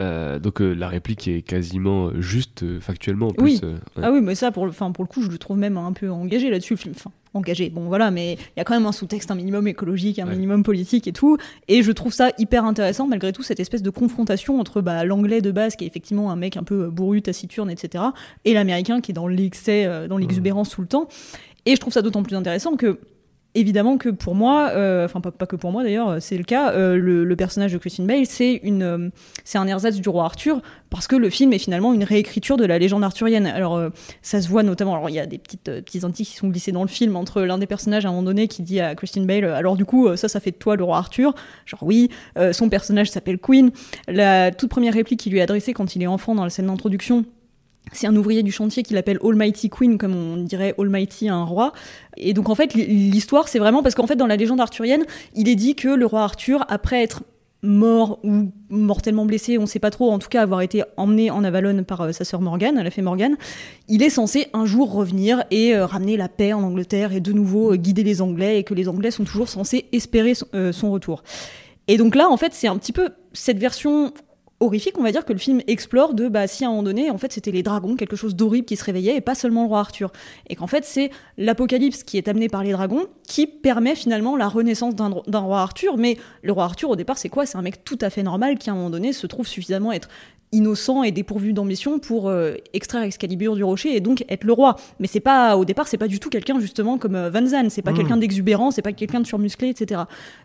Euh, 0.02 0.40
donc 0.40 0.62
euh, 0.62 0.74
la 0.74 0.88
réplique 0.88 1.28
est 1.28 1.42
quasiment 1.42 2.08
euh, 2.08 2.22
juste 2.22 2.64
euh, 2.64 2.80
factuellement 2.80 3.28
en 3.28 3.32
plus. 3.34 3.44
Oui. 3.44 3.60
ouais. 3.64 4.04
Ah 4.04 4.12
oui, 4.12 4.22
mais 4.22 4.34
ça 4.34 4.50
pour 4.52 4.66
le, 4.66 4.72
enfin 4.72 4.92
pour 4.92 5.04
le 5.04 5.10
coup, 5.10 5.22
je 5.22 5.30
le 5.30 5.38
trouve 5.38 5.58
même 5.58 5.78
un 5.78 5.92
peu 5.92 6.10
engagé 6.10 6.50
là-dessus 6.50 6.74
le 6.76 6.80
film. 6.80 6.94
Enfin 6.98 7.12
engagé, 7.36 7.70
bon 7.70 7.86
voilà, 7.88 8.10
mais 8.10 8.34
il 8.34 8.58
y 8.58 8.60
a 8.60 8.64
quand 8.64 8.74
même 8.74 8.88
un 8.88 8.92
sous-texte 8.92 9.30
un 9.30 9.36
minimum 9.36 9.68
écologique, 9.68 10.18
un 10.18 10.26
Ouais. 10.26 10.34
minimum 10.34 10.64
politique 10.64 11.06
et 11.08 11.12
tout. 11.12 11.38
Et 11.68 11.84
je 11.84 11.92
trouve 11.92 12.12
ça 12.14 12.32
hyper 12.40 12.66
intéressant 12.66 13.08
malgré 13.08 13.34
tout 13.34 13.44
cette 13.44 13.60
espèce 13.60 13.84
de 13.84 13.90
confrontation 13.92 14.60
entre 14.60 14.82
bah, 14.82 15.04
l'anglais 15.04 15.42
de 15.42 15.52
base 15.52 15.76
qui 15.76 15.84
est 15.84 15.88
effectivement 15.88 16.32
un 16.32 16.36
mec 16.36 16.56
un 16.58 16.64
peu 16.64 16.90
bourru, 16.90 17.22
taciturne, 17.22 17.70
etc. 17.70 18.04
et 18.46 18.54
l'américain 18.54 19.02
qui 19.02 19.12
est 19.12 19.14
dans 19.14 19.28
l'excès, 19.28 20.08
dans 20.08 20.18
l'exubérance 20.18 20.70
tout 20.70 20.82
le 20.82 20.88
temps. 20.88 21.08
Et 21.66 21.76
je 21.76 21.80
trouve 21.80 21.94
ça 21.94 22.02
d'autant 22.02 22.24
plus 22.24 22.36
intéressant 22.36 22.76
que 22.78 23.00
évidemment 23.56 23.98
que 23.98 24.10
pour 24.10 24.36
moi, 24.36 24.70
euh, 24.74 25.06
enfin 25.06 25.22
pas, 25.22 25.32
pas 25.32 25.46
que 25.46 25.56
pour 25.56 25.72
moi 25.72 25.84
d'ailleurs, 25.84 26.22
c'est 26.22 26.38
le 26.38 26.44
cas, 26.44 26.72
euh, 26.74 26.96
le, 26.98 27.36
personnage 27.36 27.74
de 27.74 27.78
Christine 27.78 28.06
Bale, 28.06 28.26
c'est 28.26 28.60
une, 28.64 28.84
euh, 28.84 29.10
c'est 29.44 29.58
un 29.58 29.68
ersatz 29.68 29.96
du 29.96 30.10
roi 30.10 30.26
Arthur, 30.26 30.62
parce 30.90 31.08
que 31.08 31.16
le 31.16 31.30
film 31.30 31.54
est 31.54 31.60
finalement 31.60 31.94
une 31.94 32.04
réécriture 32.04 32.58
de 32.58 32.66
la 32.66 32.78
légende 32.78 33.04
arthurienne. 33.04 33.48
Alors 33.48 33.82
ça 34.22 34.42
se 34.42 34.50
voit 34.50 34.64
notamment, 34.64 34.96
alors 34.96 35.10
il 35.10 35.16
y 35.16 35.20
a 35.20 35.26
des 35.26 35.38
petites, 35.38 35.64
petits 35.64 36.04
antiques 36.06 36.30
qui 36.30 36.36
sont 36.36 36.50
glissés 36.50 36.72
dans 36.72 36.82
le 36.82 36.90
film 36.90 37.16
entre 37.16 37.42
l'un 37.42 37.58
des 37.58 37.68
personnages 37.68 38.06
à 38.06 38.10
un 38.10 38.12
moment 38.12 38.24
donné 38.24 38.48
qui 38.48 38.62
dit 38.62 38.80
à 38.80 38.96
Christine 38.96 39.26
Bale, 39.26 39.46
alors 39.46 39.78
du 39.78 39.86
coup 39.86 40.16
ça, 40.16 40.28
ça 40.28 40.40
fait 40.40 40.52
de 40.52 40.58
toi 40.58 40.76
le 40.76 40.84
roi 40.84 40.98
Arthur, 40.98 41.34
genre 41.66 41.84
oui, 41.84 42.10
son 42.52 42.70
personnage 42.70 43.10
s'appelle 43.10 43.40
Queen. 43.40 43.72
La 44.08 44.52
toute 44.52 44.70
première 44.70 44.94
réplique 44.94 45.20
qu'il 45.20 45.32
lui 45.32 45.40
est 45.40 45.44
adressée 45.44 45.74
quand 45.74 45.96
il 45.96 46.04
est 46.04 46.08
enfant 46.08 46.36
dans 46.36 46.44
la 46.44 46.50
scène 46.50 46.68
d'introduction, 46.68 47.26
c'est 47.92 48.08
un 48.08 48.16
ouvrier 48.16 48.44
du 48.44 48.52
chantier 48.52 48.84
qui 48.84 48.94
l'appelle 48.94 49.20
Almighty 49.24 49.70
Queen, 49.70 49.98
comme 49.98 50.16
on 50.16 50.38
dirait 50.38 50.76
Almighty 50.78 51.30
un 51.30 51.44
roi. 51.44 51.74
Et 52.18 52.34
donc 52.34 52.50
en 52.50 52.56
fait, 52.56 52.74
l'histoire, 52.74 53.48
c'est 53.48 53.60
vraiment 53.60 53.84
parce 53.84 53.96
qu'en 53.96 54.08
fait, 54.08 54.16
dans 54.16 54.28
la 54.28 54.36
légende 54.36 54.60
arthurienne, 54.60 55.06
il 55.36 55.50
est 55.50 55.56
dit 55.56 55.76
que 55.76 55.90
le 55.90 56.06
roi 56.06 56.24
Arthur, 56.24 56.66
après 56.70 57.04
être 57.04 57.24
mort 57.62 58.20
ou 58.24 58.52
mortellement 58.70 59.26
blessé, 59.26 59.58
on 59.58 59.66
sait 59.66 59.80
pas 59.80 59.92
trop, 59.92 60.12
en 60.12 60.20
tout 60.20 60.30
cas 60.30 60.42
avoir 60.42 60.62
été 60.62 60.84
emmené 60.98 61.30
en 61.30 61.44
Avalon 61.44 61.84
par 61.84 62.02
euh, 62.02 62.12
sa 62.12 62.24
sœur 62.24 62.42
Morgane, 62.42 62.82
la 62.82 62.90
fée 62.90 63.02
Morgane, 63.02 63.36
il 63.88 64.02
est 64.02 64.10
censé 64.10 64.48
un 64.54 64.66
jour 64.66 64.94
revenir 64.94 65.44
et 65.52 65.76
euh, 65.76 65.86
ramener 65.86 66.16
la 66.16 66.30
paix 66.30 66.54
en 66.54 66.64
Angleterre 66.64 67.12
et 67.12 67.20
de 67.20 67.34
nouveau 67.34 67.74
euh, 67.74 67.76
guider 67.76 68.04
les 68.04 68.22
Anglais 68.22 68.60
et 68.60 68.64
que 68.64 68.74
les 68.74 68.88
Anglais 68.88 69.12
sont 69.12 69.26
toujours 69.26 69.50
censés 69.50 69.86
espérer 69.92 70.34
son 70.36 70.92
retour. 70.92 71.24
Et 71.88 71.98
donc 71.98 72.16
là, 72.16 72.30
en 72.30 72.38
fait, 72.38 72.54
c'est 72.54 72.68
un 72.68 72.78
petit 72.78 72.94
peu 72.94 73.10
cette 73.34 73.58
version 73.58 74.14
horrifique, 74.60 74.98
on 74.98 75.04
va 75.04 75.12
dire, 75.12 75.26
que 75.26 75.34
le 75.34 75.40
film 75.40 75.62
explore 75.68 76.14
de 76.14 76.28
bah, 76.28 76.48
si 76.48 76.64
à 76.64 76.68
un 76.68 76.72
moment 76.72 76.84
donné, 76.84 77.10
en 77.10 77.18
fait, 77.18 77.32
c'était 77.32 77.52
les 77.52 77.64
dragons, 77.64 77.96
quelque 77.96 78.16
chose 78.16 78.36
d'horrible 78.36 78.66
qui 78.66 78.76
se 78.76 78.84
réveillait 78.84 79.16
et 79.16 79.22
pas 79.22 79.36
seulement 79.36 79.64
le 79.64 79.70
roi 79.70 79.80
Arthur. 79.80 80.12
Et 80.48 80.56
qu'en 80.56 80.68
fait, 80.68 80.86
c'est 80.86 81.12
l'apocalypse 81.38 82.04
qui 82.04 82.18
est 82.18 82.28
amené 82.28 82.50
par 82.50 82.64
les 82.64 82.72
dragons 82.72 83.08
qui 83.28 83.48
permet 83.48 83.96
finalement 83.96 84.36
la 84.36 84.48
renaissance 84.48 84.96
d'un 84.96 85.10
d'un 85.28 85.40
roi 85.40 85.62
Arthur. 85.62 85.98
Mais 85.98 86.18
le 86.44 86.52
roi 86.52 86.66
Arthur, 86.66 86.90
au 86.90 86.96
départ, 86.96 87.18
c'est 87.18 87.30
quoi? 87.30 87.46
C'est 87.46 87.58
un 87.58 87.62
mec 87.62 87.84
tout 87.84 87.98
à 88.02 88.10
fait 88.10 88.24
normal 88.24 88.58
qui, 88.58 88.70
à 88.70 88.74
un 88.74 88.76
moment 88.76 88.90
donné, 88.90 89.14
se 89.14 89.28
trouve 89.28 89.48
suffisamment 89.48 89.92
être 89.92 90.10
innocent 90.52 91.04
et 91.04 91.12
dépourvu 91.12 91.54
d'ambition 91.54 92.00
pour 92.00 92.28
euh, 92.28 92.56
extraire 92.74 93.04
Excalibur 93.04 93.56
du 93.56 93.64
rocher 93.64 93.96
et 93.96 94.00
donc 94.00 94.26
être 94.30 94.44
le 94.44 94.54
roi. 94.54 94.76
Mais 95.00 95.08
c'est 95.08 95.20
pas 95.20 95.58
au 95.58 95.66
départ, 95.66 95.88
c'est 95.88 95.98
pas 95.98 96.08
du 96.08 96.20
tout 96.20 96.30
quelqu'un 96.30 96.60
justement 96.60 96.98
comme 96.98 97.16
euh, 97.16 97.30
Van 97.30 97.46
Zandt, 97.46 97.70
c'est 97.70 97.82
pas 97.82 97.92
Mm. 97.92 97.98
quelqu'un 97.98 98.18
d'exubérant, 98.18 98.72
c'est 98.72 98.82
pas 98.82 98.94
quelqu'un 98.94 99.20
de 99.20 99.28
surmusclé, 99.28 99.70
etc. 99.70 100.02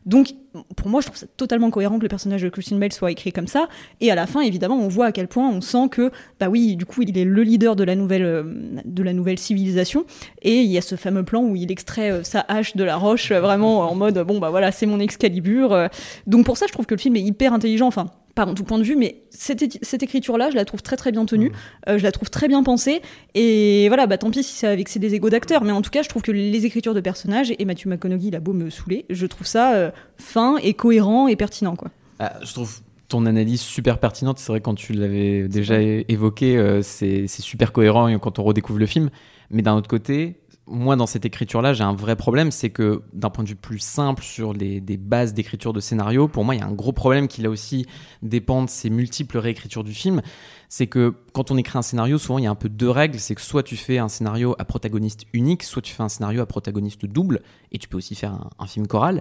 Donc 0.06 0.34
pour 0.76 0.88
moi, 0.88 1.00
je 1.00 1.06
trouve 1.06 1.18
ça 1.18 1.26
totalement 1.36 1.70
cohérent 1.70 1.96
que 1.98 2.02
le 2.02 2.08
personnage 2.08 2.42
de 2.42 2.48
Christian 2.48 2.76
Bale 2.78 2.92
soit 2.92 3.10
écrit 3.10 3.32
comme 3.32 3.46
ça. 3.46 3.68
Et 4.00 4.10
à 4.10 4.14
la 4.14 4.26
fin, 4.26 4.40
évidemment, 4.40 4.76
on 4.76 4.88
voit 4.88 5.06
à 5.06 5.12
quel 5.12 5.26
point 5.28 5.48
on 5.48 5.60
sent 5.60 5.88
que 5.90 6.10
bah 6.38 6.48
oui, 6.48 6.76
du 6.76 6.84
coup, 6.86 7.02
il 7.02 7.16
est 7.16 7.24
le 7.24 7.42
leader 7.42 7.74
de 7.76 7.84
la 7.84 7.94
nouvelle 7.96 8.24
euh, 8.24 8.42
de 8.84 9.02
la 9.02 9.12
nouvelle 9.12 9.38
civilisation. 9.38 10.04
Et 10.42 10.60
il 10.60 10.70
y 10.70 10.78
a 10.78 10.82
ce 10.82 10.96
fameux 10.96 11.22
plan 11.24 11.42
où 11.42 11.56
il 11.56 11.72
extrait 11.72 12.22
sa 12.24 12.40
hache 12.40 12.76
de 12.76 12.84
la 12.84 12.96
roche, 12.96 13.32
vraiment 13.32 13.80
en 13.80 13.94
mode 13.94 14.18
bon 14.20 14.38
bah 14.38 14.50
voilà, 14.50 14.70
c'est 14.70 14.86
mon 14.86 15.00
Excalibur. 15.00 15.88
Donc 16.26 16.44
pour 16.44 16.56
ça, 16.56 16.66
je 16.68 16.72
trouve 16.72 16.86
que 16.86 16.94
le 16.94 17.00
film 17.00 17.16
est 17.16 17.22
hyper 17.22 17.52
intelligent. 17.52 17.86
Enfin 17.86 18.10
pas 18.34 18.46
mon 18.46 18.54
tout 18.54 18.64
point 18.64 18.78
de 18.78 18.84
vue, 18.84 18.96
mais 18.96 19.22
cette, 19.30 19.78
cette 19.82 20.02
écriture-là, 20.02 20.50
je 20.50 20.56
la 20.56 20.64
trouve 20.64 20.82
très 20.82 20.96
très 20.96 21.12
bien 21.12 21.24
tenue, 21.24 21.52
euh, 21.88 21.98
je 21.98 22.02
la 22.02 22.12
trouve 22.12 22.30
très 22.30 22.48
bien 22.48 22.62
pensée, 22.62 23.00
et 23.34 23.86
voilà, 23.88 24.06
bah 24.06 24.18
tant 24.18 24.30
pis 24.30 24.42
si 24.42 24.54
c'est 24.54 24.66
avec 24.66 24.88
c'est 24.88 24.98
des 24.98 25.14
égos 25.14 25.30
d'acteurs, 25.30 25.62
mais 25.64 25.72
en 25.72 25.82
tout 25.82 25.90
cas, 25.90 26.02
je 26.02 26.08
trouve 26.08 26.22
que 26.22 26.32
les 26.32 26.66
écritures 26.66 26.94
de 26.94 27.00
personnages, 27.00 27.52
et 27.58 27.64
Matthew 27.64 27.86
McConaughey, 27.86 28.28
il 28.28 28.36
a 28.36 28.40
beau 28.40 28.52
me 28.52 28.70
saouler, 28.70 29.06
je 29.10 29.26
trouve 29.26 29.46
ça 29.46 29.74
euh, 29.74 29.90
fin 30.18 30.56
et 30.58 30.74
cohérent 30.74 31.28
et 31.28 31.36
pertinent, 31.36 31.76
quoi. 31.76 31.90
Ah, 32.18 32.34
je 32.42 32.52
trouve 32.52 32.80
ton 33.08 33.26
analyse 33.26 33.60
super 33.60 33.98
pertinente. 33.98 34.38
C'est 34.38 34.50
vrai, 34.50 34.60
quand 34.60 34.74
tu 34.74 34.92
l'avais 34.92 35.48
déjà 35.48 35.80
évoqué, 35.80 36.56
euh, 36.56 36.82
c'est 36.82 37.26
super 37.28 37.72
cohérent 37.72 38.18
quand 38.18 38.38
on 38.38 38.44
redécouvre 38.44 38.78
le 38.78 38.86
film. 38.86 39.10
Mais 39.50 39.62
d'un 39.62 39.74
autre 39.74 39.88
côté, 39.88 40.36
moi, 40.66 40.96
dans 40.96 41.06
cette 41.06 41.26
écriture-là, 41.26 41.74
j'ai 41.74 41.84
un 41.84 41.94
vrai 41.94 42.16
problème. 42.16 42.50
C'est 42.50 42.70
que 42.70 43.02
d'un 43.12 43.30
point 43.30 43.44
de 43.44 43.50
vue 43.50 43.56
plus 43.56 43.78
simple 43.78 44.22
sur 44.22 44.52
les, 44.52 44.80
des 44.80 44.96
bases 44.96 45.34
d'écriture 45.34 45.72
de 45.72 45.80
scénario, 45.80 46.26
pour 46.26 46.44
moi, 46.44 46.54
il 46.54 46.60
y 46.60 46.62
a 46.62 46.66
un 46.66 46.72
gros 46.72 46.92
problème 46.92 47.28
qui 47.28 47.42
là 47.42 47.50
aussi 47.50 47.86
dépend 48.22 48.62
de 48.62 48.70
ces 48.70 48.88
multiples 48.88 49.38
réécritures 49.38 49.84
du 49.84 49.92
film. 49.92 50.22
C'est 50.70 50.86
que 50.86 51.14
quand 51.34 51.50
on 51.50 51.56
écrit 51.58 51.78
un 51.78 51.82
scénario, 51.82 52.16
souvent 52.18 52.38
il 52.38 52.44
y 52.44 52.46
a 52.46 52.50
un 52.50 52.54
peu 52.54 52.70
deux 52.70 52.88
règles. 52.88 53.18
C'est 53.18 53.34
que 53.34 53.42
soit 53.42 53.62
tu 53.62 53.76
fais 53.76 53.98
un 53.98 54.08
scénario 54.08 54.56
à 54.58 54.64
protagoniste 54.64 55.24
unique, 55.34 55.62
soit 55.62 55.82
tu 55.82 55.92
fais 55.92 56.02
un 56.02 56.08
scénario 56.08 56.40
à 56.40 56.46
protagoniste 56.46 57.04
double. 57.04 57.42
Et 57.70 57.78
tu 57.78 57.88
peux 57.88 57.98
aussi 57.98 58.14
faire 58.14 58.32
un, 58.32 58.50
un 58.58 58.66
film 58.66 58.86
choral. 58.86 59.20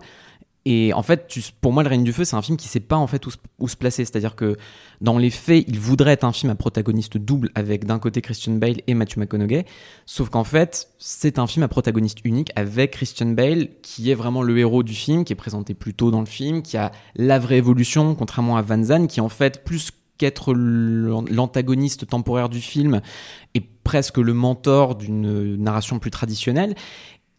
Et 0.65 0.93
en 0.93 1.03
fait, 1.03 1.27
pour 1.59 1.73
moi, 1.73 1.83
Le 1.83 1.89
Règne 1.89 2.05
du 2.05 2.13
Feu, 2.13 2.23
c'est 2.23 2.37
un 2.37 2.41
film 2.41 2.57
qui 2.57 2.69
sait 2.69 2.79
pas 2.79 2.95
en 2.95 3.05
fait 3.05 3.25
où 3.27 3.67
se, 3.67 3.75
placer. 3.75 4.05
C'est-à-dire 4.05 4.35
que 4.35 4.55
dans 5.01 5.17
les 5.17 5.29
faits, 5.29 5.65
il 5.67 5.77
voudrait 5.77 6.13
être 6.13 6.23
un 6.23 6.31
film 6.31 6.51
à 6.51 6.55
protagoniste 6.55 7.17
double 7.17 7.49
avec 7.53 7.85
d'un 7.85 7.99
côté 7.99 8.21
Christian 8.21 8.53
Bale 8.53 8.77
et 8.87 8.93
Matthew 8.93 9.17
McConaughey. 9.17 9.65
Sauf 10.05 10.29
qu'en 10.29 10.45
fait, 10.45 10.87
c'est 10.99 11.37
un 11.37 11.47
film 11.47 11.63
à 11.63 11.67
protagoniste 11.67 12.19
unique 12.23 12.51
avec 12.55 12.91
Christian 12.91 13.31
Bale 13.31 13.69
qui 13.81 14.09
est 14.09 14.15
vraiment 14.15 14.41
le 14.41 14.57
héros 14.57 14.83
du 14.83 14.93
film, 14.93 15.25
qui 15.25 15.33
est 15.33 15.37
présenté 15.37 15.73
plus 15.73 15.93
tôt 15.93 16.11
dans 16.11 16.21
le 16.21 16.25
film, 16.25 16.61
qui 16.61 16.77
a 16.77 16.93
la 17.15 17.39
vraie 17.39 17.57
évolution, 17.57 18.15
contrairement 18.15 18.55
à 18.55 18.61
Van 18.61 18.81
Zandt, 18.81 19.07
qui 19.07 19.19
en 19.19 19.29
fait 19.29 19.65
plus 19.65 19.91
qu'être 20.17 20.53
l'an- 20.53 21.25
l'antagoniste 21.29 22.07
temporaire 22.07 22.47
du 22.47 22.61
film 22.61 23.01
est 23.53 23.65
presque 23.83 24.17
le 24.17 24.33
mentor 24.33 24.95
d'une 24.95 25.57
narration 25.57 25.99
plus 25.99 26.11
traditionnelle. 26.11 26.73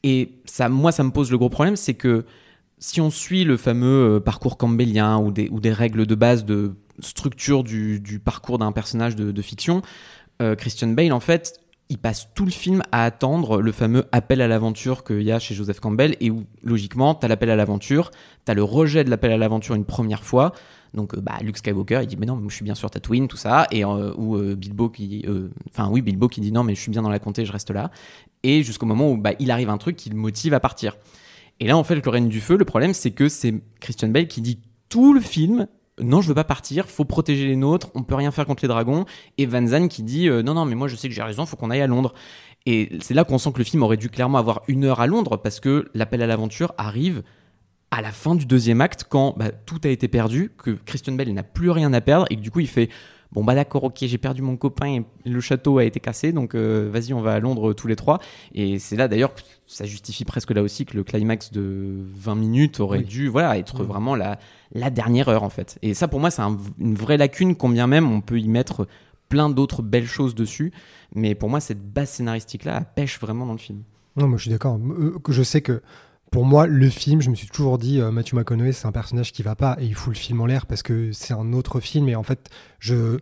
Et 0.03 0.41
ça, 0.45 0.69
moi, 0.69 0.93
ça 0.93 1.03
me 1.05 1.11
pose 1.11 1.31
le 1.31 1.39
gros 1.39 1.49
problème, 1.49 1.77
c'est 1.77 1.95
que 1.95 2.27
si 2.79 3.01
on 3.01 3.11
suit 3.11 3.45
le 3.45 3.57
fameux 3.57 4.17
euh, 4.17 4.21
parcours 4.21 4.57
campbellien 4.57 5.19
ou 5.19 5.31
des, 5.31 5.73
règles 5.73 6.07
de 6.07 6.15
base 6.15 6.45
de 6.45 6.75
structure 7.01 7.65
du, 7.65 8.21
parcours 8.25 8.59
d'un 8.59 8.73
personnage 8.73 9.17
de, 9.17 9.43
fiction, 9.43 9.83
euh, 10.43 10.55
Christian 10.55 10.89
Bale, 10.89 11.13
en 11.13 11.21
fait, 11.21 11.61
il 11.89 11.99
passe 11.99 12.29
tout 12.35 12.45
le 12.45 12.51
film 12.51 12.83
à 12.93 13.05
attendre 13.05 13.61
le 13.61 13.73
fameux 13.73 14.05
appel 14.13 14.41
à 14.41 14.49
l'aventure 14.49 15.05
qu'il 15.05 15.23
y 15.23 15.33
a 15.33 15.39
chez 15.39 15.55
Joseph 15.55 15.81
Campbell 15.81 16.17
et 16.21 16.31
où, 16.31 16.45
logiquement, 16.63 17.15
tu 17.15 17.25
as 17.25 17.29
l'appel 17.29 17.51
à 17.51 17.57
l'aventure, 17.57 18.11
tu 18.45 18.51
as 18.51 18.55
le 18.55 18.63
rejet 18.63 19.05
de 19.05 19.11
l'appel 19.11 19.33
à 19.33 19.39
l'aventure 19.39 19.75
une 19.75 19.85
première 19.85 20.25
fois. 20.25 20.53
Donc, 20.95 21.15
euh, 21.15 21.21
bah, 21.21 21.39
Luke 21.43 21.59
Skywalker, 21.59 22.01
il 22.03 22.07
dit, 22.07 22.17
mais 22.17 22.27
non, 22.27 22.41
je 22.49 22.55
suis 22.55 22.65
bien 22.65 22.75
sur 22.75 22.91
Tatooine, 22.91 23.29
tout 23.29 23.37
ça. 23.37 23.67
Et, 23.71 23.85
ou 23.85 24.39
Bilbo 24.57 24.89
qui, 24.89 25.25
enfin, 25.71 25.89
oui, 25.91 26.03
Bilbo 26.03 26.29
qui 26.29 26.41
dit, 26.41 26.53
non, 26.53 26.65
mais 26.65 26.75
je 26.75 26.81
suis 26.81 26.91
bien 26.91 27.03
dans 27.03 27.11
la 27.11 27.19
comté, 27.19 27.45
je 27.45 27.53
reste 27.53 27.71
là. 27.71 27.91
Et 28.43 28.63
jusqu'au 28.63 28.87
moment 28.87 29.11
où, 29.11 29.17
bah, 29.17 29.33
il 29.39 29.51
arrive 29.51 29.71
un 29.71 29.79
truc 29.79 29.97
qui 29.97 30.11
le 30.11 30.17
motive 30.17 30.55
à 30.55 30.61
partir. 30.61 30.97
Et 31.61 31.67
là, 31.67 31.77
en 31.77 31.85
fait, 31.85 31.95
le 31.95 32.11
règne 32.11 32.29
du 32.29 32.41
feu, 32.41 32.57
le 32.57 32.65
problème, 32.65 32.95
c'est 32.95 33.13
que 33.13 33.29
c'est 33.29 33.55
Christian 33.81 34.09
Bale 34.09 34.27
qui 34.27 34.41
dit 34.41 34.59
tout 34.89 35.13
le 35.13 35.21
film. 35.21 35.67
Non, 36.01 36.21
je 36.21 36.29
veux 36.29 36.35
pas 36.35 36.45
partir, 36.45 36.89
faut 36.89 37.05
protéger 37.05 37.47
les 37.47 37.55
nôtres, 37.55 37.89
on 37.95 38.03
peut 38.03 38.17
rien 38.17 38.33
faire 38.33 38.47
contre 38.47 38.65
les 38.65 38.69
dragons. 38.69 39.05
Et 39.39 39.47
Van 39.47 39.65
Zandt 39.65 39.89
qui 39.89 40.03
dit 40.03 40.29
euh, 40.29 40.43
non, 40.43 40.55
non, 40.55 40.65
mais 40.65 40.75
moi 40.75 40.89
je 40.89 40.97
sais 40.97 41.09
que 41.09 41.15
j'ai 41.15 41.23
raison, 41.23 41.47
faut 41.47 41.57
qu'on 41.57 41.71
aille 41.71 41.83
à 41.83 41.87
Londres. 41.87 42.15
Et 42.67 42.91
c'est 43.01 43.15
là 43.15 43.25
qu'on 43.25 43.39
sent 43.39 43.53
que 43.53 43.59
le 43.59 43.65
film 43.65 43.83
aurait 43.83 43.97
dû 43.97 44.09
clairement 44.09 44.39
avoir 44.39 44.63
une 44.67 44.85
heure 44.85 45.01
à 45.01 45.07
Londres 45.07 45.37
parce 45.37 45.61
que 45.61 45.89
l'appel 45.95 46.23
à 46.23 46.27
l'aventure 46.27 46.75
arrive 46.79 47.23
à 47.91 48.03
la 48.03 48.11
fin 48.11 48.35
du 48.35 48.45
deuxième 48.45 48.81
acte 48.81 49.05
quand 49.09 49.35
bah, 49.37 49.53
tout 49.53 49.81
a 49.85 49.89
été 49.89 50.09
perdu, 50.09 50.51
que 50.59 50.73
Christian 50.73 51.13
Bale 51.13 51.31
n'a 51.31 51.45
plus 51.45 51.71
rien 51.71 51.93
à 51.93 52.01
perdre 52.01 52.27
et 52.31 52.37
que 52.37 52.41
du 52.41 52.51
coup 52.51 52.61
il 52.61 52.67
fait 52.67 52.89
bon 53.35 53.45
bah 53.45 53.55
d'accord 53.55 53.85
ok 53.85 53.97
j'ai 54.01 54.17
perdu 54.19 54.41
mon 54.43 54.57
copain 54.57 55.03
et 55.25 55.29
le 55.29 55.41
château 55.41 55.79
a 55.79 55.85
été 55.85 56.01
cassé 56.01 56.33
donc 56.33 56.55
euh, 56.55 56.89
vas-y 56.93 57.13
on 57.13 57.21
va 57.21 57.35
à 57.35 57.41
Londres 57.41 57.73
tous 57.73 57.87
les 57.89 57.97
trois. 57.97 58.19
Et 58.55 58.79
c'est 58.79 58.97
là 58.97 59.09
d'ailleurs 59.09 59.35
que 59.35 59.41
ça 59.67 59.85
justifie 59.85 60.25
presque 60.25 60.51
là 60.53 60.63
aussi 60.63 60.87
que 60.87 60.97
le 60.97 61.05
climax 61.05 61.51
de 61.53 62.05
20 62.15 62.35
minutes 62.37 62.81
aurait 62.81 62.99
Oui. 63.01 63.05
dû 63.05 63.29
voilà 63.29 63.59
être 63.59 63.83
vraiment 63.85 64.15
la, 64.15 64.39
la 64.73 64.91
dernière 64.91 65.29
heure 65.29 65.43
en 65.43 65.51
fait. 65.51 65.79
Et 65.83 65.95
ça 65.95 66.09
pour 66.09 66.21
moi 66.21 66.31
c'est 66.31 66.43
un- 66.43 66.57
une 66.79 66.95
vraie 66.95 67.17
lacune 67.17 67.57
combien 67.57 67.87
même 67.87 68.11
on 68.11 68.21
peut 68.21 68.39
y 68.39 68.49
mettre 68.49 68.87
plein 69.29 69.51
d'autres 69.51 69.83
belles 69.83 70.07
choses 70.07 70.35
dessus. 70.35 70.73
Mais 71.15 71.35
pour 71.35 71.49
moi 71.51 71.61
cette 71.61 71.83
base 71.93 72.11
scénaristique 72.11 72.65
là 72.65 72.77
elle 72.79 72.87
pêche 72.95 73.19
vraiment 73.21 73.47
dans 73.47 73.53
le 73.53 73.59
film. 73.59 73.83
Non, 74.17 74.29
moi 74.29 74.37
je 74.39 74.43
suis 74.43 74.51
d'accord. 74.53 74.79
Euh, 74.79 75.19
que 75.25 75.33
Je 75.33 75.43
sais 75.43 75.61
que 75.61 75.83
pour 76.31 76.45
moi, 76.45 76.67
le 76.67 76.89
film, 76.89 77.23
je 77.23 77.31
me 77.31 77.35
suis 77.35 77.49
toujours 77.49 77.79
dit, 77.79 78.01
euh, 78.01 78.11
Matthew 78.11 78.35
McConaughey, 78.35 78.73
c'est 78.73 78.87
un 78.87 78.93
personnage 78.93 79.33
qui 79.33 79.43
va 79.43 79.55
pas 79.55 79.77
et 79.81 79.87
il 79.87 79.95
fout 79.95 80.13
le 80.13 80.19
film 80.19 80.41
en 80.41 80.47
l'air 80.47 80.67
parce 80.67 80.83
que 80.83 81.13
c'est 81.13 81.35
un 81.35 81.53
autre 81.53 81.81
film. 81.81 82.09
Et 82.09 82.17
en 82.17 82.23
fait, 82.23 82.51
je, 82.81 83.19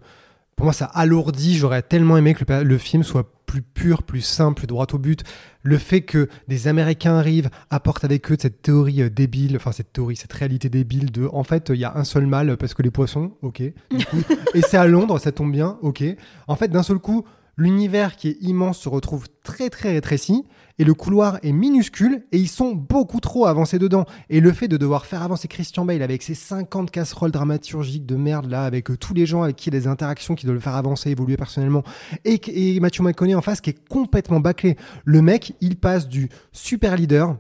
pour 0.57 0.65
moi, 0.65 0.73
ça 0.73 0.87
alourdit. 0.87 1.57
J'aurais 1.57 1.83
tellement 1.83 2.17
aimé 2.17 2.35
que 2.35 2.45
le, 2.51 2.79
film 2.79 3.03
soit 3.03 3.31
plus 3.47 3.63
pur, 3.63 4.03
plus 4.03 4.21
simple, 4.21 4.59
plus 4.59 4.67
droit 4.67 4.87
au 4.93 4.99
but. 4.99 5.25
Le 5.63 5.77
fait 5.77 6.03
que 6.03 6.29
des 6.49 6.69
Américains 6.69 7.17
arrivent, 7.17 7.51
apportent 7.69 8.05
avec 8.05 8.31
eux 8.33 8.37
cette 8.41 8.63
théorie 8.63 9.03
euh, 9.03 9.11
débile, 9.11 9.57
enfin 9.57 9.73
cette 9.73 9.93
théorie, 9.93 10.17
cette 10.17 10.33
réalité 10.33 10.71
débile 10.71 11.11
de, 11.11 11.29
en 11.33 11.45
fait, 11.45 11.71
il 11.71 11.81
y 11.81 11.85
a 11.85 11.97
un 11.97 12.05
seul 12.05 12.27
mal 12.27 12.57
parce 12.57 12.75
que 12.75 12.83
les 12.83 12.91
poissons, 12.91 13.33
ok. 13.43 13.63
du 13.91 14.07
coup. 14.07 14.23
et 14.55 14.63
c'est 14.63 14.79
à 14.79 14.87
Londres, 14.87 15.19
ça 15.19 15.33
tombe 15.33 15.53
bien, 15.53 15.79
ok. 15.83 16.03
En 16.47 16.57
fait, 16.57 16.69
d'un 16.69 16.83
seul 16.83 16.99
coup, 16.99 17.25
l'univers 17.57 18.17
qui 18.17 18.29
est 18.29 18.37
immense 18.41 18.79
se 18.79 18.89
retrouve 18.89 19.27
très 19.43 19.71
très 19.71 19.93
rétréci 19.93 20.45
et 20.79 20.85
le 20.85 20.95
couloir 20.95 21.39
est 21.43 21.53
minuscule 21.53 22.25
et 22.33 22.39
ils 22.39 22.49
sont 22.49 22.73
beaucoup 22.73 23.21
trop 23.21 23.47
avancés 23.47 23.79
dedans. 23.79 24.05
Et 24.31 24.41
le 24.41 24.53
fait 24.53 24.69
de 24.69 24.77
devoir 24.77 25.07
faire 25.07 25.23
avancer 25.23 25.49
Christian 25.49 25.85
Bale 25.85 26.03
avec 26.03 26.23
ses 26.23 26.35
50 26.35 26.91
casseroles 26.91 27.31
dramaturgiques 27.31 28.07
de 28.07 28.17
merde 28.17 28.51
là, 28.51 28.65
avec 28.65 28.91
euh, 28.91 28.97
tous 28.97 29.15
les 29.15 29.27
gens 29.27 29.43
avec 29.43 29.57
qui 29.57 29.69
il 29.69 29.77
a 29.77 29.81
des 29.81 29.87
interactions 29.87 30.35
qui 30.35 30.47
doivent 30.47 30.57
le 30.57 30.61
faire 30.61 30.77
avancer, 30.77 31.11
évoluer 31.11 31.37
personnellement, 31.37 31.83
et, 32.25 32.41
et 32.47 32.81
Matthew 32.81 33.01
McConaughey 33.03 33.35
en 33.35 33.43
face 33.43 33.61
qui 33.61 33.71
est 33.71 33.89
complètement 33.89 34.41
bâclé. 34.41 34.77
Le 35.05 35.23
mec, 35.23 35.55
il 35.61 35.77
passe 35.77 36.09
du 36.09 36.31
super 36.53 36.97
leader. 36.97 37.37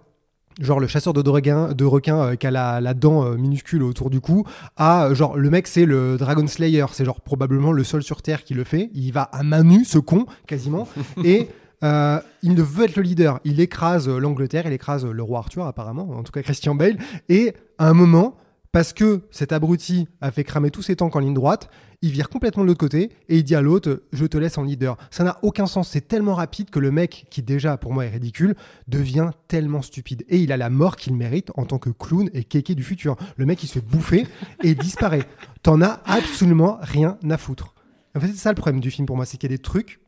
Genre 0.60 0.80
le 0.80 0.86
chasseur 0.86 1.12
de 1.12 1.30
requins, 1.30 1.72
de 1.72 1.84
requins 1.84 2.22
euh, 2.22 2.34
qui 2.36 2.46
a 2.46 2.50
la, 2.50 2.80
la 2.80 2.94
dent 2.94 3.24
euh, 3.24 3.36
minuscule 3.36 3.82
autour 3.82 4.10
du 4.10 4.20
cou, 4.20 4.44
à 4.76 5.06
euh, 5.06 5.14
genre 5.14 5.36
le 5.36 5.50
mec 5.50 5.66
c'est 5.66 5.86
le 5.86 6.18
Dragon 6.18 6.46
Slayer, 6.46 6.86
c'est 6.92 7.04
genre 7.04 7.20
probablement 7.20 7.72
le 7.72 7.84
seul 7.84 8.02
sur 8.02 8.22
Terre 8.22 8.44
qui 8.44 8.54
le 8.54 8.64
fait. 8.64 8.90
Il 8.94 9.12
va 9.12 9.22
à 9.22 9.42
main 9.42 9.62
nue, 9.62 9.84
ce 9.84 9.98
con, 9.98 10.26
quasiment. 10.46 10.88
et 11.24 11.48
il 11.82 12.54
ne 12.54 12.62
veut 12.62 12.84
être 12.84 12.96
le 12.96 13.02
leader. 13.02 13.40
Il 13.44 13.60
écrase 13.60 14.08
l'Angleterre, 14.08 14.66
il 14.66 14.72
écrase 14.72 15.04
le 15.04 15.22
roi 15.22 15.40
Arthur 15.40 15.66
apparemment, 15.66 16.08
en 16.10 16.22
tout 16.22 16.30
cas 16.30 16.42
Christian 16.42 16.74
Bale. 16.74 16.96
Et 17.28 17.54
à 17.78 17.88
un 17.88 17.94
moment, 17.94 18.36
parce 18.70 18.92
que 18.92 19.22
cet 19.30 19.52
abruti 19.52 20.06
a 20.20 20.30
fait 20.30 20.44
cramer 20.44 20.70
tous 20.70 20.82
ses 20.82 20.96
tanks 20.96 21.16
en 21.16 21.18
ligne 21.18 21.34
droite, 21.34 21.70
il 22.02 22.10
vire 22.10 22.28
complètement 22.28 22.64
de 22.64 22.68
l'autre 22.68 22.80
côté 22.80 23.10
et 23.28 23.38
il 23.38 23.44
dit 23.44 23.54
à 23.54 23.62
l'autre 23.62 24.02
Je 24.12 24.26
te 24.26 24.36
laisse 24.36 24.58
en 24.58 24.64
leader. 24.64 24.96
Ça 25.10 25.24
n'a 25.24 25.38
aucun 25.42 25.66
sens. 25.66 25.88
C'est 25.88 26.06
tellement 26.06 26.34
rapide 26.34 26.70
que 26.70 26.78
le 26.78 26.90
mec, 26.90 27.26
qui 27.30 27.42
déjà 27.42 27.76
pour 27.76 27.92
moi 27.92 28.04
est 28.04 28.10
ridicule, 28.10 28.54
devient 28.88 29.30
tellement 29.48 29.82
stupide. 29.82 30.24
Et 30.28 30.38
il 30.38 30.52
a 30.52 30.56
la 30.56 30.68
mort 30.68 30.96
qu'il 30.96 31.14
mérite 31.14 31.50
en 31.56 31.64
tant 31.64 31.78
que 31.78 31.90
clown 31.90 32.28
et 32.34 32.44
kéké 32.44 32.74
du 32.74 32.82
futur. 32.82 33.16
Le 33.36 33.46
mec, 33.46 33.62
il 33.62 33.68
se 33.68 33.74
fait 33.74 33.86
bouffer 33.86 34.26
et 34.62 34.74
disparaît. 34.74 35.26
T'en 35.62 35.80
as 35.80 36.00
absolument 36.04 36.78
rien 36.82 37.16
à 37.30 37.38
foutre. 37.38 37.74
En 38.14 38.20
fait, 38.20 38.28
c'est 38.28 38.36
ça 38.36 38.50
le 38.50 38.56
problème 38.56 38.80
du 38.80 38.90
film 38.90 39.06
pour 39.06 39.16
moi 39.16 39.24
c'est 39.24 39.38
qu'il 39.38 39.50
y 39.50 39.54
a 39.54 39.56
des 39.56 39.62
trucs 39.62 40.01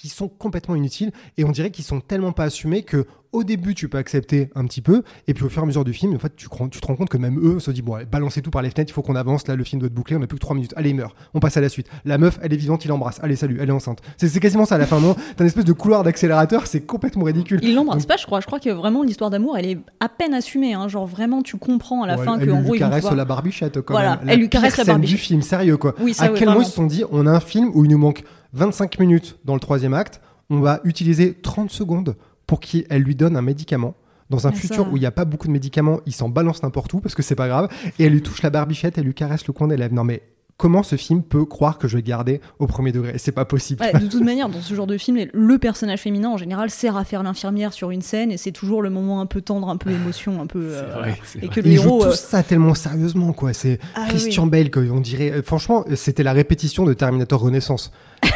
qui 0.00 0.08
sont 0.08 0.28
complètement 0.28 0.74
inutiles 0.74 1.12
et 1.36 1.44
on 1.44 1.50
dirait 1.50 1.70
qu'ils 1.70 1.84
sont 1.84 2.00
tellement 2.00 2.32
pas 2.32 2.44
assumés 2.44 2.82
que 2.84 3.06
au 3.32 3.44
début 3.44 3.74
tu 3.74 3.88
peux 3.88 3.98
accepter 3.98 4.48
un 4.56 4.64
petit 4.64 4.80
peu 4.80 5.02
et 5.28 5.34
puis 5.34 5.44
au 5.44 5.48
fur 5.50 5.60
et 5.60 5.64
à 5.64 5.66
mesure 5.66 5.84
du 5.84 5.92
film 5.92 6.14
en 6.14 6.18
fait 6.18 6.34
tu, 6.34 6.48
te 6.48 6.86
rends 6.86 6.96
compte 6.96 7.10
que 7.10 7.18
même 7.18 7.38
eux 7.38 7.60
se 7.60 7.70
disent 7.70 7.84
bon 7.84 7.94
allez, 7.94 8.06
balancez 8.06 8.40
tout 8.42 8.50
par 8.50 8.62
les 8.62 8.70
fenêtres 8.70 8.90
il 8.90 8.94
faut 8.94 9.02
qu'on 9.02 9.14
avance 9.14 9.46
là 9.46 9.54
le 9.56 9.62
film 9.62 9.78
doit 9.78 9.86
être 9.88 9.94
bouclé 9.94 10.16
on 10.16 10.22
a 10.22 10.26
plus 10.26 10.36
que 10.36 10.40
3 10.40 10.56
minutes 10.56 10.72
allez 10.74 10.90
il 10.90 10.96
meurt 10.96 11.14
on 11.34 11.38
passe 11.38 11.56
à 11.56 11.60
la 11.60 11.68
suite 11.68 11.86
la 12.06 12.16
meuf 12.18 12.38
elle 12.42 12.52
est 12.54 12.56
vivante 12.56 12.84
il 12.86 12.88
l'embrasse 12.88 13.20
allez 13.22 13.36
salut 13.36 13.58
elle 13.60 13.68
est 13.68 13.72
enceinte 13.72 14.00
c'est 14.16 14.26
c'est 14.28 14.40
quasiment 14.40 14.64
ça 14.64 14.76
à 14.76 14.78
la 14.78 14.86
fin 14.86 15.00
non? 15.00 15.14
T'as 15.36 15.44
une 15.44 15.48
espèce 15.48 15.66
de 15.66 15.72
couloir 15.74 16.02
d'accélérateur 16.02 16.66
c'est 16.66 16.80
complètement 16.80 17.24
ridicule 17.24 17.60
Il 17.62 17.74
l'embrasse 17.74 18.06
pas, 18.06 18.16
je 18.16 18.24
crois. 18.26 18.40
Je 18.40 18.46
crois 18.46 18.58
que 18.58 18.70
vraiment 18.70 19.02
l'histoire 19.02 19.28
d'amour, 19.30 19.56
elle 19.58 19.66
est 19.66 19.78
à 20.00 20.08
peine 20.08 20.34
assumée. 20.34 20.72
Hein. 20.74 20.88
Genre 20.88 21.06
vraiment, 21.06 21.42
tu 21.42 21.56
comprends 21.56 22.02
à 22.02 22.06
la 22.06 22.18
Ouais, 22.18 22.24
fin 22.24 22.38
elle, 22.38 22.46
que 22.46 22.50
en 22.50 22.58
lui 22.60 22.64
gros 22.64 22.74
caresse 22.74 23.00
pouvoir- 23.00 23.16
la 23.16 23.24
barbichette 23.24 23.80
quand 23.82 23.94
Voilà, 23.94 24.16
même. 24.16 24.28
elle 24.28 24.38
lui 24.40 24.48
caresse 24.48 24.76
la 24.76 24.84
barbichette. 24.84 25.16
du 25.16 25.22
film 25.22 25.42
sérieux 25.42 25.76
quoi 25.76 25.94
Oui, 26.00 26.14
ça, 26.14 26.24
à 26.24 26.28
quel 26.30 26.48
moment 26.48 26.60
ils 26.62 26.66
se 26.66 26.72
sont 26.72 26.86
dit 26.86 27.04
on 27.12 27.26
a 27.26 27.30
un 27.30 27.40
film 27.40 27.70
où 27.74 27.84
il 27.84 27.90
nous 27.90 27.98
manque 27.98 28.24
25 28.52 28.98
minutes 28.98 29.38
dans 29.44 29.54
le 29.54 29.60
troisième 29.60 29.94
acte 29.94 30.20
on 30.52 30.60
va 30.60 30.80
utiliser 30.84 31.34
30 31.34 31.70
secondes 31.70 32.16
pour 32.46 32.58
qu'elle 32.58 33.02
lui 33.02 33.14
donne 33.14 33.36
un 33.36 33.42
médicament 33.42 33.94
dans 34.30 34.46
un 34.48 34.50
Mais 34.50 34.56
futur 34.56 34.84
ça- 34.84 34.90
où 34.90 34.96
il 34.96 35.00
n'y 35.00 35.06
a 35.06 35.10
pas 35.12 35.24
beaucoup 35.24 35.46
de 35.46 35.52
médicaments, 35.52 36.00
il 36.06 36.12
s'en 36.12 36.28
balance 36.28 36.62
n'importe 36.62 36.92
où 36.94 37.00
parce 37.00 37.14
que 37.14 37.22
c'est 37.22 37.34
pas 37.36 37.46
grave, 37.48 37.68
et 37.98 38.04
elle 38.04 38.12
lui 38.12 38.22
touche 38.22 38.42
la 38.42 38.50
barbichette, 38.50 38.98
elle 38.98 39.04
lui 39.04 39.14
caresse 39.14 39.46
le 39.46 39.52
coin 39.52 39.68
des 39.68 39.76
lèvres. 39.76 39.94
Non 39.94 40.02
mais 40.04 40.22
comment 40.56 40.82
ce 40.82 40.96
film 40.96 41.22
peut 41.22 41.44
croire 41.44 41.78
que 41.78 41.88
je 41.88 41.96
vais 41.96 42.02
garder 42.02 42.40
au 42.58 42.66
premier 42.66 42.92
degré? 42.92 43.14
C'est 43.18 43.32
pas 43.32 43.44
possible. 43.44 43.80
Ouais, 43.82 43.92
de 43.98 44.06
toute 44.08 44.22
manière, 44.24 44.48
dans 44.48 44.60
ce 44.60 44.74
genre 44.74 44.86
de 44.88 44.98
film, 44.98 45.18
le 45.32 45.58
personnage 45.58 46.00
féminin 46.00 46.28
en 46.30 46.36
général 46.36 46.68
sert 46.70 46.96
à 46.96 47.04
faire 47.04 47.22
l'infirmière 47.22 47.72
sur 47.72 47.90
une 47.92 48.02
scène 48.02 48.30
et 48.32 48.36
c'est 48.36 48.52
toujours 48.52 48.82
le 48.82 48.90
moment 48.90 49.20
un 49.20 49.26
peu 49.26 49.40
tendre, 49.40 49.68
un 49.68 49.76
peu 49.76 49.90
émotion, 49.90 50.40
un 50.42 50.46
peu. 50.46 50.60
euh, 50.62 50.94
vrai, 50.96 51.18
et 51.42 51.48
que 51.48 51.60
le 51.60 51.68
Ils 51.68 51.76
jouent 51.76 51.82
héros. 51.84 52.04
euh, 52.06 52.12
ça 52.12 52.42
tellement 52.42 52.74
sérieusement 52.74 53.32
quoi. 53.32 53.52
C'est 53.52 53.78
Ah 53.94 54.02
oui, 54.04 54.08
Christian 54.10 54.46
Bale 54.46 54.70
que 54.70 54.80
on 54.90 55.00
dirait. 55.00 55.30
euh, 55.32 55.42
Franchement, 55.42 55.84
c'était 55.94 56.24
la 56.24 56.32
répétition 56.32 56.84
de 56.84 56.92
Terminator 56.92 57.40
Renaissance. 57.40 57.90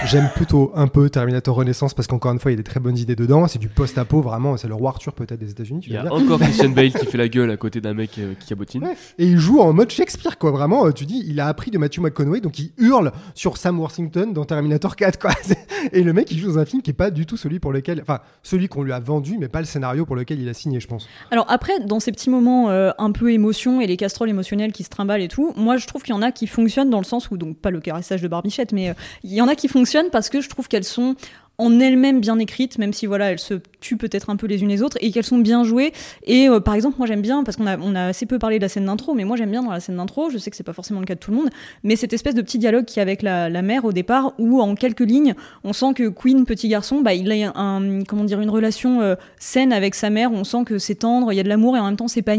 J'aime 0.07 0.29
plutôt 0.35 0.73
un 0.75 0.87
peu 0.87 1.09
Terminator 1.09 1.55
Renaissance 1.55 1.95
parce 1.95 2.07
qu'encore 2.07 2.33
une 2.33 2.39
fois, 2.39 2.51
il 2.51 2.55
y 2.55 2.59
a 2.59 2.63
des 2.63 2.69
très 2.69 2.81
bonnes 2.81 2.97
idées 2.97 3.17
dedans. 3.17 3.47
C'est 3.49 3.59
du 3.59 3.69
post-apo 3.69 4.21
vraiment. 4.21 4.57
C'est 4.57 4.69
le 4.69 4.75
roi 4.75 4.91
Arthur 4.91 5.13
peut-être 5.13 5.41
des 5.41 5.51
États-Unis. 5.51 5.85
Il 5.87 5.93
y 5.93 5.97
a 5.97 6.13
encore 6.13 6.39
Christian 6.41 6.71
Bale 6.71 6.93
qui 6.99 7.07
fait 7.07 7.19
la 7.19 7.29
gueule 7.29 7.51
à 7.51 7.57
côté 7.57 7.81
d'un 7.81 7.95
mec 7.95 8.19
euh, 8.19 8.35
qui 8.39 8.49
cabotine. 8.49 8.85
Ouais. 8.85 8.97
Et 9.19 9.27
il 9.27 9.39
joue 9.39 9.61
en 9.61 9.73
mode 9.73 9.91
Shakespeare, 9.91 10.39
quoi. 10.39 10.51
Vraiment, 10.51 10.87
euh, 10.87 10.93
tu 10.93 11.07
dis, 11.07 11.25
il 11.27 11.41
a 11.41 11.47
appris 11.47 11.71
de 11.71 11.79
Matthew 11.79 12.01
McConaughey, 12.01 12.41
donc 12.41 12.59
il 12.59 12.73
hurle 12.79 13.13
sur 13.35 13.57
Sam 13.57 13.79
Worthington 13.79 14.33
dans 14.33 14.45
Terminator 14.45 14.97
4, 14.97 15.19
quoi. 15.19 15.31
Et 15.93 16.03
le 16.03 16.13
mec, 16.13 16.31
il 16.31 16.39
joue 16.39 16.53
dans 16.53 16.59
un 16.59 16.65
film 16.65 16.83
qui 16.83 16.91
est 16.91 16.95
pas 16.95 17.11
du 17.11 17.27
tout 17.27 17.37
celui 17.37 17.59
pour 17.59 17.73
lequel. 17.73 18.01
Enfin, 18.03 18.21
celui 18.43 18.69
qu'on 18.69 18.83
lui 18.83 18.93
a 18.93 19.01
vendu, 19.01 19.37
mais 19.39 19.49
pas 19.49 19.61
le 19.61 19.67
scénario 19.67 20.07
pour 20.07 20.17
lequel 20.17 20.41
il 20.41 20.49
a 20.49 20.55
signé, 20.55 20.81
je 20.81 20.87
pense. 20.87 21.09
Alors 21.31 21.47
après, 21.49 21.81
dans 21.81 22.01
ces 22.01 22.13
petits 22.13 22.31
moments 22.31 22.71
euh, 22.71 22.91
un 22.99 23.13
peu 23.13 23.33
émotion 23.33 23.81
et 23.81 23.87
les 23.87 23.97
casseroles 23.97 24.31
émotionnelles 24.31 24.73
qui 24.73 24.85
se 24.85 24.91
trimballent 24.91 25.23
et 25.23 25.29
tout, 25.29 25.53
moi 25.57 25.77
je 25.77 25.87
trouve 25.87 26.03
qu'il 26.03 26.15
y 26.15 26.19
en 26.19 26.23
a 26.23 26.33
qui 26.33 26.47
fonctionnent 26.47 26.91
dans 26.91 26.99
le 26.99 27.05
sens 27.05 27.31
où, 27.31 27.37
donc 27.37 27.59
pas 27.59 27.71
le 27.71 27.81
caressage 27.81 28.23
de 28.23 28.29
Barbichette, 28.29 28.73
mais 28.73 28.91
euh, 28.91 28.95
il 29.23 29.33
y 29.33 29.41
en 29.41 29.49
a 29.49 29.55
qui 29.55 29.69
fonctionnent 29.75 30.11
parce 30.11 30.29
que 30.29 30.41
je 30.41 30.49
trouve 30.49 30.69
qu'elles 30.69 30.85
sont 30.85 31.17
en 31.59 31.79
elles-mêmes 31.81 32.21
bien 32.21 32.39
écrites, 32.39 32.79
même 32.79 32.93
si 32.93 33.07
voilà, 33.07 33.31
elles 33.31 33.39
se 33.39 33.55
tuent 33.81 33.97
peut-être 33.97 34.31
un 34.31 34.37
peu 34.37 34.47
les 34.47 34.63
unes 34.63 34.69
les 34.69 34.83
autres, 34.83 34.97
et 35.01 35.11
qu'elles 35.11 35.25
sont 35.25 35.39
bien 35.39 35.65
jouées. 35.65 35.93
Et 36.25 36.49
euh, 36.49 36.61
par 36.61 36.75
exemple, 36.75 36.97
moi 36.99 37.07
j'aime 37.07 37.23
bien, 37.23 37.45
parce 37.45 37.57
qu'on 37.57 37.67
a, 37.67 37.79
on 37.79 37.95
a 37.95 38.07
assez 38.07 38.27
peu 38.27 38.39
parlé 38.39 38.59
de 38.59 38.63
la 38.63 38.69
scène 38.69 38.87
d'intro, 38.87 39.15
mais 39.15 39.25
moi 39.25 39.37
j'aime 39.37 39.51
bien 39.51 39.63
dans 39.63 39.71
la 39.71 39.81
scène 39.81 39.97
d'intro, 39.97 40.31
je 40.31 40.39
sais 40.39 40.51
que 40.51 40.57
c'est 40.57 40.65
pas 40.65 40.73
forcément 40.73 41.01
le 41.01 41.07
cas 41.07 41.15
de 41.15 41.21
tout 41.21 41.31
le 41.31 41.37
monde, 41.37 41.51
mais 41.83 41.97
cette 41.97 42.13
espèce 42.13 42.35
de 42.35 42.43
petit 42.43 42.59
dialogue 42.59 42.87
a 42.97 43.01
avec 43.01 43.23
la, 43.23 43.49
la 43.49 43.63
mère 43.63 43.85
au 43.85 43.93
départ, 43.93 44.33
où 44.39 44.61
en 44.61 44.75
quelques 44.75 45.01
lignes, 45.01 45.35
on 45.63 45.73
sent 45.73 45.95
que 45.95 46.09
Queen, 46.09 46.45
petit 46.45 46.69
garçon, 46.69 47.01
bah, 47.03 47.15
il 47.15 47.31
a 47.31 47.53
un, 47.59 48.03
comment 48.05 48.25
dire, 48.25 48.41
une 48.41 48.51
relation 48.51 49.01
euh, 49.01 49.15
saine 49.39 49.73
avec 49.73 49.95
sa 49.95 50.11
mère, 50.11 50.33
on 50.33 50.45
sent 50.45 50.65
que 50.65 50.79
c'est 50.79 50.97
tendre, 50.97 51.33
il 51.33 51.37
y 51.37 51.41
a 51.41 51.43
de 51.43 51.49
l'amour, 51.49 51.77
et 51.77 51.81
en 51.81 51.87
même 51.87 51.97
temps 51.97 52.09
c'est 52.09 52.23
pas 52.23 52.35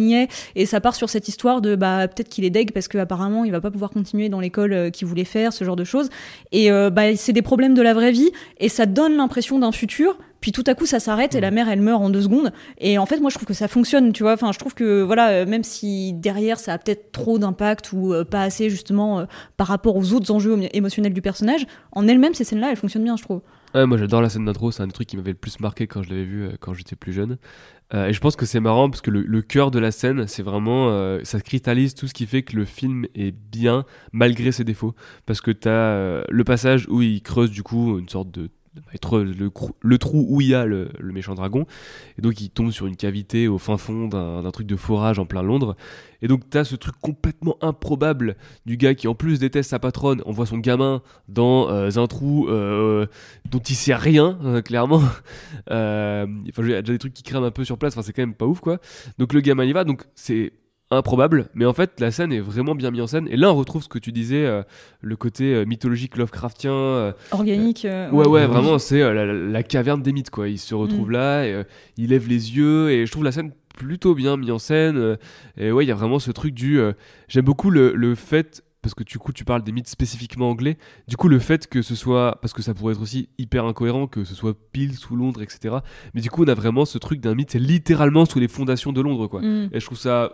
et 0.56 0.66
ça 0.66 0.82
part 0.82 0.94
sur 0.94 1.10
cette 1.10 1.30
histoire 1.30 1.62
de 1.62 1.76
bah, 1.76 2.08
peut-être 2.08 2.28
qu'il 2.28 2.44
est 2.44 2.50
deg 2.50 2.72
parce 2.74 2.90
qu'apparemment 2.90 3.46
il 3.46 3.52
va 3.52 3.62
pas 3.62 3.72
pouvoir 3.72 3.92
continuer 3.92 4.28
dans 4.28 4.42
l'école 4.42 4.74
euh, 4.74 4.90
qu'il 4.90 5.08
voulait 5.08 5.24
faire, 5.24 5.54
ce 5.54 5.64
genre 5.64 5.78
de 5.78 5.84
choses. 5.86 6.10
Et 6.52 6.70
bah, 6.70 7.16
c'est 7.16 7.34
des 7.34 7.42
problèmes 7.42 7.74
de 7.74 7.82
la 7.82 7.94
vraie 7.94 8.12
vie, 8.12 8.32
et 8.60 8.70
ça 8.70 8.86
donne 8.86 9.05
l'impression 9.14 9.60
d'un 9.60 9.72
futur. 9.72 10.18
Puis 10.42 10.52
tout 10.52 10.64
à 10.68 10.76
coup, 10.76 10.86
ça 10.86 11.00
s'arrête 11.00 11.34
et 11.34 11.42
la 11.42 11.50
mère, 11.50 11.70
elle 11.70 11.82
meurt 11.82 12.02
en 12.02 12.10
deux 12.12 12.22
secondes. 12.22 12.52
Et 12.78 13.00
en 13.00 13.06
fait, 13.08 13.20
moi, 13.20 13.30
je 13.32 13.36
trouve 13.36 13.48
que 13.48 13.54
ça 13.56 13.68
fonctionne, 13.68 14.14
tu 14.14 14.22
vois. 14.22 14.34
Enfin, 14.34 14.52
je 14.52 14.60
trouve 14.60 14.76
que 14.76 15.02
voilà, 15.02 15.30
euh, 15.30 15.46
même 15.48 15.64
si 15.64 16.14
derrière, 16.14 16.60
ça 16.60 16.74
a 16.74 16.78
peut-être 16.78 17.12
trop 17.12 17.40
d'impact 17.40 17.94
ou 17.94 18.14
euh, 18.14 18.24
pas 18.24 18.42
assez 18.44 18.70
justement 18.70 19.20
euh, 19.20 19.26
par 19.58 19.68
rapport 19.68 19.96
aux 19.96 20.14
autres 20.14 20.30
enjeux 20.32 20.56
émo- 20.56 20.70
émotionnels 20.74 21.14
du 21.14 21.22
personnage, 21.22 21.66
en 21.94 22.08
elle-même, 22.08 22.36
ces 22.36 22.44
scènes-là, 22.44 22.70
elles 22.70 22.78
fonctionnent 22.78 23.06
bien, 23.06 23.18
je 23.18 23.24
trouve. 23.24 23.42
Ouais, 23.74 23.86
moi 23.88 23.98
j'adore 23.98 24.22
la 24.22 24.30
scène 24.30 24.46
d'intro, 24.46 24.72
c'est 24.72 24.84
un 24.84 24.88
des 24.88 24.94
trucs 24.94 25.08
qui 25.08 25.18
m'avait 25.18 25.32
le 25.32 25.38
plus 25.38 25.60
marqué 25.60 25.88
quand 25.88 26.04
je 26.04 26.10
l'avais 26.10 26.24
vu 26.24 26.44
euh, 26.44 26.52
quand 26.60 26.74
j'étais 26.74 26.96
plus 26.96 27.14
jeune. 27.14 27.38
Et 27.94 28.14
je 28.14 28.20
pense 28.20 28.36
que 28.36 28.48
c'est 28.48 28.60
marrant 28.60 28.90
parce 28.90 29.02
que 29.02 29.12
le, 29.12 29.22
le 29.22 29.42
cœur 29.44 29.70
de 29.70 29.78
la 29.78 29.92
scène, 29.92 30.26
c'est 30.28 30.42
vraiment. 30.42 31.20
ça 31.24 31.40
cristallise 31.40 31.94
tout 31.94 32.08
ce 32.08 32.16
qui 32.16 32.26
fait 32.26 32.42
que 32.42 32.56
le 32.56 32.66
film 32.66 33.06
est 33.14 33.32
bien 33.32 33.86
malgré 34.12 34.52
ses 34.52 34.64
défauts. 34.64 34.96
Parce 35.28 35.40
que 35.40 35.52
t'as 35.52 36.24
le 36.28 36.44
passage 36.44 36.88
où 36.90 37.04
il 37.04 37.22
creuse 37.22 37.52
du 37.52 37.62
coup 37.62 38.00
une 38.00 38.10
sorte 38.10 38.32
de. 38.32 38.50
Être 38.94 39.20
le, 39.20 39.98
trou 39.98 40.26
où 40.30 40.42
il 40.42 40.48
y 40.48 40.56
a 40.56 40.66
le, 40.66 40.90
méchant 41.02 41.36
dragon. 41.36 41.66
Et 42.18 42.22
donc 42.22 42.40
il 42.42 42.50
tombe 42.50 42.72
sur 42.72 42.88
une 42.88 42.96
cavité 42.96 43.48
au 43.48 43.58
fin 43.58 43.78
fond 43.78 44.08
d'un 44.08 44.52
truc 44.52 44.68
de 44.68 44.76
forage 44.76 45.20
en 45.20 45.26
plein 45.26 45.44
Londres. 45.44 45.76
Et 46.22 46.28
donc 46.28 46.50
t'as 46.50 46.64
ce 46.64 46.76
truc 46.76 46.96
complètement 47.02 47.58
improbable 47.62 48.36
du 48.66 48.78
gars 48.78 48.96
qui 48.96 49.08
en 49.08 49.16
plus 49.16 49.40
déteste 49.40 49.70
sa 49.70 49.80
patronne. 49.80 50.22
On 50.26 50.32
voit 50.32 50.46
son 50.46 50.58
gamin 50.58 51.02
dans 51.28 51.70
euh, 51.70 51.90
un 51.98 52.08
trou 52.08 52.48
euh, 52.50 53.06
dont 53.50 53.60
il 53.60 53.76
sait 53.76 53.96
rien, 53.96 54.38
euh, 54.44 54.62
clairement. 54.62 55.02
Euh, 55.72 56.26
enfin, 56.50 56.64
il 56.64 56.70
y 56.70 56.76
a 56.76 56.82
déjà 56.82 56.94
des 56.94 57.00
trucs 57.00 57.14
qui 57.14 57.24
crament 57.24 57.46
un 57.46 57.52
peu 57.52 57.64
sur 57.64 57.78
place, 57.78 57.94
enfin, 57.94 58.02
c'est 58.02 58.14
quand 58.14 58.22
même 58.22 58.36
pas 58.36 58.46
ouf, 58.46 58.60
quoi. 58.60 58.80
Donc 59.18 59.34
le 59.34 59.42
gamin 59.42 59.66
y 59.66 59.74
va, 59.74 59.84
donc 59.84 60.06
c'est 60.16 60.54
improbable, 60.92 61.50
mais 61.56 61.66
en 61.66 61.74
fait, 61.74 62.00
la 62.00 62.12
scène 62.12 62.32
est 62.32 62.40
vraiment 62.40 62.76
bien 62.76 62.92
mise 62.92 63.02
en 63.02 63.08
scène. 63.08 63.28
Et 63.32 63.38
là, 63.38 63.52
on 63.52 63.56
retrouve 63.56 63.84
ce 63.84 63.90
que 63.90 63.98
tu 64.00 64.12
disais, 64.12 64.46
euh, 64.46 64.62
le 65.02 65.16
côté 65.16 65.54
euh, 65.56 65.66
mythologique 65.66 66.16
Lovecraftien. 66.18 66.72
euh, 66.74 67.12
Organique. 67.32 67.86
euh, 67.86 68.10
ouais, 68.12 68.28
ouais, 68.28 68.46
vraiment, 68.46 68.78
c'est 68.78 69.00
la, 69.00 69.26
la 69.26 69.64
caverne 69.64 70.02
des 70.02 70.14
mythes, 70.14 70.30
quoi. 70.30 70.48
Il 70.48 70.60
se 70.60 70.76
retrouve 70.76 71.10
Mm. 71.10 71.14
là, 71.14 71.44
et, 71.48 71.64
il 71.98 72.10
lève 72.10 72.28
les 72.28 72.56
yeux, 72.56 72.92
et 72.92 73.06
je 73.06 73.12
trouve 73.12 73.24
la 73.24 73.32
scène 73.32 73.52
plutôt 73.76 74.16
bien 74.16 74.38
mise 74.38 74.52
en 74.52 74.60
scène. 74.60 75.18
et 75.58 75.72
ouais, 75.72 75.84
il 75.84 75.88
y 75.88 75.92
a 75.92 75.96
vraiment 75.96 76.20
ce 76.20 76.32
truc 76.32 76.54
du. 76.54 76.80
J'aime 77.28 77.46
beaucoup 77.46 77.70
le, 77.72 77.94
le 77.96 78.16
fait. 78.16 78.62
Parce 78.82 78.94
que 78.94 79.04
du 79.04 79.18
coup, 79.18 79.34
tu 79.34 79.46
parles 79.46 79.64
des 79.64 79.72
mythes 79.72 79.88
spécifiquement 79.88 80.48
anglais. 80.48 80.78
Du 81.08 81.18
coup, 81.18 81.28
le 81.28 81.40
fait 81.40 81.66
que 81.68 81.82
ce 81.82 81.96
soit. 81.96 82.38
Parce 82.42 82.54
que 82.54 82.62
ça 82.62 82.76
pourrait 82.76 82.94
être 82.94 83.02
aussi 83.02 83.30
hyper 83.40 83.66
incohérent, 83.66 84.06
que 84.06 84.24
ce 84.24 84.36
soit 84.36 84.56
pile 84.72 84.94
sous 84.94 85.16
Londres, 85.16 85.42
etc. 85.42 85.78
Mais 86.14 86.22
du 86.22 86.30
coup, 86.30 86.44
on 86.44 86.48
a 86.48 86.54
vraiment 86.54 86.86
ce 86.86 87.00
truc 87.00 87.20
d'un 87.20 87.34
mythe, 87.34 87.50
c'est 87.50 87.58
littéralement 87.60 88.26
sous 88.26 88.40
les 88.40 88.48
fondations 88.48 88.94
de 88.94 89.02
Londres, 89.02 89.26
quoi. 89.26 89.42
mm. 89.42 89.70
Et 89.74 89.80
je 89.80 89.86
trouve 89.88 89.98
ça 89.98 90.34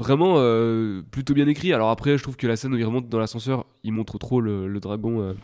vraiment 0.00 0.34
euh, 0.38 1.02
plutôt 1.10 1.34
bien 1.34 1.46
écrit. 1.46 1.72
Alors 1.72 1.90
après, 1.90 2.18
je 2.18 2.22
trouve 2.22 2.36
que 2.36 2.46
la 2.46 2.56
scène 2.56 2.74
où 2.74 2.76
il 2.76 2.84
remonte 2.84 3.08
dans 3.08 3.18
l'ascenseur, 3.20 3.66
il 3.84 3.92
montre 3.92 4.18
trop 4.18 4.40
le, 4.40 4.66
le 4.66 4.80
dragon 4.80 5.20
euh, 5.20 5.34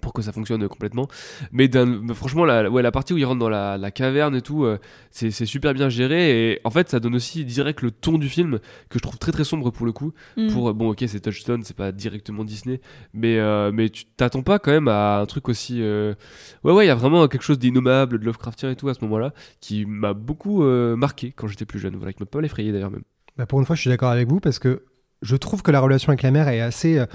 pour 0.00 0.12
que 0.12 0.22
ça 0.22 0.30
fonctionne 0.30 0.68
complètement. 0.68 1.08
Mais 1.50 1.68
franchement, 2.14 2.44
la, 2.44 2.70
ouais, 2.70 2.82
la 2.82 2.92
partie 2.92 3.12
où 3.14 3.18
il 3.18 3.24
rentre 3.24 3.40
dans 3.40 3.48
la, 3.48 3.76
la 3.76 3.90
caverne 3.90 4.36
et 4.36 4.42
tout, 4.42 4.64
euh, 4.64 4.78
c'est 5.10 5.32
super 5.32 5.74
bien 5.74 5.88
géré. 5.88 6.52
Et 6.52 6.60
en 6.62 6.70
fait, 6.70 6.88
ça 6.88 7.00
donne 7.00 7.16
aussi 7.16 7.44
direct 7.44 7.82
le 7.82 7.90
ton 7.90 8.16
du 8.16 8.28
film 8.28 8.60
que 8.90 8.98
je 8.98 9.02
trouve 9.02 9.18
très 9.18 9.32
très 9.32 9.42
sombre 9.42 9.70
pour 9.72 9.86
le 9.86 9.90
coup. 9.92 10.12
Mm. 10.36 10.52
Pour 10.52 10.68
euh, 10.68 10.72
bon, 10.72 10.90
ok, 10.90 11.02
c'est 11.08 11.18
Touchstone, 11.20 11.64
c'est 11.64 11.76
pas 11.76 11.90
directement 11.90 12.44
Disney, 12.44 12.80
mais 13.12 13.38
euh, 13.38 13.72
mais 13.74 13.88
tu 13.88 14.04
t'attends 14.04 14.42
pas 14.42 14.60
quand 14.60 14.70
même 14.70 14.86
à 14.86 15.18
un 15.18 15.26
truc 15.26 15.48
aussi. 15.48 15.82
euh, 15.82 16.14
Ouais, 16.62 16.72
ouais, 16.72 16.84
il 16.84 16.88
y 16.88 16.92
a 16.92 16.94
vraiment 16.94 17.26
quelque 17.26 17.42
chose 17.42 17.58
d'innommable, 17.58 18.20
de 18.20 18.24
Lovecraftien 18.24 18.70
et 18.70 18.76
tout 18.76 18.88
à 18.88 18.94
ce 18.94 19.00
moment-là, 19.02 19.34
qui 19.60 19.84
m'a 19.84 20.12
beaucoup 20.14 20.62
marqué 20.62 21.32
quand 21.32 21.48
j'étais 21.48 21.66
plus 21.66 21.80
jeune. 21.80 21.96
Voilà, 21.96 22.12
qui 22.12 22.22
m'a 22.22 22.26
pas 22.26 22.38
mal 22.38 22.44
effrayé 22.44 22.70
d'ailleurs 22.70 22.92
même. 22.92 23.02
Bah, 23.38 23.46
pour 23.46 23.60
une 23.60 23.66
fois, 23.66 23.76
je 23.76 23.80
suis 23.82 23.90
d'accord 23.90 24.10
avec 24.10 24.28
vous 24.28 24.40
parce 24.40 24.58
que 24.58 24.84
je 25.22 25.36
trouve 25.36 25.62
que 25.62 25.70
la 25.70 25.80
relation 25.80 26.10
avec 26.10 26.22
la 26.22 26.30
mère 26.30 26.48
est 26.48 26.60
assez, 26.60 26.98
euh, 26.98 27.06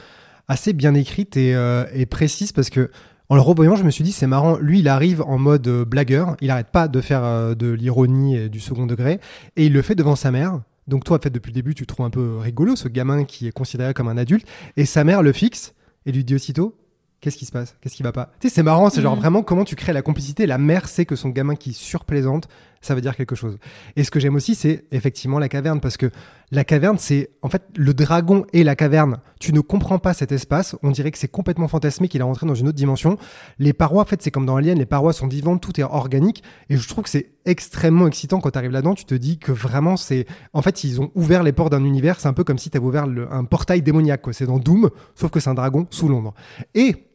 assez 0.48 0.74
bien 0.74 0.94
écrite 0.94 1.38
et, 1.38 1.54
euh, 1.56 1.86
et 1.94 2.06
précise 2.06 2.52
parce 2.52 2.70
que 2.70 2.90
en 3.30 3.36
le 3.36 3.42
revoyant, 3.42 3.76
je 3.76 3.84
me 3.84 3.90
suis 3.92 4.04
dit 4.04 4.12
c'est 4.12 4.28
marrant. 4.28 4.58
Lui, 4.58 4.80
il 4.80 4.88
arrive 4.88 5.22
en 5.22 5.38
mode 5.38 5.68
euh, 5.68 5.86
blagueur. 5.86 6.36
Il 6.42 6.50
arrête 6.50 6.70
pas 6.72 6.88
de 6.88 7.02
faire 7.02 7.56
de 7.56 7.72
l'ironie 7.72 8.36
et 8.38 8.50
du 8.50 8.60
second 8.60 8.86
degré 8.86 9.20
et 9.56 9.66
il 9.66 9.74
le 9.74 9.82
fait 9.82 9.96
devant 9.96 10.16
sa 10.16 10.32
mère. 10.32 10.62
Donc 10.88 11.06
toi, 11.06 11.18
en 11.18 11.22
fait, 11.22 11.30
depuis 11.30 11.52
le 11.52 11.56
début, 11.56 11.76
tu 11.76 11.86
trouves 11.86 12.06
un 12.06 12.10
peu 12.10 12.38
rigolo 12.38 12.76
ce 12.76 12.90
gamin 12.90 13.24
qui 13.24 13.48
est 13.48 13.52
considéré 13.54 13.94
comme 13.94 14.10
un 14.10 14.18
adulte 14.18 14.46
et 14.76 14.86
sa 14.86 15.04
mère 15.06 15.24
le 15.24 15.32
fixe 15.32 15.74
et 16.06 16.12
lui 16.12 16.24
dit 16.26 16.36
aussitôt. 16.36 16.78
Qu'est-ce 17.22 17.38
qui 17.38 17.46
se 17.46 17.54
passe? 17.54 17.78
Qu'est-ce 17.80 17.96
qui 17.96 18.04
va 18.04 18.12
pas? 18.12 18.32
Tu 18.42 18.50
sais, 18.50 18.56
c'est 18.56 18.64
marrant, 18.64 18.90
c'est 18.90 19.02
genre 19.02 19.16
Mhm. 19.16 19.22
vraiment 19.22 19.44
comment 19.44 19.64
tu 19.64 19.78
crées 19.78 19.94
la 19.94 20.02
complicité. 20.02 20.46
La 20.46 20.58
mère 20.58 20.90
sait 20.90 21.06
que 21.06 21.16
son 21.16 21.30
gamin 21.30 21.56
qui 21.56 21.72
surplaisante, 21.72 22.50
ça 22.84 22.96
veut 22.96 23.02
dire 23.02 23.16
quelque 23.16 23.36
chose. 23.36 23.58
Et 23.96 24.04
ce 24.04 24.12
que 24.12 24.20
j'aime 24.20 24.36
aussi, 24.36 24.56
c'est 24.56 24.86
effectivement 24.92 25.40
la 25.40 25.50
caverne, 25.50 25.80
parce 25.80 25.98
que 25.98 26.12
la 26.52 26.64
caverne, 26.64 26.98
c'est 27.00 27.32
en 27.42 27.50
fait 27.50 27.64
le 27.76 27.94
dragon 27.94 28.46
et 28.54 28.64
la 28.64 28.76
caverne. 28.76 29.18
Tu 29.40 29.54
ne 29.54 29.62
comprends 29.62 30.00
pas 30.00 30.14
cet 30.14 30.32
espace. 30.32 30.76
On 30.84 30.92
dirait 30.92 31.10
que 31.10 31.18
c'est 31.18 31.28
complètement 31.28 31.68
fantasmé, 31.68 32.08
qu'il 32.08 32.22
est 32.22 32.24
rentré 32.24 32.46
dans 32.46 32.56
une 32.56 32.68
autre 32.68 32.78
dimension. 32.78 33.18
Les 33.58 33.74
parois, 33.74 34.04
en 34.04 34.06
fait, 34.06 34.22
c'est 34.22 34.32
comme 34.32 34.46
dans 34.46 34.58
Alien, 34.58 34.78
les 34.78 34.86
parois 34.86 35.14
sont 35.14 35.28
vivantes, 35.28 35.62
tout 35.62 35.80
est 35.80 35.84
organique. 35.84 36.44
Et 36.70 36.78
je 36.78 36.88
trouve 36.88 37.06
que 37.06 37.10
c'est 37.10 37.32
extrêmement 37.46 38.08
excitant 38.08 38.40
quand 38.40 38.52
tu 38.52 38.58
arrives 38.58 38.72
là-dedans. 38.72 38.94
Tu 38.94 39.06
te 39.06 39.16
dis 39.16 39.40
que 39.40 39.52
vraiment, 39.52 39.98
c'est. 39.98 40.28
En 40.52 40.62
fait, 40.62 40.84
ils 40.84 41.02
ont 41.02 41.10
ouvert 41.16 41.44
les 41.44 41.54
portes 41.54 41.72
d'un 41.72 41.84
univers. 41.86 42.20
C'est 42.20 42.28
un 42.28 42.34
peu 42.34 42.44
comme 42.44 42.58
si 42.58 42.70
tu 42.70 42.78
avais 42.78 42.86
ouvert 42.86 43.06
un 43.32 43.46
portail 43.46 43.82
démoniaque. 43.82 44.22
C'est 44.34 44.46
dans 44.46 44.60
Doom, 44.60 44.90
sauf 45.16 45.32
que 45.32 45.40
c'est 45.40 45.50
un 45.50 45.56
dragon 45.56 45.88
sous 45.90 46.10
Londres. 46.10 46.34
Et 46.76 47.08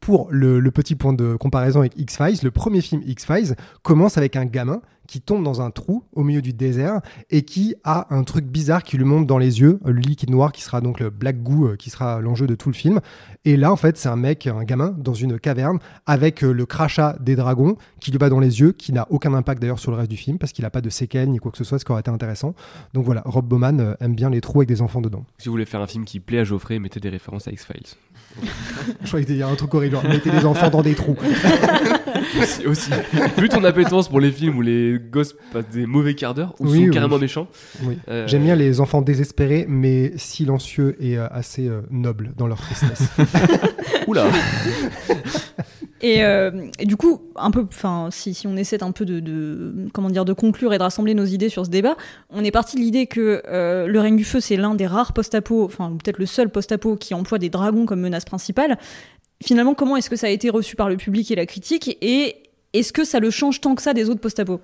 pour 0.00 0.28
le, 0.30 0.60
petit 0.70 0.94
point 0.94 1.12
de 1.12 1.36
comparaison 1.36 1.80
avec 1.80 1.98
X-Files, 1.98 2.38
le 2.42 2.50
premier 2.50 2.80
film 2.80 3.02
X-Files 3.04 3.56
commence 3.82 4.18
avec 4.18 4.36
un 4.36 4.44
gamin 4.44 4.80
qui 5.08 5.20
tombe 5.22 5.42
dans 5.42 5.62
un 5.62 5.70
trou 5.70 6.04
au 6.12 6.22
milieu 6.22 6.42
du 6.42 6.52
désert 6.52 7.00
et 7.30 7.42
qui 7.42 7.74
a 7.82 8.14
un 8.14 8.22
truc 8.22 8.44
bizarre 8.44 8.82
qui 8.82 8.98
lui 8.98 9.04
monte 9.04 9.26
dans 9.26 9.38
les 9.38 9.60
yeux, 9.60 9.80
le 9.84 9.94
liquide 9.94 10.30
noir 10.30 10.52
qui 10.52 10.62
sera 10.62 10.80
donc 10.80 11.00
le 11.00 11.10
black 11.10 11.42
goo 11.42 11.68
euh, 11.68 11.76
qui 11.76 11.88
sera 11.90 12.20
l'enjeu 12.20 12.46
de 12.46 12.54
tout 12.54 12.68
le 12.68 12.74
film. 12.74 13.00
Et 13.46 13.56
là, 13.56 13.72
en 13.72 13.76
fait, 13.76 13.96
c'est 13.96 14.10
un 14.10 14.16
mec, 14.16 14.46
un 14.46 14.64
gamin 14.64 14.94
dans 14.98 15.14
une 15.14 15.40
caverne 15.40 15.78
avec 16.06 16.44
euh, 16.44 16.52
le 16.52 16.66
crachat 16.66 17.16
des 17.20 17.36
dragons 17.36 17.76
qui 18.00 18.10
lui 18.10 18.18
va 18.18 18.28
dans 18.28 18.38
les 18.38 18.60
yeux, 18.60 18.72
qui 18.72 18.92
n'a 18.92 19.06
aucun 19.10 19.32
impact 19.32 19.62
d'ailleurs 19.62 19.78
sur 19.78 19.90
le 19.90 19.96
reste 19.96 20.10
du 20.10 20.18
film 20.18 20.38
parce 20.38 20.52
qu'il 20.52 20.62
n'a 20.62 20.70
pas 20.70 20.82
de 20.82 20.90
séquelles 20.90 21.30
ni 21.30 21.38
quoi 21.38 21.50
que 21.50 21.58
ce 21.58 21.64
soit, 21.64 21.78
ce 21.78 21.86
qui 21.86 21.90
aurait 21.90 22.00
été 22.00 22.10
intéressant. 22.10 22.54
Donc 22.92 23.06
voilà, 23.06 23.22
Rob 23.24 23.46
Bowman 23.46 23.80
euh, 23.80 23.94
aime 24.00 24.14
bien 24.14 24.28
les 24.28 24.42
trous 24.42 24.60
avec 24.60 24.68
des 24.68 24.82
enfants 24.82 25.00
dedans. 25.00 25.24
Si 25.38 25.48
vous 25.48 25.54
voulez 25.54 25.64
faire 25.64 25.80
un 25.80 25.86
film 25.86 26.04
qui 26.04 26.20
plaît 26.20 26.40
à 26.40 26.44
Geoffrey, 26.44 26.78
mettez 26.78 27.00
des 27.00 27.08
références 27.08 27.48
à 27.48 27.50
X-Files. 27.50 27.96
Je 29.02 29.06
croyais 29.08 29.24
qu'il 29.26 29.36
y 29.36 29.42
a 29.42 29.48
un 29.48 29.54
truc 29.54 29.72
horrible, 29.74 29.94
genre, 29.96 30.04
mettez 30.04 30.30
des 30.30 30.44
enfants 30.44 30.70
dans 30.70 30.82
des 30.82 30.94
trous. 30.94 31.16
aussi, 32.40 32.66
aussi. 32.66 32.90
Vu 33.36 33.48
ton 33.48 33.62
appétence 33.64 34.08
pour 34.08 34.20
les 34.20 34.30
films 34.30 34.58
où 34.58 34.62
les 34.62 34.98
gosses 34.98 35.34
passent 35.52 35.68
des 35.72 35.86
mauvais 35.86 36.14
quarts 36.14 36.34
d'heure 36.34 36.54
ou 36.60 36.66
Oui, 36.68 36.78
sont 36.78 36.84
oui. 36.84 36.90
carrément 36.90 37.18
méchants. 37.18 37.48
Euh, 38.08 38.26
J'aime 38.26 38.44
bien 38.44 38.54
les 38.56 38.80
enfants 38.80 39.02
désespérés, 39.02 39.66
mais 39.68 40.12
silencieux 40.16 40.96
et 41.00 41.18
euh, 41.18 41.26
assez 41.30 41.68
euh, 41.68 41.80
nobles 41.90 42.32
dans 42.36 42.46
leur 42.46 42.58
tristesse. 42.60 43.08
Oula 44.06 44.26
Et, 46.00 46.24
euh, 46.24 46.68
et 46.78 46.86
du 46.86 46.96
coup, 46.96 47.20
un 47.36 47.50
peu, 47.50 47.66
enfin, 47.68 48.08
si, 48.12 48.36
on 48.46 48.56
essaie 48.56 48.82
un 48.82 48.92
peu 48.92 49.04
de, 49.04 49.18
de- 49.20 49.88
comment 49.92 50.10
dire, 50.10 50.24
de 50.24 50.32
conclure 50.32 50.72
et 50.72 50.78
de 50.78 50.82
rassembler 50.82 51.14
nos 51.14 51.24
idées 51.24 51.48
sur 51.48 51.64
ce 51.66 51.70
débat, 51.70 51.96
on 52.30 52.44
est 52.44 52.50
parti 52.50 52.76
de 52.76 52.80
l'idée 52.82 53.06
que 53.06 53.42
euh, 53.48 53.86
le 53.86 54.00
règne 54.00 54.16
du 54.16 54.24
feu, 54.24 54.40
c'est 54.40 54.56
l'un 54.56 54.74
des 54.74 54.86
rares 54.86 55.12
post-apo, 55.12 55.64
enfin, 55.64 55.96
peut-être 56.02 56.18
le 56.18 56.26
seul 56.26 56.50
post-apo 56.50 56.96
qui 56.96 57.14
emploie 57.14 57.38
des 57.38 57.50
dragons 57.50 57.84
comme 57.84 58.00
menace 58.00 58.24
principale. 58.24 58.78
Finalement, 59.42 59.74
comment 59.74 59.96
est-ce 59.96 60.10
que 60.10 60.16
ça 60.16 60.28
a 60.28 60.30
été 60.30 60.50
reçu 60.50 60.76
par 60.76 60.88
le 60.88 60.96
public 60.96 61.30
et 61.30 61.34
la 61.34 61.46
critique 61.46 61.96
Et 62.00 62.36
est-ce 62.72 62.92
que 62.92 63.04
ça 63.04 63.18
le 63.20 63.30
change 63.30 63.60
tant 63.60 63.74
que 63.74 63.82
ça 63.82 63.92
des 63.94 64.08
autres 64.08 64.20
post-apo? 64.20 64.60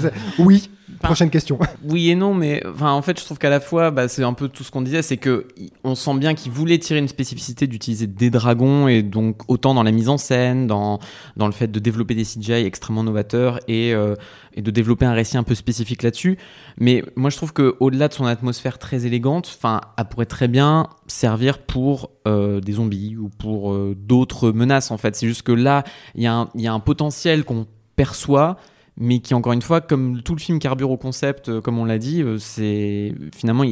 Sait. 0.00 0.12
Oui, 0.38 0.70
prochaine 1.04 1.30
question. 1.30 1.58
Oui 1.84 2.08
et 2.10 2.14
non, 2.14 2.34
mais 2.34 2.62
enfin, 2.66 2.92
en 2.92 3.02
fait, 3.02 3.18
je 3.20 3.24
trouve 3.24 3.38
qu'à 3.38 3.50
la 3.50 3.60
fois, 3.60 3.90
bah, 3.90 4.08
c'est 4.08 4.22
un 4.22 4.32
peu 4.32 4.48
tout 4.48 4.64
ce 4.64 4.70
qu'on 4.70 4.80
disait, 4.80 5.02
c'est 5.02 5.18
que 5.18 5.46
on 5.82 5.94
sent 5.94 6.14
bien 6.14 6.34
qu'il 6.34 6.50
voulait 6.50 6.78
tirer 6.78 6.98
une 6.98 7.08
spécificité 7.08 7.66
d'utiliser 7.66 8.06
des 8.06 8.30
dragons 8.30 8.88
et 8.88 9.02
donc 9.02 9.42
autant 9.48 9.74
dans 9.74 9.82
la 9.82 9.92
mise 9.92 10.08
en 10.08 10.16
scène, 10.16 10.66
dans 10.66 10.98
dans 11.36 11.46
le 11.46 11.52
fait 11.52 11.68
de 11.68 11.78
développer 11.78 12.14
des 12.14 12.24
CGI 12.24 12.64
extrêmement 12.64 13.04
novateurs 13.04 13.60
et 13.68 13.92
euh, 13.92 14.14
et 14.54 14.62
de 14.62 14.70
développer 14.70 15.04
un 15.04 15.12
récit 15.12 15.36
un 15.36 15.42
peu 15.42 15.54
spécifique 15.54 16.02
là-dessus. 16.02 16.38
Mais 16.78 17.04
moi, 17.16 17.30
je 17.30 17.36
trouve 17.36 17.52
que 17.52 17.76
au-delà 17.80 18.08
de 18.08 18.14
son 18.14 18.24
atmosphère 18.24 18.78
très 18.78 19.06
élégante, 19.06 19.52
enfin, 19.56 19.80
elle 19.98 20.06
pourrait 20.06 20.26
très 20.26 20.48
bien 20.48 20.88
servir 21.06 21.58
pour 21.58 22.10
euh, 22.26 22.60
des 22.60 22.72
zombies 22.72 23.16
ou 23.16 23.28
pour 23.28 23.72
euh, 23.72 23.94
d'autres 23.98 24.52
menaces. 24.52 24.90
En 24.90 24.96
fait, 24.96 25.16
c'est 25.16 25.26
juste 25.26 25.42
que 25.42 25.52
là, 25.52 25.84
y 26.14 26.24
il 26.24 26.60
y 26.60 26.66
a 26.66 26.72
un 26.72 26.80
potentiel 26.80 27.44
qu'on 27.44 27.66
perçoit 27.96 28.56
mais 28.96 29.20
qui 29.20 29.34
encore 29.34 29.52
une 29.52 29.62
fois, 29.62 29.80
comme 29.80 30.22
tout 30.22 30.34
le 30.34 30.40
film 30.40 30.58
carbure 30.58 30.90
au 30.90 30.96
concept, 30.96 31.48
euh, 31.48 31.60
comme 31.60 31.78
on 31.78 31.84
l'a 31.84 31.98
dit, 31.98 32.22
euh, 32.22 32.38
c'est 32.38 33.12
finalement 33.34 33.64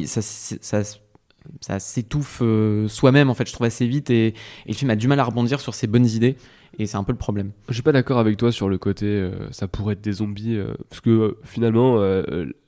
ça 1.60 1.78
s'étouffe 1.80 2.40
euh, 2.42 2.88
soi-même 2.88 3.30
en 3.30 3.34
fait. 3.34 3.46
Je 3.46 3.52
trouve 3.52 3.66
assez 3.66 3.86
vite 3.86 4.10
et, 4.10 4.28
et 4.28 4.34
le 4.68 4.74
film 4.74 4.90
a 4.90 4.96
du 4.96 5.08
mal 5.08 5.20
à 5.20 5.24
rebondir 5.24 5.60
sur 5.60 5.74
ses 5.74 5.86
bonnes 5.86 6.06
idées 6.06 6.36
et 6.78 6.86
c'est 6.86 6.96
un 6.96 7.04
peu 7.04 7.12
le 7.12 7.18
problème. 7.18 7.52
Je 7.68 7.74
suis 7.74 7.82
pas 7.82 7.92
d'accord 7.92 8.18
avec 8.18 8.36
toi 8.36 8.50
sur 8.50 8.68
le 8.68 8.78
côté 8.78 9.06
euh, 9.06 9.30
ça 9.50 9.68
pourrait 9.68 9.92
être 9.92 10.00
des 10.00 10.12
zombies 10.12 10.56
euh, 10.56 10.72
parce 10.88 11.00
que 11.00 11.10
euh, 11.10 11.38
finalement 11.44 12.00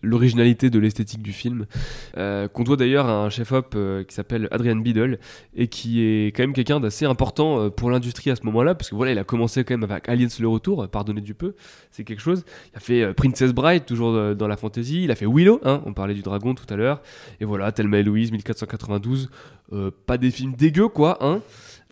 l'originalité 0.02 0.70
de 0.70 0.78
l'esthétique 0.78 1.22
du 1.22 1.32
film 1.32 1.66
qu'on 2.14 2.64
doit 2.64 2.76
d'ailleurs 2.76 3.06
à 3.06 3.24
un 3.24 3.30
chef-op 3.30 3.76
qui 4.06 4.14
s'appelle 4.14 4.48
Adrian 4.50 4.76
Biddle 4.76 5.18
et 5.54 5.68
qui 5.68 6.02
est 6.02 6.26
quand 6.28 6.42
même 6.42 6.52
quelqu'un 6.52 6.80
d'assez 6.80 7.04
important 7.04 7.70
pour 7.70 7.90
l'industrie 7.90 8.30
à 8.30 8.36
ce 8.36 8.42
moment-là 8.44 8.74
parce 8.74 8.90
que 8.90 8.94
voilà 8.94 9.12
il 9.12 9.18
a 9.18 9.24
commencé 9.24 9.64
quand 9.64 9.76
même 9.76 9.90
avec 9.90 10.08
Aliens 10.08 10.28
le 10.38 10.48
retour 10.48 10.86
pardonnez 10.88 11.20
du 11.20 11.34
peu 11.34 11.54
c'est 11.90 12.04
quelque 12.04 12.20
chose. 12.20 12.44
Il 12.72 12.76
a 12.76 12.80
fait 12.80 13.14
Princess 13.14 13.52
Bride 13.52 13.84
toujours 13.84 14.34
dans 14.34 14.48
la 14.48 14.56
fantasy. 14.56 15.04
Il 15.04 15.10
a 15.10 15.14
fait 15.14 15.26
Willow 15.26 15.60
hein, 15.64 15.82
on 15.86 15.92
parlait 15.92 16.14
du 16.14 16.22
dragon 16.22 16.54
tout 16.54 16.66
à 16.72 16.76
l'heure. 16.76 17.00
Et 17.40 17.44
voilà 17.44 17.70
Thelma 17.72 17.98
et 17.98 18.02
Louise 18.02 18.32
1492 18.32 19.30
euh, 19.72 19.90
pas 20.04 20.18
des 20.18 20.30
films 20.30 20.52
dégueux 20.52 20.88
quoi 20.88 21.16
hein 21.24 21.40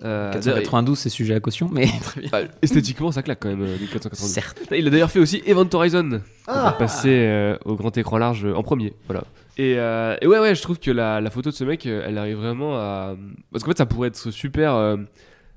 Euh, 0.05 0.33
492 0.33 0.99
c'est 0.99 1.09
sujet 1.09 1.35
à 1.35 1.41
caution, 1.41 1.69
mais 1.73 1.87
très 2.03 2.21
bien. 2.21 2.31
bah, 2.33 2.41
esthétiquement, 2.63 3.13
ça 3.13 3.23
claque 3.23 3.39
quand 3.41 3.49
même, 3.49 3.63
euh, 3.63 3.77
les 3.81 3.87
492. 3.87 4.19
Certes. 4.31 4.61
Il 4.73 4.87
a 4.87 4.91
d'ailleurs 4.91 5.11
fait 5.11 5.21
aussi 5.21 5.43
Event 5.47 5.69
Horizon, 5.73 6.21
Ah. 6.47 6.63
va 6.65 6.73
passer 6.73 7.11
euh, 7.11 7.57
au 7.65 7.77
grand 7.77 7.97
écran 7.97 8.19
large 8.19 8.45
euh, 8.45 8.55
en 8.55 8.63
premier. 8.63 8.95
Voilà. 9.07 9.25
Et, 9.59 9.75
euh, 9.77 10.17
et 10.21 10.27
ouais, 10.27 10.39
ouais, 10.39 10.55
je 10.55 10.63
trouve 10.63 10.79
que 10.79 10.91
la, 10.91 11.21
la 11.21 11.31
photo 11.31 11.51
de 11.51 11.55
ce 11.55 11.63
mec, 11.65 11.87
euh, 11.87 12.05
elle 12.07 12.19
arrive 12.19 12.37
vraiment 12.39 12.75
à. 12.77 13.15
Parce 13.53 13.63
qu'en 13.65 13.71
fait, 13.71 13.79
ça 13.79 13.87
pourrait 13.87 14.09
être 14.09 14.31
super. 14.31 14.75
euh, 14.75 14.97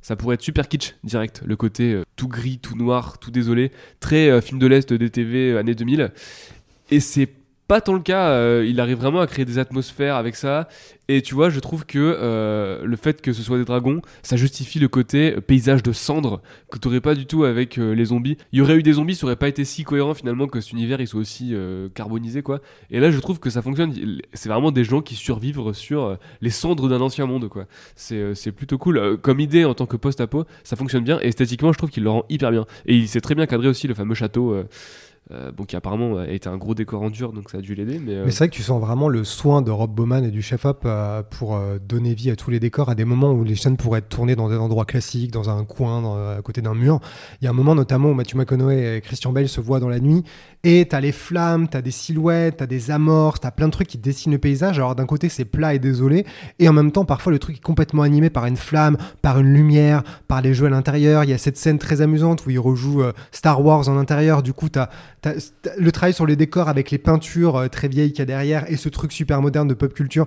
ça 0.01 0.15
pourrait 0.15 0.35
être 0.35 0.41
super 0.43 0.67
kitsch 0.67 0.93
direct, 1.03 1.41
le 1.43 1.55
côté 1.55 1.93
euh, 1.93 2.03
tout 2.15 2.27
gris, 2.27 2.59
tout 2.59 2.75
noir, 2.77 3.17
tout 3.17 3.31
désolé, 3.31 3.71
très 3.99 4.29
euh, 4.29 4.39
film 4.41 4.59
de 4.59 4.67
l'Est, 4.67 4.93
DTV, 4.93 5.53
euh, 5.53 5.59
années 5.59 5.73
2000. 5.73 6.11
Et 6.91 6.99
c'est 6.99 7.27
pas 7.67 7.81
tant 7.81 7.93
le 7.93 7.99
cas, 7.99 8.29
euh, 8.29 8.65
il 8.67 8.79
arrive 8.79 8.97
vraiment 8.97 9.21
à 9.21 9.27
créer 9.27 9.45
des 9.45 9.57
atmosphères 9.57 10.15
avec 10.15 10.35
ça. 10.35 10.67
Et 11.07 11.21
tu 11.21 11.35
vois, 11.35 11.49
je 11.49 11.59
trouve 11.59 11.85
que 11.85 11.99
euh, 11.99 12.83
le 12.83 12.95
fait 12.95 13.21
que 13.21 13.31
ce 13.31 13.43
soit 13.43 13.57
des 13.57 13.65
dragons, 13.65 14.01
ça 14.23 14.37
justifie 14.37 14.79
le 14.79 14.87
côté 14.87 15.35
euh, 15.35 15.41
paysage 15.41 15.83
de 15.83 15.91
cendres 15.91 16.41
que 16.71 16.79
t'aurais 16.79 17.01
pas 17.01 17.13
du 17.13 17.27
tout 17.27 17.43
avec 17.43 17.77
euh, 17.77 17.93
les 17.93 18.05
zombies. 18.05 18.37
Il 18.51 18.59
y 18.59 18.61
aurait 18.61 18.75
eu 18.75 18.83
des 18.83 18.93
zombies, 18.93 19.13
ça 19.13 19.25
aurait 19.25 19.35
pas 19.35 19.47
été 19.47 19.65
si 19.65 19.83
cohérent 19.83 20.15
finalement 20.15 20.47
que 20.47 20.61
cet 20.61 20.71
univers 20.71 20.99
il 21.01 21.07
soit 21.07 21.19
aussi 21.19 21.51
euh, 21.53 21.89
carbonisé 21.93 22.41
quoi. 22.41 22.59
Et 22.89 22.99
là, 22.99 23.11
je 23.11 23.19
trouve 23.19 23.39
que 23.39 23.51
ça 23.51 23.61
fonctionne. 23.61 23.93
C'est 24.33 24.49
vraiment 24.49 24.71
des 24.71 24.83
gens 24.83 25.01
qui 25.01 25.15
survivent 25.15 25.73
sur 25.73 26.17
les 26.41 26.49
cendres 26.49 26.89
d'un 26.89 27.01
ancien 27.01 27.27
monde 27.27 27.49
quoi. 27.49 27.65
C'est 27.95 28.51
plutôt 28.51 28.77
cool. 28.77 29.17
Comme 29.21 29.39
idée 29.39 29.65
en 29.65 29.73
tant 29.73 29.85
que 29.85 29.97
post-apo, 29.97 30.45
ça 30.63 30.75
fonctionne 30.75 31.03
bien. 31.03 31.19
Et 31.21 31.27
esthétiquement, 31.27 31.71
je 31.71 31.77
trouve 31.77 31.89
qu'il 31.91 32.03
le 32.03 32.09
rend 32.09 32.25
hyper 32.29 32.51
bien. 32.51 32.65
Et 32.85 32.95
il 32.95 33.07
s'est 33.07 33.21
très 33.21 33.35
bien 33.35 33.45
cadré 33.45 33.67
aussi 33.67 33.87
le 33.87 33.93
fameux 33.93 34.15
château. 34.15 34.55
Euh, 35.31 35.51
bon, 35.51 35.63
qui 35.63 35.75
apparemment 35.75 36.21
été 36.23 36.49
un 36.49 36.57
gros 36.57 36.75
décor 36.75 37.01
en 37.01 37.09
dur, 37.09 37.33
donc 37.33 37.49
ça 37.49 37.57
a 37.57 37.61
dû 37.61 37.73
l'aider. 37.73 37.99
Mais, 37.99 38.13
euh, 38.13 38.25
Mais 38.25 38.31
c'est 38.31 38.39
vrai 38.39 38.49
que 38.49 38.53
tu 38.53 38.61
sens 38.61 38.79
vraiment 38.79 39.09
le 39.09 39.23
soin 39.23 39.63
de 39.63 39.71
Rob 39.71 39.91
Bowman 39.91 40.23
et 40.23 40.29
du 40.29 40.43
chef-op 40.43 40.83
euh, 40.85 41.23
pour 41.23 41.55
euh, 41.55 41.79
donner 41.79 42.13
vie 42.13 42.29
à 42.29 42.35
tous 42.35 42.51
les 42.51 42.59
décors 42.59 42.89
à 42.89 42.95
des 42.95 43.05
moments 43.05 43.31
où 43.31 43.43
les 43.43 43.55
scènes 43.55 43.75
pourraient 43.77 43.99
être 43.99 44.09
tournées 44.09 44.35
dans 44.35 44.49
des 44.49 44.55
endroits 44.55 44.85
classiques, 44.85 45.31
dans 45.31 45.49
un 45.49 45.65
coin, 45.65 46.35
à 46.37 46.41
côté 46.41 46.61
d'un 46.61 46.75
mur. 46.75 46.99
Il 47.41 47.45
y 47.45 47.47
a 47.47 47.49
un 47.49 47.53
moment 47.53 47.73
notamment 47.73 48.09
où 48.09 48.13
Matthew 48.13 48.35
McConaughey 48.35 48.97
et 48.97 49.01
Christian 49.01 49.31
Bale 49.31 49.49
se 49.49 49.61
voient 49.61 49.79
dans 49.79 49.89
la 49.89 49.99
nuit 49.99 50.23
et 50.63 50.87
t'as 50.87 50.99
les 50.99 51.11
flammes, 51.11 51.67
t'as 51.67 51.81
des 51.81 51.91
silhouettes, 51.91 52.57
t'as 52.57 52.65
des 52.67 52.91
amorces, 52.91 53.39
t'as 53.39 53.51
plein 53.51 53.67
de 53.67 53.71
trucs 53.71 53.87
qui 53.87 53.97
dessinent 53.97 54.31
le 54.31 54.37
paysage. 54.37 54.77
Alors 54.77 54.95
d'un 54.95 55.05
côté 55.05 55.29
c'est 55.29 55.45
plat 55.45 55.73
et 55.73 55.79
désolé 55.79 56.25
et 56.59 56.69
en 56.69 56.73
même 56.73 56.91
temps 56.91 57.05
parfois 57.05 57.31
le 57.31 57.39
truc 57.39 57.57
est 57.57 57.63
complètement 57.63 58.03
animé 58.03 58.29
par 58.29 58.45
une 58.45 58.57
flamme, 58.57 58.97
par 59.21 59.39
une 59.39 59.53
lumière, 59.53 60.03
par 60.27 60.41
les 60.41 60.53
jeux 60.53 60.67
à 60.67 60.69
l'intérieur. 60.69 61.23
Il 61.23 61.29
y 61.31 61.33
a 61.33 61.37
cette 61.37 61.57
scène 61.57 61.79
très 61.79 62.01
amusante 62.01 62.45
où 62.45 62.51
il 62.51 62.59
rejoue 62.59 63.03
Star 63.31 63.63
Wars 63.63 63.89
en 63.89 63.97
intérieur. 63.97 64.43
Du 64.43 64.53
coup 64.53 64.69
t'as 64.69 64.89
Le 65.77 65.91
travail 65.91 66.13
sur 66.13 66.25
les 66.25 66.35
décors 66.35 66.69
avec 66.69 66.91
les 66.91 66.97
peintures 66.97 67.55
euh, 67.57 67.67
très 67.67 67.87
vieilles 67.87 68.11
qu'il 68.11 68.19
y 68.19 68.21
a 68.23 68.25
derrière 68.25 68.69
et 68.71 68.75
ce 68.77 68.89
truc 68.89 69.11
super 69.11 69.41
moderne 69.41 69.67
de 69.67 69.73
pop 69.73 69.93
culture. 69.93 70.25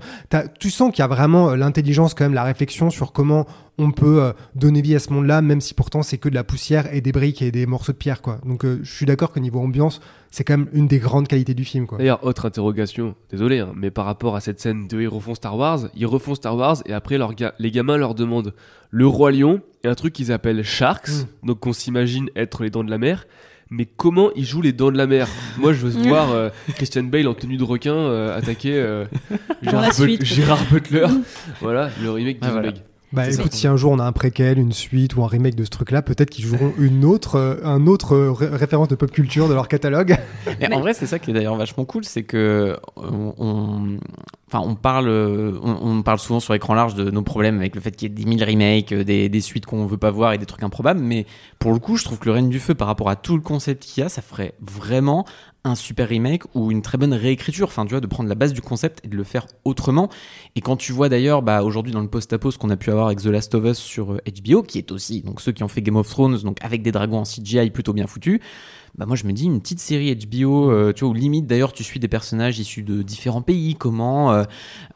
Tu 0.59 0.71
sens 0.71 0.91
qu'il 0.93 1.01
y 1.01 1.05
a 1.05 1.09
vraiment 1.09 1.51
euh, 1.51 1.57
l'intelligence, 1.57 2.15
quand 2.15 2.25
même, 2.25 2.35
la 2.35 2.45
réflexion 2.45 2.91
sur 2.91 3.13
comment 3.13 3.47
on 3.81 3.93
peut 3.93 4.23
euh, 4.23 4.33
donner 4.57 4.83
vie 4.83 4.97
à 4.97 4.99
ce 4.99 5.13
monde-là, 5.13 5.41
même 5.41 5.61
si 5.61 5.73
pourtant 5.75 6.03
c'est 6.03 6.19
que 6.19 6.29
de 6.29 6.35
la 6.35 6.43
poussière 6.43 6.93
et 6.93 7.01
des 7.01 7.13
briques 7.13 7.43
et 7.43 7.53
des 7.53 7.65
morceaux 7.67 7.93
de 7.93 7.97
pierre, 7.97 8.23
quoi. 8.23 8.41
Donc 8.45 8.65
euh, 8.65 8.81
je 8.83 8.93
suis 8.93 9.07
d'accord 9.07 9.31
que 9.31 9.39
niveau 9.39 9.61
ambiance, 9.61 10.01
c'est 10.33 10.43
quand 10.43 10.59
même 10.59 10.69
une 10.73 10.89
des 10.89 10.99
grandes 10.99 11.29
qualités 11.29 11.55
du 11.55 11.65
film. 11.65 11.87
D'ailleurs, 11.97 12.25
autre 12.25 12.47
interrogation, 12.47 13.15
désolé, 13.31 13.61
hein, 13.61 13.73
mais 13.77 13.91
par 13.93 14.05
rapport 14.05 14.35
à 14.35 14.41
cette 14.41 14.59
scène 14.59 14.89
de 14.89 15.01
ils 15.01 15.07
refont 15.07 15.35
Star 15.37 15.57
Wars, 15.57 15.89
ils 15.95 16.07
refont 16.07 16.35
Star 16.35 16.57
Wars 16.57 16.79
et 16.87 16.93
après 16.93 17.19
ga- 17.37 17.55
les 17.61 17.71
gamins 17.71 17.97
leur 17.97 18.17
demandent 18.17 18.53
le 18.91 19.07
roi 19.07 19.31
lion 19.31 19.61
et 19.85 19.89
un 19.89 19.95
truc 19.95 20.13
qu'ils 20.13 20.33
appellent 20.33 20.65
Sharks, 20.65 21.09
Mm. 21.43 21.47
donc 21.47 21.61
qu'on 21.61 21.73
s'imagine 21.73 22.31
être 22.35 22.65
les 22.65 22.71
dents 22.71 22.83
de 22.85 22.91
la 22.91 22.99
mer. 22.99 23.27
Mais 23.71 23.87
comment 23.87 24.31
ils 24.35 24.47
jouent 24.47 24.63
les 24.63 24.73
dents 24.73 24.91
de 24.91 24.97
la 24.97 25.07
mer? 25.07 25.29
Moi, 25.59 25.73
je 25.75 25.87
veux 25.87 25.91
voir 26.09 26.31
euh, 26.33 26.49
Christian 26.77 27.03
Bale 27.05 27.29
en 27.29 27.35
tenue 27.35 27.57
de 27.59 27.65
requin 27.65 27.95
euh, 27.95 28.37
attaquer 28.37 28.75
euh, 28.77 29.05
Gérard, 29.63 29.83
la 29.83 29.89
But- 29.89 29.95
suite, 29.95 30.25
Gérard 30.25 30.65
Butler. 30.71 31.07
voilà, 31.61 31.91
le 32.03 32.11
remake 32.11 32.39
Ah, 32.41 32.47
de 32.47 32.53
voilà. 32.53 32.73
Bah 33.13 33.25
écoute, 33.41 33.53
si 33.55 33.67
un 33.67 33.77
jour 33.77 33.93
on 33.93 33.99
a 33.99 34.05
un 34.05 34.13
préquel, 34.13 34.59
une 34.59 34.73
suite 34.73 35.17
ou 35.17 35.25
un 35.25 35.27
remake 35.27 35.55
de 35.55 35.65
ce 35.65 35.71
truc-là, 35.71 36.03
peut-être 36.03 36.29
qu'ils 36.29 36.45
joueront 36.45 36.73
une 36.79 37.05
autre, 37.07 37.37
euh, 37.37 37.57
un 37.65 37.87
autre 37.87 38.15
euh, 38.15 38.33
ré- 38.33 38.49
référence 38.49 38.89
de 38.89 38.95
pop 38.97 39.11
culture 39.11 39.49
de 39.49 39.55
leur 39.55 39.67
catalogue. 39.69 40.17
Mais, 40.61 40.73
en 40.75 40.81
vrai, 40.81 40.93
c'est 40.93 41.07
ça 41.07 41.19
qui 41.19 41.31
est 41.31 41.35
d'ailleurs 41.35 41.57
vachement 41.57 41.85
cool, 41.87 42.05
c'est 42.05 42.23
que 42.25 42.77
on, 42.97 43.33
on- 43.39 43.99
enfin, 44.53 44.63
on 44.67 44.75
parle, 44.75 45.09
euh, 45.09 45.59
on, 45.63 45.79
on 45.99 46.03
parle 46.03 46.19
souvent 46.19 46.41
sur 46.41 46.53
écran 46.55 46.75
large 46.75 46.95
de 46.95 47.11
nos 47.11 47.23
problèmes 47.23 47.57
avec 47.59 47.75
le 47.75 47.81
fait 47.81 47.93
qu'il 47.93 48.09
y 48.09 48.13
ait 48.13 48.15
des 48.15 48.25
mille 48.27 48.45
remakes, 48.45 48.93
euh, 48.93 49.05
des, 49.05 49.29
des 49.31 49.41
suites 49.41 49.65
qu'on 49.65 49.87
veut 49.87 49.97
pas 49.97 50.11
voir 50.11 50.35
et 50.35 50.39
des 50.39 50.47
trucs 50.47 50.63
improbables. 50.63 51.01
Mais 51.01 51.25
pour 51.59 51.73
le 51.73 51.79
coup, 51.79 51.97
je 51.97 52.05
trouve 52.05 52.19
que 52.19 52.27
le 52.27 52.33
Règne 52.33 52.51
du 52.51 52.61
Feu, 52.61 52.75
par 52.75 52.89
rapport 52.89 53.09
à 53.09 53.17
tout 53.17 53.37
le 53.37 53.43
concept 53.43 53.85
qu'il 53.85 54.03
y 54.03 54.05
a, 54.05 54.11
ça 54.11 54.21
ferait 54.21 54.53
vraiment 54.61 55.25
un 55.69 55.75
super 55.75 56.09
remake 56.09 56.43
ou 56.55 56.71
une 56.71 56.83
très 56.83 56.99
bonne 56.99 57.15
réécriture. 57.15 57.69
Enfin, 57.69 57.85
tu 57.85 57.91
vois, 57.91 58.01
de 58.01 58.07
prendre 58.07 58.29
la 58.29 58.35
base 58.35 58.53
du 58.53 58.61
concept 58.61 59.05
et 59.05 59.09
de 59.09 59.17
le 59.17 59.25
faire 59.25 59.47
autrement. 59.65 60.09
Et 60.57 60.61
quand 60.61 60.77
tu 60.77 60.93
vois 60.93 61.09
d'ailleurs, 61.09 61.43
bah, 61.43 61.63
aujourd'hui 61.63 61.93
dans 61.93 62.01
le 62.01 62.09
post-apo, 62.09 62.51
ce 62.51 62.59
qu'on 62.59 62.71
a 62.71 62.77
pu 62.77 62.91
avoir 62.91 63.07
avec 63.07 63.21
The 63.21 63.27
Last 63.27 63.55
of 63.55 63.65
Us 63.65 63.79
sur 63.79 64.13
euh, 64.13 64.19
HBO, 64.43 64.63
qui 64.63 64.79
est 64.79 64.93
aussi 64.93 65.23
donc 65.23 65.41
ceux 65.41 65.53
qui 65.53 65.63
ont 65.63 65.69
fait 65.69 65.83
Game 65.83 65.97
of 65.97 66.09
Thrones, 66.09 66.39
donc 66.39 66.59
avec 66.63 66.83
des 66.83 66.93
dragons 66.93 67.19
en 67.19 67.25
CGI 67.25 67.71
plutôt 67.71 67.93
bien 67.93 68.07
foutus. 68.07 68.41
Bah 68.97 69.07
moi 69.07 69.17
je 69.17 69.25
me 69.27 69.33
dis 69.33 69.45
une 69.45 69.61
petite 69.61 69.81
série 69.81 70.15
HBO, 70.17 70.71
euh, 70.71 70.93
tu 70.93 71.05
vois, 71.05 71.11
où 71.11 71.15
limite 71.15 71.47
d'ailleurs 71.47 71.73
tu 71.73 71.85
suis 71.85 72.01
des 72.01 72.09
personnages 72.09 72.59
issus 72.59 72.83
de 72.83 73.03
différents 73.03 73.43
pays, 73.43 73.77
comment 73.77 74.33
euh, 74.33 74.45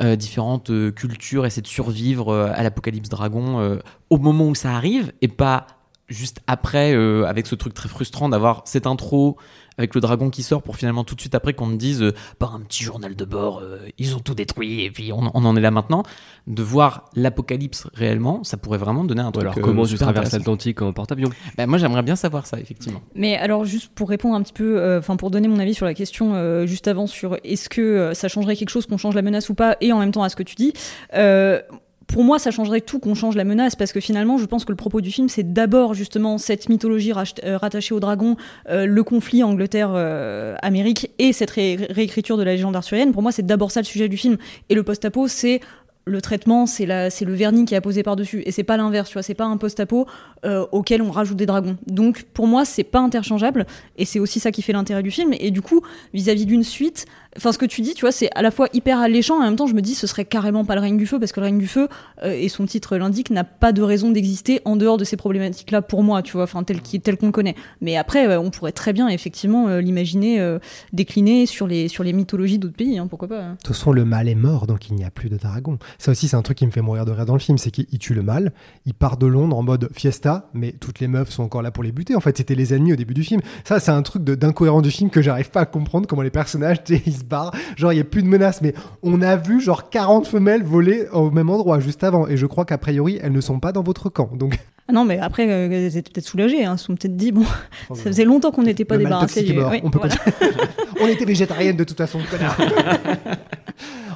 euh, 0.03 0.17
différentes 0.17 0.71
euh, 0.71 0.91
cultures 0.91 1.47
essaient 1.47 1.61
de 1.61 1.67
survivre 1.67 2.31
euh, 2.31 2.51
à 2.53 2.63
l'apocalypse 2.63 3.09
dragon 3.09 3.61
euh, 3.61 3.79
au 4.11 4.19
moment 4.19 4.49
où 4.49 4.55
ça 4.55 4.75
arrive 4.75 5.13
et 5.21 5.29
pas 5.29 5.67
juste 6.09 6.41
après 6.47 6.95
euh, 6.95 7.25
avec 7.27 7.47
ce 7.47 7.55
truc 7.55 7.75
très 7.75 7.89
frustrant 7.89 8.29
d'avoir 8.29 8.63
cette 8.65 8.87
intro 8.87 9.37
avec 9.79 9.95
le 9.95 10.01
dragon 10.01 10.31
qui 10.31 10.43
sort 10.43 10.63
pour 10.63 10.77
finalement 10.77 11.05
tout 11.05 11.15
de 11.15 11.21
suite 11.21 11.35
après 11.35 11.55
qu'on 11.55 11.71
te 11.71 11.77
dise 11.77 12.03
euh, 12.03 12.15
par 12.39 12.55
un 12.55 12.61
petit 12.61 12.85
journal 12.85 13.17
de 13.17 13.25
bord 13.25 13.61
euh, 13.61 13.79
ils 13.99 14.15
ont 14.15 14.21
tout 14.21 14.35
détruit 14.35 14.83
et 14.83 14.91
puis 14.91 15.13
on, 15.13 15.31
on 15.35 15.45
en 15.45 15.57
est 15.57 15.61
là 15.61 15.71
maintenant 15.71 16.03
de 16.47 16.63
voir 16.63 17.05
l'apocalypse 17.15 17.87
réellement 17.95 18.43
ça 18.45 18.57
pourrait 18.57 18.79
vraiment 18.79 19.05
donner 19.05 19.23
un 19.23 19.31
truc 19.33 19.43
alors 19.45 19.59
euh, 19.59 19.61
comment 19.61 19.87
tu 19.87 19.97
traverses 19.97 20.33
l'Atlantique 20.33 20.83
en 20.83 20.93
porte-avions 20.93 21.31
Bah, 21.57 21.67
moi 21.67 21.79
j'aimerais 21.79 22.03
bien 22.03 22.17
savoir 22.17 22.47
ça 22.47 22.59
effectivement 22.59 23.01
Mais 23.15 23.37
alors 23.37 23.65
juste 23.65 23.93
pour 23.95 24.09
répondre 24.09 24.35
un 24.35 24.43
petit 24.43 24.53
peu, 24.53 24.79
euh, 24.81 24.99
enfin 24.99 25.17
pour 25.17 25.31
donner 25.31 25.49
mon 25.49 25.59
avis 25.59 25.75
sur 25.75 25.87
la 25.87 25.95
question 25.95 26.35
euh, 26.35 26.67
juste 26.67 26.89
avant 26.89 27.07
sur 27.07 27.37
est-ce 27.45 27.69
que 27.69 28.13
ça 28.15 28.29
changerait 28.29 28.57
quelque 28.57 28.71
chose 28.71 28.87
qu'on 28.87 28.99
change 28.99 29.15
la 29.15 29.23
menace 29.23 29.49
ou 29.49 29.55
pas, 29.55 29.77
et 29.81 29.93
en 29.93 29.99
même 29.99 30.13
temps 30.13 30.23
à 30.23 30.29
ce 30.29 30.37
que 30.37 30.43
tu 30.43 30.55
dis. 30.55 30.73
Euh, 32.13 32.15
pour 32.15 32.25
moi, 32.25 32.39
ça 32.39 32.51
changerait 32.51 32.81
tout 32.81 32.99
qu'on 32.99 33.15
change 33.15 33.37
la 33.37 33.45
menace 33.45 33.77
parce 33.77 33.93
que 33.93 34.01
finalement, 34.01 34.39
je 34.39 34.47
pense 34.47 34.65
que 34.65 34.73
le 34.73 34.77
propos 34.77 35.01
du 35.01 35.11
film, 35.11 35.29
c'est 35.29 35.53
d'abord 35.53 35.95
justement 35.95 36.39
cette 36.39 36.69
mythologie 36.69 37.13
euh, 37.45 37.57
rattachée 37.57 37.95
au 37.95 38.01
dragon, 38.01 38.37
euh, 38.69 38.87
le 38.87 39.03
conflit 39.03 39.43
Angleterre-Amérique 39.43 41.11
et 41.19 41.33
cette 41.33 41.51
ré- 41.51 41.87
réécriture 41.91 42.37
de 42.37 42.43
la 42.43 42.53
légende 42.53 42.77
arthurienne. 42.77 43.13
Pour 43.13 43.23
moi, 43.23 43.33
c'est 43.33 43.47
d'abord 43.47 43.71
ça 43.71 43.81
le 43.81 43.87
sujet 43.87 44.09
du 44.09 44.17
film. 44.17 44.37
Et 44.69 44.75
le 44.75 44.83
post-apo, 44.83 45.29
c'est 45.29 45.61
le 46.05 46.21
traitement, 46.21 46.67
c'est 46.67 46.85
le 46.85 47.33
vernis 47.33 47.65
qui 47.65 47.75
est 47.75 47.77
apposé 47.77 48.03
par-dessus. 48.03 48.43
Et 48.45 48.51
c'est 48.51 48.65
pas 48.65 48.77
l'inverse, 48.77 49.09
tu 49.09 49.15
vois, 49.15 49.23
c'est 49.23 49.35
pas 49.35 49.45
un 49.45 49.57
post-apo 49.57 50.07
euh, 50.45 50.67
auquel 50.73 51.01
on 51.01 51.13
rajoute 51.13 51.37
des 51.37 51.47
dragons. 51.47 51.77
Donc 51.87 52.25
pour 52.35 52.49
moi, 52.49 52.65
c'est 52.65 52.83
pas 52.83 52.99
interchangeable. 52.99 53.67
Et 53.97 54.05
c'est 54.05 54.19
aussi 54.19 54.41
ça 54.41 54.51
qui 54.51 54.63
fait 54.63 54.73
l'intérêt 54.73 55.05
du 55.05 55.13
film. 55.13 55.33
Et 55.39 55.53
du 55.53 55.63
coup, 55.63 55.81
vis-à-vis 56.13 56.45
d'une 56.45 56.65
suite, 56.65 57.07
enfin 57.37 57.53
ce 57.53 57.59
que 57.59 57.67
tu 57.67 57.81
dis, 57.81 57.95
tu 57.95 58.03
vois, 58.03 58.13
c'est 58.13 58.31
à 58.35 58.43
la 58.43 58.51
fois 58.51 58.69
hyper 58.73 58.99
alléchant, 58.99 59.37
en 59.37 59.43
même 59.43 59.57
temps, 59.57 59.67
je 59.67 59.75
me 59.75 59.83
dis, 59.83 59.95
ce 59.95 60.07
serait 60.07 60.25
carrément 60.25 60.65
pas 60.65 60.75
le 60.75 60.81
règne 60.81 60.97
du 60.97 61.07
feu, 61.07 61.19
parce 61.19 61.33
que 61.33 61.41
le 61.41 61.47
règne 61.47 61.59
du 61.59 61.67
feu, 61.67 61.89
euh, 62.23 62.33
et 62.33 62.49
son 62.49 62.67
titre 62.67 62.97
l'indique, 62.97 63.31
n'a 63.31 63.45
pas 63.45 63.73
de 63.73 63.83
raison 63.83 64.11
d'exister 64.11 64.61
en 64.65 64.77
dehors 64.77 64.97
de 64.97 65.05
ces 65.05 65.17
problématiques-là 65.17 65.83
pour 65.83 66.03
moi, 66.03 66.23
tu 66.23 66.33
vois, 66.33 66.45
enfin 66.45 66.63
tel, 66.63 66.81
qu'on 67.17 67.27
le 67.27 67.33
connaît. 67.33 67.55
Mais 67.81 67.97
après, 67.97 68.37
on 68.37 68.51
pourrait 68.51 68.73
très 68.73 68.93
bien, 68.93 69.09
effectivement, 69.09 69.69
euh, 69.69 69.81
l'imaginer 69.81 70.41
euh, 70.41 70.59
décliner 70.93 71.47
sur 71.47 71.67
les, 71.67 71.89
sur 71.89 72.05
les 72.05 72.13
mythologies 72.13 72.59
d'autres 72.59 72.77
pays, 72.77 72.99
hein, 72.99 73.07
pourquoi 73.07 73.29
pas. 73.29 73.41
hein. 73.43 73.53
De 73.53 73.57
toute 73.59 73.77
façon, 73.77 73.93
le 73.93 74.05
mal 74.05 74.29
est 74.29 74.35
mort, 74.35 74.67
donc 74.67 74.89
il 74.89 74.95
n'y 74.95 75.05
a 75.05 75.11
plus 75.11 75.29
de 75.29 75.37
dragon. 75.37 75.79
Ça 75.99 76.11
aussi, 76.13 76.29
c'est 76.29 76.37
un 76.37 76.43
truc 76.43 76.59
qui 76.59 76.67
me 76.67 76.71
fait 76.71 76.81
mourir 76.83 77.05
de 77.05 77.13
rire 77.13 77.27
dans 77.27 77.35
le 77.35 77.41
film, 77.41 77.59
c'est 77.59 77.71
qu'il 77.71 77.87
il 77.91 77.99
tue 77.99 78.15
le 78.15 78.23
mal, 78.23 78.53
il 78.87 78.95
part 78.95 79.17
de 79.17 79.27
Londres 79.27 79.57
en 79.57 79.63
mode 79.63 79.89
fiesta, 79.93 80.49
mais 80.55 80.73
toutes 80.73 81.01
les 81.01 81.09
meufs 81.09 81.31
sont 81.31 81.43
encore 81.43 81.63
là 81.63 81.71
pour 81.71 81.83
les 81.83 81.93
buter. 81.93 82.15
En 82.15 82.21
fait, 82.21 82.37
c'était 82.37 82.55
les 82.55 82.75
ennemis 82.75 82.93
au 82.93 82.97
début 82.97 83.15
du 83.15 83.23
film. 83.25 83.41
Ça, 83.65 83.81
c'est 83.81 83.91
un 83.91 84.03
truc 84.03 84.25
d'incohérent 84.25 84.83
du 84.83 84.91
film 84.91 85.11
que 85.11 85.21
j'arrive 85.23 85.51
pas 85.51 85.61
à 85.61 85.67
comprendre 85.67 86.07
comment 86.07 86.23
les 86.23 86.31
personnages, 86.31 86.83
se 87.23 87.27
barrent. 87.27 87.53
Genre, 87.77 87.93
il 87.93 87.97
y 87.97 88.01
a 88.01 88.05
plus 88.05 88.23
de 88.23 88.29
menaces, 88.29 88.61
mais 88.63 88.75
on 89.03 89.21
a 89.23 89.37
vu 89.37 89.61
genre 89.61 89.91
40 89.91 90.27
femelles 90.27 90.63
voler 90.63 91.07
au 91.13 91.31
même 91.31 91.51
endroit 91.51 91.81
juste 91.81 92.05
avant, 92.05 92.27
et 92.29 92.37
je 92.37 92.47
crois 92.47 92.65
qu'a 92.65 92.79
priori, 92.79 93.19
elles 93.23 93.33
ne 93.33 93.41
sont 93.41 93.59
pas 93.61 93.73
dans 93.73 93.83
votre 93.83 94.09
camp. 94.11 94.31
Donc, 94.35 94.59
Ah 94.89 94.93
non, 94.93 95.05
mais 95.05 95.19
après, 95.19 95.49
euh, 95.51 95.69
elles 95.71 95.97
étaient 95.97 96.11
peut-être 96.13 96.27
soulagées, 96.27 96.65
hein, 96.65 96.73
elles 96.73 96.79
se 96.79 96.87
sont 96.87 96.95
peut-être 96.97 97.17
dit, 97.17 97.33
bon, 97.33 97.45
ça 97.95 98.03
faisait 98.03 98.25
longtemps 98.25 98.51
qu'on 98.51 98.63
n'était 98.65 98.85
pas 98.85 98.97
le 98.97 99.05
mal 99.05 99.11
débarrassé 99.13 99.35
toxique 99.41 99.51
est 99.51 99.55
du. 99.55 99.61
mort. 99.61 99.71
Oui, 99.71 99.81
on 99.85 99.91
peut 99.91 99.99
voilà. 100.01 100.17
pas 100.17 100.31
dire- 100.49 100.69
on 101.01 101.07
était 101.09 101.25
végétarienne 101.25 101.77
de 101.77 101.85
toute 101.85 101.97
façon, 101.97 102.19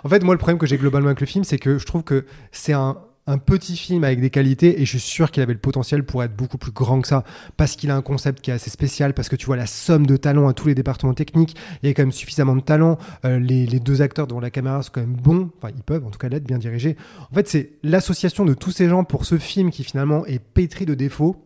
en 0.05 0.09
fait, 0.09 0.23
moi, 0.23 0.35
le 0.35 0.39
problème 0.39 0.59
que 0.59 0.67
j'ai 0.67 0.77
globalement 0.77 1.09
avec 1.09 1.21
le 1.21 1.27
film, 1.27 1.45
c'est 1.45 1.59
que 1.59 1.79
je 1.79 1.87
trouve 1.87 2.03
que 2.03 2.25
c'est 2.53 2.73
un, 2.73 2.97
un 3.27 3.39
petit 3.39 3.77
film 3.77 4.05
avec 4.05 4.21
des 4.21 4.31
qualités 4.31 4.81
et 4.81 4.85
je 4.85 4.99
suis 4.99 5.01
sûr 5.01 5.31
qu'il 5.31 5.43
avait 5.43 5.53
le 5.53 5.59
potentiel 5.59 6.05
pour 6.05 6.23
être 6.23 6.35
beaucoup 6.35 6.59
plus 6.59 6.73
grand 6.73 7.01
que 7.01 7.09
ça. 7.09 7.25
Parce 7.57 7.77
qu'il 7.77 7.91
a 7.91 7.97
un 7.97 8.03
concept 8.03 8.41
qui 8.41 8.51
est 8.51 8.55
assez 8.55 8.71
spécial 8.71 9.15
parce 9.15 9.29
que 9.29 9.37
tu 9.37 9.47
vois 9.47 9.57
la 9.57 9.67
somme 9.67 10.07
de 10.07 10.17
talents 10.17 10.49
à 10.49 10.53
tous 10.53 10.69
les 10.69 10.75
départements 10.75 11.15
techniques 11.15 11.57
il 11.83 11.89
y 11.89 11.91
a 11.91 11.95
quand 11.95 12.03
même 12.03 12.13
suffisamment 12.13 12.57
de 12.57 12.61
talent 12.61 12.99
Euh, 13.25 13.39
les, 13.39 13.67
deux 13.81 14.03
acteurs 14.03 14.27
devant 14.27 14.41
la 14.41 14.51
caméra 14.51 14.83
sont 14.83 14.91
quand 14.93 15.01
même 15.01 15.17
bons 15.17 15.51
enfin 15.59 15.73
ils 15.77 15.83
peuvent 15.83 16.05
en 16.05 16.11
tout 16.11 16.19
cas 16.19 16.29
l'être 16.29 16.45
bien 16.45 16.59
dirigés. 16.59 16.97
En 17.31 17.35
fait 17.35 17.49
c'est 17.49 17.73
l'association 17.83 18.45
de 18.45 18.55
tous 18.55 18.71
ces 18.71 18.89
gens 18.89 19.05
pour 19.05 19.25
ce 19.25 19.39
film 19.39 19.71
qui 19.71 19.85
finalement 19.85 20.25
est 20.27 20.39
pétri 20.39 20.87
de 20.87 20.95
défauts 20.95 21.46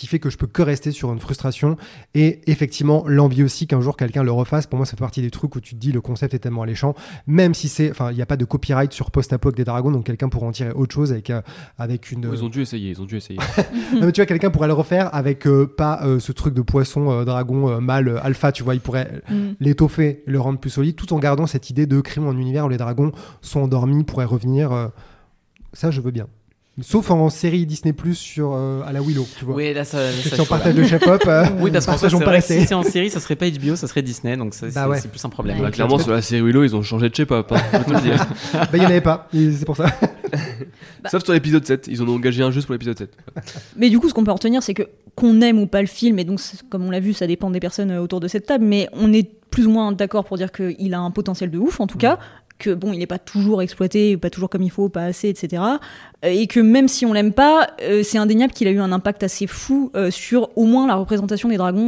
qui 0.00 0.06
fait 0.06 0.18
que 0.18 0.30
je 0.30 0.38
peux 0.38 0.46
que 0.46 0.62
rester 0.62 0.92
sur 0.92 1.12
une 1.12 1.20
frustration 1.20 1.76
et 2.14 2.40
effectivement 2.46 3.04
l'envie 3.06 3.42
aussi 3.42 3.66
qu'un 3.66 3.82
jour 3.82 3.98
quelqu'un 3.98 4.22
le 4.22 4.32
refasse. 4.32 4.66
Pour 4.66 4.78
moi 4.78 4.86
ça 4.86 4.92
fait 4.92 4.96
partie 5.04 5.20
des 5.20 5.30
trucs 5.30 5.54
où 5.56 5.60
tu 5.60 5.74
te 5.74 5.80
dis 5.80 5.92
le 5.92 6.00
concept 6.00 6.32
est 6.32 6.38
tellement 6.38 6.62
alléchant. 6.62 6.94
Même 7.26 7.52
si 7.52 7.68
c'est 7.68 7.90
enfin 7.90 8.10
il 8.10 8.16
n'y 8.16 8.22
a 8.22 8.26
pas 8.26 8.38
de 8.38 8.46
copyright 8.46 8.92
sur 8.94 9.10
post-apo 9.10 9.48
avec 9.48 9.56
des 9.58 9.64
dragons 9.64 9.90
donc 9.90 10.06
quelqu'un 10.06 10.30
pourra 10.30 10.46
en 10.46 10.52
tirer 10.52 10.70
autre 10.72 10.94
chose 10.94 11.12
avec 11.12 11.28
euh, 11.28 11.42
avec 11.76 12.10
une 12.12 12.30
Ils 12.32 12.42
ont 12.42 12.48
dû 12.48 12.62
essayer, 12.62 12.90
ils 12.90 13.02
ont 13.02 13.04
dû 13.04 13.16
essayer. 13.18 13.38
non, 13.94 14.06
mais 14.06 14.12
tu 14.12 14.20
vois 14.22 14.26
quelqu'un 14.26 14.50
pourrait 14.50 14.68
le 14.68 14.72
refaire 14.74 15.14
avec 15.14 15.46
euh, 15.46 15.66
pas 15.66 16.00
euh, 16.02 16.18
ce 16.18 16.32
truc 16.32 16.54
de 16.54 16.62
poisson 16.62 17.10
euh, 17.10 17.24
dragon 17.26 17.68
euh, 17.68 17.80
mâle 17.80 18.18
alpha 18.22 18.52
tu 18.52 18.62
vois. 18.62 18.74
Il 18.74 18.80
pourrait 18.80 19.08
Mm. 19.30 19.50
l'étoffer 19.60 20.22
le 20.26 20.40
rendre 20.40 20.58
plus 20.58 20.70
solide 20.70 20.96
tout 20.96 21.12
en 21.12 21.18
gardant 21.18 21.46
cette 21.46 21.68
idée 21.70 21.86
de 21.86 22.00
créer 22.00 22.24
un 22.24 22.36
univers 22.36 22.64
où 22.66 22.68
les 22.68 22.76
dragons 22.76 23.12
sont 23.42 23.60
endormis 23.60 24.02
pourraient 24.04 24.24
revenir 24.24 24.72
euh, 24.72 24.88
ça 25.72 25.90
je 25.90 26.00
veux 26.00 26.10
bien 26.10 26.26
sauf 26.82 27.10
en 27.10 27.28
série 27.30 27.66
Disney 27.66 27.92
Plus 27.92 28.14
sur 28.14 28.52
euh, 28.54 28.82
à 28.86 28.92
la 28.92 29.02
Willow 29.02 29.26
tu 29.38 29.44
vois 29.44 29.54
oui 29.54 29.74
là 29.74 29.84
ça, 29.84 29.98
que 29.98 30.34
si 30.34 30.40
on 30.40 30.46
partage 30.46 30.74
le 30.74 30.86
chef-op 30.86 31.22
euh, 31.26 31.44
Oui, 31.60 31.70
parce 31.70 31.86
pas 31.86 31.96
vrai 31.96 32.40
que 32.40 32.44
si 32.44 32.66
c'est 32.66 32.74
en 32.74 32.82
série, 32.82 33.10
ça 33.10 33.20
serait 33.20 33.36
pas 33.36 33.50
HBO, 33.50 33.76
ça 33.76 33.86
serait 33.86 34.02
Disney, 34.02 34.36
donc 34.36 34.54
ça, 34.54 34.66
Bah 34.66 34.88
c'est 34.94 35.04
ouais. 35.04 35.08
plus 35.10 35.24
un 35.24 35.28
problème. 35.28 35.56
Ouais. 35.56 35.62
Bah, 35.64 35.70
clairement, 35.70 35.98
sur 35.98 36.10
la 36.12 36.22
série 36.22 36.42
Willow, 36.42 36.64
ils 36.64 36.76
ont 36.76 36.82
changé 36.82 37.08
de. 37.08 37.20
Hein, 37.20 37.42
te 37.42 37.92
le 37.92 38.00
dire. 38.00 38.26
bah 38.54 38.68
il 38.74 38.82
y 38.82 38.86
en 38.86 38.90
avait 38.90 39.00
pas 39.00 39.28
c'est 39.32 39.64
pour 39.64 39.76
ça 39.76 39.86
Sauf 41.10 41.24
sur 41.24 41.32
l'épisode 41.32 41.66
7. 41.66 41.88
Ils 41.88 42.02
en 42.02 42.08
ont 42.08 42.14
engagé 42.14 42.42
un 42.42 42.50
juste 42.50 42.66
pour 42.66 42.72
l'épisode 42.74 42.98
7. 42.98 43.10
Mais 43.76 43.90
du 43.90 43.98
coup, 43.98 44.08
ce 44.08 44.14
qu'on 44.14 44.24
peut 44.24 44.30
en 44.30 44.34
retenir, 44.34 44.62
c'est 44.62 44.74
que 44.74 44.88
qu'on 45.14 45.40
aime 45.40 45.58
ou 45.58 45.66
pas 45.66 45.80
le 45.80 45.88
film, 45.88 46.18
et 46.18 46.24
donc 46.24 46.40
comme 46.68 46.84
on 46.84 46.90
l'a 46.90 47.00
vu, 47.00 47.12
ça 47.12 47.26
dépend 47.26 47.50
des 47.50 47.60
personnes 47.60 47.90
euh, 47.90 48.00
autour 48.00 48.20
de 48.20 48.28
cette 48.28 48.46
table, 48.46 48.64
mais 48.64 48.88
on 48.92 49.12
est 49.12 49.28
plus 49.50 49.66
ou 49.66 49.70
moins 49.70 49.92
d'accord 49.92 50.24
pour 50.24 50.36
dire 50.36 50.52
qu'il 50.52 50.94
a 50.94 51.00
un 51.00 51.10
potentiel 51.10 51.50
de 51.50 51.58
ouf, 51.58 51.80
en 51.80 51.86
tout 51.86 51.98
cas, 51.98 52.18
que 52.60 52.72
bon, 52.72 52.92
il 52.92 53.00
n'est 53.00 53.06
pas 53.08 53.18
toujours 53.18 53.62
exploité, 53.62 54.16
pas 54.16 54.30
toujours 54.30 54.48
comme 54.48 54.62
il 54.62 54.70
faut, 54.70 54.88
pas 54.88 55.02
assez, 55.02 55.28
etc. 55.28 55.62
Euh, 56.24 56.28
Et 56.28 56.46
que 56.46 56.60
même 56.60 56.86
si 56.86 57.04
on 57.04 57.12
l'aime 57.12 57.32
pas, 57.32 57.70
euh, 57.82 58.02
c'est 58.04 58.18
indéniable 58.18 58.52
qu'il 58.52 58.68
a 58.68 58.70
eu 58.70 58.78
un 58.78 58.92
impact 58.92 59.24
assez 59.24 59.48
fou 59.48 59.90
euh, 59.96 60.12
sur 60.12 60.56
au 60.56 60.66
moins 60.66 60.86
la 60.86 60.94
représentation 60.94 61.48
des 61.48 61.56
dragons 61.56 61.80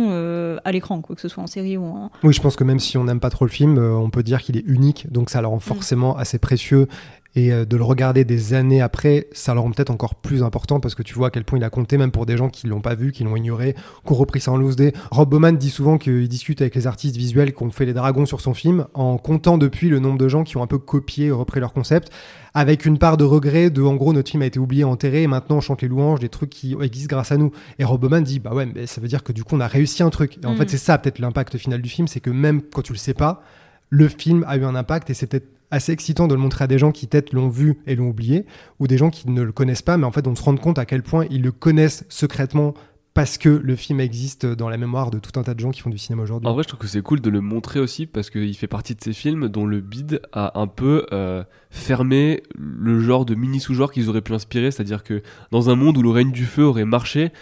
à 0.65 0.73
l'écran, 0.73 1.01
quoi 1.01 1.15
que 1.15 1.23
ce 1.23 1.29
soit 1.29 1.43
en 1.43 1.47
série 1.47 1.77
ou 1.77 1.85
en. 1.85 2.11
Oui, 2.25 2.33
je 2.33 2.41
pense 2.41 2.57
que 2.57 2.65
même 2.65 2.81
si 2.81 2.99
on 2.99 3.05
n'aime 3.05 3.21
pas 3.21 3.31
trop 3.31 3.45
le 3.45 3.51
film, 3.51 3.79
on 3.79 4.11
peut 4.11 4.23
dire 4.23 4.41
qu'il 4.43 4.57
est 4.57 4.65
unique, 4.67 5.11
donc 5.13 5.31
ça 5.31 5.41
le 5.41 5.47
rend 5.47 5.61
forcément 5.61 6.17
assez 6.17 6.39
précieux. 6.39 6.89
Et 7.35 7.51
euh, 7.51 7.65
de 7.65 7.79
le 7.79 7.83
regarder 7.83 8.25
des 8.27 8.53
années 8.53 8.83
après, 8.83 9.29
ça 9.33 9.55
le 9.55 9.61
rend 9.61 9.71
peut-être 9.71 9.89
encore 9.89 10.17
plus 10.17 10.43
important 10.43 10.81
parce 10.81 10.95
que 10.95 11.03
tu 11.03 11.15
vois 11.15 11.29
à 11.29 11.31
quel 11.31 11.45
point 11.45 11.59
il 11.59 11.65
a 11.65 11.71
compté, 11.71 11.97
même 11.97 12.11
pour 12.11 12.27
des 12.27 12.37
gens 12.37 12.51
qui 12.51 12.67
l'ont 12.67 12.83
pas 12.83 12.95
vu, 12.95 13.11
qui 13.11 13.25
l'ont 13.25 13.37
ignoré, 13.37 13.75
qui 14.05 14.13
ont 14.13 14.17
repris 14.17 14.41
ça 14.41 14.53
en 14.53 14.59
loose 14.59 14.77
day. 14.77 14.93
Rob 15.11 15.31
Bowman 15.31 15.53
dit 15.57 15.71
souvent 15.71 15.97
qu'il 15.97 16.29
discute 16.29 16.61
avec 16.61 16.75
les 16.75 16.87
artistes 16.87 17.17
visuels 17.17 17.55
qui 17.55 17.63
ont 17.63 17.71
fait 17.71 17.87
les 17.87 17.95
dragons 17.95 18.27
sur 18.27 18.43
son 18.43 18.53
film, 18.53 18.87
en 18.93 19.17
comptant 19.17 19.57
depuis 19.57 19.89
le 19.89 19.99
nombre 19.99 20.19
de 20.19 20.29
gens 20.29 20.45
qui 20.45 20.59
ont 20.59 20.63
un 20.63 20.67
peu 20.67 20.77
copié, 20.77 21.31
repris 21.31 21.59
leur 21.59 21.73
concept, 21.73 22.11
avec 22.53 22.85
une 22.85 22.99
part 22.99 23.17
de 23.17 23.25
regret 23.25 23.71
de, 23.71 23.81
en 23.81 23.95
gros, 23.95 24.13
notre 24.13 24.31
film 24.31 24.43
a 24.43 24.47
été 24.47 24.59
oublié, 24.59 24.85
enterré, 24.85 25.23
et 25.23 25.27
maintenant 25.27 25.57
on 25.57 25.61
chante 25.63 25.81
les 25.81 25.89
louanges 25.89 26.21
des 26.21 26.29
trucs 26.29 26.51
qui 26.51 26.77
existent 26.83 27.17
grâce 27.17 27.33
à 27.33 27.39
nous. 27.39 27.51
Et 27.79 27.85
Rob 27.85 27.99
Bowman 28.03 28.21
dit, 28.23 28.41
bah 28.41 28.53
ouais, 28.53 28.67
mais 28.67 28.87
ça 28.87 29.01
veut 29.01 29.09
dire 29.09 29.23
que 29.23 29.33
du 29.33 29.43
coup 29.43 29.57
on 29.57 29.61
a 29.61 29.67
réussi 29.69 30.03
un 30.03 30.11
truc. 30.11 30.37
Et 30.43 30.47
en 30.47 30.51
Mhm. 30.51 30.57
fait, 30.59 30.69
c'est 30.71 30.77
ça 30.77 30.99
peut-être 30.99 31.19
l'impact 31.19 31.57
final 31.57 31.81
du 31.81 31.89
film, 31.89 32.09
c'est 32.09 32.21
que 32.21 32.29
même 32.29 32.61
quand 32.61 32.83
tu 32.83 32.93
le 32.93 32.99
sais 32.99 33.15
pas, 33.15 33.43
le 33.89 34.07
film 34.09 34.45
a 34.47 34.59
eu 34.59 34.65
un 34.65 34.75
impact 34.75 35.09
et 35.09 35.15
c'est 35.15 35.27
peut-être 35.27 35.49
assez 35.73 35.91
excitant 35.91 36.29
de 36.29 36.35
le 36.35 36.41
montrer 36.41 36.65
à 36.65 36.67
des 36.69 36.79
gens 36.79 36.93
qui 36.93 37.09
peut-être 37.09 37.33
l'ont 37.33 37.49
vu 37.49 37.79
et 37.87 37.97
l'ont 37.97 38.09
oublié, 38.09 38.47
ou 38.79 38.87
des 38.87 38.99
gens 38.99 39.11
qui 39.11 39.29
ne 39.29 39.43
le 39.43 39.53
connaissent 39.53 39.83
pas, 39.83 39.97
mais 39.97 40.05
en 40.05 40.13
fait 40.13 40.29
on 40.29 40.37
se 40.37 40.43
rend 40.43 40.57
compte 40.57 40.79
à 40.79 40.85
quel 40.85 41.03
point 41.03 41.27
ils 41.31 41.43
le 41.43 41.51
connaissent 41.51 42.05
secrètement 42.09 42.75
parce 43.15 43.37
que 43.37 43.49
le 43.49 43.77
film 43.77 44.01
existe 44.01 44.47
dans 44.47 44.69
la 44.69 44.79
mémoire 44.79 45.11
de 45.11 45.19
tout 45.19 45.39
un 45.39 45.43
tas 45.43 45.55
de 45.55 45.61
gens 45.61 45.71
qui 45.71 45.81
font 45.81 45.91
du 45.91 45.99
cinéma 45.99 46.23
aujourd'hui. 46.23 46.49
En 46.49 46.55
vrai, 46.55 46.63
je 46.63 46.69
trouve 46.69 46.81
que 46.81 46.87
c'est 46.87 47.03
cool 47.03 47.21
de 47.21 47.29
le 47.29 47.41
montrer 47.41 47.79
aussi 47.79 48.07
parce 48.07 48.31
qu'il 48.31 48.57
fait 48.57 48.67
partie 48.67 48.95
de 48.95 49.03
ces 49.03 49.13
films 49.13 49.49
dont 49.49 49.67
le 49.67 49.81
bid 49.81 50.23
a 50.33 50.59
un 50.59 50.67
peu 50.67 51.07
euh, 51.13 51.45
fermé 51.71 52.43
le 52.57 53.01
genre 53.01 53.27
de 53.27 53.35
mini 53.35 53.61
sous-genre 53.61 53.93
qu'ils 53.93 54.09
auraient 54.09 54.23
pu 54.23 54.33
inspirer. 54.33 54.71
C'est-à-dire 54.71 55.05
que 55.05 55.23
dans 55.51 55.69
un 55.69 55.75
monde 55.75 55.99
où 55.99 56.03
le 56.03 56.09
règne 56.09 56.33
du 56.33 56.47
feu 56.47 56.65
aurait 56.65 56.87
marché, 56.87 57.33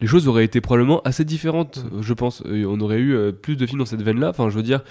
les 0.00 0.06
choses 0.06 0.28
auraient 0.28 0.44
été 0.44 0.60
probablement 0.60 1.00
assez 1.02 1.24
différentes, 1.24 1.86
euh, 1.92 2.02
je 2.02 2.12
pense. 2.12 2.42
On 2.46 2.78
aurait 2.80 2.98
eu 2.98 3.14
euh, 3.14 3.32
plus 3.32 3.56
de 3.56 3.64
films 3.64 3.78
dans 3.78 3.86
cette 3.86 4.02
veine-là. 4.02 4.28
Enfin, 4.28 4.50
je 4.50 4.56
veux 4.56 4.62
dire, 4.62 4.82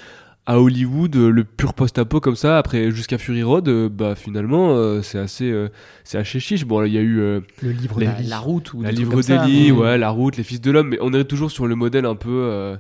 à 0.46 0.60
Hollywood, 0.60 1.16
euh, 1.16 1.30
le 1.30 1.44
pur 1.46 1.74
post-apo 1.74 2.20
comme 2.20 2.36
ça, 2.36 2.58
après 2.58 2.92
jusqu'à 2.92 3.18
Fury 3.18 3.44
Road, 3.44 3.68
euh, 3.70 3.88
bah 3.90 4.16
finalement 4.16 4.76
euh, 4.76 5.02
c'est 5.02 5.18
assez, 5.20 5.50
euh, 5.50 5.70
c'est 6.04 6.18
assez 6.18 6.40
chiche. 6.40 6.66
Bon, 6.66 6.80
là, 6.82 6.88
il 6.88 6.94
y 6.94 6.98
a 6.98 7.02
eu 7.02 7.16
Le 7.18 7.44
livre 7.72 8.00
La, 8.02 8.22
la 8.22 8.40
route 8.40 8.74
ou 8.74 8.82
la 8.82 8.92
livre 8.92 9.22
d'Eli, 9.22 9.72
mais- 9.72 9.78
ouais, 9.78 9.98
la 9.98 10.10
route, 10.10 10.36
les 10.38 10.44
fils 10.44 10.60
de 10.62 10.70
l'homme, 10.72 10.90
mais 10.90 10.98
on 11.02 11.14
est 11.14 11.24
toujours 11.24 11.50
sur 11.52 11.66
le 11.68 11.76
modèle 11.76 12.06
un 12.06 12.16
peu 12.16 12.76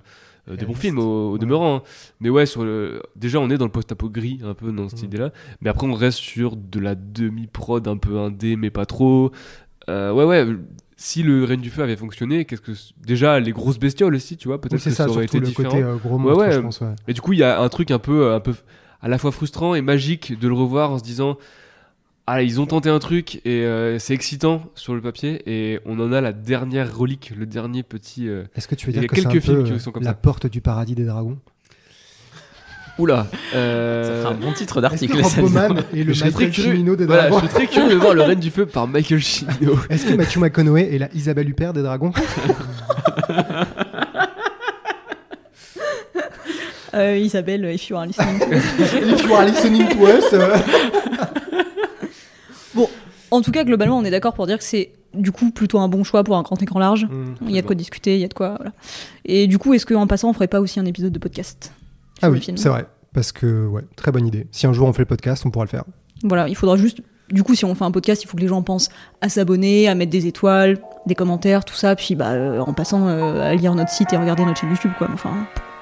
des 0.52 0.66
bons 0.66 0.74
films 0.74 1.00
au, 1.00 1.30
au 1.30 1.34
Ouais. 1.34 1.40
demeurant. 1.40 1.78
hein. 1.78 1.82
Mais 2.20 2.30
ouais, 2.30 2.46
sur 2.46 2.66
le, 2.66 3.02
déjà 3.16 3.40
on 3.40 3.50
est 3.50 3.58
dans 3.58 3.64
le 3.66 3.72
post-apo 3.72 4.10
gris 4.10 4.42
un 4.44 4.54
peu 4.54 4.72
dans 4.74 4.90
cette 4.90 5.00
Mhm. 5.00 5.06
idée-là, 5.06 5.32
mais 5.62 5.70
après 5.70 5.88
on 5.88 5.94
reste 5.94 6.18
sur 6.18 6.58
de 6.58 6.80
la 6.82 6.96
demi-prod 6.96 7.88
un 7.88 7.96
peu 7.98 8.18
indé, 8.20 8.58
mais 8.58 8.72
pas 8.72 8.86
trop. 8.86 9.32
Ouais, 9.88 10.12
ouais. 10.12 10.46
Si 10.96 11.24
le 11.24 11.44
Reine 11.44 11.62
du 11.62 11.70
Feu 11.70 11.82
avait 11.84 11.96
fonctionné, 11.96 12.46
qu'est-ce 12.46 12.62
que 12.62 12.72
déjà 13.06 13.40
les 13.40 13.52
grosses 13.52 13.80
bestioles 13.80 14.16
aussi, 14.16 14.38
tu 14.38 14.48
vois, 14.48 14.60
peut-être 14.62 14.74
Oui, 14.74 14.84
que 14.84 14.90
ça, 14.92 15.06
ça 15.06 15.10
aurait 15.10 15.26
été 15.26 15.40
le 15.40 15.48
différent. 15.48 15.70
côté 15.70 15.84
euh, 15.84 15.96
gros 15.96 16.18
monstre, 16.18 16.40
ouais. 16.46 16.52
je 16.52 16.60
pense. 16.60 16.82
Ouais. 16.82 16.96
Et 17.08 17.14
du 17.14 17.22
coup, 17.22 17.34
il 17.34 17.40
y 17.40 17.44
a 17.44 17.60
un 17.62 17.70
truc 17.70 17.90
un 17.92 18.00
peu, 18.00 18.32
un 18.34 18.40
peu 18.40 18.54
à 19.02 19.08
la 19.10 19.18
fois 19.18 19.32
frustrant 19.32 19.76
et 19.76 19.82
magique 19.82 20.40
de 20.40 20.48
le 20.48 20.54
revoir 20.54 20.92
en 20.92 20.98
se 21.00 21.04
disant 21.04 21.38
Ah, 22.28 22.42
ils 22.44 22.62
ont 22.62 22.66
tenté 22.66 22.90
un 22.90 23.00
truc 23.00 23.38
et 23.46 23.64
euh, 23.66 24.00
c'est 24.00 24.14
excitant 24.14 24.64
sur 24.76 24.94
le 24.96 25.02
papier. 25.02 25.42
Et 25.46 25.80
on 25.86 26.00
en 26.00 26.14
a 26.14 26.22
la 26.22 26.32
dernière 26.32 26.96
relique, 26.96 27.34
le 27.36 27.46
dernier 27.46 27.84
petit. 27.84 28.30
euh, 28.30 28.46
Est-ce 28.56 28.68
que 28.68 28.76
tu 28.76 28.86
veux 28.88 28.94
dire 28.94 29.08
que 29.08 29.16
quelques 29.16 29.40
films 29.42 29.58
peu 29.58 29.64
qui 29.64 29.72
euh, 29.74 29.80
sont 29.80 29.92
comme 29.92 30.04
la 30.04 30.12
ça. 30.12 30.16
porte 30.16 30.48
du 30.48 30.62
paradis 30.62 30.96
des 30.96 31.06
dragons? 31.06 31.38
Oula 33.00 33.26
Ça 33.52 33.58
euh, 33.58 34.22
fera 34.22 34.34
un 34.34 34.38
bon 34.38 34.54
titre 34.54 34.78
Est-ce 34.78 34.82
d'article. 34.82 35.18
que 35.18 35.24
ça, 35.24 35.42
Rob 35.42 35.50
dis 35.50 35.54
donc. 35.56 35.68
Bowman 35.68 35.84
est 35.96 36.04
le 36.04 36.14
je 36.14 36.26
Michael 36.26 36.52
curieux. 36.52 36.72
Cimino 36.74 36.96
des 36.96 37.06
Voilà, 37.06 37.24
je 37.24 37.30
dragons 37.30 37.48
suis 37.48 37.48
très 37.48 37.68
curieux 37.68 37.90
de 37.90 37.96
voir 37.96 38.14
le 38.14 38.22
Reine 38.22 38.40
du 38.40 38.52
Feu 38.52 38.66
par 38.66 38.88
Michael 38.88 39.22
Cimino. 39.22 39.80
Est-ce 39.90 40.06
que 40.06 40.14
Matthew 40.14 40.38
McConaughey 40.38 40.94
est 40.96 41.00
la 41.00 41.10
Isabelle 41.14 41.50
Huppert 41.50 41.74
des 41.74 41.82
dragons? 41.82 42.12
Euh, 46.96 47.18
Isabelle, 47.18 47.66
if 47.74 47.90
you 47.90 47.98
are 47.98 48.06
listening. 48.06 48.40
If 48.52 49.24
you 49.24 49.34
are 49.34 49.44
listening 49.46 49.88
to 49.90 50.06
us, 50.06 50.26
bon, 52.76 52.88
en 53.32 53.42
tout 53.42 53.50
cas, 53.50 53.64
globalement, 53.64 53.98
on 53.98 54.06
est 54.06 54.12
d'accord 54.12 54.36
pour 54.36 54.46
dire 54.46 54.60
que 54.60 54.64
c'est 54.64 54.92
du 55.16 55.32
coup 55.32 55.50
plutôt 55.50 55.80
un 55.80 55.88
bon 55.88 56.04
choix 56.04 56.24
pour 56.24 56.38
un 56.38 56.44
grand 56.44 56.62
écran 56.62 56.78
large. 56.78 57.06
hmm. 57.06 57.36
Il 57.48 57.56
y 57.56 57.58
a 57.58 57.64
de 57.64 57.66
quoi 57.66 57.76
discuter, 57.76 58.14
il 58.14 58.22
y 58.22 58.26
a 58.26 58.28
de 58.28 58.34
quoi. 58.36 58.58
Voilà. 58.58 58.74
Et 59.26 59.48
du 59.48 59.58
coup, 59.58 59.74
est-ce 59.74 59.88
qu'en 59.88 60.06
passant, 60.06 60.30
on 60.30 60.34
ferait 60.34 60.48
pas 60.48 60.60
aussi 60.62 60.80
un 60.80 60.86
épisode 60.86 61.12
de 61.12 61.18
podcast? 61.18 61.72
Ah 62.22 62.30
oui, 62.30 62.42
c'est 62.56 62.70
vrai. 62.70 62.86
Parce 63.14 63.32
que, 63.32 63.68
ouais, 63.68 63.84
très 63.96 64.12
bonne 64.12 64.26
idée. 64.26 64.48
Si 64.52 64.66
un 64.66 64.74
jour 64.74 64.88
on 64.88 64.94
fait 64.94 65.02
le 65.02 65.08
podcast, 65.08 65.44
on 65.46 65.52
pourra 65.52 65.66
le 65.66 65.70
faire. 65.70 65.84
Voilà, 66.24 66.48
il 66.48 66.56
faudra 66.56 66.78
juste. 66.78 67.00
Du 67.30 67.44
coup, 67.44 67.56
si 67.56 67.64
on 67.66 67.74
fait 67.76 67.86
un 67.86 67.92
podcast, 67.92 68.24
il 68.24 68.28
faut 68.28 68.36
que 68.38 68.42
les 68.42 68.48
gens 68.48 68.62
pensent 68.64 68.90
à 69.22 69.30
s'abonner, 69.30 69.88
à 69.88 69.96
mettre 69.96 70.12
des 70.12 70.28
étoiles, 70.28 70.80
des 71.06 71.16
commentaires, 71.16 71.64
tout 71.66 71.74
ça, 71.76 71.96
puis 71.96 72.16
bah, 72.16 72.32
euh, 72.32 72.60
en 72.60 72.74
passant 72.74 73.08
euh, 73.08 73.42
à 73.42 73.54
lire 73.56 73.74
notre 73.76 73.92
site 73.92 74.12
et 74.14 74.18
regarder 74.18 74.46
notre 74.46 74.60
chaîne 74.60 74.70
YouTube, 74.70 74.92
quoi. 74.98 75.08
Enfin, 75.14 75.32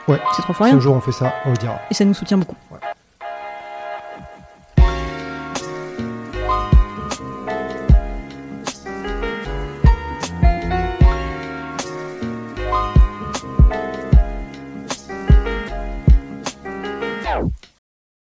Ouais. 0.08 0.20
c'est 0.36 0.42
trois 0.42 0.56
fois 0.56 0.68
Si 0.68 0.74
un 0.74 0.80
jour 0.80 0.96
on 0.96 1.00
fait 1.02 1.12
ça, 1.12 1.34
on 1.46 1.52
le 1.52 1.58
dira. 1.58 1.80
Et 1.90 1.94
ça 1.94 2.06
nous 2.06 2.14
soutient 2.14 2.38
beaucoup. 2.38 2.56